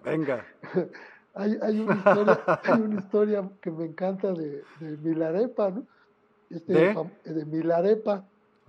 venga. 0.05 0.44
hay, 1.35 1.59
hay, 1.61 1.81
una 1.81 1.97
historia, 1.97 2.44
hay, 2.65 2.81
una 2.81 3.01
historia, 3.01 3.51
que 3.61 3.70
me 3.70 3.85
encanta 3.85 4.32
de, 4.32 4.62
de 4.81 4.97
Milarepa, 4.98 5.70
¿no? 5.70 5.86
Este, 6.48 6.73
¿De? 6.73 6.94
de 7.24 7.44
Milarepa, 7.44 8.24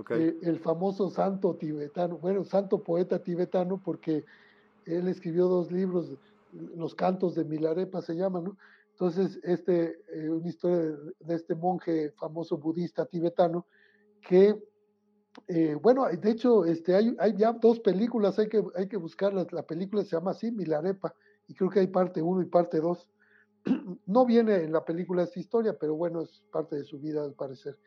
eh, 0.10 0.38
el 0.44 0.60
famoso 0.60 1.10
santo 1.10 1.56
tibetano, 1.56 2.18
bueno, 2.18 2.44
santo 2.44 2.84
poeta 2.84 3.22
tibetano, 3.22 3.82
porque 3.84 4.26
él 4.86 5.08
escribió 5.08 5.48
dos 5.48 5.72
libros, 5.72 6.16
los 6.52 6.96
cantos 6.96 7.36
de 7.36 7.44
Milarepa 7.44 8.02
se 8.02 8.16
llaman, 8.16 8.46
¿no? 8.46 8.58
Entonces, 8.92 9.40
este, 9.44 10.00
eh, 10.12 10.30
una 10.30 10.48
historia 10.48 10.98
de, 11.20 11.36
este 11.36 11.54
monje 11.54 12.12
famoso 12.12 12.58
budista 12.58 13.06
tibetano 13.06 13.68
que 14.22 14.60
eh, 15.48 15.76
bueno, 15.80 16.08
de 16.08 16.32
hecho, 16.32 16.66
este, 16.66 16.96
hay, 16.96 17.16
hay, 17.20 17.36
ya 17.38 17.54
dos 17.54 17.80
películas, 17.80 18.40
hay 18.40 18.50
que, 18.50 18.64
hay 18.76 18.88
que 18.88 18.98
buscarlas. 18.98 19.52
La 19.54 19.64
película 19.64 20.04
se 20.04 20.16
llama 20.16 20.32
así, 20.32 20.52
Milarepa, 20.52 21.14
y 21.48 21.54
creo 21.54 21.70
que 21.70 21.82
hay 21.82 21.88
parte 21.88 22.22
1 22.22 22.42
y 22.42 22.46
parte 22.46 22.80
2. 22.80 23.10
No 24.06 24.26
viene 24.26 24.64
en 24.64 24.72
la 24.72 24.84
película 24.84 25.24
esta 25.24 25.40
historia, 25.40 25.78
pero 25.78 25.96
bueno, 25.96 26.22
es 26.22 26.42
parte 26.52 26.76
de 26.78 26.84
su 26.84 27.00
vida 27.00 27.24
al 27.24 27.34
parecer. 27.34 27.78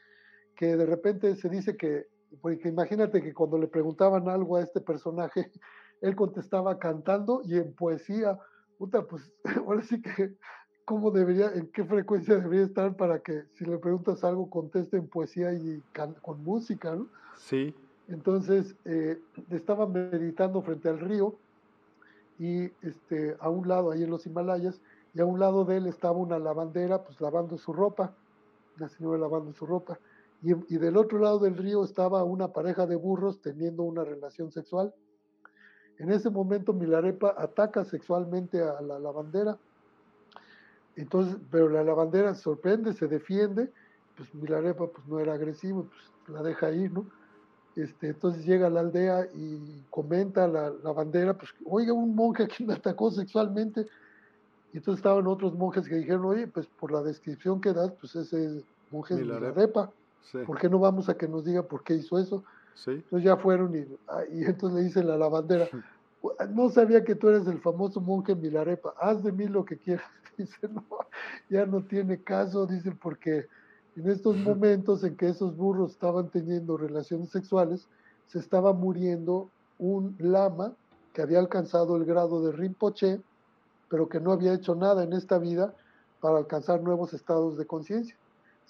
Que 0.60 0.76
de 0.76 0.84
repente 0.84 1.34
se 1.36 1.48
dice 1.48 1.74
que, 1.74 2.06
porque 2.42 2.68
imagínate 2.68 3.22
que 3.22 3.32
cuando 3.32 3.56
le 3.56 3.66
preguntaban 3.66 4.28
algo 4.28 4.58
a 4.58 4.60
este 4.60 4.82
personaje, 4.82 5.50
él 6.02 6.14
contestaba 6.14 6.78
cantando 6.78 7.40
y 7.42 7.56
en 7.56 7.72
poesía. 7.72 8.38
Puta, 8.76 9.06
pues 9.06 9.32
ahora 9.56 9.80
sí 9.80 10.02
que 10.02 10.34
cómo 10.84 11.10
debería, 11.10 11.50
en 11.54 11.68
qué 11.68 11.82
frecuencia 11.82 12.36
debería 12.36 12.66
estar 12.66 12.94
para 12.94 13.20
que 13.20 13.44
si 13.54 13.64
le 13.64 13.78
preguntas 13.78 14.22
algo 14.22 14.50
conteste 14.50 14.98
en 14.98 15.08
poesía 15.08 15.54
y 15.54 15.82
con 16.20 16.44
música, 16.44 16.94
¿no? 16.94 17.06
Sí. 17.38 17.74
Entonces 18.08 18.76
eh, 18.84 19.18
estaba 19.48 19.86
meditando 19.86 20.60
frente 20.60 20.90
al 20.90 20.98
río 21.00 21.36
y 22.38 22.64
este, 22.82 23.34
a 23.40 23.48
un 23.48 23.66
lado, 23.66 23.92
ahí 23.92 24.02
en 24.02 24.10
los 24.10 24.26
Himalayas, 24.26 24.78
y 25.14 25.20
a 25.20 25.24
un 25.24 25.40
lado 25.40 25.64
de 25.64 25.78
él 25.78 25.86
estaba 25.86 26.18
una 26.18 26.38
lavandera, 26.38 27.02
pues 27.02 27.18
lavando 27.18 27.56
su 27.56 27.72
ropa, 27.72 28.12
la 28.76 28.90
señora 28.90 29.16
lavando 29.16 29.54
su 29.54 29.64
ropa, 29.64 29.98
y, 30.42 30.52
y 30.74 30.78
del 30.78 30.96
otro 30.96 31.18
lado 31.18 31.38
del 31.38 31.56
río 31.56 31.84
estaba 31.84 32.24
una 32.24 32.48
pareja 32.48 32.86
de 32.86 32.96
burros 32.96 33.40
teniendo 33.40 33.82
una 33.82 34.04
relación 34.04 34.50
sexual. 34.50 34.94
En 35.98 36.10
ese 36.10 36.30
momento 36.30 36.72
Milarepa 36.72 37.34
ataca 37.36 37.84
sexualmente 37.84 38.62
a 38.62 38.80
la 38.80 38.98
lavandera 38.98 39.58
entonces, 40.96 41.36
pero 41.50 41.68
la 41.68 41.82
lavandera 41.82 42.34
sorprende, 42.34 42.92
se 42.92 43.08
defiende, 43.08 43.70
pues 44.16 44.32
Milarepa 44.34 44.86
pues 44.88 45.06
no 45.06 45.18
era 45.18 45.34
agresivo, 45.34 45.84
pues 45.84 46.34
la 46.34 46.42
deja 46.42 46.70
ir, 46.72 46.92
¿no? 46.92 47.06
Este, 47.76 48.08
entonces 48.08 48.44
llega 48.44 48.66
a 48.66 48.70
la 48.70 48.80
aldea 48.80 49.26
y 49.34 49.82
comenta 49.90 50.46
la 50.48 50.70
lavandera, 50.70 51.34
pues, 51.38 51.50
oiga, 51.64 51.92
un 51.92 52.14
monje 52.14 52.48
que 52.48 52.64
me 52.64 52.74
atacó 52.74 53.10
sexualmente. 53.10 53.86
Y 54.72 54.78
entonces 54.78 54.98
estaban 54.98 55.26
otros 55.26 55.54
monjes 55.54 55.88
que 55.88 55.96
dijeron, 55.96 56.24
oye, 56.26 56.46
pues 56.46 56.66
por 56.66 56.92
la 56.92 57.02
descripción 57.02 57.60
que 57.60 57.72
das, 57.72 57.92
pues 57.92 58.14
ese 58.16 58.62
monje 58.90 59.14
es 59.14 59.20
Milarepa. 59.20 59.90
¿Por 60.46 60.58
qué 60.58 60.68
no 60.68 60.78
vamos 60.78 61.08
a 61.08 61.16
que 61.16 61.26
nos 61.26 61.44
diga 61.44 61.62
por 61.62 61.82
qué 61.82 61.94
hizo 61.94 62.18
eso? 62.18 62.44
Sí. 62.74 62.92
Entonces 62.92 63.24
ya 63.24 63.36
fueron 63.36 63.74
y, 63.76 63.86
ah, 64.08 64.22
y 64.32 64.44
entonces 64.44 64.78
le 64.78 64.84
dice 64.84 65.02
la 65.02 65.16
lavandera, 65.16 65.68
no 66.50 66.70
sabía 66.70 67.04
que 67.04 67.14
tú 67.14 67.28
eres 67.28 67.46
el 67.46 67.60
famoso 67.60 68.00
monje 68.00 68.34
Milarepa, 68.34 68.94
haz 68.98 69.22
de 69.22 69.32
mí 69.32 69.46
lo 69.46 69.64
que 69.64 69.76
quieras. 69.76 70.06
Dice, 70.36 70.68
no, 70.68 70.86
ya 71.50 71.66
no 71.66 71.82
tiene 71.82 72.22
caso, 72.22 72.66
dice, 72.66 72.92
porque 72.92 73.46
en 73.94 74.08
estos 74.08 74.36
momentos 74.38 75.04
en 75.04 75.14
que 75.14 75.28
esos 75.28 75.54
burros 75.54 75.90
estaban 75.90 76.30
teniendo 76.30 76.78
relaciones 76.78 77.28
sexuales, 77.28 77.88
se 78.26 78.38
estaba 78.38 78.72
muriendo 78.72 79.50
un 79.78 80.16
lama 80.18 80.72
que 81.12 81.20
había 81.20 81.40
alcanzado 81.40 81.96
el 81.96 82.06
grado 82.06 82.42
de 82.42 82.52
Rinpoche, 82.52 83.20
pero 83.90 84.08
que 84.08 84.20
no 84.20 84.32
había 84.32 84.54
hecho 84.54 84.74
nada 84.74 85.02
en 85.02 85.12
esta 85.12 85.38
vida 85.38 85.74
para 86.20 86.38
alcanzar 86.38 86.80
nuevos 86.80 87.12
estados 87.12 87.58
de 87.58 87.66
conciencia. 87.66 88.16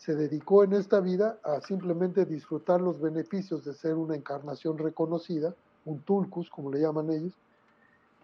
Se 0.01 0.15
dedicó 0.15 0.65
en 0.65 0.73
esta 0.73 0.99
vida 0.99 1.39
a 1.45 1.61
simplemente 1.61 2.25
disfrutar 2.25 2.81
los 2.81 2.99
beneficios 2.99 3.67
de 3.67 3.75
ser 3.75 3.97
una 3.97 4.17
encarnación 4.17 4.79
reconocida, 4.79 5.55
un 5.85 6.01
tulcus, 6.01 6.49
como 6.49 6.71
le 6.73 6.81
llaman 6.81 7.11
ellos, 7.11 7.35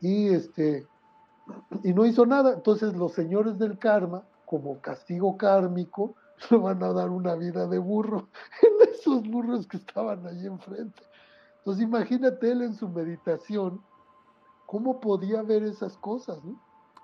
y, 0.00 0.28
este, 0.28 0.86
y 1.84 1.92
no 1.92 2.06
hizo 2.06 2.24
nada. 2.24 2.54
Entonces 2.54 2.94
los 2.94 3.12
señores 3.12 3.58
del 3.58 3.78
karma, 3.78 4.24
como 4.46 4.80
castigo 4.80 5.36
kármico, 5.36 6.14
le 6.50 6.56
van 6.56 6.82
a 6.82 6.94
dar 6.94 7.10
una 7.10 7.34
vida 7.34 7.66
de 7.66 7.76
burro 7.76 8.26
en 8.62 8.88
esos 8.90 9.28
burros 9.28 9.66
que 9.66 9.76
estaban 9.76 10.26
ahí 10.26 10.46
enfrente. 10.46 11.02
Entonces 11.58 11.84
imagínate 11.84 12.52
él 12.52 12.62
en 12.62 12.72
su 12.72 12.88
meditación, 12.88 13.82
cómo 14.64 14.98
podía 14.98 15.42
ver 15.42 15.62
esas 15.62 15.98
cosas, 15.98 16.42
¿no? 16.42 16.58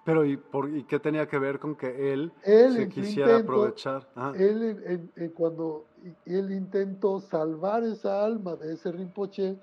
Pero 0.05 0.25
¿y, 0.25 0.37
por, 0.37 0.69
¿y 0.69 0.85
qué 0.85 0.99
tenía 0.99 1.29
que 1.29 1.39
ver 1.39 1.61
con 1.61 1.77
que 1.77 2.13
él, 2.13 2.33
se 2.43 2.89
quisiera 2.89 3.39
aprovechar? 3.39 4.07
Él 4.35 5.11
cuando 5.35 5.85
él 6.27 6.51
intentó 6.53 7.21
salvar 7.21 7.85
esa 7.85 8.25
alma 8.25 8.57
de 8.57 8.75
ese 8.75 8.91
Rinpoche 8.91 9.57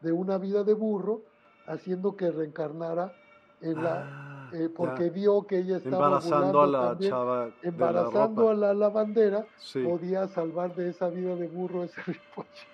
de 0.00 0.12
una 0.12 0.38
vida 0.38 0.64
de 0.64 0.72
burro, 0.74 1.22
haciendo 1.66 2.16
que 2.16 2.30
reencarnara 2.30 3.12
en 3.60 3.82
la, 3.82 4.02
ah, 4.04 4.50
eh, 4.52 4.68
porque 4.74 5.10
vio 5.10 5.46
que 5.46 5.58
ella 5.58 5.76
estaba 5.76 6.06
embarazando 6.06 6.60
a 6.62 6.66
la 6.66 6.98
chava 6.98 7.50
embarazando 7.62 8.48
a 8.48 8.54
la 8.54 8.74
lavandera, 8.74 9.46
podía 9.84 10.26
salvar 10.28 10.74
de 10.74 10.90
esa 10.90 11.08
vida 11.08 11.36
de 11.36 11.46
burro 11.48 11.84
ese 11.84 12.00
ripoche. 12.06 12.66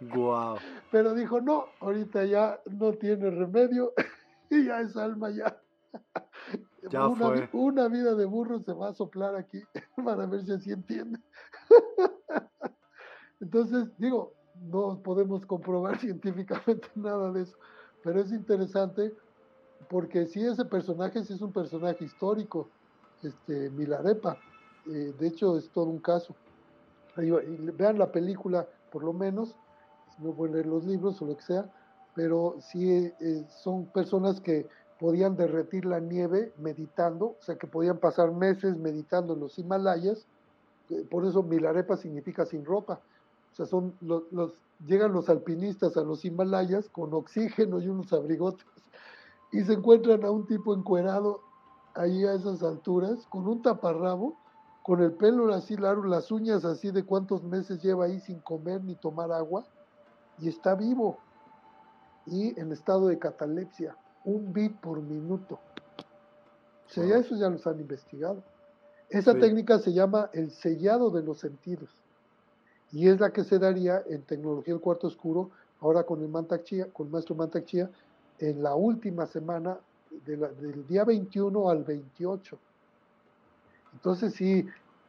Guau. 0.00 0.56
Pero 0.90 1.14
dijo, 1.14 1.40
no, 1.40 1.66
ahorita 1.80 2.24
ya 2.24 2.60
no 2.70 2.92
tiene 2.92 3.30
remedio 3.30 3.92
y 4.50 4.64
ya 4.64 4.80
es 4.80 4.96
alma 4.96 5.30
ya. 5.30 5.60
Ya 6.90 7.06
una, 7.06 7.28
fue. 7.28 7.48
una 7.52 7.88
vida 7.88 8.14
de 8.14 8.24
burro 8.24 8.60
se 8.60 8.72
va 8.72 8.88
a 8.88 8.94
soplar 8.94 9.36
aquí 9.36 9.62
para 10.04 10.26
ver 10.26 10.44
si 10.44 10.52
así 10.52 10.72
entiende. 10.72 11.20
Entonces, 13.40 13.88
digo, 13.98 14.34
no 14.60 15.00
podemos 15.02 15.46
comprobar 15.46 15.98
científicamente 16.00 16.88
nada 16.94 17.32
de 17.32 17.42
eso, 17.42 17.56
pero 18.02 18.20
es 18.20 18.32
interesante 18.32 19.14
porque 19.88 20.26
si 20.26 20.44
ese 20.44 20.64
personaje 20.64 21.24
sí 21.24 21.32
es 21.34 21.40
un 21.40 21.52
personaje 21.52 22.04
histórico, 22.04 22.68
este 23.22 23.70
Milarepa, 23.70 24.38
eh, 24.86 25.14
de 25.18 25.26
hecho 25.26 25.56
es 25.56 25.70
todo 25.70 25.86
un 25.86 26.00
caso. 26.00 26.34
vean 27.16 27.98
la 27.98 28.12
película, 28.12 28.66
por 28.92 29.04
lo 29.04 29.12
menos, 29.12 29.56
no 30.18 30.32
pueden 30.32 30.54
leer 30.54 30.66
los 30.66 30.84
libros 30.84 31.20
o 31.22 31.26
lo 31.26 31.36
que 31.36 31.42
sea, 31.42 31.70
pero 32.14 32.56
sí 32.60 32.88
eh, 32.90 33.46
son 33.62 33.86
personas 33.86 34.40
que 34.40 34.68
podían 35.00 35.34
derretir 35.34 35.86
la 35.86 35.98
nieve 35.98 36.52
meditando, 36.58 37.36
o 37.40 37.42
sea 37.42 37.56
que 37.56 37.66
podían 37.66 37.98
pasar 37.98 38.32
meses 38.32 38.76
meditando 38.76 39.32
en 39.32 39.40
los 39.40 39.58
Himalayas, 39.58 40.26
por 41.10 41.24
eso 41.24 41.42
Milarepa 41.42 41.96
significa 41.96 42.44
sin 42.44 42.64
ropa, 42.64 43.00
o 43.52 43.56
sea, 43.56 43.66
son 43.66 43.94
los, 44.00 44.52
llegan 44.86 45.12
los 45.12 45.28
alpinistas 45.28 45.96
a 45.96 46.02
los 46.02 46.24
Himalayas 46.24 46.88
con 46.90 47.14
oxígeno 47.14 47.80
y 47.80 47.88
unos 47.88 48.12
abrigotes 48.12 48.66
y 49.52 49.62
se 49.62 49.72
encuentran 49.72 50.24
a 50.24 50.30
un 50.30 50.46
tipo 50.46 50.74
encuerado 50.74 51.40
ahí 51.94 52.24
a 52.24 52.34
esas 52.34 52.62
alturas 52.62 53.26
con 53.28 53.48
un 53.48 53.62
taparrabo, 53.62 54.36
con 54.82 55.02
el 55.02 55.12
pelo 55.12 55.52
así 55.52 55.76
largo, 55.76 56.04
las 56.04 56.30
uñas 56.30 56.64
así 56.64 56.90
de 56.90 57.04
cuántos 57.04 57.42
meses 57.42 57.82
lleva 57.82 58.06
ahí 58.06 58.20
sin 58.20 58.38
comer 58.40 58.82
ni 58.84 58.94
tomar 58.94 59.32
agua 59.32 59.64
y 60.38 60.48
está 60.48 60.74
vivo 60.74 61.18
y 62.26 62.58
en 62.60 62.72
estado 62.72 63.08
de 63.08 63.18
catalepsia, 63.18 63.96
un 64.24 64.52
bit 64.52 64.76
por 64.80 65.00
minuto. 65.00 65.58
O 66.86 66.92
sea, 66.92 67.04
ya 67.04 67.18
eso 67.18 67.36
ya 67.36 67.48
los 67.48 67.66
han 67.66 67.80
investigado. 67.80 68.42
Esa 69.08 69.34
técnica 69.34 69.78
se 69.78 69.92
llama 69.92 70.30
el 70.32 70.50
sellado 70.50 71.10
de 71.10 71.22
los 71.22 71.38
sentidos 71.38 71.90
y 72.92 73.08
es 73.08 73.20
la 73.20 73.32
que 73.32 73.44
se 73.44 73.58
daría 73.58 74.02
en 74.08 74.22
tecnología 74.22 74.74
del 74.74 74.80
cuarto 74.80 75.06
oscuro, 75.06 75.50
ahora 75.80 76.04
con 76.04 76.20
el 76.22 76.28
Mantak 76.28 76.92
con 76.92 77.06
el 77.06 77.12
maestro 77.12 77.34
Mantak 77.34 77.66
en 78.38 78.62
la 78.62 78.74
última 78.74 79.26
semana 79.26 79.78
del 80.24 80.86
día 80.86 81.04
21 81.04 81.70
al 81.70 81.84
28. 81.84 82.58
Entonces 83.92 84.34
sí, 84.34 84.66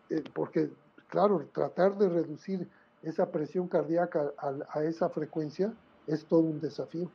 eh, 0.10 0.24
porque 0.34 0.70
claro, 1.08 1.46
tratar 1.54 1.98
de 1.98 2.10
reducir 2.10 2.68
esa 3.04 3.32
presión 3.32 3.68
cardíaca 3.68 4.32
a, 4.38 4.84
esa 4.84 5.10
frecuencia 5.10 5.74
es 6.08 6.26
todo 6.26 6.42
un 6.42 6.60
desafío. 6.60 7.10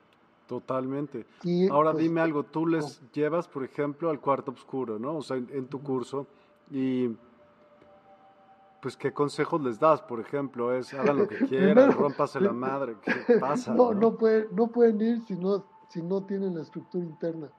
Totalmente. 0.47 1.27
Ahora 1.71 1.93
pues, 1.93 2.05
dime 2.05 2.21
algo, 2.21 2.45
tú 2.45 2.67
les 2.67 3.01
llevas, 3.13 3.49
por 3.49 3.65
ejemplo, 3.65 4.11
al 4.11 4.21
cuarto 4.21 4.53
oscuro, 4.53 4.99
¿no? 4.99 5.17
O 5.17 5.23
sea, 5.23 5.37
en 5.37 5.67
tu 5.67 5.83
curso, 5.83 6.27
y 6.71 7.17
pues 8.81 8.97
qué 8.97 9.13
consejos 9.13 9.61
les 9.63 9.81
das, 9.81 10.01
por 10.03 10.21
ejemplo, 10.21 10.73
es 10.73 10.95
hagan 10.95 11.19
lo 11.19 11.29
que 11.29 11.37
quieran, 11.49 11.91
rompase 11.93 12.41
la 12.41 12.53
madre, 12.53 12.97
¿qué 13.03 13.13
pasa? 13.41 13.75
No, 13.75 13.93
no, 13.93 14.17
puede, 14.17 14.49
no 14.53 14.69
pueden 14.69 15.01
ir 15.01 15.23
si 15.23 15.35
no, 15.35 15.65
si 15.89 16.03
no 16.03 16.25
tienen 16.25 16.55
la 16.55 16.63
estructura 16.63 17.05
interna. 17.05 17.51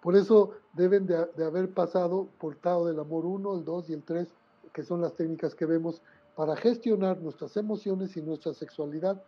Por 0.00 0.14
eso 0.14 0.52
deben 0.74 1.06
de, 1.06 1.16
haber 1.44 1.74
pasado 1.74 2.28
por 2.38 2.54
Tao 2.54 2.86
del 2.86 3.00
Amor 3.00 3.26
1, 3.26 3.58
el 3.58 3.64
2 3.64 3.90
y 3.90 3.92
el 3.94 4.04
3, 4.04 4.28
que 4.72 4.84
son 4.84 5.00
las 5.00 5.14
técnicas 5.14 5.56
que 5.56 5.66
vemos 5.66 6.00
para 6.36 6.54
gestionar 6.54 7.20
nuestras 7.20 7.56
emociones 7.56 8.16
y 8.16 8.22
nuestra 8.22 8.54
sexualidad, 8.54 9.20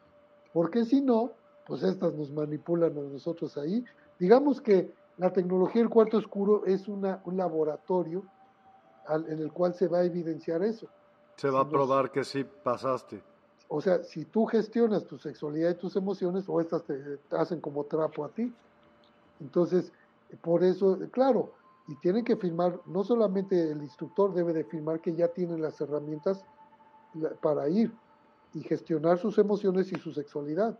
porque 0.52 0.84
si 0.84 1.00
no, 1.00 1.32
pues 1.70 1.84
estas 1.84 2.12
nos 2.14 2.32
manipulan 2.32 2.98
a 2.98 3.00
nosotros 3.00 3.56
ahí. 3.56 3.84
Digamos 4.18 4.60
que 4.60 4.92
la 5.18 5.32
tecnología 5.32 5.80
del 5.80 5.88
cuarto 5.88 6.16
oscuro 6.16 6.66
es 6.66 6.88
una, 6.88 7.22
un 7.26 7.36
laboratorio 7.36 8.24
en 9.08 9.38
el 9.38 9.52
cual 9.52 9.72
se 9.74 9.86
va 9.86 9.98
a 9.98 10.04
evidenciar 10.04 10.64
eso. 10.64 10.88
Se 11.36 11.48
va 11.48 11.60
a 11.60 11.68
probar 11.68 12.10
que 12.10 12.24
sí 12.24 12.44
pasaste. 12.64 13.22
O 13.68 13.80
sea, 13.80 14.02
si 14.02 14.24
tú 14.24 14.46
gestionas 14.46 15.04
tu 15.04 15.16
sexualidad 15.16 15.70
y 15.70 15.74
tus 15.74 15.94
emociones, 15.94 16.48
o 16.48 16.60
estas 16.60 16.82
te, 16.82 17.20
hacen 17.30 17.60
como 17.60 17.84
trapo 17.84 18.24
a 18.24 18.30
ti. 18.30 18.52
Entonces, 19.38 19.92
por 20.42 20.64
eso, 20.64 20.98
claro, 21.12 21.52
y 21.86 21.94
tienen 22.00 22.24
que 22.24 22.34
firmar, 22.34 22.80
no 22.86 23.04
solamente 23.04 23.70
el 23.70 23.80
instructor 23.80 24.34
debe 24.34 24.52
de 24.54 24.64
firmar 24.64 24.98
que 24.98 25.14
ya 25.14 25.28
tiene 25.28 25.56
las 25.56 25.80
herramientas 25.80 26.44
para 27.40 27.68
ir 27.68 27.92
y 28.54 28.60
gestionar 28.62 29.18
sus 29.18 29.38
emociones 29.38 29.92
y 29.92 30.00
su 30.00 30.12
sexualidad, 30.12 30.76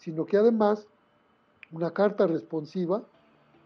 sino 0.00 0.24
que 0.24 0.38
además 0.38 0.86
una 1.72 1.92
carta 1.92 2.26
responsiva, 2.26 3.02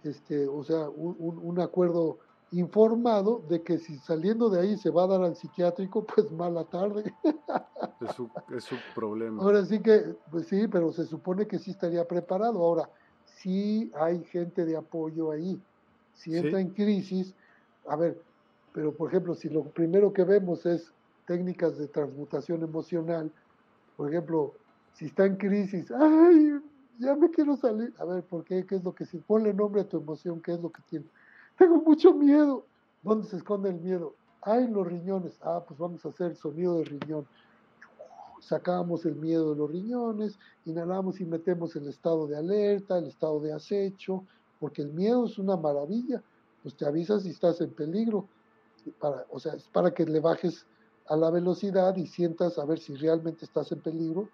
este, 0.02 0.46
o 0.46 0.62
sea, 0.62 0.88
un 0.90 1.60
acuerdo 1.60 2.18
informado 2.50 3.42
de 3.48 3.62
que 3.62 3.78
si 3.78 3.96
saliendo 3.98 4.50
de 4.50 4.60
ahí 4.60 4.76
se 4.76 4.90
va 4.90 5.04
a 5.04 5.06
dar 5.06 5.22
al 5.22 5.36
psiquiátrico, 5.36 6.04
pues 6.14 6.30
mala 6.32 6.64
tarde. 6.64 7.14
Es 8.00 8.14
su, 8.14 8.28
es 8.54 8.64
su 8.64 8.76
problema. 8.94 9.42
Ahora 9.42 9.64
sí 9.64 9.80
que, 9.80 10.16
pues 10.30 10.48
sí, 10.48 10.68
pero 10.68 10.92
se 10.92 11.06
supone 11.06 11.46
que 11.46 11.58
sí 11.58 11.70
estaría 11.70 12.06
preparado. 12.06 12.58
Ahora, 12.62 12.90
sí 13.24 13.90
hay 13.94 14.22
gente 14.24 14.64
de 14.64 14.76
apoyo 14.76 15.30
ahí. 15.30 15.60
Si 16.12 16.36
entra 16.36 16.60
en 16.60 16.70
crisis, 16.70 17.34
a 17.88 17.96
ver, 17.96 18.20
pero 18.72 18.92
por 18.92 19.08
ejemplo, 19.08 19.34
si 19.34 19.48
lo 19.48 19.64
primero 19.64 20.12
que 20.12 20.24
vemos 20.24 20.66
es 20.66 20.92
técnicas 21.26 21.78
de 21.78 21.88
transmutación 21.88 22.62
emocional, 22.62 23.32
por 23.96 24.10
ejemplo, 24.10 24.54
si 24.94 25.06
está 25.06 25.26
en 25.26 25.36
crisis, 25.36 25.90
ay, 25.90 26.60
ya 26.98 27.14
me 27.14 27.30
quiero 27.30 27.56
salir. 27.56 27.92
A 27.98 28.04
ver, 28.04 28.22
¿por 28.24 28.44
qué? 28.44 28.64
¿Qué 28.64 28.76
es 28.76 28.84
lo 28.84 28.94
que 28.94 29.04
si 29.04 29.18
ponle 29.18 29.52
nombre 29.52 29.82
a 29.82 29.88
tu 29.88 29.98
emoción? 29.98 30.40
¿Qué 30.40 30.52
es 30.52 30.60
lo 30.60 30.70
que 30.70 30.82
tiene? 30.88 31.06
Tengo 31.58 31.76
mucho 31.82 32.14
miedo. 32.14 32.64
¿Dónde 33.02 33.26
se 33.26 33.36
esconde 33.36 33.70
el 33.70 33.80
miedo? 33.80 34.14
Ay, 34.40 34.68
los 34.68 34.86
riñones. 34.86 35.38
Ah, 35.42 35.62
pues 35.66 35.78
vamos 35.78 36.04
a 36.06 36.08
hacer 36.08 36.36
sonido 36.36 36.78
de 36.78 36.84
riñón. 36.84 37.26
Sacamos 38.40 39.04
el 39.06 39.16
miedo 39.16 39.50
de 39.50 39.56
los 39.56 39.70
riñones, 39.70 40.38
inhalamos 40.66 41.20
y 41.20 41.24
metemos 41.24 41.74
el 41.76 41.88
estado 41.88 42.26
de 42.26 42.36
alerta, 42.36 42.98
el 42.98 43.06
estado 43.06 43.40
de 43.40 43.52
acecho, 43.52 44.22
porque 44.60 44.82
el 44.82 44.92
miedo 44.92 45.26
es 45.26 45.38
una 45.38 45.56
maravilla. 45.56 46.22
Pues 46.62 46.76
te 46.76 46.86
avisas 46.86 47.22
si 47.24 47.30
estás 47.30 47.60
en 47.60 47.70
peligro. 47.70 48.26
Para, 49.00 49.24
o 49.30 49.40
sea, 49.40 49.54
es 49.54 49.64
para 49.64 49.92
que 49.92 50.04
le 50.04 50.20
bajes 50.20 50.66
a 51.06 51.16
la 51.16 51.30
velocidad 51.30 51.96
y 51.96 52.06
sientas 52.06 52.58
a 52.58 52.64
ver 52.64 52.78
si 52.78 52.94
realmente 52.94 53.44
estás 53.44 53.72
en 53.72 53.80
peligro. 53.80 54.28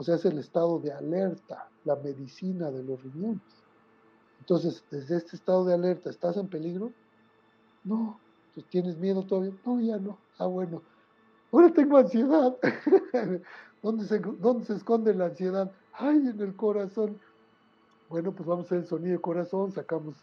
O 0.00 0.04
sea, 0.04 0.14
es 0.14 0.24
el 0.24 0.38
estado 0.38 0.78
de 0.78 0.92
alerta, 0.92 1.68
la 1.84 1.96
medicina 1.96 2.70
de 2.70 2.84
los 2.84 3.02
riñones. 3.02 3.42
Entonces, 4.38 4.84
desde 4.92 5.16
este 5.16 5.34
estado 5.34 5.64
de 5.64 5.74
alerta, 5.74 6.08
¿estás 6.08 6.36
en 6.36 6.46
peligro? 6.46 6.92
No. 7.82 8.18
¿Tienes 8.70 8.96
miedo 8.96 9.24
todavía? 9.24 9.52
No, 9.66 9.80
ya 9.80 9.98
no. 9.98 10.16
Ah, 10.38 10.46
bueno. 10.46 10.82
Ahora 11.50 11.72
tengo 11.72 11.96
ansiedad. 11.96 12.56
¿Dónde, 13.82 14.04
se, 14.06 14.20
¿Dónde 14.20 14.66
se 14.66 14.74
esconde 14.74 15.14
la 15.14 15.26
ansiedad? 15.26 15.70
Ay, 15.92 16.28
en 16.28 16.40
el 16.40 16.54
corazón. 16.54 17.18
Bueno, 18.08 18.32
pues 18.32 18.48
vamos 18.48 18.66
a 18.66 18.66
hacer 18.66 18.78
el 18.78 18.86
sonido 18.86 19.12
de 19.16 19.20
corazón, 19.20 19.72
sacamos 19.72 20.14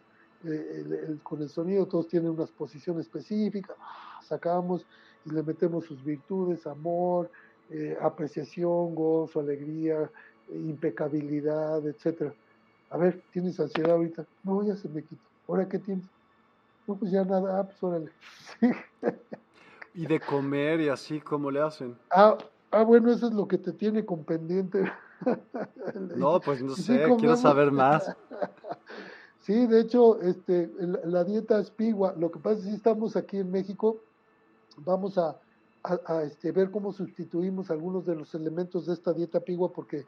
eh, 0.45 1.18
con 1.22 1.41
el 1.41 1.49
sonido, 1.49 1.85
todos 1.85 2.07
tienen 2.07 2.30
una 2.30 2.45
posición 2.45 2.99
específica, 2.99 3.76
sacamos 4.23 4.85
y 5.26 5.31
le 5.31 5.43
metemos 5.43 5.85
sus 5.85 6.03
virtudes, 6.03 6.65
amor, 6.65 7.30
eh, 7.72 7.98
apreciación, 8.02 8.96
gozo, 8.96 9.40
alegría, 9.40 10.10
impecabilidad, 10.50 11.86
etcétera. 11.88 12.34
A 12.90 12.98
ver, 12.98 13.22
¿tienes 13.32 13.60
ansiedad 13.60 13.92
ahorita? 13.92 14.26
No, 14.44 14.64
ya 14.64 14.76
se 14.76 14.88
me 14.90 15.04
quitó. 15.04 15.22
¿Ahora 15.48 15.68
qué 15.68 15.80
tienes? 15.80 16.06
No, 16.88 16.96
pues 16.96 17.12
ya 17.12 17.24
nada, 17.24 17.60
ah, 17.60 17.64
pues 17.64 17.82
órale. 17.82 18.12
¿Y 19.94 20.06
de 20.06 20.20
comer 20.20 20.82
y 20.82 20.90
así 20.90 21.20
cómo 21.20 21.50
le 21.50 21.62
hacen? 21.62 21.96
Ah, 22.12 22.38
ah, 22.72 22.84
bueno, 22.84 23.12
eso 23.12 23.28
es 23.28 23.34
lo 23.34 23.48
que 23.48 23.58
te 23.58 23.72
tiene 23.72 24.06
con 24.06 24.24
pendiente. 24.24 24.92
no, 26.16 26.40
pues 26.42 26.62
no 26.62 26.76
sé, 26.76 27.06
quiero 27.18 27.36
saber 27.38 27.72
más. 27.72 28.16
sí, 29.40 29.66
de 29.68 29.82
hecho, 29.82 30.22
este, 30.22 30.70
la, 31.06 31.24
dieta 31.24 31.60
es 31.60 31.72
pigua. 31.72 32.14
Lo 32.18 32.30
que 32.30 32.40
pasa 32.40 32.58
es 32.58 32.64
que 32.66 32.70
si 32.72 32.76
estamos 32.76 33.16
aquí 33.16 33.38
en 33.38 33.52
México, 33.52 33.98
vamos 34.78 35.18
a, 35.18 35.38
a, 35.86 36.24
este, 36.24 36.52
ver 36.52 36.72
cómo 36.72 36.91
sustituimos 36.91 37.70
algunos 37.70 38.06
de 38.06 38.16
los 38.16 38.34
elementos 38.34 38.86
de 38.86 38.94
esta 38.94 39.14
dieta 39.14 39.40
pigua 39.40 39.72
porque 39.72 40.06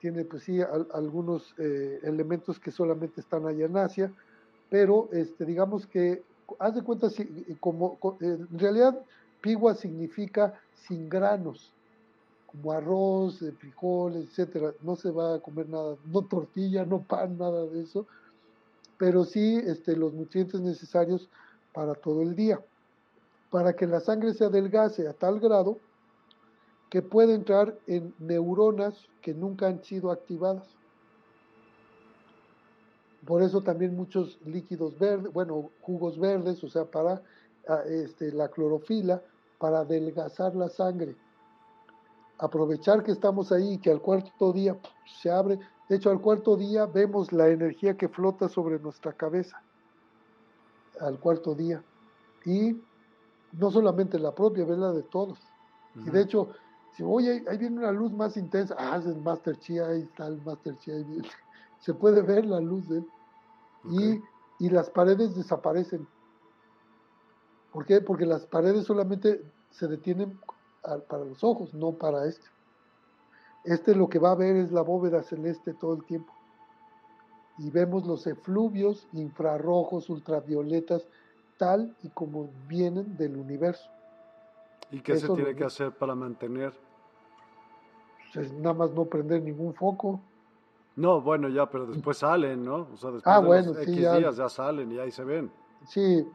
tiene 0.00 0.24
pues 0.24 0.44
sí 0.44 0.60
algunos 0.94 1.54
eh, 1.58 2.00
elementos 2.02 2.58
que 2.58 2.70
solamente 2.70 3.20
están 3.20 3.46
allá 3.46 3.66
en 3.66 3.76
Asia, 3.76 4.12
pero 4.70 5.08
este, 5.12 5.44
digamos 5.44 5.86
que, 5.86 6.22
haz 6.58 6.74
de 6.74 6.82
cuenta, 6.82 7.10
si, 7.10 7.24
como, 7.60 7.98
en 8.20 8.58
realidad 8.58 8.98
pigua 9.40 9.74
significa 9.74 10.54
sin 10.74 11.08
granos, 11.08 11.72
como 12.46 12.72
arroz, 12.72 13.42
eh, 13.42 13.52
frijoles, 13.52 14.28
etcétera, 14.28 14.72
no 14.82 14.96
se 14.96 15.10
va 15.10 15.34
a 15.34 15.40
comer 15.40 15.68
nada, 15.68 15.96
no 16.06 16.22
tortilla, 16.22 16.84
no 16.84 17.02
pan, 17.02 17.36
nada 17.36 17.66
de 17.66 17.82
eso, 17.82 18.06
pero 18.98 19.24
sí 19.24 19.56
este, 19.66 19.96
los 19.96 20.14
nutrientes 20.14 20.60
necesarios 20.60 21.28
para 21.72 21.94
todo 21.94 22.22
el 22.22 22.34
día, 22.34 22.60
para 23.50 23.74
que 23.74 23.86
la 23.86 24.00
sangre 24.00 24.34
se 24.34 24.44
adelgase 24.44 25.08
a 25.08 25.12
tal 25.12 25.40
grado 25.40 25.78
que 26.90 27.02
puede 27.02 27.34
entrar 27.34 27.78
en 27.86 28.14
neuronas 28.18 28.94
que 29.20 29.34
nunca 29.34 29.66
han 29.66 29.82
sido 29.82 30.10
activadas. 30.10 30.66
Por 33.26 33.42
eso 33.42 33.62
también 33.62 33.94
muchos 33.94 34.38
líquidos 34.44 34.98
verdes, 34.98 35.32
bueno, 35.32 35.70
jugos 35.82 36.18
verdes, 36.18 36.62
o 36.64 36.68
sea, 36.68 36.86
para 36.86 37.22
ah, 37.68 37.82
este, 37.86 38.32
la 38.32 38.48
clorofila, 38.48 39.22
para 39.58 39.80
adelgazar 39.80 40.54
la 40.54 40.68
sangre. 40.68 41.14
Aprovechar 42.38 43.02
que 43.02 43.12
estamos 43.12 43.52
ahí 43.52 43.74
y 43.74 43.78
que 43.78 43.90
al 43.90 44.00
cuarto 44.00 44.52
día 44.52 44.78
se 45.20 45.30
abre. 45.30 45.58
De 45.88 45.96
hecho, 45.96 46.10
al 46.10 46.20
cuarto 46.20 46.56
día 46.56 46.86
vemos 46.86 47.32
la 47.32 47.48
energía 47.48 47.96
que 47.96 48.08
flota 48.08 48.48
sobre 48.48 48.78
nuestra 48.78 49.12
cabeza. 49.12 49.60
Al 51.00 51.18
cuarto 51.18 51.54
día. 51.54 51.82
Y 52.46 52.80
no 53.52 53.70
solamente 53.70 54.18
la 54.18 54.34
propia, 54.34 54.64
ves 54.64 54.78
la 54.78 54.92
de 54.92 55.02
todos. 55.02 55.38
Y 55.94 56.10
de 56.10 56.22
hecho, 56.22 56.50
si 56.92 57.02
oye, 57.02 57.44
ahí 57.48 57.58
viene 57.58 57.78
una 57.78 57.92
luz 57.92 58.12
más 58.12 58.36
intensa, 58.36 58.74
ah, 58.78 58.96
es 58.98 59.06
el 59.06 59.20
Master 59.20 59.56
Chi, 59.58 59.78
ahí 59.78 60.02
está 60.02 60.26
el 60.26 60.40
Master 60.42 60.76
Chi, 60.78 60.92
se 61.80 61.94
puede 61.94 62.22
ver 62.22 62.44
la 62.46 62.60
luz 62.60 62.88
de 62.88 62.98
él. 62.98 63.06
Y, 63.84 64.64
y, 64.64 64.70
las 64.70 64.90
paredes 64.90 65.34
desaparecen. 65.34 66.06
¿Por 67.72 67.86
qué? 67.86 68.00
Porque 68.00 68.26
las 68.26 68.44
paredes 68.46 68.86
solamente 68.86 69.42
se 69.70 69.86
detienen 69.86 70.38
para 71.08 71.24
los 71.24 71.44
ojos, 71.44 71.72
no 71.74 71.92
para 71.92 72.26
este. 72.26 72.46
Este 73.64 73.94
lo 73.94 74.08
que 74.08 74.18
va 74.18 74.32
a 74.32 74.36
ver 74.36 74.56
es 74.56 74.72
la 74.72 74.82
bóveda 74.82 75.22
celeste 75.22 75.74
todo 75.74 75.94
el 75.94 76.04
tiempo. 76.04 76.32
Y 77.58 77.70
vemos 77.70 78.06
los 78.06 78.26
efluvios 78.26 79.06
infrarrojos, 79.12 80.08
ultravioletas, 80.10 81.06
tal 81.58 81.94
y 82.02 82.08
como 82.08 82.48
vienen 82.66 83.16
del 83.16 83.36
universo. 83.36 83.90
¿Y 84.90 85.00
qué 85.00 85.16
se 85.16 85.28
tiene 85.28 85.54
que 85.54 85.64
hacer 85.64 85.92
para 85.92 86.14
mantener 86.14 86.72
pues, 88.32 88.52
nada 88.52 88.74
más 88.74 88.90
no 88.92 89.04
prender 89.04 89.42
ningún 89.42 89.74
foco. 89.74 90.20
No, 90.96 91.20
bueno, 91.20 91.48
ya, 91.48 91.66
pero 91.66 91.86
después 91.86 92.18
salen, 92.18 92.64
¿no? 92.64 92.88
O 92.92 92.96
sea, 92.96 93.10
después 93.10 93.34
ah, 93.34 93.40
de 93.40 93.46
bueno, 93.46 93.72
X 93.72 93.96
días 93.96 94.36
ya 94.36 94.48
salen 94.48 94.90
y 94.92 94.98
ahí 94.98 95.10
se 95.10 95.24
ven. 95.24 95.50
Sí, 95.86 96.26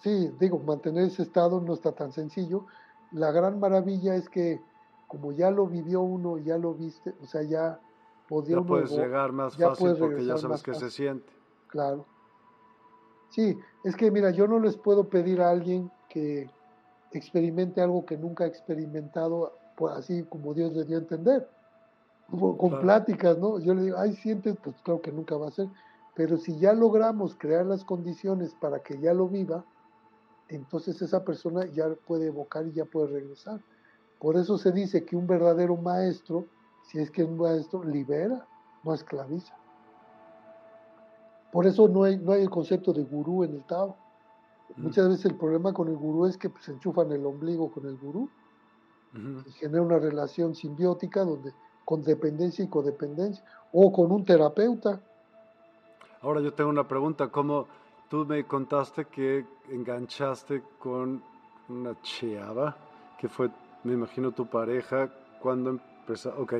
sí, 0.00 0.30
digo, 0.40 0.58
mantener 0.58 1.04
ese 1.04 1.22
estado 1.22 1.60
no 1.60 1.74
está 1.74 1.92
tan 1.92 2.10
sencillo. 2.10 2.64
La 3.12 3.30
gran 3.30 3.60
maravilla 3.60 4.14
es 4.14 4.28
que 4.28 4.60
como 5.06 5.32
ya 5.32 5.50
lo 5.50 5.66
vivió 5.66 6.00
uno, 6.00 6.38
ya 6.38 6.56
lo 6.56 6.72
viste, 6.72 7.14
o 7.22 7.26
sea, 7.26 7.42
ya 7.42 7.78
podía 8.28 8.56
Ya 8.56 8.62
puedes 8.62 8.90
llegar 8.90 9.32
más 9.32 9.56
fácil 9.56 9.96
porque 9.98 10.24
ya 10.24 10.38
sabes 10.38 10.62
que 10.62 10.72
se 10.74 10.90
siente. 10.90 11.30
Claro. 11.66 12.06
Sí, 13.30 13.58
es 13.84 13.96
que 13.96 14.10
mira, 14.10 14.30
yo 14.30 14.46
no 14.46 14.58
les 14.58 14.76
puedo 14.76 15.08
pedir 15.08 15.40
a 15.40 15.50
alguien 15.50 15.90
que 16.08 16.50
experimente 17.12 17.80
algo 17.80 18.04
que 18.04 18.16
nunca 18.16 18.44
ha 18.44 18.48
experimentado 18.48 19.52
pues, 19.76 19.94
así 19.94 20.24
como 20.24 20.52
Dios 20.52 20.72
le 20.72 20.84
dio 20.84 20.98
a 20.98 21.00
entender, 21.00 21.48
con 22.28 22.80
pláticas, 22.80 23.38
¿no? 23.38 23.58
Yo 23.58 23.74
le 23.74 23.82
digo, 23.82 23.98
ay, 23.98 24.14
sientes, 24.14 24.56
pues 24.62 24.76
claro 24.82 25.00
que 25.00 25.10
nunca 25.10 25.36
va 25.36 25.48
a 25.48 25.52
ser, 25.52 25.68
pero 26.14 26.36
si 26.36 26.58
ya 26.58 26.72
logramos 26.72 27.34
crear 27.36 27.66
las 27.66 27.84
condiciones 27.84 28.54
para 28.60 28.80
que 28.80 29.00
ya 29.00 29.14
lo 29.14 29.28
viva, 29.28 29.64
entonces 30.48 31.00
esa 31.00 31.24
persona 31.24 31.66
ya 31.66 31.88
puede 32.06 32.26
evocar 32.26 32.66
y 32.66 32.72
ya 32.72 32.84
puede 32.84 33.08
regresar. 33.08 33.60
Por 34.18 34.36
eso 34.36 34.58
se 34.58 34.70
dice 34.72 35.04
que 35.04 35.16
un 35.16 35.26
verdadero 35.26 35.76
maestro, 35.76 36.46
si 36.82 36.98
es 36.98 37.10
que 37.10 37.22
es 37.22 37.28
un 37.28 37.38
maestro, 37.38 37.82
libera, 37.84 38.46
no 38.84 38.92
esclaviza. 38.92 39.54
Por 41.52 41.66
eso 41.66 41.88
no 41.88 42.04
hay, 42.04 42.18
no 42.18 42.32
hay 42.32 42.42
el 42.42 42.50
concepto 42.50 42.92
de 42.92 43.02
gurú 43.02 43.44
en 43.44 43.54
el 43.54 43.64
Tao. 43.64 43.96
Muchas 44.76 45.08
veces 45.08 45.24
el 45.26 45.34
problema 45.34 45.72
con 45.72 45.88
el 45.88 45.96
gurú 45.96 46.26
es 46.26 46.36
que 46.36 46.48
pues, 46.48 46.64
se 46.64 46.72
enchufan 46.72 47.10
el 47.10 47.26
ombligo 47.26 47.70
con 47.70 47.86
el 47.86 47.96
gurú 47.96 48.28
y 49.14 49.50
genera 49.52 49.82
una 49.82 49.98
relación 49.98 50.54
simbiótica 50.54 51.24
donde 51.24 51.52
con 51.84 52.02
dependencia 52.02 52.64
y 52.64 52.68
codependencia 52.68 53.44
o 53.72 53.90
con 53.92 54.12
un 54.12 54.24
terapeuta. 54.24 55.00
Ahora 56.22 56.40
yo 56.40 56.52
tengo 56.52 56.70
una 56.70 56.86
pregunta, 56.86 57.28
¿cómo 57.28 57.66
tú 58.08 58.24
me 58.24 58.44
contaste 58.44 59.06
que 59.06 59.44
enganchaste 59.70 60.62
con 60.78 61.22
una 61.68 62.00
cheava 62.02 62.76
que 63.18 63.28
fue, 63.28 63.50
me 63.84 63.92
imagino, 63.92 64.32
tu 64.32 64.46
pareja 64.46 65.10
cuando 65.40 65.70
empezó, 65.70 66.34
ok. 66.38 66.54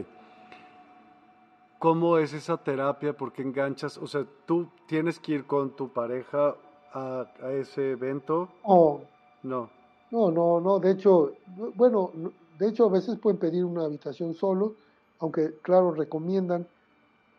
¿Cómo 1.81 2.19
es 2.19 2.35
esa 2.35 2.59
terapia? 2.59 3.16
¿Por 3.16 3.32
qué 3.32 3.40
enganchas? 3.40 3.97
O 3.97 4.07
sea, 4.07 4.27
¿tú 4.44 4.69
tienes 4.86 5.19
que 5.19 5.32
ir 5.32 5.47
con 5.47 5.74
tu 5.74 5.89
pareja 5.89 6.55
a, 6.93 7.27
a 7.43 7.52
ese 7.52 7.93
evento? 7.93 8.51
Oh. 8.65 9.01
No. 9.43 9.70
No, 10.11 10.31
no, 10.31 10.61
no. 10.61 10.78
De 10.78 10.90
hecho, 10.90 11.32
bueno, 11.77 12.11
de 12.59 12.69
hecho 12.69 12.85
a 12.85 12.90
veces 12.90 13.19
pueden 13.19 13.39
pedir 13.39 13.65
una 13.65 13.85
habitación 13.85 14.35
solo, 14.35 14.74
aunque 15.20 15.55
claro, 15.62 15.93
recomiendan, 15.93 16.66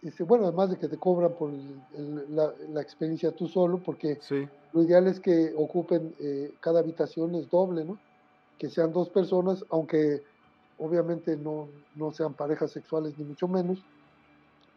este, 0.01 0.23
bueno, 0.23 0.45
además 0.45 0.71
de 0.71 0.77
que 0.77 0.87
te 0.87 0.97
cobran 0.97 1.33
por 1.33 1.51
la, 2.29 2.81
experiencia 2.81 3.31
tú 3.31 3.47
solo, 3.47 3.77
porque 3.77 4.19
lo 4.73 4.81
ideal 4.81 5.05
es 5.05 5.19
que 5.19 5.53
ocupen, 5.55 6.15
eh, 6.19 6.51
cada 6.61 6.79
habitación 6.79 7.35
es 7.35 7.47
doble, 7.47 7.85
¿no? 7.85 7.99
Que 8.57 8.71
sean 8.71 8.91
dos 8.91 9.07
personas, 9.09 9.63
aunque 9.69 10.23
obviamente 10.79 11.37
no, 11.37 11.67
no 11.95 12.11
sean 12.11 12.33
parejas 12.33 12.71
sexuales 12.71 13.13
ni 13.19 13.25
mucho 13.25 13.47
menos, 13.47 13.83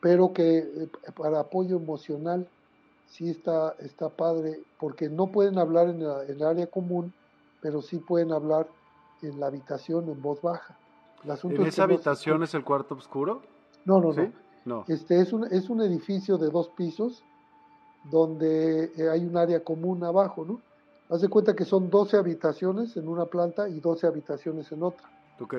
pero 0.05 0.35
que 0.35 0.59
eh, 0.59 0.89
para 1.17 1.41
apoyo 1.41 1.79
emocional 1.79 2.47
sí 3.07 3.31
está, 3.31 3.75
está 3.79 4.11
padre, 4.11 4.61
porque 4.79 5.09
no 5.09 5.29
pueden 5.29 5.59
hablar 5.59 5.89
en, 5.89 6.03
en 6.03 6.29
el 6.29 6.43
área 6.43 6.67
común, 6.67 7.15
pero 7.63 7.81
sí 7.81 7.97
pueden 7.97 8.31
hablar 8.31 8.67
en 9.23 9.41
la 9.41 9.47
habitación 9.47 10.11
en 10.11 10.21
voz 10.21 10.43
baja. 10.43 10.77
¿En 11.45 11.63
esa 11.65 11.85
habitación 11.85 12.43
es 12.43 12.53
el 12.53 12.65
cuarto 12.65 12.95
oscuro? 12.95 13.41
No, 13.87 13.99
no, 13.99 14.13
no. 14.67 14.85
Este 14.89 15.23
es 15.23 15.33
un, 15.33 15.45
es 15.51 15.71
un 15.71 15.81
edificio 15.81 16.37
de 16.37 16.51
dos 16.51 16.69
pisos 16.69 17.25
donde 18.11 18.93
eh, 18.99 19.09
hay 19.11 19.25
un 19.25 19.39
área 19.39 19.65
común 19.65 20.05
abajo, 20.05 20.45
¿no? 20.45 20.61
Haz 21.09 21.23
de 21.23 21.29
cuenta 21.29 21.57
que 21.57 21.65
son 21.65 21.89
12 21.89 22.19
habitaciones 22.19 22.95
en 22.99 23.09
una 23.09 23.25
planta 23.25 23.71
y 23.71 23.81
12 23.81 24.07
habitaciones 24.07 24.71
en 24.71 24.83
otra. 24.83 25.09
Ok. 25.41 25.55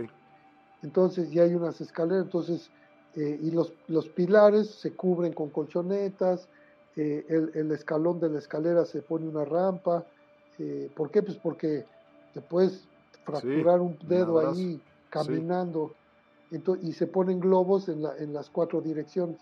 Entonces 0.84 1.32
ya 1.32 1.42
hay 1.42 1.56
unas 1.56 1.82
escaleras, 1.82 2.26
entonces, 2.26 2.70
eh, 3.16 3.40
y 3.42 3.52
los, 3.52 3.74
los 3.88 4.08
pilares 4.10 4.70
se 4.70 4.92
cubren 4.92 5.34
con 5.34 5.50
colchonetas, 5.50 6.48
eh, 6.96 7.26
el, 7.30 7.52
el, 7.56 7.72
escalón 7.72 8.20
de 8.20 8.30
la 8.30 8.40
escalera 8.40 8.86
se 8.86 9.02
pone 9.02 9.28
una 9.28 9.46
rampa. 9.46 10.06
¿Por 10.96 11.12
qué? 11.12 11.22
Pues 11.22 11.38
porque 11.38 11.86
te 12.34 12.40
puedes 12.40 12.88
fracturar 13.26 13.82
un 13.82 13.98
dedo 14.08 14.40
ahí 14.40 14.80
caminando 15.10 15.94
y 16.82 16.94
se 16.94 17.08
ponen 17.08 17.40
globos 17.40 17.90
en, 17.90 18.04
la, 18.04 18.16
en 18.18 18.34
las 18.34 18.50
cuatro 18.50 18.82
direcciones. 18.82 19.40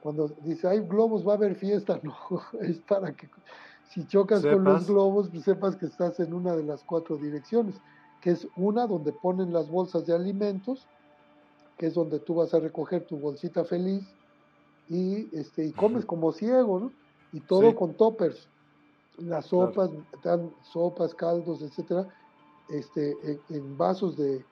Cuando 0.00 0.28
dice, 0.42 0.68
hay 0.68 0.80
globos, 0.80 1.26
va 1.26 1.32
a 1.32 1.36
haber 1.36 1.56
fiesta, 1.56 2.00
no, 2.02 2.16
es 2.60 2.78
para 2.78 3.12
que 3.12 3.28
si 3.90 4.06
chocas 4.06 4.42
con 4.42 4.64
los 4.64 4.86
globos, 4.86 5.28
pues 5.30 5.44
sepas 5.44 5.76
que 5.76 5.86
estás 5.86 6.20
en 6.20 6.34
una 6.34 6.54
de 6.54 6.62
las 6.62 6.84
cuatro 6.84 7.16
direcciones, 7.16 7.74
que 8.20 8.30
es 8.30 8.46
una 8.56 8.86
donde 8.86 9.12
ponen 9.12 9.52
las 9.52 9.70
bolsas 9.70 10.06
de 10.06 10.14
alimentos, 10.14 10.86
que 11.78 11.86
es 11.86 11.94
donde 11.94 12.18
tú 12.18 12.34
vas 12.34 12.52
a 12.52 12.60
recoger 12.60 13.06
tu 13.06 13.16
bolsita 13.16 13.64
feliz 13.64 14.04
y, 14.88 15.34
este, 15.36 15.66
y 15.66 15.72
comes 15.72 16.04
como 16.04 16.32
ciego, 16.32 16.80
¿no? 16.80 16.92
Y 17.32 17.40
todo 17.40 17.74
con 17.74 17.94
toppers 17.94 18.48
las 19.18 19.46
sopas, 19.46 19.90
dan 20.22 20.52
sopas, 20.72 21.14
caldos, 21.14 21.62
etcétera, 21.62 22.08
este, 22.68 23.16
en, 23.48 23.76
vasos 23.76 24.16
de 24.16 24.44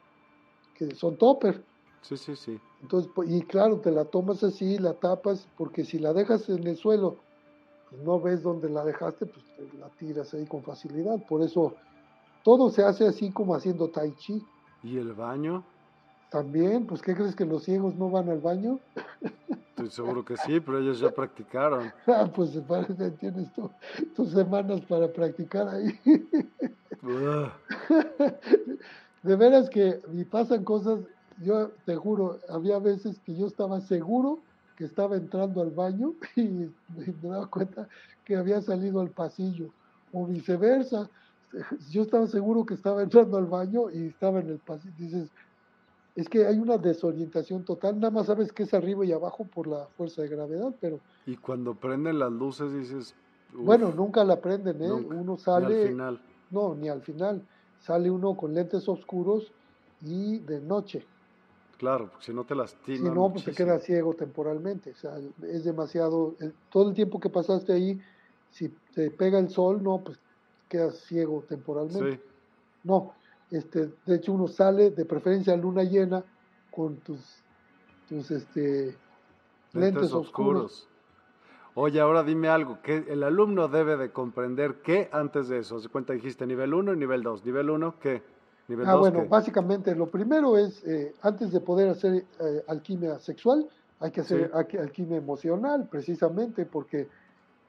que 0.75 0.95
son 0.95 1.17
topper. 1.17 1.65
Sí, 2.03 2.17
sí, 2.17 2.37
sí. 2.37 2.61
Entonces, 2.83 3.11
y 3.27 3.43
claro, 3.43 3.81
te 3.81 3.91
la 3.91 4.05
tomas 4.05 4.45
así, 4.45 4.79
la 4.79 4.95
tapas, 4.95 5.49
porque 5.57 5.85
si 5.85 5.99
la 5.99 6.13
dejas 6.13 6.49
en 6.49 6.67
el 6.67 6.77
suelo, 6.77 7.17
pues 7.91 8.03
no 8.03 8.21
ves 8.21 8.43
dónde 8.43 8.69
la 8.69 8.85
dejaste, 8.85 9.27
pues 9.27 9.45
la 9.79 9.89
tiras 9.91 10.35
ahí 10.35 10.47
con 10.47 10.63
facilidad. 10.63 11.25
Por 11.27 11.43
eso 11.43 11.75
todo 12.45 12.71
se 12.71 12.85
hace 12.85 13.07
así 13.07 13.31
como 13.31 13.55
haciendo 13.55 13.89
tai 13.89 14.13
chi. 14.17 14.45
¿Y 14.83 14.99
el 14.99 15.15
baño? 15.15 15.65
También, 16.31 16.87
pues 16.87 17.03
¿qué 17.03 17.15
crees 17.15 17.37
que 17.37 17.45
los 17.45 17.65
ciegos 17.65 17.95
no 17.97 18.11
van 18.11 18.29
al 18.29 18.41
baño? 18.41 18.81
Estoy 19.77 19.91
seguro 19.91 20.25
que 20.25 20.37
sí, 20.39 20.59
pero 20.59 20.79
ellos 20.79 20.99
ya 21.01 21.11
practicaron. 21.11 21.93
Ah, 22.07 22.31
pues 22.35 22.51
parece 22.67 23.11
tienes 23.13 23.49
tus 24.15 24.31
semanas 24.31 24.81
para 24.89 25.13
practicar 25.13 25.69
ahí. 25.69 26.01
de 29.23 29.37
veras 29.37 29.69
que 29.69 30.01
me 30.13 30.25
pasan 30.25 30.65
cosas, 30.65 31.01
yo 31.43 31.71
te 31.85 31.95
juro, 31.95 32.39
había 32.49 32.79
veces 32.79 33.21
que 33.21 33.37
yo 33.37 33.47
estaba 33.47 33.81
seguro 33.83 34.41
que 34.77 34.85
estaba 34.85 35.17
entrando 35.17 35.63
al 35.63 35.71
baño 35.71 36.15
y 36.37 36.43
me 36.43 36.73
daba 37.23 37.47
cuenta 37.47 37.89
que 38.25 38.37
había 38.37 38.61
salido 38.61 39.01
al 39.01 39.11
pasillo, 39.11 39.71
o 40.13 40.27
viceversa. 40.27 41.09
Yo 41.91 42.03
estaba 42.03 42.27
seguro 42.27 42.67
que 42.67 42.75
estaba 42.75 43.03
entrando 43.03 43.39
al 43.39 43.47
baño 43.47 43.91
y 43.91 44.09
estaba 44.09 44.41
en 44.41 44.49
el 44.49 44.59
pasillo. 44.59 44.95
Dices, 44.99 45.31
es 46.17 46.29
que 46.31 46.47
hay 46.47 46.59
una 46.59 46.79
desorientación 46.79 47.65
total, 47.65 48.01
nada 48.01 48.11
más 48.11 48.27
sabes 48.27 48.51
que 48.51 48.63
es 48.63 48.73
arriba 48.73 49.05
y 49.05 49.13
abajo 49.13 49.45
por 49.45 49.67
la 49.67 49.87
fuerza 49.97 50.23
de 50.23 50.29
gravedad, 50.29 50.75
pero... 50.81 50.99
Y 51.27 51.37
cuando 51.37 51.75
prenden 51.75 52.19
las 52.19 52.33
luces 52.33 52.73
dices... 52.73 53.15
bueno, 53.53 53.93
nunca 53.93 54.25
la 54.25 54.41
prenden, 54.41 54.83
¿eh? 54.83 54.91
uno 54.91 55.37
sale... 55.37 55.69
Ni 55.69 55.83
al 55.83 55.89
final. 55.89 56.21
No, 56.51 56.75
ni 56.75 56.89
al 56.89 57.03
final. 57.03 57.43
Sale 57.81 58.11
uno 58.11 58.35
con 58.35 58.55
lentes 58.55 58.89
oscuros 58.89 59.53
y 60.03 60.39
de 60.39 60.61
noche. 60.61 61.05
Claro, 61.77 62.09
porque 62.09 62.25
si 62.25 62.33
no 62.33 62.45
te 62.45 62.55
lastima. 62.55 62.97
Si 62.97 63.15
no, 63.15 63.31
pues 63.31 63.45
te 63.45 63.53
queda 63.53 63.79
ciego 63.79 64.15
temporalmente. 64.15 64.93
O 64.93 64.97
sea, 64.97 65.19
es 65.43 65.65
demasiado. 65.65 66.35
todo 66.71 66.89
el 66.89 66.95
tiempo 66.95 67.21
que 67.21 67.29
pasaste 67.29 67.75
ahí, 67.75 68.01
si 68.51 68.71
te 68.95 69.11
pega 69.11 69.39
el 69.39 69.51
sol, 69.51 69.83
no, 69.83 70.03
pues 70.03 70.19
quedas 70.69 70.99
ciego 71.01 71.45
temporalmente. 71.47 72.17
Sí. 72.17 72.21
No, 72.85 73.13
este, 73.51 73.91
de 74.05 74.17
hecho 74.17 74.33
uno 74.33 74.49
sale 74.49 74.91
de 74.91 75.05
preferencia 75.05 75.53
a 75.53 75.57
luna 75.57 75.85
llena 75.85 76.25
con 76.71 76.97
tus, 76.97 77.21
tus 78.09 78.31
este, 78.31 78.97
lentes, 79.73 80.13
oscuros. 80.13 80.89
Oye, 81.75 82.01
ahora 82.01 82.23
dime 82.23 82.49
algo, 82.49 82.81
que 82.83 83.05
el 83.09 83.23
alumno 83.23 83.69
debe 83.69 83.97
de 83.97 84.11
comprender 84.11 84.77
qué 84.83 85.09
antes 85.13 85.49
de 85.49 85.59
eso. 85.59 85.79
¿Se 85.79 85.89
cuenta 85.89 86.15
dijiste 86.15 86.47
nivel 86.47 86.73
1 86.73 86.95
y 86.95 86.97
nivel 86.97 87.23
2? 87.23 87.45
¿Nivel 87.45 87.71
1 87.71 87.95
qué? 88.01 88.23
Nivel 88.69 88.89
ah, 88.89 88.97
bueno, 88.97 89.27
básicamente 89.27 89.95
lo 89.95 90.07
primero 90.07 90.57
es, 90.57 90.83
eh, 90.85 91.15
antes 91.23 91.53
de 91.53 91.61
poder 91.61 91.91
hacer 91.91 92.25
eh, 92.41 92.65
alquimia 92.67 93.19
sexual, 93.21 93.69
hay 94.01 94.11
que 94.11 94.23
hacer 94.23 94.51
alquimia 94.55 95.19
emocional, 95.19 95.87
precisamente 95.89 96.67
porque, 96.67 97.09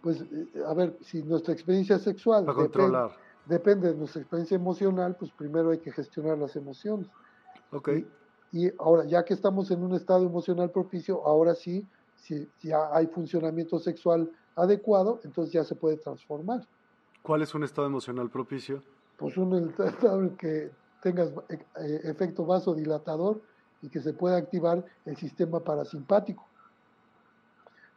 pues, 0.02 0.22
eh, 0.22 0.48
a 0.66 0.74
ver, 0.74 0.98
si 1.02 1.22
nuestra 1.24 1.54
experiencia 1.54 1.99
sexual... 1.99 2.45
Para 2.45 2.58
controlar 2.58 3.27
depende 3.48 3.90
de 3.90 3.95
nuestra 3.95 4.22
experiencia 4.22 4.56
emocional, 4.56 5.15
pues 5.18 5.32
primero 5.32 5.72
hay 5.72 5.80
que 5.80 5.91
gestionar 5.91 6.38
las 6.38 6.56
emociones. 6.56 7.07
Ok. 7.72 7.90
Y, 8.52 8.72
ahora, 8.80 9.06
ya 9.06 9.24
que 9.26 9.34
estamos 9.34 9.72
en 9.72 9.84
un 9.84 9.94
estado 9.94 10.26
emocional 10.26 10.72
propicio, 10.72 11.26
ahora 11.26 11.56
sí, 11.56 11.86
si 12.15 12.49
ya 12.61 12.90
hay 12.94 13.07
funcionamiento 13.07 13.80
sexual 13.80 14.32
adecuado, 14.56 15.19
entonces 15.24 15.53
ya 15.53 15.64
se 15.64 15.76
puede 15.76 15.98
transformar. 15.98 16.65
¿Cuál 17.22 17.41
es 17.41 17.53
un 17.53 17.64
estado 17.64 17.88
emocional 17.88 18.30
propicio? 18.30 18.82
Pues 19.18 19.38
un 19.38 19.74
estado 19.80 20.22
en 20.22 20.36
que 20.38 20.72
tengas 21.02 21.30
eh, 21.49 21.60
eh, 21.80 22.02
efecto 22.06 22.45
vasodilatador 22.45 23.41
y 23.82 23.90
que 23.90 24.02
se 24.02 24.14
pueda 24.14 24.38
activar 24.38 24.84
el 25.06 25.18
sistema 25.18 25.60
parasimpático. 25.60 26.45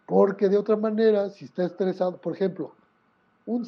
Porque 0.06 0.48
de 0.48 0.59
otra 0.59 0.77
manera, 0.77 1.31
si 1.31 1.44
está 1.44 1.64
estresado, 1.64 2.16
por 2.16 2.35
ejemplo, 2.35 2.74
un, 3.47 3.64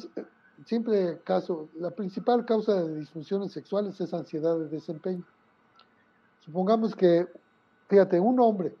simple 0.65 1.19
caso, 1.23 1.69
la 1.75 1.91
principal 1.91 2.45
causa 2.45 2.83
de 2.83 2.99
disfunciones 2.99 3.51
sexuales 3.51 3.99
es 3.99 4.13
ansiedad 4.13 4.57
de 4.57 4.67
desempeño. 4.67 5.23
Supongamos 6.41 6.95
que, 6.95 7.27
fíjate, 7.87 8.19
un 8.19 8.39
hombre. 8.39 8.75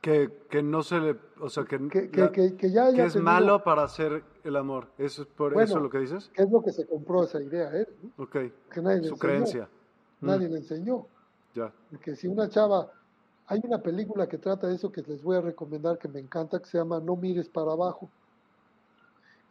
Que, 0.00 0.30
que 0.48 0.62
no 0.62 0.82
se 0.82 0.98
le, 0.98 1.16
o 1.40 1.50
sea, 1.50 1.64
que, 1.64 1.78
que, 1.88 2.70
ya 2.70 2.88
es 2.88 3.16
malo 3.16 3.62
para 3.62 3.82
hacer 3.82 4.24
el 4.44 4.56
amor. 4.56 4.88
¿Eso 4.96 5.22
es 5.22 5.28
por 5.28 5.60
eso 5.60 5.78
lo 5.78 5.90
que 5.90 5.98
dices? 5.98 6.30
es 6.34 6.50
lo 6.50 6.62
que 6.62 6.72
se 6.72 6.86
compró 6.86 7.24
esa 7.24 7.42
idea 7.42 7.70
¿eh? 7.76 7.86
Ok, 8.16 8.36
su 9.02 9.18
creencia. 9.18 9.68
Nadie 10.22 10.48
mm. 10.48 10.52
le 10.52 10.58
enseñó. 10.58 11.06
Ya. 11.54 11.70
Porque 11.90 12.16
si 12.16 12.28
una 12.28 12.48
chava, 12.48 12.90
hay 13.46 13.60
una 13.62 13.82
película 13.82 14.26
que 14.26 14.38
trata 14.38 14.68
de 14.68 14.76
eso 14.76 14.90
que 14.90 15.02
les 15.02 15.22
voy 15.22 15.36
a 15.36 15.42
recomendar 15.42 15.98
que 15.98 16.08
me 16.08 16.20
encanta, 16.20 16.60
que 16.60 16.66
se 16.66 16.78
llama 16.78 17.00
No 17.00 17.16
mires 17.16 17.50
para 17.50 17.72
abajo 17.72 18.08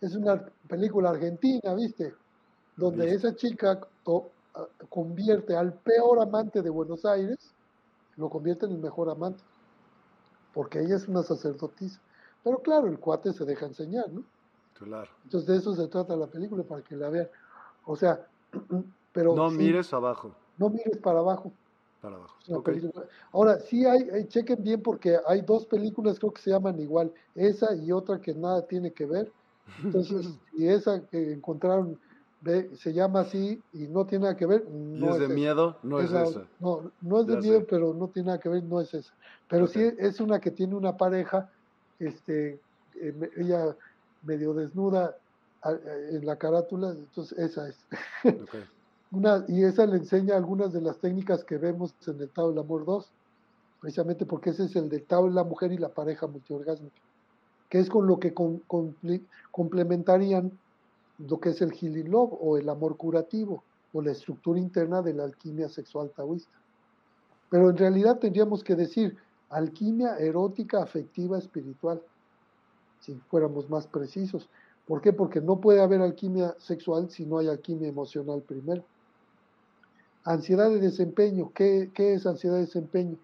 es 0.01 0.15
una 0.15 0.45
película 0.67 1.09
argentina, 1.09 1.73
¿viste? 1.73 2.13
Donde 2.75 3.13
esa 3.13 3.35
chica 3.35 3.79
convierte 4.89 5.55
al 5.55 5.73
peor 5.73 6.21
amante 6.21 6.61
de 6.61 6.69
Buenos 6.69 7.05
Aires, 7.05 7.53
lo 8.15 8.29
convierte 8.29 8.65
en 8.65 8.73
el 8.73 8.79
mejor 8.79 9.09
amante, 9.09 9.43
porque 10.53 10.79
ella 10.79 10.95
es 10.95 11.07
una 11.07 11.23
sacerdotisa. 11.23 11.99
Pero 12.43 12.59
claro, 12.59 12.87
el 12.87 12.99
cuate 12.99 13.33
se 13.33 13.45
deja 13.45 13.65
enseñar, 13.65 14.09
¿no? 14.11 14.23
Claro. 14.73 15.09
Entonces 15.23 15.47
de 15.47 15.57
eso 15.57 15.75
se 15.75 15.87
trata 15.87 16.15
la 16.15 16.27
película, 16.27 16.63
para 16.63 16.81
que 16.81 16.95
la 16.95 17.09
vean. 17.09 17.27
O 17.85 17.95
sea, 17.95 18.25
pero... 19.13 19.35
No 19.35 19.49
mires 19.49 19.93
abajo. 19.93 20.33
No 20.57 20.69
mires 20.69 20.97
para 20.97 21.19
abajo. 21.19 21.51
Para 22.01 22.15
abajo. 22.15 22.35
Ahora, 23.33 23.59
sí 23.59 23.85
hay, 23.85 24.25
chequen 24.27 24.63
bien 24.63 24.81
porque 24.81 25.17
hay 25.27 25.41
dos 25.41 25.65
películas 25.65 26.17
creo 26.17 26.31
que 26.31 26.41
se 26.41 26.51
llaman 26.51 26.79
igual, 26.79 27.13
esa 27.35 27.75
y 27.75 27.91
otra 27.91 28.21
que 28.21 28.33
nada 28.33 28.65
tiene 28.67 28.93
que 28.93 29.05
ver, 29.05 29.31
entonces, 29.83 30.27
y 30.57 30.67
esa 30.67 31.01
que 31.07 31.33
encontraron 31.33 31.97
se 32.77 32.93
llama 32.93 33.21
así 33.21 33.61
y 33.73 33.87
no 33.87 34.05
tiene 34.05 34.23
nada 34.23 34.37
que 34.37 34.45
ver. 34.45 34.65
No 34.69 35.13
es, 35.13 35.19
de 35.19 35.27
miedo, 35.27 35.77
no 35.83 35.99
es, 35.99 36.05
esa. 36.05 36.45
No, 36.59 36.91
no 37.01 37.19
es 37.19 37.27
de 37.27 37.37
miedo, 37.37 37.65
pero 37.69 37.93
no 37.93 38.07
tiene 38.07 38.27
nada 38.27 38.39
que 38.39 38.49
ver, 38.49 38.63
no 38.63 38.79
es 38.79 38.93
esa. 38.93 39.13
Pero 39.49 39.67
sí 39.67 39.81
es 39.97 40.19
una 40.19 40.39
que 40.39 40.51
tiene 40.51 40.75
una 40.75 40.95
pareja, 40.95 41.49
este, 41.99 42.59
eh, 42.95 43.31
ella 43.37 43.75
medio 44.23 44.53
desnuda 44.53 45.15
en 46.11 46.25
la 46.25 46.37
carátula, 46.37 46.91
entonces 46.91 47.37
esa 47.37 47.67
es. 47.67 47.77
una, 49.11 49.43
y 49.47 49.63
esa 49.63 49.85
le 49.85 49.97
enseña 49.97 50.37
algunas 50.37 50.71
de 50.71 50.81
las 50.81 50.97
técnicas 50.99 51.43
que 51.43 51.57
vemos 51.57 51.93
en 52.07 52.21
el 52.21 52.29
Tao 52.29 52.49
del 52.49 52.59
Amor 52.59 52.85
2, 52.85 53.11
precisamente 53.81 54.25
porque 54.25 54.51
ese 54.51 54.65
es 54.65 54.75
el 54.77 54.87
del 54.87 55.03
Tao 55.03 55.25
de 55.27 55.33
la 55.33 55.43
mujer 55.43 55.73
y 55.73 55.77
la 55.77 55.89
pareja 55.89 56.27
multiorgásmica 56.27 57.01
que 57.69 57.79
es 57.79 57.89
con 57.89 58.07
lo 58.07 58.19
que 58.19 58.33
complementarían 59.51 60.51
lo 61.19 61.39
que 61.39 61.49
es 61.49 61.61
el 61.61 61.71
healing 61.71 62.09
love 62.09 62.33
o 62.39 62.57
el 62.57 62.67
amor 62.69 62.97
curativo 62.97 63.63
o 63.93 64.01
la 64.01 64.11
estructura 64.11 64.59
interna 64.59 65.01
de 65.01 65.13
la 65.13 65.23
alquimia 65.23 65.69
sexual 65.69 66.11
taoísta. 66.15 66.57
Pero 67.49 67.69
en 67.69 67.77
realidad 67.77 68.19
tendríamos 68.19 68.63
que 68.63 68.75
decir 68.75 69.17
alquimia 69.49 70.17
erótica, 70.17 70.81
afectiva, 70.81 71.37
espiritual, 71.37 72.01
si 72.99 73.15
fuéramos 73.29 73.69
más 73.69 73.87
precisos. 73.87 74.49
¿Por 74.87 75.01
qué? 75.01 75.13
Porque 75.13 75.41
no 75.41 75.59
puede 75.59 75.81
haber 75.81 76.01
alquimia 76.01 76.55
sexual 76.59 77.09
si 77.09 77.25
no 77.25 77.39
hay 77.39 77.47
alquimia 77.47 77.87
emocional 77.87 78.41
primero. 78.41 78.83
Ansiedad 80.23 80.69
de 80.69 80.79
desempeño. 80.79 81.51
¿Qué, 81.53 81.91
qué 81.93 82.13
es 82.13 82.25
ansiedad 82.25 82.55
de 82.55 82.61
desempeño? 82.61 83.17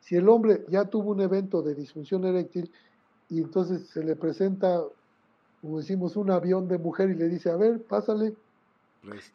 Si 0.00 0.14
el 0.14 0.28
hombre 0.28 0.64
ya 0.68 0.84
tuvo 0.84 1.10
un 1.10 1.20
evento 1.20 1.62
de 1.62 1.74
disfunción 1.74 2.24
eréctil 2.24 2.70
y 3.28 3.40
entonces 3.40 3.88
se 3.88 4.04
le 4.04 4.16
presenta, 4.16 4.82
como 5.60 5.78
decimos, 5.78 6.16
un 6.16 6.30
avión 6.30 6.68
de 6.68 6.78
mujer 6.78 7.10
y 7.10 7.14
le 7.14 7.28
dice, 7.28 7.50
a 7.50 7.56
ver, 7.56 7.82
pásale. 7.82 8.34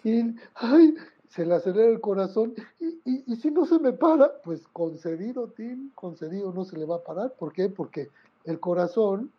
Y, 0.03 0.35
ay, 0.55 0.95
se 1.29 1.45
le 1.45 1.55
acelera 1.55 1.89
el 1.89 2.01
corazón 2.01 2.53
y, 2.79 3.23
y, 3.25 3.35
si 3.37 3.51
no 3.51 3.65
se 3.65 3.79
me 3.79 3.93
para, 3.93 4.41
pues 4.43 4.67
concedido, 4.73 5.47
Tim, 5.47 5.91
concedido 5.95 6.51
no 6.51 6.65
se 6.65 6.77
le 6.77 6.85
va 6.85 6.97
a 6.97 7.03
parar. 7.03 7.33
¿Por 7.39 7.53
qué? 7.53 7.69
Porque 7.69 8.09
el 8.43 8.59
corazón 8.59 9.31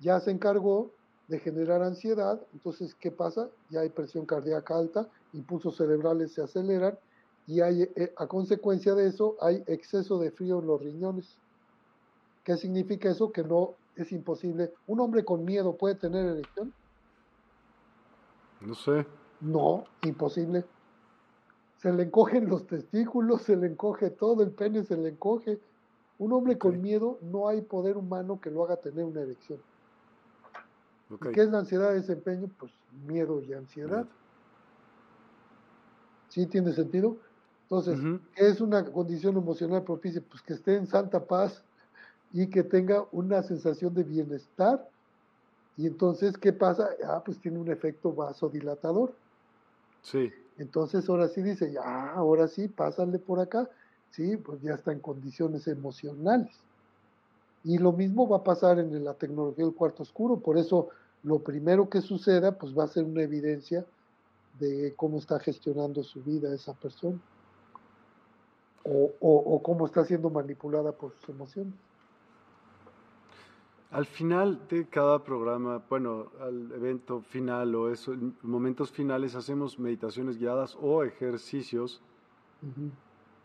ya 0.00 0.18
se 0.20 0.32
encargó 0.32 0.90
de 1.28 1.38
generar 1.40 1.82
ansiedad, 1.82 2.40
entonces, 2.52 2.94
¿qué 2.94 3.10
pasa? 3.10 3.48
Ya 3.70 3.80
hay 3.80 3.88
presión 3.88 4.26
cardíaca 4.26 4.76
alta, 4.76 5.08
impulsos 5.32 5.76
cerebrales 5.76 6.32
se 6.32 6.42
aceleran 6.42 6.96
y 7.46 7.60
hay, 7.60 7.82
eh, 7.82 8.12
a 8.16 8.26
consecuencia 8.26 8.94
de 8.94 9.08
eso 9.08 9.36
hay 9.40 9.62
exceso 9.66 10.18
de 10.18 10.30
frío 10.30 10.60
en 10.60 10.66
los 10.66 10.80
riñones. 10.80 11.36
¿Qué 12.46 12.56
significa 12.56 13.10
eso? 13.10 13.32
Que 13.32 13.42
no 13.42 13.74
es 13.96 14.12
imposible. 14.12 14.72
¿Un 14.86 15.00
hombre 15.00 15.24
con 15.24 15.44
miedo 15.44 15.76
puede 15.76 15.96
tener 15.96 16.24
erección? 16.24 16.72
No 18.60 18.72
sé. 18.76 19.04
No, 19.40 19.82
imposible. 20.02 20.64
Se 21.78 21.92
le 21.92 22.04
encogen 22.04 22.48
los 22.48 22.64
testículos, 22.68 23.42
se 23.42 23.56
le 23.56 23.66
encoge 23.66 24.10
todo, 24.10 24.44
el 24.44 24.52
pene 24.52 24.84
se 24.84 24.96
le 24.96 25.08
encoge. 25.08 25.58
Un 26.18 26.32
hombre 26.32 26.56
con 26.56 26.80
miedo 26.80 27.18
no 27.20 27.48
hay 27.48 27.62
poder 27.62 27.96
humano 27.96 28.40
que 28.40 28.52
lo 28.52 28.62
haga 28.62 28.76
tener 28.76 29.04
una 29.04 29.22
erección. 29.22 29.58
¿Qué 31.32 31.40
es 31.40 31.48
la 31.48 31.58
ansiedad 31.58 31.88
de 31.88 31.96
desempeño? 31.96 32.48
Pues 32.60 32.70
miedo 33.08 33.42
y 33.42 33.54
ansiedad. 33.54 34.06
¿Sí 36.28 36.46
tiene 36.46 36.72
sentido? 36.72 37.16
Entonces, 37.62 37.98
¿qué 38.36 38.46
es 38.46 38.60
una 38.60 38.84
condición 38.84 39.36
emocional 39.36 39.82
propicia? 39.82 40.22
Pues 40.30 40.42
que 40.42 40.52
esté 40.52 40.76
en 40.76 40.86
santa 40.86 41.24
paz, 41.24 41.64
y 42.32 42.48
que 42.48 42.62
tenga 42.62 43.06
una 43.12 43.42
sensación 43.42 43.94
de 43.94 44.04
bienestar. 44.04 44.88
Y 45.76 45.86
entonces, 45.86 46.36
¿qué 46.38 46.52
pasa? 46.52 46.88
Ah, 47.06 47.22
pues 47.24 47.38
tiene 47.40 47.58
un 47.58 47.70
efecto 47.70 48.12
vasodilatador. 48.12 49.14
Sí. 50.02 50.32
Entonces, 50.58 51.08
ahora 51.08 51.28
sí 51.28 51.42
dice, 51.42 51.72
ya, 51.72 52.12
ahora 52.12 52.48
sí, 52.48 52.68
pásale 52.68 53.18
por 53.18 53.40
acá. 53.40 53.68
Sí, 54.10 54.36
pues 54.36 54.60
ya 54.62 54.74
está 54.74 54.92
en 54.92 55.00
condiciones 55.00 55.68
emocionales. 55.68 56.56
Y 57.64 57.78
lo 57.78 57.92
mismo 57.92 58.28
va 58.28 58.38
a 58.38 58.44
pasar 58.44 58.78
en 58.78 59.04
la 59.04 59.14
tecnología 59.14 59.64
del 59.64 59.74
cuarto 59.74 60.02
oscuro. 60.02 60.38
Por 60.38 60.56
eso, 60.56 60.88
lo 61.22 61.40
primero 61.40 61.90
que 61.90 62.00
suceda, 62.00 62.52
pues 62.52 62.76
va 62.76 62.84
a 62.84 62.88
ser 62.88 63.04
una 63.04 63.22
evidencia 63.22 63.84
de 64.58 64.94
cómo 64.96 65.18
está 65.18 65.38
gestionando 65.40 66.02
su 66.02 66.22
vida 66.22 66.54
esa 66.54 66.72
persona. 66.72 67.18
O, 68.84 69.12
o 69.20 69.62
cómo 69.64 69.84
está 69.84 70.04
siendo 70.04 70.30
manipulada 70.30 70.92
por 70.92 71.12
sus 71.12 71.28
emociones. 71.28 71.74
Al 73.90 74.04
final 74.04 74.66
de 74.68 74.86
cada 74.86 75.22
programa, 75.22 75.82
bueno, 75.88 76.26
al 76.40 76.72
evento 76.72 77.20
final 77.20 77.74
o 77.74 77.90
eso, 77.90 78.12
en 78.12 78.36
momentos 78.42 78.90
finales 78.90 79.34
hacemos 79.34 79.78
meditaciones 79.78 80.38
guiadas 80.38 80.76
o 80.80 81.04
ejercicios 81.04 82.02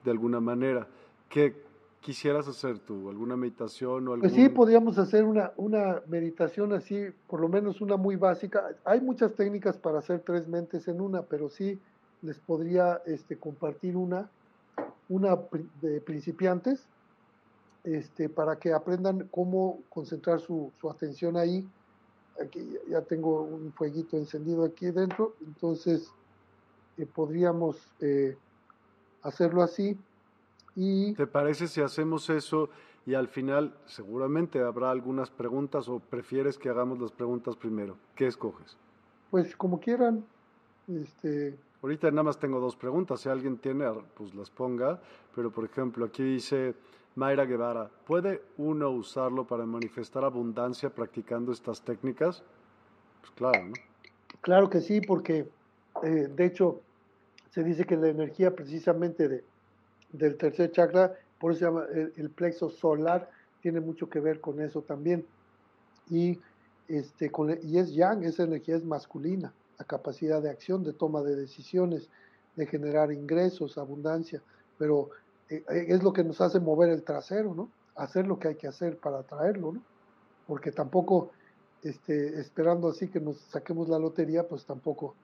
de 0.04 0.12
alguna 0.12 0.40
manera. 0.40 0.88
¿Qué 1.30 1.56
quisieras 2.02 2.48
hacer 2.48 2.80
tú? 2.80 3.10
¿Alguna 3.10 3.38
meditación 3.38 4.08
o 4.08 4.14
algún... 4.14 4.22
Pues 4.22 4.34
sí, 4.34 4.50
podríamos 4.50 4.98
hacer 4.98 5.24
una, 5.24 5.52
una 5.58 6.02
meditación 6.08 6.74
así, 6.74 7.06
por 7.28 7.40
lo 7.40 7.48
menos 7.48 7.80
una 7.80 7.96
muy 7.96 8.16
básica. 8.16 8.76
Hay 8.84 9.00
muchas 9.00 9.36
técnicas 9.36 9.78
para 9.78 10.00
hacer 10.00 10.22
tres 10.22 10.48
mentes 10.48 10.88
en 10.88 11.00
una, 11.00 11.22
pero 11.22 11.50
sí 11.50 11.80
les 12.24 12.40
podría 12.40 13.02
este, 13.06 13.38
compartir 13.38 13.96
una, 13.96 14.30
una 15.08 15.38
de 15.82 16.02
principiantes, 16.02 16.88
este, 17.84 18.30
para 18.30 18.58
que 18.58 18.74
aprendan 18.74 19.28
cómo 19.32 19.80
concentrar 19.90 20.40
su, 20.40 20.72
su 20.80 20.90
atención 20.90 21.38
ahí. 21.38 21.68
Aquí 22.42 22.78
ya 22.90 23.02
tengo 23.02 23.42
un 23.42 23.72
fueguito 23.74 24.18
encendido 24.18 24.66
aquí 24.66 24.90
dentro, 24.92 25.36
entonces 25.46 26.12
eh, 26.98 27.06
podríamos 27.06 27.78
eh, 28.00 28.38
hacerlo 29.24 29.64
así. 29.64 29.98
Y, 30.76 31.14
¿Te 31.14 31.28
parece 31.28 31.68
si 31.68 31.82
hacemos 31.82 32.30
eso 32.30 32.70
y 33.06 33.16
al 33.16 33.28
final 33.28 33.76
seguramente 33.86 34.62
habrá 34.62 34.92
algunas 34.92 35.30
preguntas 35.30 35.90
o 35.90 36.00
prefieres 36.00 36.58
que 36.58 36.70
hagamos 36.70 37.00
las 37.00 37.12
preguntas 37.12 37.56
primero? 37.56 37.98
¿Qué 38.16 38.28
escoges? 38.28 38.78
Pues 39.30 39.56
como 39.56 39.80
quieran. 39.80 40.26
Este... 40.88 41.58
Ahorita 41.82 42.12
nada 42.12 42.24
más 42.24 42.40
tengo 42.40 42.60
dos 42.60 42.76
preguntas, 42.76 43.22
si 43.22 43.30
alguien 43.30 43.58
tiene, 43.58 43.86
pues 44.16 44.36
las 44.36 44.52
ponga, 44.52 45.02
pero 45.36 45.50
por 45.52 45.66
ejemplo 45.66 46.06
aquí 46.06 46.22
dice 46.22 46.76
Mayra 47.16 47.46
Guevara, 47.46 47.90
¿puede 48.06 48.42
uno 48.58 48.90
usarlo 48.90 49.46
para 49.46 49.66
manifestar 49.66 50.24
abundancia 50.24 50.90
practicando 50.90 51.52
estas 51.52 51.82
técnicas? 51.82 52.44
Pues 53.22 53.32
claro, 53.34 53.66
¿no? 53.68 53.74
Claro 54.42 54.70
que 54.70 54.82
sí, 54.82 55.02
porque 55.02 55.48
eh, 56.04 56.30
de 56.34 56.46
hecho 56.46 56.82
se 57.52 57.64
dice 57.64 57.86
que 57.86 57.98
la 57.98 58.08
energía 58.08 58.56
precisamente 58.56 59.28
de, 59.28 59.44
del 60.12 60.38
tercer 60.38 60.72
chakra, 60.72 61.14
por 61.40 61.52
eso 61.52 61.60
se 61.60 61.66
llama 61.66 61.86
el, 62.16 62.30
plexo 62.30 62.70
solar, 62.70 63.30
tiene 63.62 63.82
mucho 63.82 64.10
que 64.10 64.20
ver 64.20 64.40
con 64.40 64.62
eso 64.62 64.82
también. 64.82 65.26
Y, 66.10 66.40
este, 66.88 67.30
con, 67.30 67.58
y 67.62 67.78
es 67.78 67.94
yang, 67.94 68.24
esa 68.24 68.44
energía 68.44 68.78
es 68.78 68.86
masculina, 68.86 69.54
la 69.78 69.86
capacidad 69.86 70.42
de 70.42 70.50
acción, 70.50 70.84
de 70.84 70.94
toma 70.94 71.22
de 71.22 71.36
decisiones, 71.36 72.10
de 72.56 72.66
generar 72.66 73.12
ingresos, 73.12 73.78
abundancia, 73.78 74.42
pero 74.78 75.10
eh, 75.10 75.10
eh, 75.10 75.21
es 75.70 76.04
lo 76.04 76.14
que 76.14 76.24
nos 76.24 76.40
hace 76.42 76.60
mover 76.60 76.90
el 76.90 77.04
trasero, 77.04 77.54
¿no? 77.54 77.70
Hacer 77.96 78.28
lo 78.28 78.40
que 78.40 78.50
hay 78.50 78.56
que 78.56 78.68
hacer 78.68 78.98
para 78.98 79.20
atraerlo, 79.20 79.74
¿no? 79.74 79.82
Porque 80.48 80.72
tampoco, 80.72 81.32
este, 81.84 82.40
esperando 82.40 82.90
así 82.90 83.08
que 83.10 83.20
nos 83.20 83.38
saquemos 83.38 83.90
la 83.90 84.00
lotería, 84.00 84.48
pues 84.48 84.66
tampoco 84.66 85.16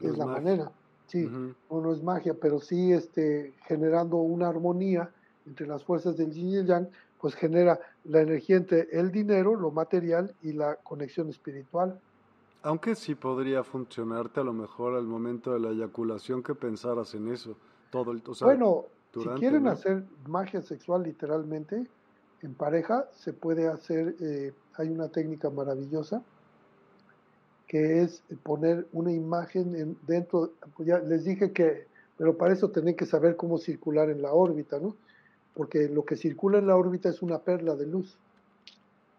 es, 0.00 0.16
la 0.16 0.26
manera. 0.26 0.70
Sí, 1.06 1.28
no, 1.70 1.92
es 1.92 2.02
magia, 2.02 2.34
pero 2.34 2.60
sí 2.60 2.92
este, 2.92 3.54
generando 3.66 4.16
una 4.16 4.48
armonía 4.48 5.10
entre 5.46 5.66
las 5.66 5.84
fuerzas 5.84 6.16
del 6.16 6.32
yin 6.32 6.48
y 6.48 6.56
el 6.56 6.66
yang, 6.66 6.88
pues 7.20 7.34
genera 7.34 7.78
la 8.04 8.20
energía 8.20 8.56
entre 8.56 8.88
el 8.90 9.12
dinero, 9.12 9.54
lo 9.54 9.70
material 9.70 10.34
y 10.42 10.52
la 10.52 10.76
conexión 10.76 11.28
espiritual. 11.28 12.00
Aunque 12.62 12.96
sí 12.96 13.14
podría 13.14 13.62
funcionarte 13.62 14.40
a 14.40 14.44
lo 14.44 14.52
mejor 14.52 14.96
al 14.96 15.06
momento 15.06 15.52
de 15.52 15.60
la 15.60 15.70
eyaculación 15.70 16.42
que 16.42 16.54
pensaras 16.54 17.14
en 17.14 17.28
eso. 17.28 17.56
Todo 17.90 18.10
el, 18.10 18.22
bueno, 18.40 18.86
si 19.22 19.28
quieren 19.40 19.66
hacer 19.66 20.04
magia 20.26 20.62
sexual 20.62 21.02
literalmente, 21.02 21.86
en 22.42 22.54
pareja 22.54 23.08
se 23.12 23.32
puede 23.32 23.68
hacer, 23.68 24.14
eh, 24.20 24.52
hay 24.74 24.88
una 24.88 25.08
técnica 25.08 25.50
maravillosa 25.50 26.22
que 27.66 28.02
es 28.02 28.22
poner 28.42 28.86
una 28.92 29.12
imagen 29.12 29.96
dentro, 30.06 30.52
pues 30.76 30.88
ya 30.88 30.98
les 31.00 31.24
dije 31.24 31.52
que, 31.52 31.86
pero 32.16 32.36
para 32.36 32.52
eso 32.52 32.70
tienen 32.70 32.94
que 32.94 33.06
saber 33.06 33.36
cómo 33.36 33.58
circular 33.58 34.08
en 34.08 34.22
la 34.22 34.32
órbita, 34.32 34.78
¿no? 34.78 34.94
Porque 35.54 35.88
lo 35.88 36.04
que 36.04 36.16
circula 36.16 36.58
en 36.58 36.68
la 36.68 36.76
órbita 36.76 37.08
es 37.08 37.22
una 37.22 37.38
perla 37.38 37.74
de 37.74 37.86
luz. 37.86 38.18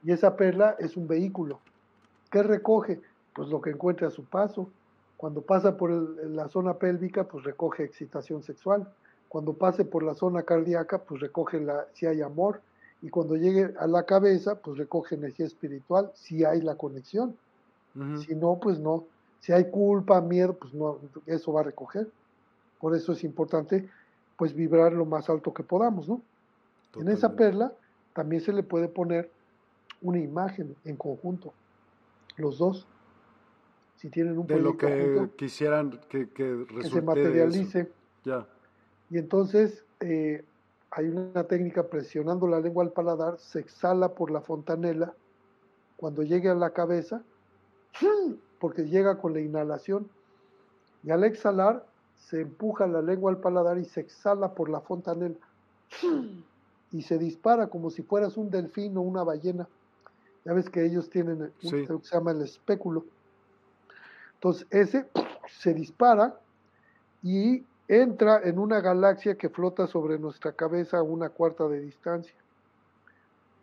Y 0.03 0.11
esa 0.11 0.37
perla 0.37 0.75
es 0.79 0.95
un 0.95 1.07
vehículo. 1.07 1.59
¿Qué 2.31 2.43
recoge? 2.43 3.01
Pues 3.33 3.49
lo 3.49 3.61
que 3.61 3.71
encuentre 3.71 4.07
a 4.07 4.11
su 4.11 4.23
paso. 4.23 4.69
Cuando 5.17 5.41
pasa 5.41 5.75
por 5.75 5.91
la 5.91 6.47
zona 6.47 6.75
pélvica, 6.75 7.25
pues 7.25 7.43
recoge 7.43 7.83
excitación 7.83 8.43
sexual. 8.43 8.87
Cuando 9.38 9.53
pase 9.53 9.85
por 9.85 10.01
la 10.01 10.15
zona 10.15 10.41
cardíaca, 10.41 10.97
pues 10.97 11.22
recoge 11.22 11.59
la, 11.59 11.85
si 11.93 12.07
hay 12.07 12.23
amor. 12.23 12.59
Y 13.03 13.11
cuando 13.11 13.35
llegue 13.35 13.72
a 13.77 13.85
la 13.85 14.01
cabeza, 14.01 14.55
pues 14.55 14.80
recoge 14.80 15.14
energía 15.14 15.45
espiritual, 15.45 16.09
si 16.15 16.43
hay 16.43 16.59
la 16.59 16.73
conexión. 16.73 17.38
Si 18.26 18.34
no, 18.34 18.57
pues 18.59 18.80
no. 18.80 19.03
Si 19.39 19.53
hay 19.53 19.69
culpa, 19.69 20.22
miedo, 20.22 20.53
pues 20.53 20.73
no, 20.73 20.97
eso 21.27 21.53
va 21.53 21.59
a 21.59 21.65
recoger. 21.65 22.09
Por 22.80 22.95
eso 22.95 23.14
es 23.14 23.23
importante, 23.23 23.88
pues 24.38 24.55
vibrar 24.55 24.93
lo 24.93 25.05
más 25.05 25.30
alto 25.30 25.53
que 25.53 25.61
podamos, 25.61 26.09
¿no? 26.09 26.19
En 26.95 27.07
esa 27.07 27.35
perla 27.35 27.72
también 28.14 28.41
se 28.41 28.53
le 28.53 28.64
puede 28.64 28.88
poner 28.88 29.30
una 30.01 30.18
imagen 30.18 30.76
en 30.84 30.95
conjunto, 30.95 31.53
los 32.38 32.57
dos. 32.57 32.88
Si 33.97 34.09
tienen 34.09 34.35
un 34.39 34.47
de 34.47 34.59
lo 34.59 34.76
que 34.76 35.30
quisieran 35.35 35.99
que, 36.09 36.27
que, 36.31 36.65
se 36.89 37.03
materialice. 37.03 37.91
Ya. 38.23 38.47
Y 39.09 39.17
entonces 39.17 39.84
eh, 39.99 40.43
hay 40.91 41.07
una 41.07 41.43
técnica 41.43 41.84
presionando 41.84 42.47
la 42.47 42.59
lengua 42.59 42.84
al 42.84 42.91
paladar, 42.91 43.39
se 43.39 43.59
exhala 43.59 44.09
por 44.09 44.31
la 44.31 44.41
fontanela. 44.41 45.13
Cuando 45.95 46.23
llegue 46.23 46.49
a 46.49 46.55
la 46.55 46.71
cabeza, 46.71 47.23
porque 48.59 48.85
llega 48.85 49.17
con 49.17 49.34
la 49.34 49.41
inhalación. 49.41 50.09
Y 51.03 51.11
al 51.11 51.23
exhalar, 51.23 51.85
se 52.17 52.41
empuja 52.41 52.88
la 52.88 53.01
lengua 53.01 53.31
al 53.31 53.39
paladar 53.39 53.77
y 53.77 53.85
se 53.85 54.01
exhala 54.01 54.53
por 54.53 54.69
la 54.69 54.81
fontanela. 54.81 55.35
Y 56.91 57.01
se 57.01 57.17
dispara 57.17 57.67
como 57.67 57.89
si 57.89 58.01
fueras 58.01 58.38
un 58.38 58.49
delfín 58.49 58.97
o 58.97 59.01
una 59.01 59.23
ballena. 59.23 59.67
Ya 60.45 60.53
ves 60.53 60.69
que 60.69 60.85
ellos 60.85 61.09
tienen 61.09 61.41
un, 61.41 61.51
que 61.51 61.85
se 62.01 62.15
llama 62.15 62.31
el 62.31 62.41
espéculo. 62.41 63.05
Entonces, 64.35 64.67
ese 64.69 65.09
se 65.59 65.73
dispara 65.73 66.39
y 67.21 67.65
entra 67.88 68.41
en 68.43 68.59
una 68.59 68.81
galaxia 68.81 69.35
que 69.35 69.49
flota 69.49 69.88
sobre 69.88 70.19
nuestra 70.19 70.51
cabeza 70.51 70.97
a 70.97 71.03
una 71.03 71.30
cuarta 71.30 71.68
de 71.68 71.80
distancia. 71.80 72.35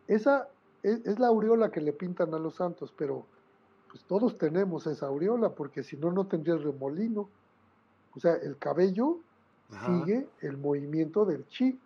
Esa 0.08 0.48
es, 0.82 1.04
es 1.06 1.18
la 1.18 1.28
aureola 1.28 1.70
que 1.70 1.80
le 1.80 1.92
pintan 1.92 2.34
a 2.34 2.38
los 2.38 2.54
santos, 2.56 2.92
pero 2.96 3.26
pues 3.94 4.02
todos 4.06 4.36
tenemos 4.38 4.86
esa 4.88 5.06
aureola, 5.06 5.50
porque 5.50 5.84
si 5.84 5.96
no, 5.96 6.10
no 6.10 6.26
tendrías 6.26 6.62
remolino. 6.62 7.28
O 8.16 8.18
sea, 8.18 8.34
el 8.34 8.58
cabello 8.58 9.18
sigue 9.86 10.26
el 10.40 10.56
movimiento 10.56 11.24
del 11.24 11.46
chi. 11.46 11.78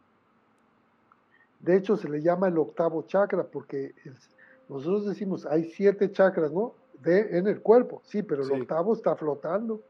De 1.60 1.77
hecho, 1.77 1.97
se 1.97 2.09
le 2.09 2.23
llama 2.23 2.48
el 2.48 2.59
octavo 2.59 3.02
chakra, 3.02 3.44
porque 3.44 3.94
nosotros 4.70 5.06
decimos, 5.06 5.44
hay 5.44 5.65
siete 5.65 6.10
chakras, 6.10 6.51
¿no? 6.51 6.73
De, 7.02 7.39
en 7.39 7.47
el 7.47 7.60
cuerpo, 7.60 8.01
sí, 8.05 8.23
pero 8.23 8.43
el 8.43 8.62
octavo 8.62 8.94
está 8.94 9.15
flotando. 9.15 9.81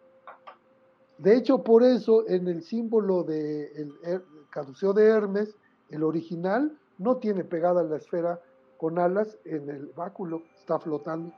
De 1.19 1.36
hecho, 1.36 1.65
por 1.65 1.82
eso 1.82 2.28
en 2.28 2.47
el 2.49 2.62
símbolo 2.62 3.24
del 3.24 3.93
de 4.03 4.20
caduceo 4.51 4.93
de 4.93 5.07
Hermes, 5.07 5.57
el 5.90 6.05
original 6.05 6.78
no 6.99 7.16
tiene 7.16 7.45
pegada 7.45 7.82
la 7.82 7.97
esfera 7.97 8.40
con 8.77 8.99
alas 8.99 9.36
en 9.45 9.69
el 9.69 9.86
báculo, 9.86 10.43
está 10.59 10.78
flotando. 10.78 11.32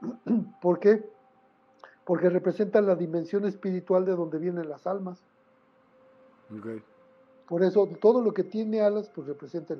¿Por 0.62 0.78
qué? 0.78 1.04
Porque 2.04 2.30
representa 2.30 2.80
la 2.80 2.94
dimensión 2.94 3.44
espiritual 3.44 4.04
de 4.04 4.12
donde 4.12 4.38
vienen 4.38 4.68
las 4.68 4.86
almas. 4.86 5.22
Por 7.48 7.62
eso 7.62 7.88
todo 8.00 8.22
lo 8.22 8.32
que 8.32 8.44
tiene 8.44 8.80
alas, 8.80 9.10
pues 9.14 9.26
representa 9.26 9.76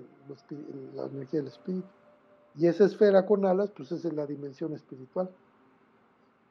la 0.95 1.07
energía 1.07 1.41
del 1.41 1.49
espíritu. 1.49 1.87
Y 2.57 2.67
esa 2.67 2.85
esfera 2.85 3.25
con 3.25 3.47
alas, 3.47 3.71
pues 3.71 3.93
es 3.93 4.05
la 4.05 4.27
dimensión 4.27 4.75
espiritual. 4.75 5.31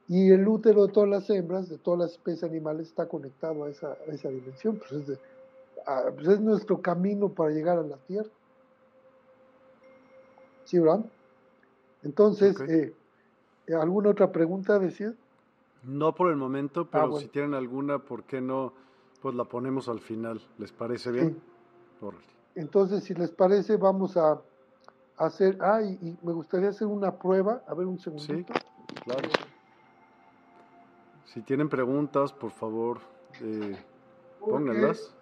Y 0.08 0.30
el 0.30 0.46
útero 0.46 0.86
de 0.86 0.92
todas 0.92 1.08
las 1.08 1.30
hembras, 1.30 1.68
de 1.68 1.78
todas 1.78 2.00
las 2.00 2.12
especies 2.12 2.44
animales, 2.44 2.88
está 2.88 3.06
conectado 3.08 3.64
a 3.64 3.70
esa, 3.70 3.96
esa 4.08 4.28
dimensión. 4.28 4.76
Pues 4.78 5.08
es, 5.08 5.18
pues 6.14 6.28
es, 6.28 6.40
nuestro 6.40 6.82
camino 6.82 7.28
para 7.28 7.50
llegar 7.50 7.78
a 7.78 7.82
la 7.82 7.96
tierra. 7.96 8.28
¿Sí, 10.64 10.78
verdad? 10.78 11.04
Entonces, 12.02 12.60
eh, 12.68 12.92
¿Alguna 13.68 14.10
otra 14.10 14.32
pregunta, 14.32 14.78
decía? 14.78 15.14
No 15.84 16.14
por 16.14 16.30
el 16.30 16.36
momento, 16.36 16.82
ah, 16.82 16.88
pero 16.90 17.16
si 17.16 17.28
tienen 17.28 17.54
alguna, 17.54 17.98
¿por 17.98 18.24
qué 18.24 18.40
no? 18.40 18.72
Pues 19.20 19.34
la 19.34 19.44
ponemos 19.44 19.88
al 19.88 20.00
final. 20.00 20.40
¿Les 20.58 20.72
parece 20.72 21.12
bien? 21.12 21.40
Entonces, 22.54 23.04
si 23.04 23.14
les 23.14 23.30
parece, 23.30 23.76
vamos 23.76 24.16
a 24.16 24.40
hacer. 25.16 25.58
Ah, 25.60 25.80
y, 25.82 26.18
me 26.22 26.32
gustaría 26.32 26.70
hacer 26.70 26.88
una 26.88 27.16
prueba. 27.16 27.62
A 27.66 27.74
ver, 27.74 27.86
un 27.86 27.98
segundito. 27.98 28.52
Sí, 28.52 28.94
claro. 29.04 29.28
Si 31.26 31.42
tienen 31.42 31.68
preguntas, 31.68 32.32
por 32.32 32.50
favor, 32.50 32.98
eh, 33.40 33.76
pónganlas. 34.40 35.14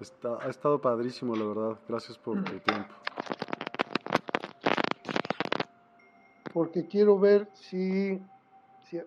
Está, 0.00 0.38
ha 0.40 0.48
estado 0.48 0.80
padrísimo, 0.80 1.36
la 1.36 1.44
verdad. 1.44 1.78
Gracias 1.88 2.18
por 2.18 2.42
tu 2.42 2.58
tiempo. 2.58 2.94
porque 6.56 6.86
quiero 6.86 7.18
ver 7.18 7.50
si, 7.52 8.18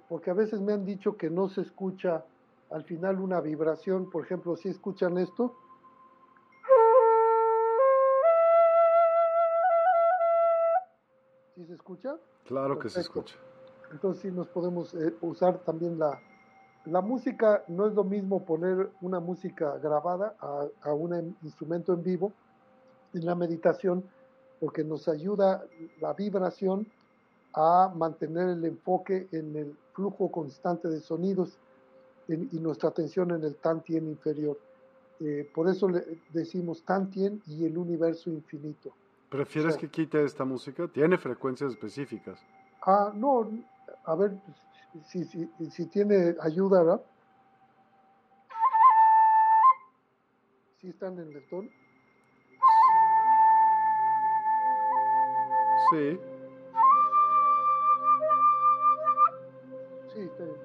porque 0.08 0.30
a 0.30 0.36
veces 0.36 0.62
me 0.62 0.72
han 0.72 0.86
dicho 0.86 1.18
que 1.18 1.32
no 1.32 1.50
se 1.50 1.62
escucha 1.62 2.24
al 2.70 2.84
final 2.84 3.20
una 3.20 3.42
vibración, 3.42 4.08
por 4.12 4.24
ejemplo, 4.24 4.56
si 4.56 4.70
escuchan 4.70 5.18
esto, 5.18 5.56
¿sí 11.56 11.66
se 11.66 11.74
escucha? 11.74 12.18
Claro 12.46 12.78
que 12.78 12.90
se 12.90 13.00
escucha. 13.00 13.36
Entonces 13.92 14.22
sí 14.22 14.32
nos 14.32 14.48
podemos 14.48 14.94
eh, 14.94 15.14
usar 15.22 15.60
también 15.60 15.98
la, 15.98 16.20
la 16.86 17.02
música, 17.02 17.64
no 17.68 17.88
es 17.88 17.94
lo 17.94 18.04
mismo 18.04 18.46
poner 18.46 18.90
una 19.02 19.20
música 19.20 19.78
grabada 19.78 20.36
a, 20.40 20.66
a 20.82 20.94
un 20.94 21.36
instrumento 21.44 21.94
en 21.94 22.04
vivo 22.04 22.32
en 23.14 23.26
la 23.26 23.36
meditación, 23.36 24.04
porque 24.60 24.84
nos 24.84 25.08
ayuda 25.08 25.64
la 26.00 26.14
vibración 26.14 26.86
a 27.54 27.92
mantener 27.96 28.50
el 28.50 28.66
enfoque 28.66 29.28
en 29.32 29.56
el 29.56 29.76
flujo 29.94 30.32
constante 30.32 30.88
de 30.88 31.00
sonidos 31.00 31.58
y 32.28 32.60
nuestra 32.60 32.90
atención 32.90 33.32
en 33.32 33.44
el 33.44 33.56
Tantien 33.56 34.08
inferior. 34.08 34.60
Eh, 35.20 35.50
por 35.54 35.68
eso 35.68 35.90
le 35.90 36.22
decimos 36.32 36.84
Tantien 36.84 37.42
y 37.48 37.66
el 37.66 37.78
universo 37.78 38.30
infinito. 38.30 38.92
¿Prefieres 39.30 39.78
que 39.78 39.90
quite 39.90 40.24
esta 40.24 40.46
música? 40.46 40.88
Tiene 40.88 41.18
frecuencias 41.18 41.72
específicas. 41.72 42.40
Ah, 42.86 43.12
no, 43.16 43.50
a 44.06 44.16
ver 44.16 44.32
si, 45.06 45.24
si, 45.26 45.50
si 45.72 45.86
tiene 45.88 46.36
ayuda, 46.42 46.84
¿verdad? 46.84 47.02
¿Sí 50.80 50.90
están 50.90 51.20
en 51.20 51.34
el 51.34 51.50
tono? 51.50 51.70
Sí. 55.92 56.20
Sí, 60.14 60.22
está 60.22 60.44
bien. 60.44 60.58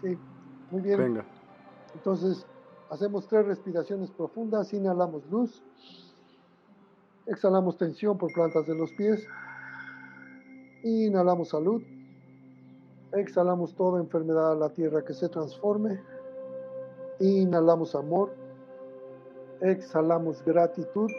Sí, 0.00 0.18
muy 0.70 0.80
bien. 0.82 0.98
Venga. 0.98 1.24
Entonces, 1.94 2.46
hacemos 2.90 3.26
tres 3.28 3.46
respiraciones 3.46 4.10
profundas, 4.10 4.72
inhalamos 4.72 5.24
luz, 5.30 5.62
exhalamos 7.26 7.76
tensión 7.76 8.16
por 8.18 8.32
plantas 8.32 8.66
de 8.66 8.74
los 8.74 8.92
pies, 8.92 9.26
inhalamos 10.82 11.48
salud, 11.48 11.82
exhalamos 13.12 13.74
toda 13.74 14.00
enfermedad 14.00 14.52
a 14.52 14.56
la 14.56 14.70
tierra 14.70 15.04
que 15.04 15.14
se 15.14 15.28
transforme, 15.28 16.00
inhalamos 17.20 17.94
amor, 17.94 18.34
exhalamos 19.60 20.44
gratitud, 20.44 21.10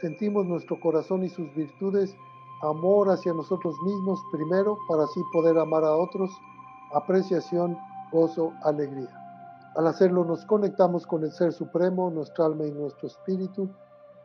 sentimos 0.00 0.46
nuestro 0.46 0.78
corazón 0.80 1.24
y 1.24 1.28
sus 1.28 1.52
virtudes, 1.54 2.14
amor 2.62 3.10
hacia 3.10 3.32
nosotros 3.32 3.74
mismos 3.84 4.20
primero 4.30 4.78
para 4.88 5.04
así 5.04 5.20
poder 5.32 5.58
amar 5.58 5.84
a 5.84 5.96
otros, 5.96 6.30
apreciación, 6.92 7.76
gozo, 8.12 8.52
alegría. 8.62 9.19
Al 9.76 9.86
hacerlo 9.86 10.24
nos 10.24 10.44
conectamos 10.46 11.06
con 11.06 11.22
el 11.22 11.30
Ser 11.30 11.52
Supremo, 11.52 12.10
nuestra 12.10 12.46
alma 12.46 12.66
y 12.66 12.72
nuestro 12.72 13.06
espíritu, 13.06 13.70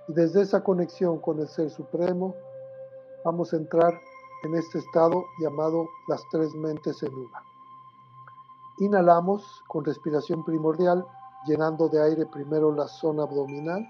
y 0.07 0.13
desde 0.13 0.41
esa 0.41 0.63
conexión 0.63 1.19
con 1.19 1.39
el 1.39 1.47
Ser 1.47 1.69
Supremo 1.69 2.35
vamos 3.23 3.53
a 3.53 3.57
entrar 3.57 3.93
en 4.43 4.55
este 4.55 4.79
estado 4.79 5.23
llamado 5.39 5.87
las 6.07 6.21
tres 6.31 6.53
mentes 6.55 7.01
en 7.03 7.13
una. 7.13 7.43
Inhalamos 8.79 9.63
con 9.67 9.85
respiración 9.85 10.43
primordial, 10.43 11.05
llenando 11.45 11.89
de 11.89 12.01
aire 12.01 12.25
primero 12.25 12.73
la 12.73 12.87
zona 12.87 13.23
abdominal. 13.23 13.87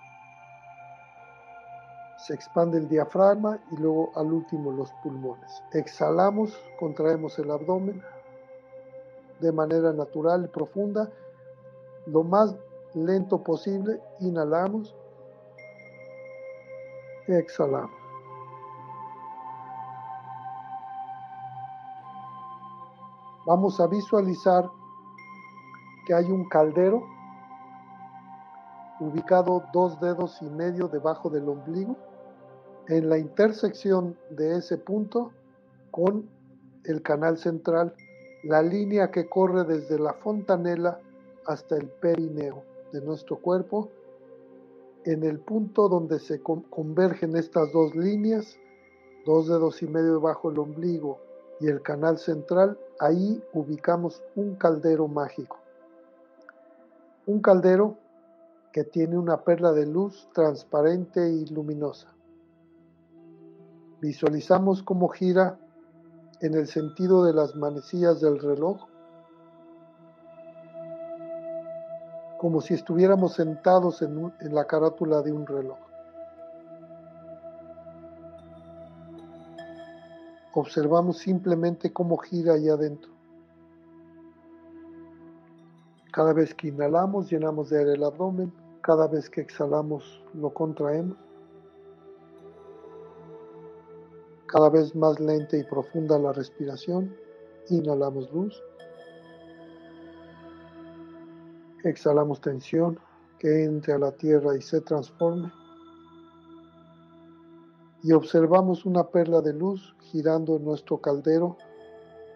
Se 2.18 2.34
expande 2.34 2.80
el 2.80 2.90
diafragma 2.90 3.60
y 3.72 3.78
luego 3.78 4.12
al 4.16 4.32
último 4.32 4.72
los 4.72 4.92
pulmones. 5.04 5.64
Exhalamos, 5.72 6.58
contraemos 6.80 7.40
el 7.40 7.50
abdomen 7.50 8.04
de 9.40 9.52
manera 9.52 9.92
natural 9.92 10.46
y 10.46 10.48
profunda, 10.48 11.10
lo 12.06 12.24
más 12.24 12.56
lento 12.94 13.44
posible. 13.44 14.00
Inhalamos, 14.20 14.96
exhalamos. 17.28 17.92
Vamos 23.46 23.80
a 23.80 23.88
visualizar 23.88 24.68
que 26.08 26.14
hay 26.14 26.26
un 26.26 26.48
caldero 26.50 27.04
ubicado 29.00 29.64
dos 29.74 30.00
dedos 30.00 30.42
y 30.42 30.46
medio 30.46 30.88
debajo 30.88 31.30
del 31.30 31.50
ombligo, 31.50 31.96
en 32.88 33.10
la 33.10 33.18
intersección 33.18 34.18
de 34.30 34.58
ese 34.58 34.78
punto 34.78 35.32
con 35.92 36.30
el 36.84 37.02
canal 37.02 37.38
central, 37.38 37.94
la 38.44 38.62
línea 38.62 39.12
que 39.12 39.28
corre 39.28 39.64
desde 39.64 40.00
la 40.00 40.14
fontanela 40.14 41.00
hasta 41.46 41.76
el 41.76 41.88
perineo 41.88 42.64
de 42.92 43.02
nuestro 43.02 43.38
cuerpo, 43.38 43.90
en 45.06 45.24
el 45.24 45.40
punto 45.40 45.88
donde 45.88 46.20
se 46.20 46.42
convergen 46.42 47.36
estas 47.36 47.72
dos 47.72 47.96
líneas, 47.96 48.58
dos 49.26 49.48
dedos 49.48 49.82
y 49.82 49.88
medio 49.88 50.14
debajo 50.14 50.50
del 50.50 50.60
ombligo 50.60 51.20
y 51.60 51.68
el 51.68 51.82
canal 51.82 52.18
central, 52.18 52.78
ahí 53.00 53.44
ubicamos 53.54 54.22
un 54.36 54.56
caldero 54.56 55.08
mágico. 55.08 55.60
Un 57.28 57.42
caldero 57.42 57.98
que 58.72 58.84
tiene 58.84 59.18
una 59.18 59.44
perla 59.44 59.72
de 59.72 59.86
luz 59.86 60.28
transparente 60.34 61.30
y 61.32 61.46
luminosa. 61.46 62.14
Visualizamos 64.02 64.84
cómo 64.84 65.08
gira 65.08 65.58
en 66.42 66.56
el 66.56 66.68
sentido 66.68 67.24
de 67.24 67.34
las 67.34 67.56
manecillas 67.56 68.20
del 68.20 68.40
reloj, 68.40 68.86
como 72.46 72.62
si 72.62 72.76
estuviéramos 72.76 73.34
sentados 73.34 74.04
en, 74.04 74.32
la 74.54 74.66
carátula 74.66 75.24
de 75.24 75.32
un 75.32 75.48
reloj. 75.48 75.80
observamos 80.54 81.18
simplemente 81.18 81.92
cómo 81.92 82.18
gira 82.18 82.54
allá 82.54 82.74
adentro. 82.74 83.10
Cada 86.12 86.34
vez 86.34 86.54
que 86.54 86.68
inhalamos, 86.68 87.32
llenamos 87.32 87.72
de 87.72 87.80
aire 87.80 87.94
el 87.94 88.04
abdomen. 88.04 88.54
Cada 88.82 89.08
vez 89.08 89.28
que 89.28 89.42
exhalamos, 89.42 90.24
lo 90.36 90.54
contraemos. 90.54 91.18
Cada 94.46 94.70
vez 94.70 94.96
más 94.96 95.20
lenta 95.20 95.58
y 95.58 95.64
profunda 95.64 96.20
la 96.20 96.32
respiración. 96.32 97.12
Inhalamos 97.72 98.32
luz. 98.32 98.62
Exhalamos 101.86 102.42
tensión 102.42 103.00
que 103.40 103.64
entre 103.64 103.94
a 103.94 103.98
la 103.98 104.12
tierra 104.12 104.58
y 104.58 104.62
se 104.62 104.82
transforme 104.82 105.52
y 108.06 108.12
observamos 108.12 108.86
una 108.86 109.04
perla 109.08 109.42
de 109.42 109.52
luz 109.52 109.96
girando 110.00 110.58
en 110.58 110.64
nuestro 110.64 111.00
caldero, 111.00 111.58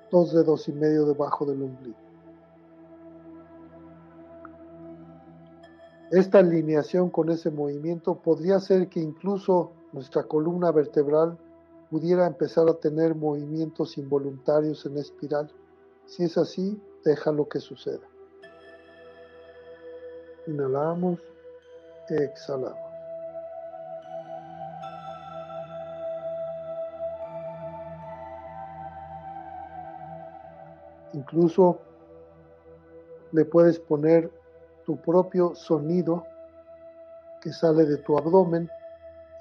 dos 0.10 0.34
dedos 0.34 0.68
y 0.68 0.74
medio 0.74 1.06
debajo 1.06 1.46
del 1.46 1.62
ombligo. 1.62 1.96
Esta 6.10 6.40
alineación 6.40 7.12
con 7.12 7.30
ese 7.30 7.52
movimiento 7.52 8.16
podría 8.16 8.60
ser 8.60 8.90
que 8.90 9.00
incluso 9.00 9.70
nuestra 9.94 10.24
columna 10.24 10.72
vertebral 10.72 11.38
pudiera 11.92 12.26
empezar 12.26 12.68
a 12.68 12.74
tener 12.74 13.14
movimientos 13.14 14.00
involuntarios 14.00 14.88
en 14.88 14.98
espiral. 14.98 15.52
Si 16.08 16.24
es 16.24 16.36
así, 16.40 16.82
déjalo 17.06 17.48
que 17.48 17.60
suceda. 17.60 18.09
Inhalamos, 20.50 21.20
exhalamos. 22.10 22.80
Incluso 31.14 31.78
le 33.32 33.46
puedes 33.46 33.80
poner 33.80 34.32
tu 34.86 34.98
propio 34.98 35.54
sonido 35.54 36.24
que 37.42 37.54
sale 37.54 37.86
de 37.86 37.98
tu 37.98 38.18
abdomen. 38.18 38.68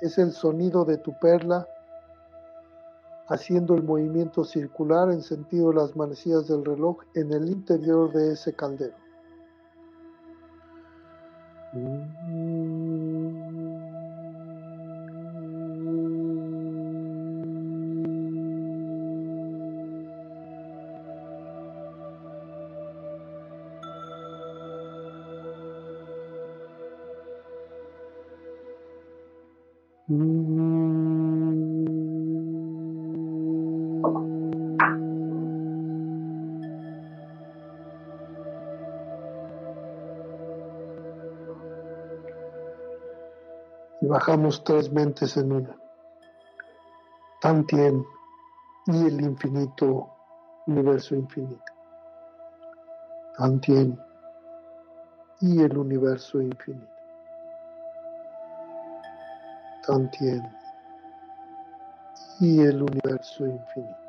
Es 0.02 0.18
el 0.18 0.32
sonido 0.32 0.84
de 0.84 0.98
tu 0.98 1.18
perla 1.18 1.66
haciendo 3.28 3.74
el 3.74 3.82
movimiento 3.82 4.44
circular 4.44 5.10
en 5.10 5.22
sentido 5.22 5.70
de 5.70 5.76
las 5.76 5.96
manecillas 5.96 6.46
del 6.48 6.66
reloj 6.66 6.98
en 7.14 7.32
el 7.32 7.48
interior 7.48 8.12
de 8.12 8.32
ese 8.34 8.52
caldero. 8.52 9.07
Mm. 11.74 12.27
Bajamos 44.28 44.62
tres 44.62 44.92
mentes 44.92 45.38
en 45.38 45.52
una. 45.52 45.74
Tantien 47.40 48.04
y 48.86 49.06
el 49.06 49.22
infinito 49.22 50.10
universo 50.66 51.14
infinito. 51.14 51.72
Tantien 53.38 53.98
y 55.40 55.62
el 55.62 55.78
universo 55.78 56.42
infinito. 56.42 56.92
Tantien 59.86 60.42
y 62.40 62.60
el 62.60 62.82
universo 62.82 63.46
infinito. 63.46 64.08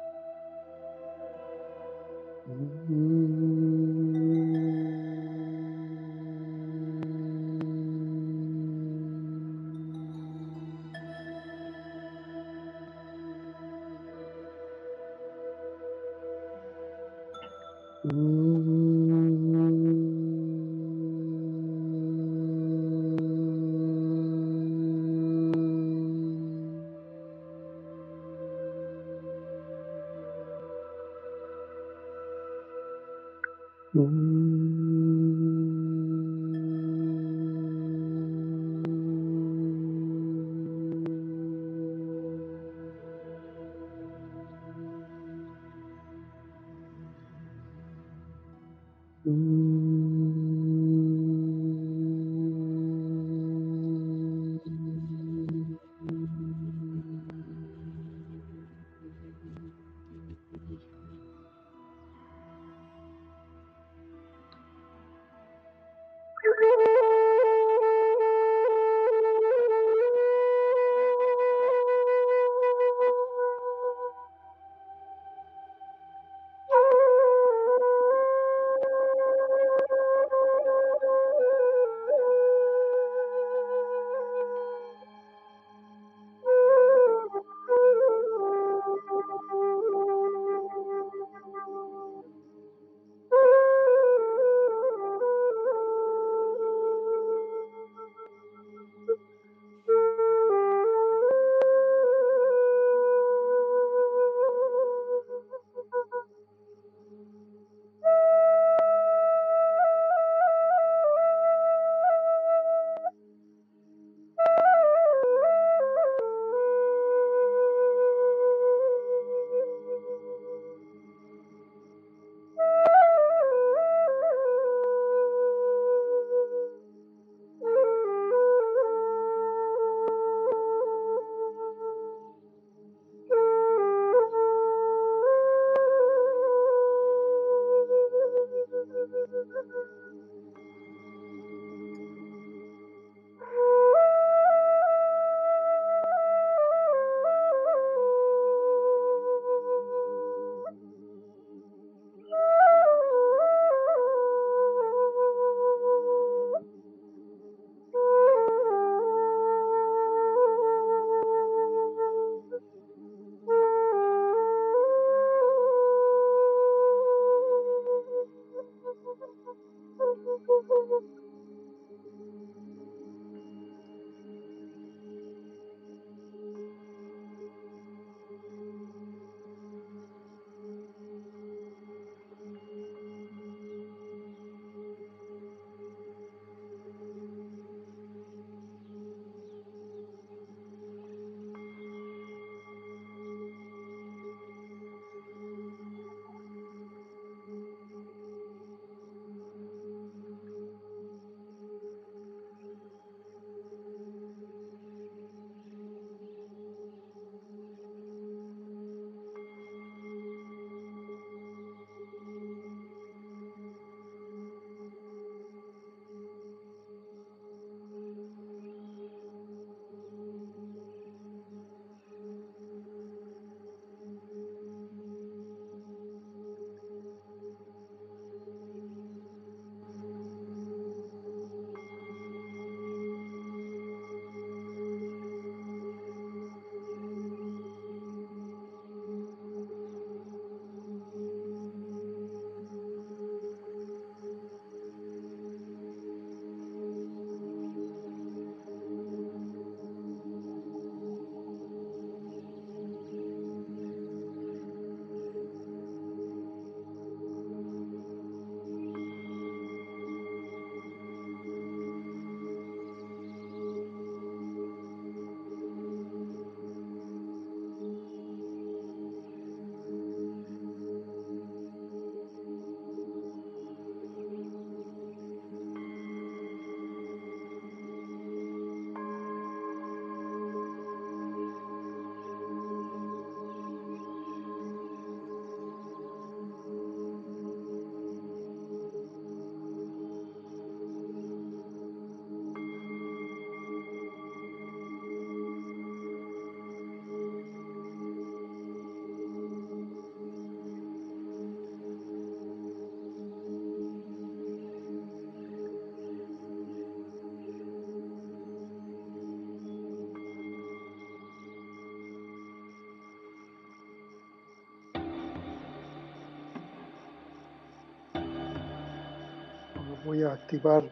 Voy 320.10 320.23
a 320.23 320.34
activar 320.34 320.84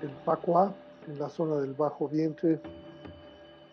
el 0.00 0.10
Pacua 0.24 0.72
en 1.06 1.18
la 1.18 1.28
zona 1.28 1.56
del 1.56 1.74
bajo 1.74 2.08
vientre, 2.08 2.58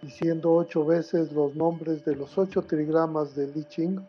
diciendo 0.02 0.56
ocho 0.56 0.84
veces 0.84 1.32
los 1.32 1.56
nombres 1.56 2.04
de 2.04 2.14
los 2.14 2.38
ocho 2.38 2.62
trigramas 2.62 3.38
de 3.38 3.48
Li 3.48 3.64
Ching 3.64 4.06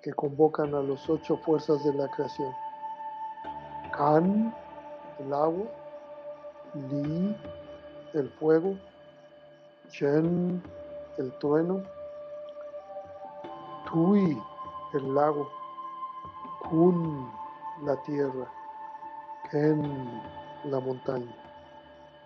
que 0.00 0.14
convocan 0.14 0.74
a 0.74 0.80
los 0.80 1.06
ocho 1.10 1.36
fuerzas 1.44 1.84
de 1.84 1.92
la 1.92 2.08
creación. 2.08 2.50
Kan, 3.94 4.54
el 5.18 5.34
agua, 5.34 5.66
Li, 6.90 7.36
el 8.14 8.30
fuego, 8.40 8.78
Chen, 9.90 10.62
el 11.18 11.30
trueno, 11.38 11.82
Tui, 13.92 14.42
el 14.94 15.14
lago, 15.14 15.50
Kun, 16.62 17.30
la 17.84 17.94
tierra, 18.04 18.50
Ken, 19.50 20.22
la 20.64 20.80
montaña, 20.80 21.34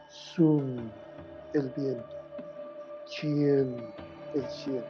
Sun, 0.08 0.90
el 1.54 1.68
viento, 1.70 2.16
Chien, 3.06 3.92
el 4.34 4.44
cielo. 4.48 4.84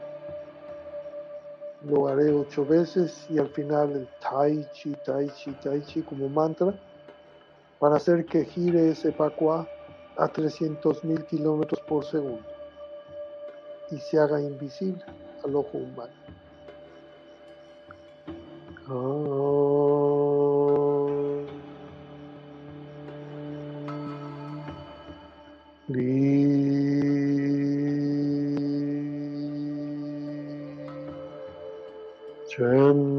Lo 1.82 2.09
haré 2.09 2.32
ocho 2.32 2.65
veces 2.65 3.27
y 3.31 3.39
al 3.39 3.48
final 3.48 3.93
el 3.93 4.09
Tai 4.20 4.66
Chi, 4.73 4.94
Tai 5.05 5.28
Chi, 5.31 5.52
Tai 5.62 5.81
Chi 5.82 6.02
como 6.02 6.28
mantra 6.28 6.74
para 7.78 7.97
hacer 7.97 8.27
que 8.27 8.44
gire 8.44 8.90
ese 8.90 9.12
Pacua 9.12 9.66
a 10.16 10.28
300.000 10.28 11.24
kilómetros 11.27 11.81
por 11.81 12.05
segundo 12.05 12.44
y 13.90 13.98
se 13.98 14.19
haga 14.19 14.40
invisible 14.40 15.02
al 15.44 15.57
ojo 15.57 15.78
humano. 15.78 16.12
Sun 32.51 33.09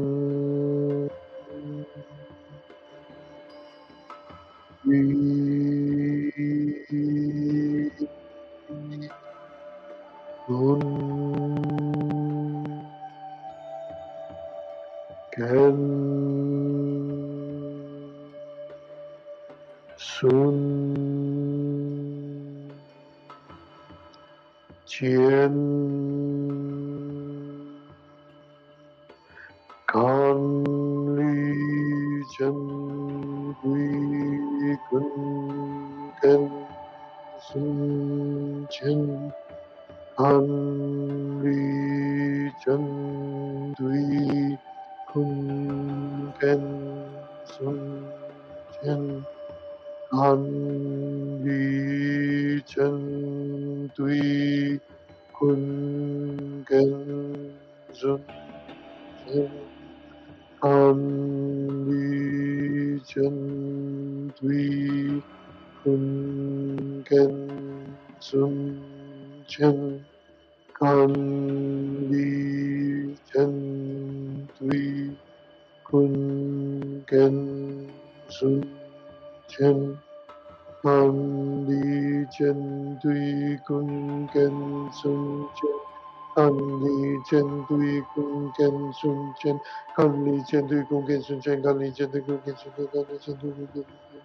chen 89.42 89.58
kan 89.96 90.10
li 90.24 90.36
chen 90.50 90.68
tu 90.68 90.76
kung 90.90 91.06
ken 91.08 91.22
sun 91.22 91.40
chen 91.44 91.62
kan 91.64 91.78
li 91.80 91.92
chen 91.98 92.10
tu 92.12 92.20
kung 92.26 92.42
ken 92.46 92.56
sun 92.56 92.72
kan 92.94 93.04
li 93.10 93.18
chen 93.24 93.36
tu 93.40 93.48
kung 93.56 93.70
ken 93.74 93.86
sun 94.00 94.22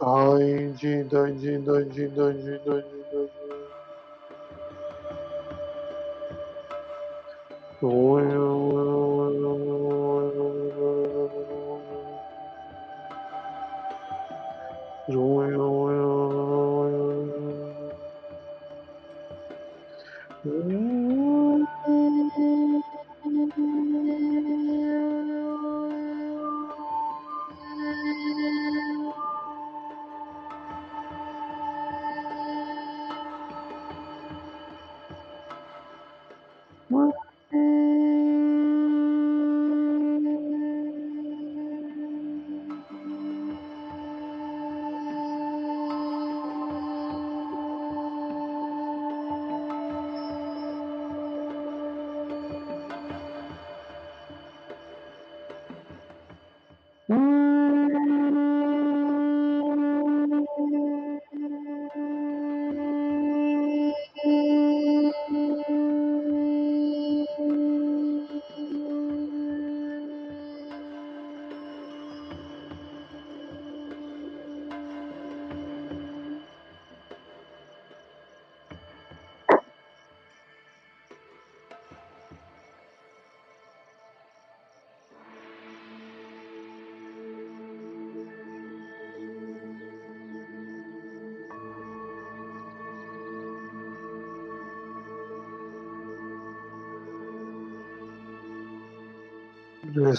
dai 0.00 0.74
jin 0.80 1.08
dai 1.08 1.32
jin 1.40 1.64
dai 1.64 1.84
jin 1.94 2.14
dai 2.14 2.32
jin 2.44 2.60
dai 2.66 2.82
jin 2.90 3.03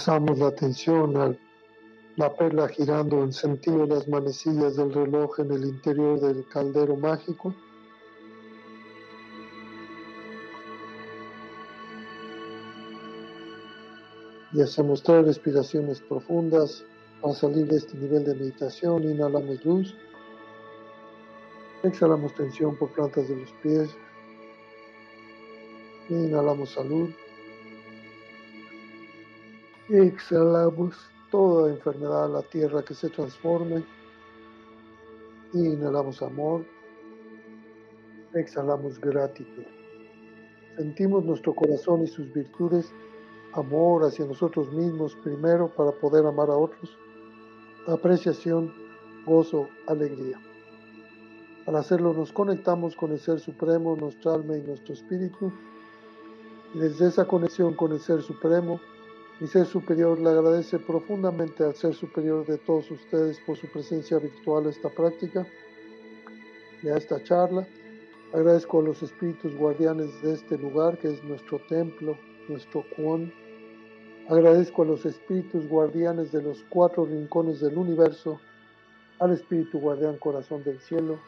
Regresamos 0.06 0.38
la 0.38 0.46
atención 0.46 1.16
a 1.16 1.36
la 2.14 2.32
perla 2.36 2.68
girando 2.68 3.24
en 3.24 3.32
sentido 3.32 3.88
de 3.88 3.96
las 3.96 4.06
manecillas 4.06 4.76
del 4.76 4.94
reloj 4.94 5.40
en 5.40 5.50
el 5.50 5.64
interior 5.64 6.20
del 6.20 6.46
caldero 6.46 6.94
mágico. 6.94 7.52
Y 14.52 14.62
hacemos 14.62 15.02
tres 15.02 15.26
respiraciones 15.26 16.00
profundas 16.02 16.84
para 17.20 17.34
salir 17.34 17.66
de 17.66 17.78
este 17.78 17.98
nivel 17.98 18.24
de 18.24 18.36
meditación. 18.36 19.02
Inhalamos 19.02 19.64
luz. 19.64 19.96
Exhalamos 21.82 22.32
tensión 22.36 22.76
por 22.76 22.92
plantas 22.92 23.28
de 23.28 23.38
los 23.38 23.50
pies. 23.54 23.90
Inhalamos 26.08 26.70
salud. 26.70 27.10
Exhalamos 29.88 30.96
toda 31.30 31.70
enfermedad 31.70 32.24
a 32.24 32.28
la 32.28 32.42
tierra 32.42 32.82
que 32.82 32.92
se 32.92 33.08
transforme. 33.08 33.84
Inhalamos 35.54 36.20
amor, 36.22 36.64
exhalamos 38.34 39.00
gratitud. 39.00 39.62
Sentimos 40.76 41.24
nuestro 41.24 41.54
corazón 41.54 42.02
y 42.02 42.08
sus 42.08 42.32
virtudes, 42.32 42.92
amor 43.52 44.02
hacia 44.02 44.26
nosotros 44.26 44.72
mismos 44.72 45.14
primero 45.22 45.68
para 45.68 45.92
poder 45.92 46.26
amar 46.26 46.50
a 46.50 46.56
otros, 46.56 46.98
apreciación, 47.86 48.74
gozo, 49.24 49.68
alegría. 49.86 50.40
Al 51.66 51.76
hacerlo 51.76 52.12
nos 52.12 52.32
conectamos 52.32 52.96
con 52.96 53.12
el 53.12 53.20
Ser 53.20 53.38
Supremo, 53.38 53.94
nuestra 53.94 54.34
alma 54.34 54.56
y 54.56 54.62
nuestro 54.62 54.94
espíritu. 54.94 55.52
Y 56.74 56.80
desde 56.80 57.06
esa 57.06 57.24
conexión 57.24 57.74
con 57.74 57.92
el 57.92 58.00
Ser 58.00 58.20
Supremo, 58.20 58.80
mi 59.38 59.46
Ser 59.46 59.66
Superior 59.66 60.18
le 60.18 60.30
agradece 60.30 60.78
profundamente 60.78 61.62
al 61.62 61.74
Ser 61.74 61.94
Superior 61.94 62.46
de 62.46 62.56
todos 62.58 62.90
ustedes 62.90 63.38
por 63.46 63.56
su 63.56 63.66
presencia 63.68 64.18
virtual 64.18 64.66
a 64.66 64.70
esta 64.70 64.88
práctica 64.88 65.46
y 66.82 66.88
a 66.88 66.96
esta 66.96 67.22
charla. 67.22 67.66
Agradezco 68.32 68.80
a 68.80 68.82
los 68.82 69.02
espíritus 69.02 69.54
guardianes 69.54 70.22
de 70.22 70.32
este 70.34 70.56
lugar, 70.56 70.98
que 70.98 71.12
es 71.12 71.22
nuestro 71.24 71.60
templo, 71.68 72.16
nuestro 72.48 72.82
Kuon. 72.96 73.32
Agradezco 74.28 74.82
a 74.82 74.86
los 74.86 75.04
espíritus 75.04 75.68
guardianes 75.68 76.32
de 76.32 76.42
los 76.42 76.64
cuatro 76.70 77.04
rincones 77.04 77.60
del 77.60 77.76
universo, 77.76 78.40
al 79.18 79.32
espíritu 79.32 79.78
guardián 79.78 80.16
corazón 80.16 80.64
del 80.64 80.80
cielo, 80.80 81.18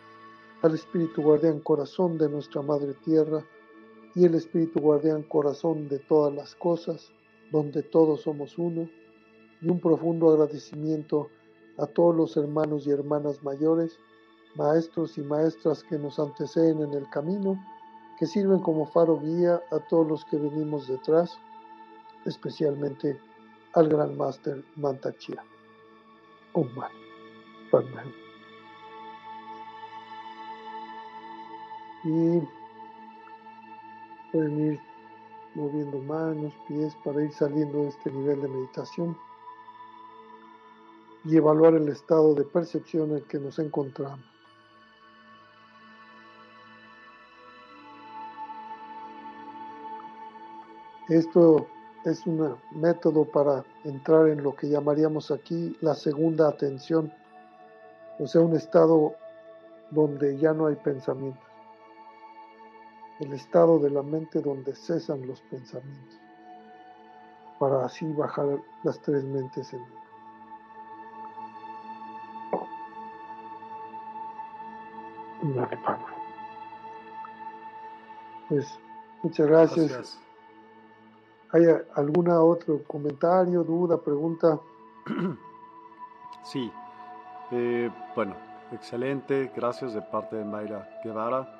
al 0.62 0.74
Espíritu 0.74 1.22
Guardián 1.22 1.60
Corazón 1.60 2.18
de 2.18 2.28
nuestra 2.28 2.62
Madre 2.62 2.94
Tierra 3.05 3.44
y 4.14 4.24
el 4.24 4.35
Espíritu 4.35 4.80
Guardián 4.80 5.22
Corazón 5.22 5.89
de 5.89 6.01
todas 6.01 6.35
las 6.35 6.56
cosas, 6.56 7.12
donde 7.51 7.83
todos 7.83 8.23
somos 8.23 8.59
uno, 8.59 8.89
y 9.61 9.69
un 9.69 9.81
profundo 9.81 10.31
agradecimiento 10.31 11.31
a 11.79 11.87
todos 11.87 12.15
los 12.15 12.37
hermanos 12.37 12.87
y 12.87 12.91
hermanas 12.91 13.43
mayores, 13.43 13.99
maestros 14.55 15.19
y 15.19 15.23
maestras 15.23 15.83
que 15.85 15.99
nos 15.99 16.19
anteceden 16.19 16.83
en 16.83 16.93
el 16.93 17.09
camino, 17.11 17.59
que 18.19 18.27
sirven 18.27 18.61
como 18.61 18.87
faro 18.87 19.20
guía 19.20 19.62
a 19.70 19.79
todos 19.89 20.07
los 20.07 20.25
que 20.25 20.37
venimos 20.37 20.89
detrás, 20.89 21.39
especialmente 22.25 23.19
al 23.75 23.89
Gran 23.89 24.16
Máster 24.16 24.65
Mantachia. 24.77 25.45
Om 26.53 26.69
y 32.05 32.41
pueden 34.33 34.73
ir 34.73 34.81
moviendo 35.55 35.99
manos, 35.99 36.53
pies 36.66 36.95
para 37.05 37.23
ir 37.23 37.33
saliendo 37.33 37.83
de 37.83 37.89
este 37.89 38.11
nivel 38.11 38.41
de 38.43 38.49
meditación 38.49 39.16
y 41.25 41.37
evaluar 41.37 41.75
el 41.75 41.89
estado 41.89 42.35
de 42.35 42.45
percepción 42.45 43.11
en 43.11 43.16
el 43.16 43.23
que 43.25 43.39
nos 43.39 43.59
encontramos. 43.59 44.25
Esto 51.09 51.66
es 52.05 52.27
un 52.27 52.57
método 52.73 53.25
para 53.25 53.65
entrar 53.85 54.29
en 54.29 54.43
lo 54.43 54.55
que 54.55 54.69
llamaríamos 54.69 55.31
aquí 55.31 55.77
la 55.81 55.95
segunda 55.95 56.49
atención, 56.49 57.12
o 58.19 58.27
sea, 58.27 58.43
un 58.43 58.55
estado 58.55 59.15
donde 59.91 60.37
ya 60.37 60.53
no 60.53 60.66
hay 60.66 60.77
pensamiento 60.77 61.48
el 63.20 63.32
estado 63.32 63.78
de 63.78 63.90
la 63.90 64.03
mente 64.03 64.40
donde 64.40 64.74
cesan 64.74 65.27
los 65.27 65.40
pensamientos, 65.43 66.20
para 67.59 67.85
así 67.85 68.11
bajar 68.12 68.47
las 68.85 69.01
tres 69.01 69.24
mentes 69.24 69.73
en 69.73 69.81
una. 75.43 75.69
Pues 78.49 78.78
muchas 79.23 79.47
gracias. 79.47 80.20
¿Hay 81.51 81.65
alguna 81.95 82.40
otro 82.40 82.82
comentario, 82.85 83.65
duda, 83.65 83.99
pregunta? 83.99 84.61
Sí, 86.43 86.70
eh, 87.51 87.90
bueno, 88.15 88.36
excelente, 88.73 89.51
gracias 89.55 89.95
de 89.95 90.03
parte 90.03 90.36
de 90.36 90.45
Mayra 90.45 90.89
Guevara. 91.03 91.57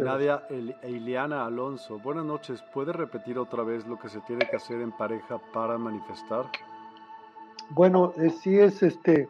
Nadia 0.00 0.46
Eliana 0.82 1.44
Alonso, 1.44 1.98
buenas 1.98 2.24
noches. 2.24 2.62
¿Puede 2.72 2.92
repetir 2.92 3.38
otra 3.38 3.64
vez 3.64 3.84
lo 3.86 3.98
que 3.98 4.08
se 4.08 4.20
tiene 4.20 4.48
que 4.48 4.56
hacer 4.56 4.80
en 4.80 4.92
pareja 4.92 5.40
para 5.52 5.78
manifestar? 5.78 6.46
Bueno, 7.70 8.12
eh, 8.16 8.30
sí 8.30 8.56
es 8.56 8.82
este. 8.82 9.28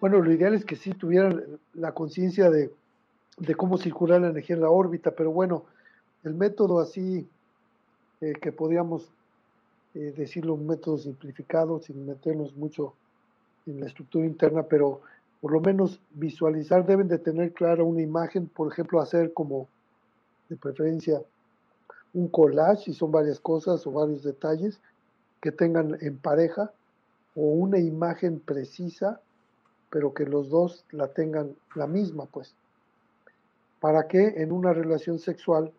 Bueno, 0.00 0.20
lo 0.20 0.32
ideal 0.32 0.54
es 0.54 0.64
que 0.64 0.76
sí 0.76 0.92
tuvieran 0.92 1.44
la 1.74 1.92
conciencia 1.92 2.48
de, 2.50 2.70
cómo 3.56 3.76
circular 3.76 4.22
la 4.22 4.28
energía 4.28 4.56
en 4.56 4.62
la 4.62 4.70
órbita, 4.70 5.10
pero 5.10 5.30
bueno, 5.30 5.64
el 6.24 6.34
método 6.34 6.80
así 6.80 7.28
eh, 8.22 8.32
que 8.40 8.52
podríamos 8.52 9.12
eh, 9.94 10.14
decirlo 10.16 10.54
un 10.54 10.66
método 10.66 10.96
simplificado 10.96 11.80
sin 11.80 12.06
meternos 12.06 12.56
mucho 12.56 12.94
en 13.66 13.80
la 13.80 13.86
estructura 13.86 14.24
interna, 14.24 14.62
pero 14.62 15.02
por 15.40 15.52
lo 15.52 15.60
menos 15.60 16.00
visualizar, 16.10 16.84
deben 16.86 17.08
de 17.08 17.18
tener 17.18 17.52
clara 17.52 17.82
una 17.82 18.02
imagen, 18.02 18.46
por 18.46 18.70
ejemplo, 18.70 19.00
hacer 19.00 19.32
como 19.32 19.68
de 20.48 20.56
preferencia 20.56 21.22
un 22.12 22.28
collage, 22.28 22.84
si 22.84 22.94
son 22.94 23.12
varias 23.12 23.40
cosas 23.40 23.86
o 23.86 23.92
varios 23.92 24.22
detalles 24.22 24.80
que 25.40 25.52
tengan 25.52 25.96
en 26.00 26.18
pareja, 26.18 26.72
o 27.34 27.42
una 27.42 27.78
imagen 27.78 28.40
precisa, 28.40 29.20
pero 29.88 30.12
que 30.12 30.24
los 30.24 30.50
dos 30.50 30.84
la 30.90 31.08
tengan 31.08 31.54
la 31.74 31.86
misma, 31.86 32.26
pues. 32.26 32.54
Para 33.80 34.08
que 34.08 34.42
en 34.42 34.52
una 34.52 34.72
relación 34.72 35.18
sexual, 35.18 35.72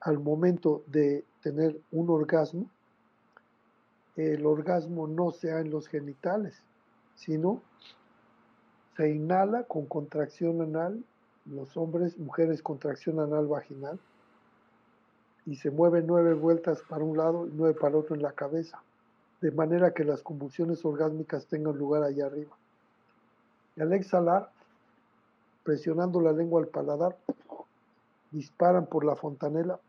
al 0.00 0.18
momento 0.18 0.82
de 0.88 1.24
tener 1.42 1.80
un 1.92 2.10
orgasmo, 2.10 2.68
el 4.16 4.44
orgasmo 4.44 5.06
no 5.06 5.30
sea 5.30 5.60
en 5.60 5.70
los 5.70 5.88
genitales, 5.88 6.60
sino 7.14 7.62
se 8.96 9.10
inhala 9.10 9.64
con 9.64 9.86
contracción 9.86 10.60
anal, 10.62 11.02
los 11.46 11.76
hombres, 11.76 12.18
mujeres 12.18 12.62
contracción 12.62 13.20
anal 13.20 13.46
vaginal, 13.46 13.98
y 15.46 15.56
se 15.56 15.70
mueve 15.70 16.02
nueve 16.02 16.34
vueltas 16.34 16.82
para 16.88 17.02
un 17.02 17.16
lado 17.16 17.46
y 17.46 17.50
nueve 17.54 17.78
para 17.78 17.96
otro 17.96 18.14
en 18.14 18.22
la 18.22 18.32
cabeza, 18.32 18.82
de 19.40 19.50
manera 19.50 19.92
que 19.92 20.04
las 20.04 20.22
convulsiones 20.22 20.84
orgásmicas 20.84 21.46
tengan 21.46 21.76
lugar 21.76 22.02
allá 22.02 22.26
arriba. 22.26 22.56
Y 23.76 23.80
al 23.80 23.92
exhalar, 23.92 24.50
presionando 25.64 26.20
la 26.20 26.32
lengua 26.32 26.60
al 26.60 26.68
paladar, 26.68 27.16
disparan 28.30 28.86
por 28.86 29.04
la 29.04 29.16
fontanela 29.16 29.80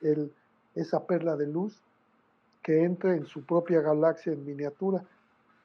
el, 0.00 0.32
esa 0.74 1.06
perla 1.06 1.36
de 1.36 1.46
luz 1.46 1.80
que 2.62 2.82
entra 2.82 3.14
en 3.14 3.26
su 3.26 3.44
propia 3.44 3.80
galaxia 3.80 4.32
en 4.32 4.44
miniatura. 4.44 5.04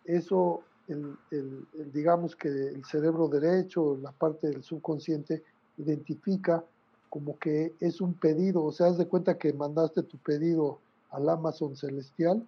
Eso 0.06 0.62
el, 0.88 1.66
digamos 1.94 2.36
que 2.36 2.50
el 2.50 2.84
cerebro 2.86 3.28
derecho, 3.28 3.98
la 4.02 4.12
parte 4.12 4.48
del 4.48 4.64
subconsciente, 4.64 5.44
identifica 5.78 6.64
como 7.10 7.38
que 7.40 7.74
es 7.80 8.02
un 8.02 8.14
pedido, 8.14 8.64
o 8.64 8.72
sea, 8.72 8.88
haz 8.88 8.98
de 8.98 9.08
cuenta 9.08 9.38
que 9.38 9.54
mandaste 9.54 10.04
tu 10.04 10.18
pedido 10.18 10.80
al 11.10 11.28
Amazon 11.28 11.76
celestial 11.76 12.48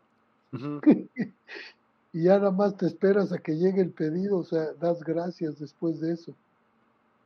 y 2.13 2.23
ya 2.23 2.37
nada 2.37 2.51
más 2.51 2.77
te 2.77 2.85
esperas 2.85 3.31
a 3.33 3.39
que 3.39 3.57
llegue 3.57 3.81
el 3.81 3.91
pedido, 3.91 4.37
o 4.37 4.43
sea, 4.43 4.73
das 4.79 5.03
gracias 5.03 5.59
después 5.59 5.99
de 5.99 6.13
eso. 6.13 6.33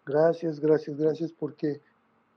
Gracias, 0.06 0.60
gracias, 0.60 0.98
gracias, 0.98 1.32
porque 1.34 1.82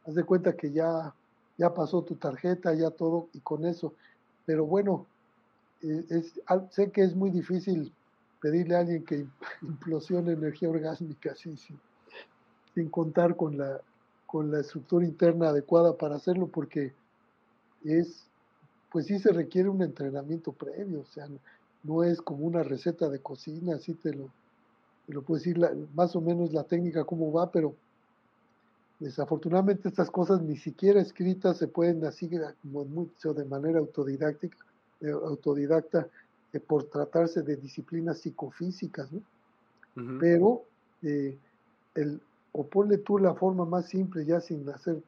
haz 0.04 0.16
de 0.16 0.24
cuenta 0.24 0.56
que 0.56 0.72
ya, 0.72 1.14
ya 1.56 1.72
pasó 1.72 2.02
tu 2.02 2.16
tarjeta, 2.16 2.74
ya 2.74 2.90
todo, 2.90 3.28
y 3.32 3.38
con 3.38 3.64
eso. 3.64 3.94
Pero 4.44 4.66
bueno, 4.66 5.06
eh, 5.82 6.04
es, 6.10 6.40
sé 6.70 6.90
que 6.90 7.02
es 7.02 7.14
muy 7.14 7.30
difícil 7.30 7.92
pedirle 8.40 8.76
a 8.76 8.80
alguien 8.80 9.04
que 9.04 9.26
implosione 9.62 10.32
energía 10.32 10.70
orgásmica 10.70 11.32
así, 11.32 11.56
sin, 11.56 11.78
sin 12.74 12.88
contar 12.88 13.36
con 13.36 13.56
la, 13.58 13.80
con 14.26 14.50
la 14.50 14.60
estructura 14.60 15.04
interna 15.04 15.48
adecuada 15.48 15.96
para 15.96 16.16
hacerlo, 16.16 16.46
porque 16.46 16.92
es, 17.84 18.26
pues 18.90 19.06
sí 19.06 19.18
se 19.18 19.32
requiere 19.32 19.68
un 19.68 19.82
entrenamiento 19.82 20.52
previo, 20.52 21.00
o 21.00 21.06
sea, 21.06 21.28
no 21.82 22.04
es 22.04 22.20
como 22.20 22.46
una 22.46 22.62
receta 22.62 23.08
de 23.08 23.20
cocina, 23.20 23.76
así 23.76 23.94
te 23.94 24.14
lo, 24.14 24.30
te 25.06 25.14
lo 25.14 25.22
puedo 25.22 25.38
decir 25.38 25.58
más 25.94 26.14
o 26.14 26.20
menos 26.20 26.52
la 26.52 26.64
técnica 26.64 27.04
cómo 27.04 27.32
va, 27.32 27.50
pero 27.50 27.74
desafortunadamente 28.98 29.88
estas 29.88 30.10
cosas 30.10 30.42
ni 30.42 30.56
siquiera 30.56 31.00
escritas 31.00 31.56
se 31.56 31.68
pueden 31.68 32.04
así 32.04 32.30
como 32.62 32.84
mucho 32.84 33.32
de 33.32 33.46
manera 33.46 33.78
autodidáctica, 33.78 34.58
eh, 36.52 36.60
por 36.60 36.84
tratarse 36.84 37.42
de 37.42 37.56
disciplinas 37.56 38.18
psicofísicas, 38.18 39.10
¿no? 39.12 39.22
Pero, 40.18 40.62
eh, 41.02 41.36
el, 41.94 42.20
o 42.52 42.64
ponle 42.66 42.98
tú 42.98 43.18
la 43.18 43.34
forma 43.34 43.64
más 43.64 43.86
simple, 43.86 44.24
ya 44.24 44.40
sin 44.40 44.68
hacer 44.68 45.02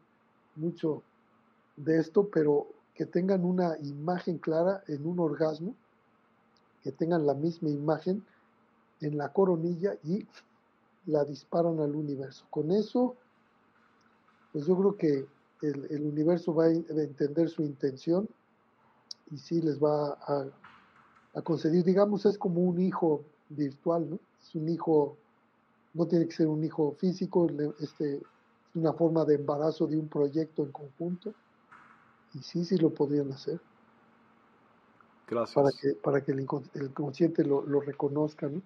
mucho 0.56 1.02
de 1.77 1.98
esto, 1.98 2.28
pero 2.28 2.66
que 2.94 3.06
tengan 3.06 3.44
una 3.44 3.77
imagen 3.78 4.39
clara 4.39 4.82
en 4.89 5.06
un 5.06 5.19
orgasmo, 5.19 5.74
que 6.82 6.93
tengan 6.93 7.27
la 7.27 7.35
misma 7.35 7.70
imagen 7.70 8.24
en 9.01 9.16
la 9.16 9.32
coronilla 9.32 9.97
y 10.05 10.27
la 11.06 11.24
disparan 11.24 11.81
al 11.81 11.94
universo. 11.94 12.44
Con 12.51 12.70
eso, 12.70 13.16
pues 14.52 14.66
yo 14.66 14.77
creo 14.77 14.97
que 14.97 15.27
el, 15.62 16.02
universo 16.02 16.55
va 16.55 16.66
a 16.66 16.70
entender 16.70 17.48
su 17.48 17.62
intención 17.62 18.28
y 19.31 19.39
sí 19.39 19.62
les 19.62 19.82
va 19.82 20.19
a, 20.27 20.47
a 21.34 21.42
conceder, 21.42 21.84
digamos, 21.84 22.26
es 22.26 22.38
como 22.38 22.60
un 22.62 22.80
hijo 22.80 23.24
virtual, 23.48 24.10
¿no? 24.10 24.18
Es 24.40 24.54
un 24.54 24.68
hijo, 24.68 25.16
no 25.94 26.06
tiene 26.06 26.26
que 26.26 26.32
ser 26.32 26.46
un 26.46 26.62
hijo 26.64 26.94
físico, 26.98 27.48
este, 27.80 28.16
es 28.16 28.22
una 28.74 28.92
forma 28.92 29.24
de 29.24 29.36
embarazo 29.36 29.86
de 29.86 29.98
un 29.98 30.09
proyecto 30.09 30.62
en 30.62 30.72
conjunto 30.72 31.34
y 32.34 32.38
sí, 32.38 32.64
sí 32.64 32.76
lo 32.78 32.90
podrían 32.90 33.32
hacer. 33.32 33.60
Gracias. 35.28 35.54
Para 35.54 35.70
que, 35.70 36.00
para 36.00 36.24
que 36.24 36.32
el, 36.32 36.40
inconsciente 36.40 37.44
lo, 37.44 37.62
lo 37.62 37.80
reconozca, 37.80 38.48
¿no? 38.48 38.60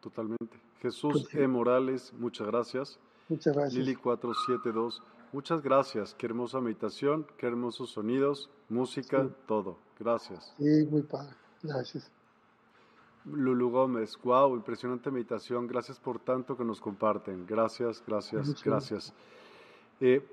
Totalmente. 0.00 0.60
Jesús 0.80 1.28
pues 1.30 1.34
E. 1.34 1.46
Morales, 1.46 2.12
muchas 2.18 2.48
gracias. 2.48 2.98
Muchas 3.28 3.54
gracias. 3.54 3.74
Lili 3.74 3.94
472, 3.94 5.00
muchas 5.32 5.62
gracias. 5.62 6.14
Qué 6.14 6.26
hermosa 6.26 6.60
meditación, 6.60 7.26
qué 7.38 7.46
hermosos 7.46 7.90
sonidos, 7.90 8.50
música, 8.68 9.28
todo. 9.46 9.78
Gracias. 9.98 10.52
Sí, 10.58 10.86
muy 10.90 11.02
padre. 11.02 11.36
Gracias. 11.62 12.10
Lulu 13.24 13.70
Gómez, 13.70 14.18
wow, 14.22 14.54
impresionante 14.56 15.10
meditación. 15.10 15.66
Gracias 15.66 15.98
por 16.00 16.18
tanto 16.18 16.56
que 16.56 16.64
nos 16.64 16.80
comparten. 16.80 17.46
Gracias, 17.46 18.02
gracias, 18.06 18.62
gracias. 18.64 19.14
Eh, 20.00 20.26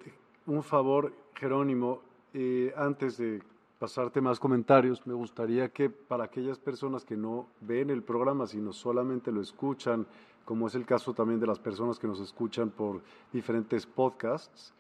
un 0.48 0.64
favor, 0.64 1.14
Jerónimo, 1.36 2.02
eh, 2.34 2.74
antes 2.76 3.18
de 3.18 3.42
pasarte 3.78 4.20
más 4.22 4.40
comentarios, 4.40 5.06
me 5.06 5.14
gustaría 5.14 5.70
que 5.70 5.90
para 5.90 6.26
aquellas 6.26 6.58
personas 6.58 7.06
que 7.06 7.16
no 7.16 7.48
ven 7.62 7.90
el 7.90 8.04
programa, 8.04 8.48
sino 8.48 8.74
solamente 8.74 9.32
lo 9.32 9.42
escuchan, 9.42 10.08
como 10.44 10.68
es 10.68 10.76
el 10.76 10.86
caso 10.86 11.14
también 11.14 11.40
de 11.40 11.48
las 11.48 11.60
personas 11.60 12.00
que 12.00 12.08
nos 12.08 12.20
escuchan 12.20 12.72
por 12.72 13.02
diferentes 13.32 13.86
podcasts, 13.86 14.74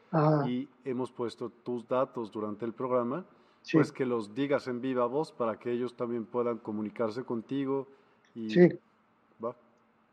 y 0.47 0.67
hemos 0.83 1.11
puesto 1.11 1.51
tus 1.63 1.87
datos 1.87 2.31
durante 2.31 2.65
el 2.65 2.73
programa, 2.73 3.23
pues 3.71 3.91
que 3.91 4.05
los 4.05 4.33
digas 4.33 4.67
en 4.67 4.81
viva 4.81 5.05
voz 5.05 5.31
para 5.31 5.59
que 5.59 5.71
ellos 5.71 5.95
también 5.95 6.25
puedan 6.25 6.57
comunicarse 6.57 7.23
contigo. 7.23 7.87
Y, 8.35 8.49
sí. 8.49 8.69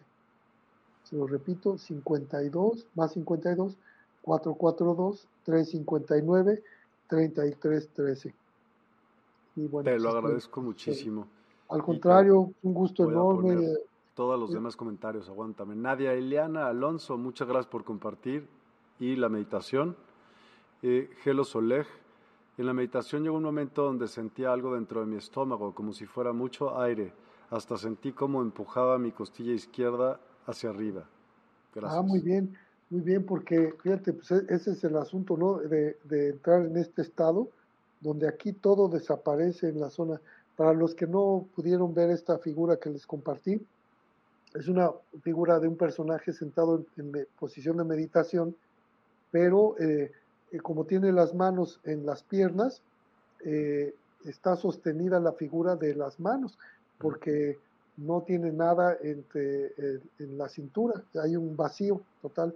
Se 1.04 1.18
lo 1.18 1.28
repito, 1.28 1.78
52, 1.78 2.88
más 2.96 3.12
52, 3.12 3.76
442, 4.22 5.28
359 5.44 6.64
3313. 7.08 8.34
Y 9.58 9.68
bueno, 9.68 9.84
Te 9.84 9.98
lo 9.98 10.04
pues, 10.04 10.16
agradezco 10.16 10.62
muchísimo. 10.62 11.28
Al 11.68 11.84
contrario, 11.84 12.54
un 12.64 12.74
gusto 12.74 13.04
enorme. 13.04 13.74
Todos 14.16 14.40
los 14.40 14.54
demás 14.54 14.78
comentarios, 14.78 15.28
aguántame. 15.28 15.76
Nadia 15.76 16.14
Eliana 16.14 16.68
Alonso, 16.68 17.18
muchas 17.18 17.50
gracias 17.50 17.70
por 17.70 17.84
compartir 17.84 18.48
y 18.98 19.18
la 19.18 19.28
meditación. 19.28 19.98
Eh, 20.84 21.10
Gelo 21.22 21.44
Soleg, 21.44 21.86
en 22.60 22.66
la 22.66 22.74
meditación 22.74 23.24
llegó 23.24 23.38
un 23.38 23.44
momento 23.44 23.84
donde 23.84 24.08
sentía 24.10 24.52
algo 24.52 24.76
dentro 24.76 25.00
de 25.00 25.06
mi 25.06 25.16
estómago, 25.16 25.74
como 25.74 25.94
si 25.94 26.06
fuera 26.06 26.34
mucho 26.34 26.78
aire. 26.78 27.14
Hasta 27.50 27.78
sentí 27.78 28.12
como 28.12 28.42
empujaba 28.42 29.00
mi 29.00 29.14
costilla 29.14 29.54
izquierda 29.54 30.20
hacia 30.46 30.70
arriba. 30.70 31.08
Gracias. 31.74 31.98
Ah, 31.98 32.02
muy 32.02 32.20
bien. 32.20 32.54
Muy 32.90 33.02
bien, 33.02 33.26
porque 33.26 33.76
fíjate, 33.82 34.12
pues 34.12 34.32
e, 34.32 34.46
ese 34.50 34.72
es 34.72 34.84
el 34.84 34.98
asunto, 34.98 35.38
¿no? 35.38 35.60
De, 35.60 35.98
entrar 36.10 36.66
en 36.66 36.76
este 36.76 37.02
estado, 37.02 37.48
donde 38.02 38.28
aquí 38.28 38.52
todo 38.52 38.90
desaparece 38.90 39.70
en 39.70 39.80
la 39.80 39.90
zona. 39.90 40.20
Para 40.58 40.74
los 40.74 40.96
que 40.96 41.08
no 41.08 41.48
pudieron 41.56 41.94
ver 41.94 42.10
esta 42.10 42.40
figura 42.40 42.78
que 42.78 42.90
les 42.90 43.08
compartí, 43.08 43.62
es 44.54 44.68
una 44.68 44.92
figura 45.22 45.60
de 45.60 45.68
un 45.70 45.78
personaje 45.78 46.34
sentado 46.34 46.84
en, 46.98 47.28
posición 47.40 47.78
de 47.78 47.84
meditación, 47.86 48.56
pero 49.32 49.76
eh, 49.80 50.12
eh, 50.52 50.60
como 50.60 50.86
tiene 50.86 51.12
las 51.12 51.34
manos 51.34 51.80
en 51.84 52.06
las 52.06 52.24
piernas, 52.24 52.82
eh, 53.46 53.94
está 54.26 54.56
sostenida 54.56 55.20
la 55.20 55.34
figura 55.34 55.76
de 55.76 55.96
las 55.96 56.20
manos, 56.20 56.58
porque 56.98 57.58
no 57.98 58.22
tiene 58.22 58.52
nada 58.52 58.98
entre, 59.02 59.74
en 60.20 60.38
la 60.38 60.48
cintura, 60.48 61.04
hay 61.22 61.36
un 61.36 61.56
vacío 61.56 62.02
total 62.22 62.56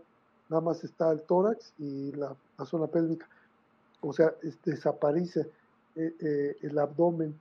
nada 0.53 0.61
más 0.61 0.83
está 0.83 1.11
el 1.11 1.21
tórax 1.21 1.73
y 1.79 2.11
la, 2.11 2.35
zona 2.65 2.87
pélvica. 2.87 3.27
O 4.01 4.13
sea, 4.13 4.33
desaparece 4.63 5.49
eh, 5.95 6.13
eh, 6.19 6.57
el 6.61 6.77
abdomen 6.77 7.39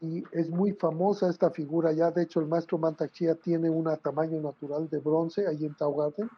y 0.00 0.24
es 0.32 0.48
muy 0.48 0.72
famosa 0.72 1.28
esta 1.28 1.50
figura 1.50 1.92
ya. 1.92 2.10
De 2.10 2.22
hecho, 2.22 2.40
el 2.40 2.46
maestro 2.46 2.78
Mantak 2.78 3.12
tiene 3.42 3.68
un 3.70 3.94
tamaño 4.02 4.40
natural 4.40 4.88
de 4.88 4.98
bronce 4.98 5.46
ahí 5.46 5.66
en 5.66 5.74
Tao 5.74 5.94
Garden. 5.94 6.28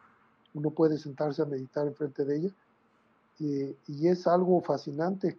Uno 0.53 0.71
puede 0.71 0.97
sentarse 0.97 1.41
a 1.41 1.45
meditar 1.45 1.87
enfrente 1.87 2.25
de 2.25 2.35
ella. 2.35 2.49
Y 3.39 4.07
es 4.07 4.27
algo 4.27 4.61
fascinante 4.61 5.37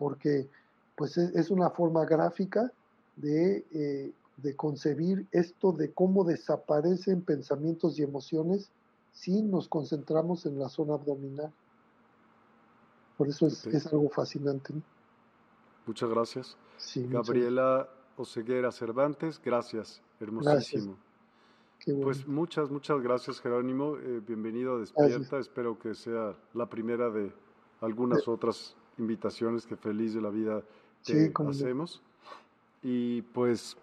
porque 0.00 0.48
pues 0.96 1.16
es, 1.18 1.50
una 1.50 1.70
forma 1.70 2.04
gráfica 2.06 2.72
de, 3.16 3.64
eh, 3.72 4.12
de 4.38 4.56
concebir 4.56 5.26
esto 5.30 5.72
de 5.72 5.92
cómo 5.92 6.24
desaparecen 6.24 7.22
pensamientos 7.22 7.98
y 7.98 8.02
emociones 8.02 8.70
si 9.12 9.42
nos 9.42 9.68
concentramos 9.68 10.46
en 10.46 10.58
la 10.58 10.68
zona 10.68 10.94
abdominal. 10.94 11.52
Por 13.18 13.28
eso 13.28 13.46
es, 13.46 13.86
algo 13.86 14.08
fascinante. 14.08 14.72
Muchas 15.86 16.08
gracias. 16.08 16.56
Gabriela 16.94 17.88
Oseguera 18.16 18.72
Cervantes, 18.72 19.40
gracias, 19.44 20.00
hermosísimo. 20.18 20.96
Pues 21.86 22.26
muchas, 22.26 22.70
muchas 22.70 23.00
gracias 23.00 23.40
Jerónimo, 23.40 23.96
eh, 23.96 24.20
bienvenido 24.26 24.74
a 24.74 24.80
Despierta, 24.80 25.38
espero 25.38 25.78
que 25.78 25.94
sea 25.94 26.36
la 26.52 26.66
primera 26.68 27.08
de 27.08 27.32
algunas 27.80 28.28
otras 28.28 28.76
invitaciones 28.98 29.66
que 29.66 29.76
feliz 29.76 30.12
de 30.12 30.20
la 30.20 30.28
vida 30.28 30.62
te 31.02 31.32
hacemos. 31.48 32.02
Y 32.82 33.22
pues 33.22 33.78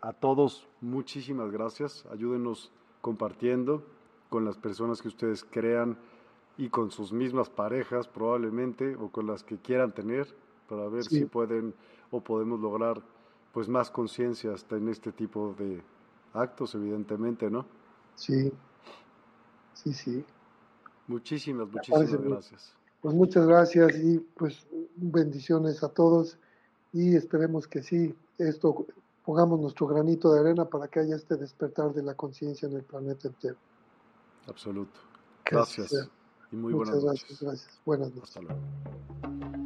a 0.00 0.12
todos 0.12 0.68
muchísimas 0.80 1.50
gracias, 1.50 2.06
ayúdenos 2.12 2.70
compartiendo, 3.00 3.82
con 4.28 4.44
las 4.44 4.56
personas 4.56 5.02
que 5.02 5.08
ustedes 5.08 5.44
crean 5.44 5.98
y 6.56 6.68
con 6.68 6.92
sus 6.92 7.12
mismas 7.12 7.50
parejas 7.50 8.06
probablemente 8.06 8.94
o 8.94 9.10
con 9.10 9.26
las 9.26 9.42
que 9.42 9.58
quieran 9.58 9.92
tener 9.92 10.32
para 10.68 10.88
ver 10.88 11.04
si 11.04 11.24
pueden 11.24 11.74
o 12.10 12.20
podemos 12.20 12.60
lograr 12.60 13.02
pues 13.52 13.68
más 13.68 13.90
conciencia 13.90 14.52
hasta 14.52 14.76
en 14.76 14.88
este 14.88 15.10
tipo 15.10 15.54
de 15.58 15.82
actos 16.36 16.74
evidentemente, 16.74 17.50
¿no? 17.50 17.66
Sí, 18.14 18.52
sí, 19.74 19.92
sí. 19.92 20.24
Muchísimas, 21.06 21.68
muchísimas 21.68 22.22
gracias. 22.22 22.72
Pues 23.00 23.14
muchas 23.14 23.46
gracias 23.46 23.96
y 23.96 24.18
pues 24.18 24.66
bendiciones 24.96 25.82
a 25.84 25.88
todos 25.88 26.38
y 26.92 27.14
esperemos 27.14 27.68
que 27.68 27.82
sí, 27.82 28.14
esto 28.38 28.86
pongamos 29.24 29.60
nuestro 29.60 29.86
granito 29.86 30.32
de 30.32 30.40
arena 30.40 30.64
para 30.64 30.88
que 30.88 31.00
haya 31.00 31.16
este 31.16 31.36
despertar 31.36 31.92
de 31.92 32.02
la 32.02 32.14
conciencia 32.14 32.68
en 32.68 32.76
el 32.76 32.82
planeta 32.82 33.28
entero. 33.28 33.56
Absoluto. 34.48 34.98
Gracias. 35.44 36.08
Y 36.50 36.56
muy 36.56 36.72
buenas 36.72 37.02
noches. 37.02 37.22
Gracias, 37.28 37.42
gracias. 37.42 37.80
Buenas 37.84 38.14
noches. 38.14 38.36
Hasta 38.36 38.40
luego. 38.42 39.65